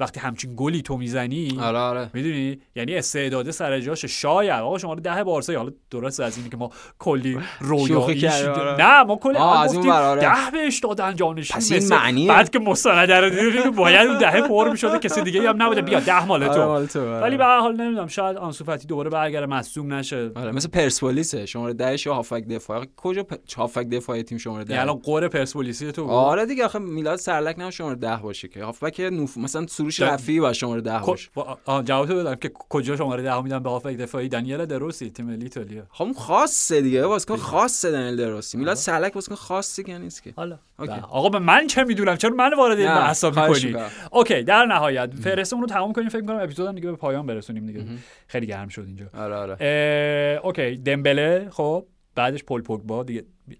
وقتی 0.00 0.20
همچین 0.20 0.54
گلی 0.56 0.82
تو 0.82 0.96
می‌زنی؟ 0.96 1.58
آره 1.60 1.78
آره. 1.78 2.10
می‌دونی؟ 2.14 2.58
یعنی 2.76 2.94
استعداد 2.94 3.50
سر 3.50 3.80
جاشه 3.80 4.08
شاید. 4.08 4.60
آقا 4.60 4.78
شما 4.78 4.94
ده 4.94 5.24
بارسا 5.24 5.52
حالا 5.52 5.70
درست 5.90 6.20
از 6.20 6.36
اینی 6.36 6.50
که 6.50 6.56
ما 6.56 6.70
کلی 6.98 7.38
رویایی 7.60 8.26
آره. 8.28 8.76
نه 8.78 9.02
ما 9.02 9.16
کلی 9.16 9.36
از 9.36 9.74
اون 9.74 9.90
آره. 9.90 10.20
ده 10.20 10.50
بهش 10.52 10.78
دادن 10.78 11.16
جانشین 11.16 11.56
پس 11.56 11.72
این 11.72 11.88
معنیه؟ 11.88 12.28
بعد 12.28 12.50
که 12.50 12.58
مستند 12.58 13.12
رو 13.12 13.30
دیدیم 13.30 13.62
که 13.62 13.70
باید 13.70 14.08
اون 14.08 14.18
دهه 14.18 14.48
پر 14.48 14.70
می‌شده 14.70 14.98
کسی 14.98 15.22
دیگه 15.22 15.48
هم 15.48 15.62
نبوده. 15.62 15.82
بیا 15.82 16.00
ده 16.00 16.26
مال 16.26 16.42
آره، 16.42 16.54
تو. 16.54 16.66
مال 16.66 16.86
تو، 16.86 17.00
آره. 17.00 17.20
ولی 17.20 17.36
به 17.36 17.44
هر 17.44 17.60
حال 17.60 17.76
نمی‌دونم 17.76 18.06
شاید 18.06 18.36
آنسو 18.36 18.64
فاتی 18.64 18.86
دوباره 18.86 19.10
برگره 19.10 19.46
مصدوم 19.46 19.92
نشه. 19.94 20.30
آره 20.34 20.52
مثل 20.52 20.68
پرسپولیسه. 20.68 21.46
شماره 21.46 21.72
10 21.72 21.96
ش 21.96 22.06
هافک 22.06 22.44
دفاع. 22.48 22.84
کجا 22.96 23.22
پ... 23.22 23.34
هافبک 23.56 23.88
دفاعی 23.88 24.22
تیم 24.22 24.38
شماره 24.38 24.64
10 24.64 24.70
یعنی 24.70 24.82
الان 24.82 24.98
قره 24.98 25.28
پرسپولیسی 25.28 25.92
تو. 25.92 26.08
آره 26.08 26.46
دیگه 26.46 26.64
آخه 26.64 26.78
میلاد 26.78 27.18
سرلک 27.18 27.58
نه 27.58 27.70
شماره 27.70 27.94
10 27.94 28.16
باشه 28.16 28.48
که. 28.48 28.64
هافبک 28.64 29.00
نوف... 29.00 29.36
مثلا 29.36 29.66
سروش 29.90 30.08
ده- 30.08 30.14
رفیعی 30.14 30.40
با 30.40 30.52
شماره 30.52 30.80
10 30.80 30.98
کو- 31.00 31.06
باشه. 31.06 31.30
آه 31.64 31.82
جواب 31.84 32.08
تو 32.08 32.16
بدم 32.16 32.34
که 32.34 32.48
کجا 32.48 32.96
شماره 32.96 33.22
ده 33.22 33.40
میدم 33.42 33.58
به 33.62 33.70
هافبک 33.70 33.96
دفاعی؟ 33.96 34.28
دانیل 34.28 34.66
دروسی 34.66 35.10
تیم 35.10 35.26
ملی 35.26 35.42
ایتالیا. 35.42 35.82
خب 35.90 36.04
اون 36.04 36.12
خاصه 36.14 36.80
دیگه 36.80 37.06
بازیکن 37.06 37.36
خاصه 37.36 37.90
دنیل 37.90 38.16
دروسی 38.16 38.58
میلاد 38.58 38.74
سرلک 38.76 39.12
بازیکن 39.12 39.34
خاصی 39.34 39.82
که 39.82 39.98
نیست 39.98 40.22
که. 40.22 40.32
حالا. 40.36 40.58
OK. 40.78 40.92
نه. 40.92 41.02
آقا 41.02 41.28
به 41.28 41.38
من 41.38 41.66
چه 41.66 41.84
می‌دونم؟ 41.84 42.16
چرا 42.16 42.30
من 42.30 42.54
وارد 42.54 42.78
این 42.78 42.88
بحثا 42.88 43.30
می‌کنی. 43.30 43.76
OK 44.12 44.42
در 44.42 44.64
نهایت 44.66 45.14
فهرستمون 45.14 45.62
رو 45.62 45.68
تمام 45.68 45.92
کنیم. 45.92 46.08
فکر 46.08 46.20
کنم 46.20 46.36
اپیزودم 46.42 46.72
دیگه 46.74 46.90
به 46.90 46.96
پایان 46.96 47.26
برسونیم 47.26 47.66
دیگه. 47.66 47.84
خیلی 48.26 48.46
گرم 48.46 48.68
شد 48.68 48.84
اینجا. 48.86 49.06
آره 49.14 49.34
آره. 49.34 50.40
OK. 50.44 50.76
دمبله 50.76 51.48
خب 51.50 51.86
بعدش 52.14 52.44
پل 52.44 52.60
پوگبا. 52.60 53.02
دیگه 53.02 53.24
بی- 53.48 53.58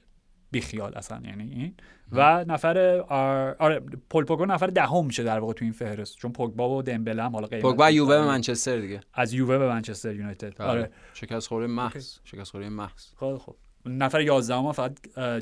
بیخیال 0.51 0.93
اصلا 0.97 1.20
یعنی 1.24 1.43
این. 1.53 1.74
و 2.12 2.44
نفر 2.48 2.78
آر... 3.08 3.56
آره 3.58 3.80
پل 4.11 4.24
پوگبا 4.24 4.44
نفر 4.44 4.66
دهم 4.66 5.06
میشه 5.06 5.22
در 5.22 5.38
واقع 5.38 5.52
تو 5.52 5.64
این 5.64 5.72
فهرست. 5.72 6.16
چون 6.16 6.32
پوگبا 6.32 6.70
و 6.70 6.82
دمبله 6.82 7.22
هم 7.22 7.32
حالا 7.32 7.46
قیمت 7.46 7.62
پوگبا 7.62 7.90
یووه 7.90 8.18
به. 8.18 8.24
منچستر 8.26 8.78
دیگه. 8.78 9.00
از 9.14 9.32
یووه 9.32 9.58
به 9.58 9.68
منچستر 9.68 10.14
یونایتد. 10.14 10.62
آره. 10.62 10.90
شکست 11.14 11.48
خورده 11.48 11.66
محض 11.66 12.18
شکست 12.24 12.50
خورده 12.50 12.68
محض 12.68 13.06
خیلی 13.20 13.38
خب 13.38 13.54
نفر 13.86 14.20
11 14.20 14.54
هم 14.54 14.72
فقط 14.72 14.92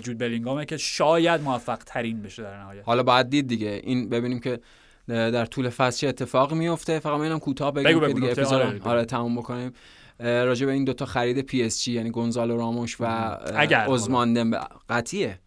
جود 0.03 0.19
بلینگامه 0.19 0.65
که 0.65 0.77
شاید 0.77 1.41
موفق 1.41 1.79
ترین 1.87 2.23
بشه 2.23 2.43
در 2.43 2.61
نهایت. 2.63 2.85
حالا 2.85 3.03
باید 3.03 3.31
دید 3.31 3.47
دیگه. 3.47 3.81
این 3.85 4.09
ببینیم 4.09 4.41
که 4.41 4.61
در 5.09 5.45
طول 5.45 5.69
فصل 5.69 5.99
چه 6.01 6.09
اتفاقی 6.09 6.55
میفته. 6.55 6.99
فقط 6.99 7.21
اینم 7.21 7.39
کوتاه 7.39 7.73
بگم 7.73 7.91
بگو 7.91 8.07
که 8.07 8.13
دیگه 8.13 8.31
اپیزود 8.31 8.53
آره، 8.53 8.81
آره. 8.83 9.05
تموم 9.05 9.37
بکنیم. 9.37 9.73
راجع 10.21 10.67
به 10.67 10.73
این 10.73 10.85
دوتا 10.85 11.05
خرید 11.05 11.41
پی 11.41 11.63
اس 11.63 11.83
جی 11.85 11.93
یعنی 11.93 12.11
گونزالو 12.11 12.57
راموش 12.57 12.97
و 13.01 13.05
عثمان 13.07 14.33
دمبله. 14.33 14.61
قطعیه. 14.89 15.39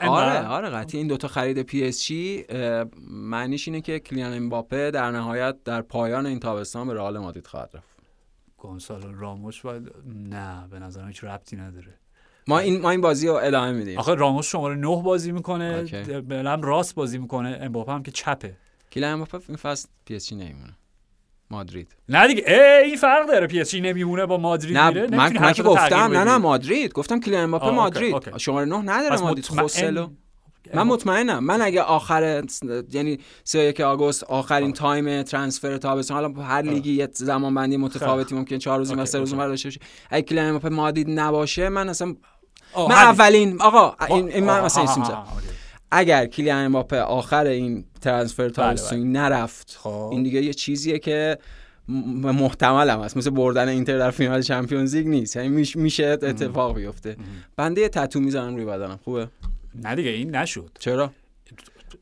آره؟ 0.00 0.46
آره 0.46 0.70
قطعی 0.70 0.98
این 0.98 1.08
دوتا 1.08 1.28
خرید 1.28 1.62
پی 1.62 1.84
اس 1.84 2.04
جی 2.04 2.44
معنیش 3.10 3.68
اینه 3.68 3.80
که 3.80 3.98
کلیان 3.98 4.34
امباپه 4.34 4.90
در 4.90 5.10
نهایت 5.10 5.56
در 5.64 5.82
پایان 5.82 6.26
این 6.26 6.40
تابستان 6.40 6.88
به 6.88 6.94
رئال 6.94 7.18
مادرید 7.18 7.46
خواهد 7.46 7.70
رفت. 7.74 7.88
گونسالو 8.56 9.20
راموس 9.20 9.60
باید 9.60 9.92
نه 10.06 10.68
به 10.70 10.78
نظرم 10.78 11.08
هیچ 11.08 11.24
ربطی 11.24 11.56
نداره. 11.56 11.94
ما 12.48 12.58
این 12.58 12.80
ما 12.80 12.90
این 12.90 13.00
بازی 13.00 13.28
رو 13.28 13.34
ادامه 13.34 13.72
میدیم. 13.72 13.98
آخه 13.98 14.14
راموس 14.14 14.46
شماره 14.46 14.74
9 14.74 15.02
بازی 15.02 15.32
می‌کنه. 15.32 15.82
دمبله 16.20 16.62
راست 16.62 16.94
بازی 16.94 17.18
می‌کنه. 17.18 17.58
امباپه 17.60 17.92
هم 17.92 18.02
که 18.02 18.10
چپه. 18.10 18.56
کلیان 18.92 19.12
امباپه 19.12 19.40
این 19.48 19.56
فصل 19.56 19.88
پی 20.04 20.16
اس 20.16 20.28
جی 20.28 20.36
نمیمونه. 20.36 20.76
مادرید. 21.50 21.96
نه 22.08 22.26
دیگه 22.26 22.44
ای 22.46 22.54
این 22.84 22.96
فرق 22.96 23.26
داره. 23.28 23.46
پی 23.46 23.60
اس 23.60 23.70
جی 23.70 23.80
نمیمونه 23.80 24.26
با 24.26 24.36
مادرید 24.38 24.76
نه 24.76 24.88
میره 24.88 25.06
من, 25.06 25.38
من 25.38 25.52
که 25.52 25.62
گفتم 25.62 25.96
نه 25.96 26.24
نه. 26.24 26.36
مادرید. 26.36 26.92
گفتم 26.92 27.20
کلیان 27.20 27.42
امباپه 27.42 27.64
آه، 27.64 27.68
OK، 27.70 27.80
مادرید. 27.80 28.14
OK. 28.14 28.30
شماره 28.38 28.66
9 28.66 28.76
نداره 28.78 29.20
مادرید. 29.20 29.46
خوسلو 29.46 30.08
من 30.74 30.82
مطمئنم. 30.82 31.44
من 31.44 31.62
اگه 31.62 31.82
آخر 31.82 32.44
یعنی 32.92 33.18
31 33.44 33.80
آگوست 33.80 34.24
آخرین 34.24 34.72
time 34.72 35.22
transfer 35.22 35.76
تابستان 35.76 36.14
حالا 36.16 36.42
هر 36.42 36.62
لیگی 36.62 36.92
یه 36.92 37.08
زمان 37.12 37.54
بندی 37.54 37.76
متفاوتی 37.76 38.34
ممکن 38.34 38.58
4 38.58 38.78
روز 38.78 38.92
و 38.92 39.04
3 39.04 39.18
روز 39.18 39.34
داشته 39.34 39.68
باشه 39.68 39.80
اگه 40.10 40.22
کلیان 40.22 40.46
امباپه 40.46 40.68
مادرید 40.68 41.10
نباشه 41.10 41.68
من 41.68 41.88
اصلا 41.88 42.14
آه، 42.72 42.88
من. 42.88 42.94
اولین 42.94 43.62
آقا 43.62 43.96
این, 44.08 44.44
من 44.44 44.58
آه، 44.58 44.64
مثلا 44.64 44.82
این 44.82 45.04
اگر 45.90 46.26
کلیان 46.26 46.64
امباپه 46.64 47.00
آخر 47.00 47.46
این 47.46 47.84
transfer 48.00 48.48
تابستانی 48.48 49.04
نرفت 49.04 49.76
خب. 49.80 50.08
این 50.12 50.22
دیگه 50.22 50.42
یه 50.42 50.54
چیزیه 50.54 50.98
که 50.98 51.38
محتمل 51.88 52.90
هم 52.90 53.00
هست. 53.00 53.16
مثل 53.16 53.30
بردن 53.30 53.68
اینتر 53.68 53.98
در 53.98 54.10
فینال 54.10 54.42
چمپیونز 54.42 54.96
لیگ 54.96 55.06
نیست. 55.08 55.36
یعنی 55.36 55.48
میش- 55.48 55.76
میشه 55.76 56.06
اتفاق 56.06 56.74
بیفته. 56.76 57.16
بنده 57.56 57.80
یه 57.80 57.88
تتو 57.88 58.20
می‌زنم 58.20 58.56
روی 58.56 58.64
بدنم. 58.64 58.98
خوبه؟ 59.04 59.28
نه 59.82 59.94
دیگه 59.94 60.10
این 60.10 60.36
نشد. 60.36 60.70
چرا؟ 60.78 61.12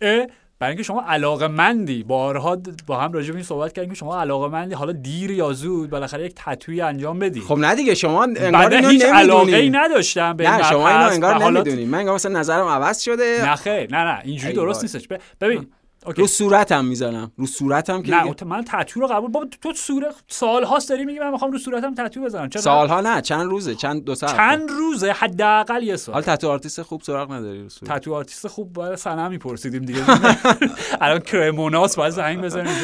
اه، 0.01 0.26
برای 0.59 0.70
اینکه 0.70 0.82
شما 0.82 1.02
علاقه 1.02 1.48
مندی 1.48 2.02
بارها 2.02 2.59
با 2.86 2.96
هم 2.96 3.12
راجع 3.12 3.28
به 3.28 3.34
این 3.34 3.44
صحبت 3.44 3.72
کردیم 3.72 3.90
که 3.90 3.96
شما 3.96 4.20
علاقه 4.20 4.48
مندی 4.48 4.74
حالا 4.74 4.92
دیر 4.92 5.30
یا 5.30 5.52
زود 5.52 5.90
بالاخره 5.90 6.24
یک 6.24 6.32
تتوی 6.36 6.80
انجام 6.80 7.18
بدی. 7.18 7.40
خب 7.40 7.59
نه 7.59 7.74
دیگه 7.74 7.94
شما 7.94 8.24
انگار 8.24 8.74
اینو 8.74 8.88
هیچ 8.88 9.05
علاقه 9.05 9.40
ای 9.40 9.46
نمی‌دونی 9.46 9.70
نداشتم 9.70 10.36
به 10.36 10.50
نه 10.50 10.62
شما 10.62 10.88
اینو 10.88 11.11
انگار 11.11 11.44
نمی‌دونی. 11.44 11.84
من 11.84 11.98
انگار 11.98 12.14
مثلا 12.14 12.40
نظرم 12.40 12.66
عوض 12.66 13.00
شده. 13.00 13.38
نه 13.44 13.57
خیر 13.57 13.90
نه 13.90 14.05
نه 14.05 14.20
اینجوری 14.24 14.48
ای 14.48 14.55
درست. 14.55 14.82
نیستش. 14.82 15.09
ببین 15.40 15.66
OK. 16.07 16.20
رو 16.20 16.26
صورتم 16.26 16.84
می‌زنم 16.84 17.32
رو 17.36 17.46
صورتم 17.46 18.02
که 18.02 18.11
نه 18.11 18.22
دیگه- 18.22 18.44
من 18.44 18.64
تتو 18.64 19.00
رو 19.00 19.07
قبول 19.07 19.30
بابا 19.30 19.46
تو 19.62 19.72
صورت 19.72 20.14
سال 20.28 20.64
هاست 20.64 20.88
داری 20.88 21.05
میگی 21.05 21.18
من 21.18 21.30
می‌خوام 21.30 21.52
رو 21.52 21.59
صورتم 21.59 21.94
تتو 21.94 22.20
بزنم 22.22 22.48
چرا 22.48 22.62
سالها 22.62 23.00
نه 23.00 23.20
چند 23.20 23.50
روزه 23.50 23.74
چند 23.74 24.05
دو 24.05 24.14
سال 24.14 24.30
چند 24.36 24.70
روزه 24.70 25.12
حداقل 25.12 25.82
یه 25.82 25.96
سال 25.96 26.12
حال 26.14 26.22
tattoo 26.22 26.48
artist 26.50 26.82
خوب 26.82 27.02
سراغ 27.02 27.32
نداری 27.32 27.62
رو 27.62 27.68
صورت 27.68 27.92
tattoo 27.92 28.14
artist 28.14 28.48
خوب 28.48 28.72
باید 28.72 28.94
سنم 28.94 29.30
میپرسیدیم 29.30 29.82
دیگه 29.84 30.00
الان 31.00 31.18
کرموناس 31.18 31.96
باید 31.96 32.12
زنگ 32.12 32.40
بزنیم 32.40 32.74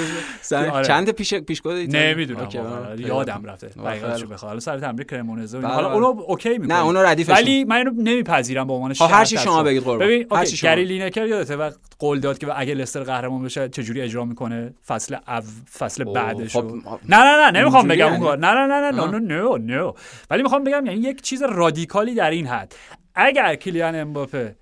آره. 0.52 0.84
چند 0.84 1.10
پیش 1.10 1.34
پیشگاه 1.34 1.74
نمی‌دونم. 1.74 2.40
آره. 2.40 3.00
یادم 3.00 3.42
رفته. 3.44 3.70
حقیقتشو 3.86 4.26
بخوام 4.26 4.48
حالا 4.48 4.60
سر 4.60 4.78
تمرین 4.78 5.06
کرمونزه. 5.06 5.58
بله، 5.58 5.68
حالا 5.68 5.88
بله. 5.88 5.96
اونو 5.96 6.22
OK 6.22 6.48
می‌کنم 6.58 6.72
نه 6.72 6.84
اونو 6.84 6.98
ردیفش 7.02 7.32
ولی 7.32 7.64
من 7.64 7.76
اینو 7.76 7.90
نمیپذیرم 7.96 8.66
به 8.66 8.72
عنوان 8.72 8.94
خب، 8.94 9.08
هر 9.10 9.24
چی 9.24 9.38
شما 9.38 9.62
بگید 9.62 9.82
قربان. 9.82 10.06
ببین. 10.06 10.26
گری 10.62 10.84
لینکر 10.84 11.26
یادته 11.26 11.56
و 11.56 11.70
قول 11.98 12.20
داد 12.20 12.38
که 12.38 12.60
اگه 12.60 12.74
لستر 12.74 13.04
قهرمان 13.10 13.42
بشه 13.42 13.68
چجوری 13.68 14.00
اجرا 14.00 14.24
می‌کنه؟ 14.24 14.74
فصل 14.86 15.14
او... 15.28 15.40
فصل 15.78 16.04
بعدش 16.04 16.56
خب، 16.56 16.60
رو. 16.60 16.76
نه 17.08 17.16
نه 17.16 17.50
نه 17.50 17.60
نمی‌خوام 17.60 17.88
بگم 17.88 18.04
اون 18.04 18.12
یعنی؟ 18.12 18.24
کار. 18.24 18.38
نه 18.38 18.54
نه 18.54 18.66
نه. 18.66 18.90
نه 18.90 19.18
نه 19.18 19.58
نه 19.58 19.92
ولی 20.30 20.42
می‌خوام 20.42 20.64
بگم 20.64 20.86
یعنی 20.86 21.00
یک 21.00 21.22
چیز 21.22 21.42
رادیکالی 21.42 22.14
در 22.14 22.30
این 22.30 22.46
حد. 22.46 22.74
اگر 23.14 23.54
کلیان 23.54 23.94
امباپه 23.96 24.54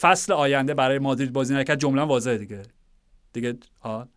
فصل 0.00 0.32
آینده 0.32 0.74
برای 0.74 0.98
مادرید 0.98 1.32
بازی 1.32 1.54
نکرد 1.54 1.78
جمله 1.78 2.02
واضحه 2.02 2.38
دیگه. 2.38 2.62
دیگه 3.32 3.56
ها 3.82 4.08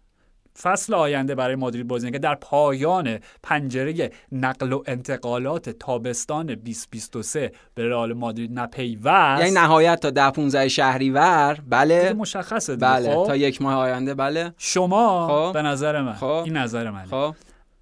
فصل 0.62 0.94
آینده 0.94 1.36
برای 1.36 1.56
مادرید 1.56 1.88
بازی 1.88 2.08
نکرد 2.08 2.22
در 2.22 2.36
پایان 2.36 3.20
پنجره 3.44 4.12
نقل 4.32 4.74
و 4.74 4.84
انتقالات 4.86 5.70
تابستان 5.70 6.46
2023 6.46 7.52
به 7.76 7.90
رئال 7.90 8.14
مادرید 8.14 8.60
نپیوست. 8.60 9.42
یعنی 9.42 9.52
نهایت 9.52 10.00
تا 10.00 10.10
ده 10.10 10.32
15 10.32 10.68
شهریور. 10.68 11.58
بله. 11.70 12.14
مشخصه 12.14 12.76
بله. 12.76 13.16
خب؟ 13.16 13.24
تا 13.28 13.36
یک 13.36 13.62
ماه 13.62 13.76
آینده. 13.76 14.14
بله. 14.14 14.54
شما 14.58 15.28
خب. 15.28 15.54
به 15.54 15.62
نظر 15.62 16.02
من. 16.02 16.14
خب. 16.14 16.26
این 16.26 16.58
نظر 16.58 16.90
من 16.92 17.06
خب. 17.06 17.36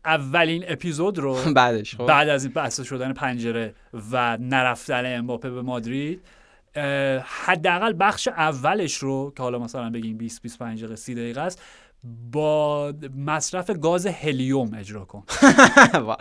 اولین 0.06 0.66
اپیزود 0.68 1.20
رو 1.20 1.38
بعدش. 1.56 1.96
خب. 1.96 2.06
بعد 2.06 2.30
از 2.30 2.44
این 2.44 2.54
بسته 2.54 2.84
شدن 2.84 3.14
پنجره 3.14 3.74
و 4.12 4.38
نرفتن 4.38 5.18
امباپه 5.18 5.50
به 5.50 5.62
مادرید 5.62 6.22
حداقل 7.46 7.94
بخش 8.00 8.28
اولش 8.28 8.96
رو 8.96 9.34
که 9.38 9.44
حالا 9.44 9.60
مثلا 9.60 9.90
بگیم 9.90 10.18
20 10.18 10.42
25 10.42 10.80
دقیقه 10.80 10.96
30 10.96 11.16
دقیقه 11.16 11.42
است 11.42 11.62
با 12.32 12.94
مصرف 13.18 13.72
گاز 13.72 14.08
هلیوم 14.08 14.74
اجرا 14.74 15.06
کن. 15.06 15.24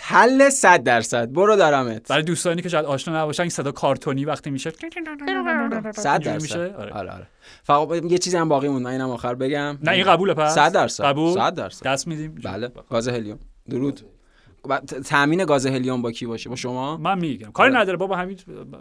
حل 0.00 0.50
100 0.50 0.82
درصد. 0.82 1.32
برو 1.32 1.56
دارمت. 1.56 2.08
برای 2.08 2.22
دوستانی 2.22 2.62
که 2.62 2.68
شاید 2.68 2.84
آشنا 2.84 3.22
نباشن 3.22 3.42
این 3.42 3.50
صدا 3.50 3.72
کارتونی 3.72 4.24
وقتی 4.24 4.50
میشه. 4.50 4.70
100 4.70 4.84
اینجوری 4.86 5.94
درصد. 6.24 6.42
میشه 6.42 6.58
آره. 6.58 6.92
آره 6.92 7.10
آره. 7.10 7.26
فقط 7.62 8.04
یه 8.04 8.18
چیزی 8.18 8.36
هم 8.36 8.48
باقی 8.48 8.68
موند. 8.68 8.84
من 8.84 8.90
اینم 8.90 9.10
آخر 9.10 9.34
بگم. 9.34 9.78
نه 9.82 9.92
این 9.92 10.04
قبوله 10.04 10.34
پس. 10.34 10.54
100 10.54 10.72
درصد. 10.72 11.04
قبول؟ 11.04 11.34
100 11.34 11.54
درصد. 11.54 11.86
دست 11.86 12.06
میدیم. 12.08 12.34
بله. 12.44 12.70
گاز 12.90 13.08
هلیوم. 13.08 13.38
درود. 13.70 14.00
تامین 15.04 15.44
گاز 15.44 15.66
هلیوم 15.66 16.02
با 16.02 16.12
کی 16.12 16.26
باشه؟ 16.26 16.48
با 16.50 16.56
شما؟ 16.56 16.96
من 16.96 17.18
میگم. 17.18 17.50
کاری 17.50 17.70
آره. 17.70 17.80
نداره 17.80 17.96
بابا 17.96 18.16
همین 18.16 18.38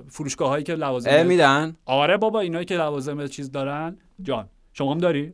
فروشگاه 0.10 0.50
هایی 0.50 0.64
که 0.64 0.76
لوازم 0.76 1.26
میدن. 1.26 1.76
آره 1.86 2.18
بابا 2.18 2.40
اینایی 2.40 2.66
که 2.66 2.76
لوازم 2.76 3.28
چیز 3.28 3.52
دارن. 3.52 3.98
جان 4.22 4.50
شما 4.74 4.92
هم 4.92 4.98
داری؟ 4.98 5.34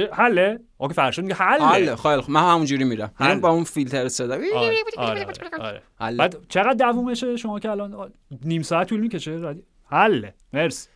حله 0.00 0.60
آقا 0.78 0.92
فرشاد 0.94 1.24
میگه 1.24 1.34
حله 1.36 1.64
حل 1.64 1.94
خیلی 1.96 2.22
من 2.28 2.52
همونجوری 2.52 2.84
میرم. 2.84 3.10
میرم 3.20 3.40
با 3.40 3.48
اون 3.50 3.64
فیلتر 3.64 4.08
صدا 4.08 4.34
آره 4.34 4.76
آره 4.96 5.26
آره, 5.26 5.26
آره. 5.60 5.82
حل. 6.00 6.16
بعد 6.16 6.36
چقدر 6.48 6.92
دوومشه 6.92 7.36
شما 7.36 7.60
که 7.60 7.70
الان 7.70 8.12
نیم 8.44 8.62
ساعت 8.62 8.88
طول 8.88 9.00
می‌کشه 9.00 9.56
حله 9.90 10.34
مرسی. 10.52 10.88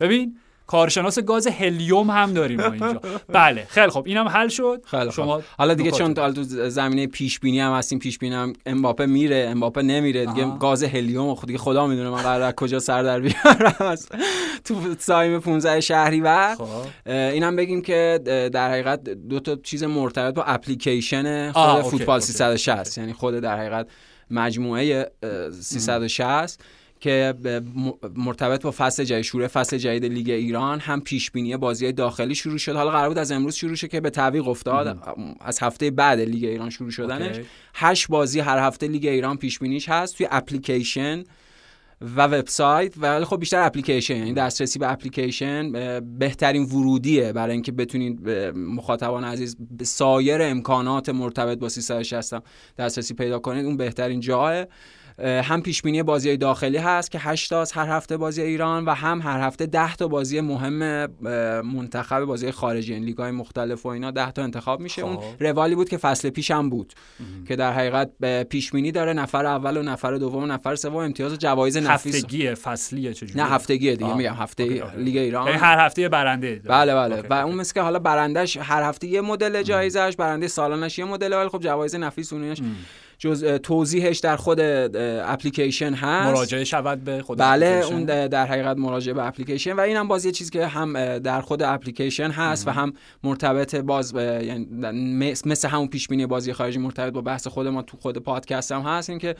ببین 0.00 0.36
کارشناس 0.66 1.18
گاز 1.18 1.46
هلیوم 1.46 2.10
هم 2.10 2.32
داریم 2.32 2.60
ما 2.60 2.66
اینجا. 2.66 3.00
بله 3.28 3.66
خیلی 3.68 3.90
خب 3.90 4.02
اینم 4.06 4.28
حل 4.28 4.48
شد. 4.48 4.82
خیلی 4.86 5.12
شما 5.12 5.42
حالا 5.58 5.74
دیگه 5.74 5.90
چون 5.90 6.14
تو 6.14 6.42
زمینه 6.68 7.06
پیش 7.06 7.40
بینی 7.40 7.60
هم 7.60 7.72
هستیم 7.72 7.98
پیش 7.98 8.18
بینی 8.18 8.34
هم 8.34 8.52
امباپه 8.66 9.06
میره 9.06 9.46
امباپه 9.50 9.82
نمیره 9.82 10.26
دیگه. 10.26 10.44
آها. 10.44 10.58
گاز 10.58 10.82
هلیوم 10.84 11.34
خود 11.34 11.46
دیگه 11.46 11.58
خدا 11.58 11.86
می‌دونه 11.86 12.10
من 12.10 12.22
قرار 12.22 12.42
از 12.42 12.54
کجا 12.54 12.78
سر 12.78 13.02
در 13.02 13.20
بیارم. 13.20 13.74
از 13.80 14.08
تو 14.64 14.74
سایم 14.98 15.40
15 15.40 15.80
شهریور. 15.80 16.54
خب. 16.54 16.62
اه، 16.62 17.16
اینم 17.16 17.56
بگیم 17.56 17.82
که 17.82 18.20
در 18.52 18.70
حقیقت 18.70 19.04
دو 19.04 19.40
تا 19.40 19.56
چیز 19.56 19.84
مرتبط 19.84 20.34
با 20.34 20.42
اپلیکیشن 20.42 21.52
آه، 21.54 21.82
خود 21.82 21.90
فوتبال 21.90 22.14
OK. 22.14 22.26
360 22.32 22.98
یعنی 22.98 23.12
خود 23.12 23.34
در 23.34 23.58
حقیقت 23.58 23.86
مجموعه 24.30 25.10
اه، 25.22 25.50
360 25.50 26.60
که 27.02 27.34
مرتبط 28.16 28.62
با 28.62 28.70
فصل 28.70 29.04
جدید 29.04 29.22
شروع 29.22 29.46
فصل 29.46 29.78
جدید 29.78 30.04
لیگ 30.04 30.30
ایران 30.30 30.80
هم 30.80 31.00
پیش 31.00 31.30
بینی 31.30 31.56
بازی 31.56 31.92
داخلی 31.92 32.34
شروع 32.34 32.58
شد. 32.58 32.76
حالا 32.76 32.90
قرار 32.90 33.08
بود 33.08 33.18
از 33.18 33.32
امروز 33.32 33.54
شروع 33.54 33.74
شه 33.74 33.88
که 33.88 34.00
به 34.00 34.10
تعویق 34.10 34.48
افتاد. 34.48 34.98
از 35.40 35.58
هفته 35.58 35.90
بعد 35.90 36.20
لیگ 36.20 36.44
ایران 36.44 36.70
شروع 36.70 36.90
شدنش. 36.90 37.36
OK. 37.36 37.48
هشت 37.74 38.08
بازی 38.08 38.40
هر 38.40 38.58
هفته 38.58 38.88
لیگ 38.88 39.06
ایران 39.06 39.36
پیش 39.36 39.58
بینیش 39.58 39.88
هست 39.88 40.16
توی 40.16 40.28
اپلیکیشن 40.30 41.24
و 42.16 42.26
وبسایت. 42.26 42.94
ولی 42.96 43.24
خب 43.24 43.40
بیشتر 43.40 43.62
اپلیکیشن 43.62 44.16
یعنی 44.16 44.32
دسترسی 44.32 44.78
به 44.78 44.92
اپلیکیشن 44.92 45.72
بهترین 46.18 46.62
ورودیه 46.62 47.32
برای 47.32 47.52
اینکه 47.52 47.72
بتونید 47.72 48.28
مخاطبان 48.56 49.24
عزیز 49.24 49.56
به 49.78 49.84
سایر 49.84 50.42
امکانات 50.42 51.08
مرتبط 51.08 51.58
با 51.58 51.68
360 51.68 52.32
هم 52.32 52.42
دسترسی 52.78 53.14
پیدا 53.14 53.38
کنید. 53.38 53.64
اون 53.64 53.76
بهترین 53.76 54.20
جاه 54.20 54.52
اه، 54.52 54.66
هم 55.18 55.62
پیش 55.62 55.82
بینی 55.82 56.02
بازی 56.02 56.36
داخلی 56.36 56.78
هست 56.78 57.10
که 57.10 57.18
8 57.18 57.50
تا 57.50 57.60
از 57.60 57.72
هر 57.72 57.88
هفته 57.88 58.16
بازی 58.16 58.42
ایران 58.42 58.84
و 58.84 58.90
هم 58.90 59.20
هر 59.20 59.40
هفته 59.40 59.66
10 59.66 59.96
تا 59.96 60.08
بازی 60.08 60.40
مهم 60.40 61.06
منتخب 61.60 62.24
بازی 62.24 62.50
خارجی 62.50 62.92
یعنی 62.92 63.04
لیگ‌های 63.06 63.30
مختلف 63.30 63.86
و 63.86 63.88
اینا 63.88 64.10
10 64.10 64.30
تا 64.30 64.42
انتخاب 64.42 64.80
میشه 64.80 65.02
خب. 65.02 65.08
اون 65.08 65.18
روالی 65.40 65.74
بود 65.74 65.88
که 65.88 65.96
فصل 65.96 66.30
پیش 66.30 66.50
هم 66.50 66.70
بود 66.70 66.92
که 67.48 67.56
در 67.56 67.72
حقیقت 67.72 68.10
پیش 68.44 68.70
بینی 68.70 68.92
داره 68.92 69.12
نفر 69.12 69.46
اول 69.46 69.76
و 69.76 69.82
نفر 69.82 70.14
دوم 70.14 70.42
و 70.42 70.46
نفر 70.46 70.74
سوم 70.74 70.96
امتیاز 70.96 71.32
و 71.32 71.36
جوایز 71.36 71.76
نفیس 71.76 72.14
هفتگی 72.14 72.54
فصلیه 72.54 73.14
چجوری 73.14 73.40
نه 73.40 73.44
هفتگیه 73.44 73.96
دیگه 73.96 74.10
آه. 74.10 74.16
میگم 74.16 74.34
هفته. 74.34 74.82
لیگ 74.96 75.16
ایران 75.16 75.46
یعنی 75.46 75.58
هر 75.58 75.86
هفته 75.86 76.08
برنده 76.08 76.54
داره. 76.54 76.94
بله 76.94 76.94
بله 76.94 77.28
و. 77.30 77.46
اون 77.46 77.54
مثل 77.54 77.74
که 77.74 77.80
حالا 77.80 77.98
برندش 77.98 78.56
هر 78.56 78.82
هفته 78.82 79.06
یه 79.06 79.20
مدل 79.20 79.62
جایزش 79.62 80.14
برنده 80.18 80.48
سالانش 80.48 80.98
یه 80.98 81.04
مدل 81.04 81.32
ولی 81.32 81.48
خب 81.48 81.60
جوایز 81.60 81.94
نفیس 81.94 82.32
اونش 82.32 82.58
جز 83.22 83.44
توضیحش 83.44 84.18
در 84.18 84.36
خود 84.36 84.60
اپلیکیشن 84.60 85.94
هست. 85.94 86.36
مراجعه 86.36 86.64
شود 86.64 87.04
به 87.04 87.22
خود 87.22 87.38
بله 87.38 87.66
اپلیکیشن. 87.66 87.94
اون 87.94 88.04
در 88.28 88.46
حقیقت 88.46 88.76
مراجعه 88.76 89.14
به 89.14 89.26
اپلیکیشن. 89.26 89.72
و 89.72 89.80
اینم 89.80 90.08
باز 90.08 90.24
یه 90.24 90.32
چیزی 90.32 90.50
که 90.50 90.66
هم 90.66 91.18
در 91.18 91.40
خود 91.40 91.62
اپلیکیشن 91.62 92.30
هست 92.30 92.68
و 92.68 92.70
هم 92.70 92.92
مرتبط 93.24 93.74
باز 93.74 94.12
به 94.12 94.42
یعنی 94.44 94.66
مثل 95.46 95.68
همون 95.68 95.88
پیش 95.88 96.08
بینی 96.08 96.26
بازی 96.26 96.52
خارجی 96.52 96.78
مرتبط 96.78 97.12
با 97.12 97.20
بحث 97.20 97.46
خود 97.46 97.66
ما 97.66 97.82
تو 97.82 97.96
خود 97.96 98.18
پادکست 98.18 98.72
هم 98.72 98.80
هست. 98.80 99.10
این 99.10 99.18
که 99.18 99.34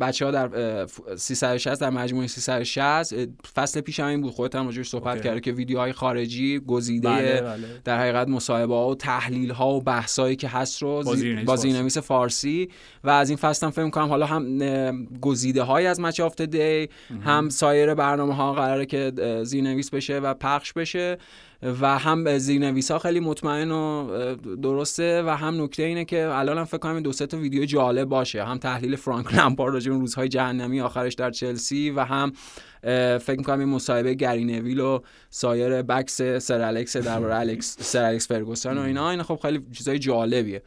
بچه 0.00 0.24
ها 0.24 0.30
در 0.30 0.78
اه، 0.80 0.86
ف- 0.86 1.14
360 1.16 1.80
در 1.80 1.90
مجموعه 1.90 2.26
360 2.26 3.12
اه، 3.12 3.26
فصل 3.56 3.80
پیش 3.80 4.00
هم 4.00 4.06
این 4.06 4.20
بود. 4.20 4.32
خودت 4.32 4.54
هم 4.54 4.66
راجعش 4.66 4.88
صحبت. 4.88 5.22
کرده 5.22 5.40
که 5.40 5.52
ویدیوهای 5.52 5.92
خارجی 5.92 6.58
گزیده 6.58 7.08
بله 7.08 7.40
بله. 7.40 7.58
در 7.84 7.98
حقیقت 8.00 8.28
مصاحبه 8.28 8.74
ها 8.74 8.88
و 8.88 8.94
تحلیل 8.94 9.50
ها 9.50 9.68
و 9.74 9.80
بحث 9.80 10.18
هایی 10.18 10.36
که 10.36 10.48
هست 10.48 10.82
رو 10.82 11.02
با 11.02 11.14
زی- 11.14 11.56
زیرنویس 11.56 11.98
با 11.98 12.02
فارسی. 12.02 12.68
و 13.06 13.10
از 13.10 13.30
این 13.30 13.36
فصل 13.36 13.66
هم 13.66 13.72
فکر 13.72 13.90
کنم 13.90 14.08
حالا 14.08 14.26
هم 14.26 15.04
گزیده 15.20 15.62
های 15.62 15.86
از 15.86 16.00
مچ 16.00 16.20
آفت 16.20 16.42
دی 16.42 16.88
هم 17.24 17.48
سایر 17.48 17.94
برنامه 17.94 18.34
ها 18.34 18.52
قراره 18.52 18.86
که 18.86 19.12
زیرنویس 19.42 19.90
بشه 19.90 20.18
و 20.18 20.34
پخش 20.34 20.72
بشه 20.72 21.18
و 21.80 21.98
هم 21.98 22.38
زیرنویس 22.38 22.90
ها 22.90 22.98
خیلی 22.98 23.20
مطمئن 23.20 23.70
و 23.70 24.06
درسته 24.62 25.22
و 25.22 25.28
هم 25.28 25.62
نکته 25.62 25.82
اینه 25.82 26.04
که 26.04 26.28
الان 26.32 26.58
هم 26.58 26.64
فکر 26.64 26.78
کنم 26.78 27.00
دو 27.00 27.12
سه 27.12 27.26
تا 27.26 27.36
ویدیو 27.36 27.64
جالب 27.64 28.08
باشه. 28.08 28.44
هم 28.44 28.58
تحلیل 28.58 28.96
فرانک 28.96 29.34
لمپارد 29.34 29.74
راجع 29.74 29.92
به 29.92 29.98
روزهای 29.98 30.28
جهنمی 30.28 30.80
آخرش 30.80 31.14
در 31.14 31.30
چلسی 31.30 31.90
و 31.90 32.00
هم 32.04 32.32
فکر 33.18 33.36
می‌کنم 33.38 33.58
این 33.58 33.68
مصاحبه 33.68 34.14
گری 34.14 34.44
نویل 34.44 34.80
و 34.80 35.00
سایر 35.30 35.82
بکس 35.82 36.22
سر 36.22 36.60
الکس 36.60 36.96
درباره 36.96 37.36
الکس 37.36 37.76
سر 37.80 38.04
الکس 38.04 38.28
فرگوسن 38.28 38.78
و 38.78 38.80
اینا. 38.80 39.10
اینا 39.10 39.22
خب 39.22 39.38
خیلی 39.42 39.62
چیزای 39.72 39.98
جالبیه. 39.98 40.62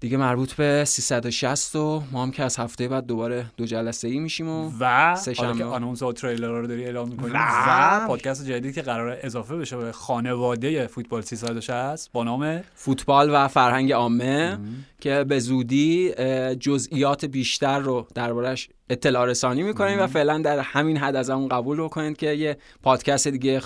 دیگه 0.00 0.16
مربوط 0.16 0.52
به 0.52 0.84
360 0.86 1.76
و 1.76 2.02
ما 2.12 2.22
هم 2.22 2.30
که 2.30 2.42
از 2.44 2.56
هفته 2.56 2.88
بعد 2.88 3.06
دوباره 3.06 3.46
دو 3.56 3.66
جلسه 3.66 4.08
ای 4.08 4.18
میشیم 4.18 4.48
و 4.48 4.72
و 4.80 5.16
سه 5.16 5.34
حالا 5.38 5.52
که. 5.52 5.64
آنونس 5.64 6.02
و 6.02 6.12
تریلر 6.12 6.48
رو 6.60 6.66
داری 6.66 6.84
اعلام 6.84 7.08
می‌کنی 7.08 7.30
و- 7.30 7.38
و 7.68 8.06
پادکست 8.06 8.44
جدیدی 8.46 8.72
که 8.72 8.82
قرار 8.82 9.18
اضافه 9.22 9.56
بشه 9.56 9.76
به 9.76 9.92
خانواده 9.92 10.86
فوتبال 10.86 11.22
360 11.22 12.12
با 12.12 12.24
نام 12.24 12.60
فوتبال 12.74 13.30
و 13.32 13.48
فرهنگ 13.48 13.92
عامه 13.92 14.58
که 15.00 15.24
به 15.24 15.38
زودی 15.38 16.12
جزئیات 16.54 17.24
بیشتر 17.24 17.78
رو 17.78 18.06
دربارش 18.14 18.68
اطلاع 18.90 19.26
رسانی 19.26 19.62
می‌کنیم 19.62 20.00
و 20.00 20.06
فعلا 20.06 20.38
در 20.38 20.58
همین 20.58 20.96
حد 20.96 21.16
از 21.16 21.30
اون 21.30 21.48
قبول 21.48 21.82
بکنید 21.82 22.16
که 22.16 22.32
یه 22.32 22.56
پادکست 22.82 23.28
دیگه 23.28 23.60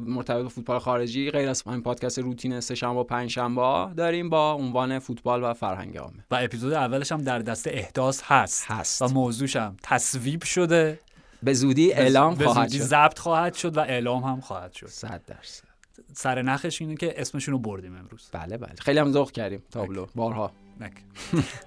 مرتبط 0.00 0.42
با 0.42 0.48
فوتبال 0.48 0.78
خارجی 0.78 1.30
غیر 1.30 1.48
از 1.48 1.62
همین 1.62 1.82
پادکست 1.82 2.18
روتین 2.18 2.60
سه 2.60 2.74
شنبه 2.74 3.00
و 3.00 3.04
پنج 3.04 3.30
شنبه 3.30 3.94
داریم 3.96 4.30
با 4.30 4.52
عنوان 4.52 4.98
فوتبال 4.98 5.44
و 5.44 5.54
فرهنگ 5.54 5.96
عامه. 5.98 6.24
و 6.30 6.34
اپیزود 6.34 6.72
اولش 6.72 7.12
هم 7.12 7.22
در 7.22 7.38
دست 7.38 7.66
احداث 7.66 8.22
هست 8.24 8.64
هست. 8.66 9.02
و 9.02 9.08
موضوعش 9.08 9.56
هم 9.56 9.76
تصویب 9.82 10.42
شده. 10.42 10.98
به 11.42 11.54
زودی 11.54 11.92
اعلام 11.92 12.34
به 12.34 12.44
خواهد 12.44 12.68
زودی 12.68 12.78
شد. 12.78 12.84
ضبط 12.84 13.18
خواهد 13.18 13.54
شد 13.54 13.76
و 13.76 13.80
اعلام 13.80 14.22
هم 14.22 14.40
خواهد 14.40 14.72
شد. 14.72 14.86
100 14.86 15.22
درصد. 15.26 15.64
سر 16.12 16.42
نخش 16.42 16.80
اینه 16.80 16.96
که 16.96 17.20
اسمشون 17.20 17.52
رو 17.52 17.58
بردیم 17.58 17.96
امروز. 17.96 18.28
بله 18.32 18.56
بله. 18.56 18.74
خیلی 18.80 18.98
هم 18.98 19.12
ذوق 19.12 19.30
کردیم 19.30 19.62
تابلو. 19.70 20.06
بارها. 20.14 20.52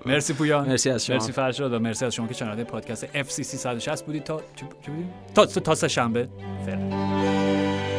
مرسی 0.05 0.33
پویان. 0.33 0.67
مرسی 0.67 0.89
از 0.89 1.05
شما. 1.05 1.15
مرسی 1.15 1.31
فرشاد 1.31 1.73
و 1.73 1.79
مرسی 1.79 2.05
از 2.05 2.15
شما 2.15 2.27
که 2.27 2.33
شنونده 2.33 2.63
پادکست 2.63 3.05
FCC 3.05 3.41
160 3.43 4.05
بودید 4.05 4.23
تا 4.23 4.41
تا 5.35 5.45
تا 5.45 5.75
سه 5.75 5.87
شنبه. 5.87 6.29
فعلا. 6.65 7.96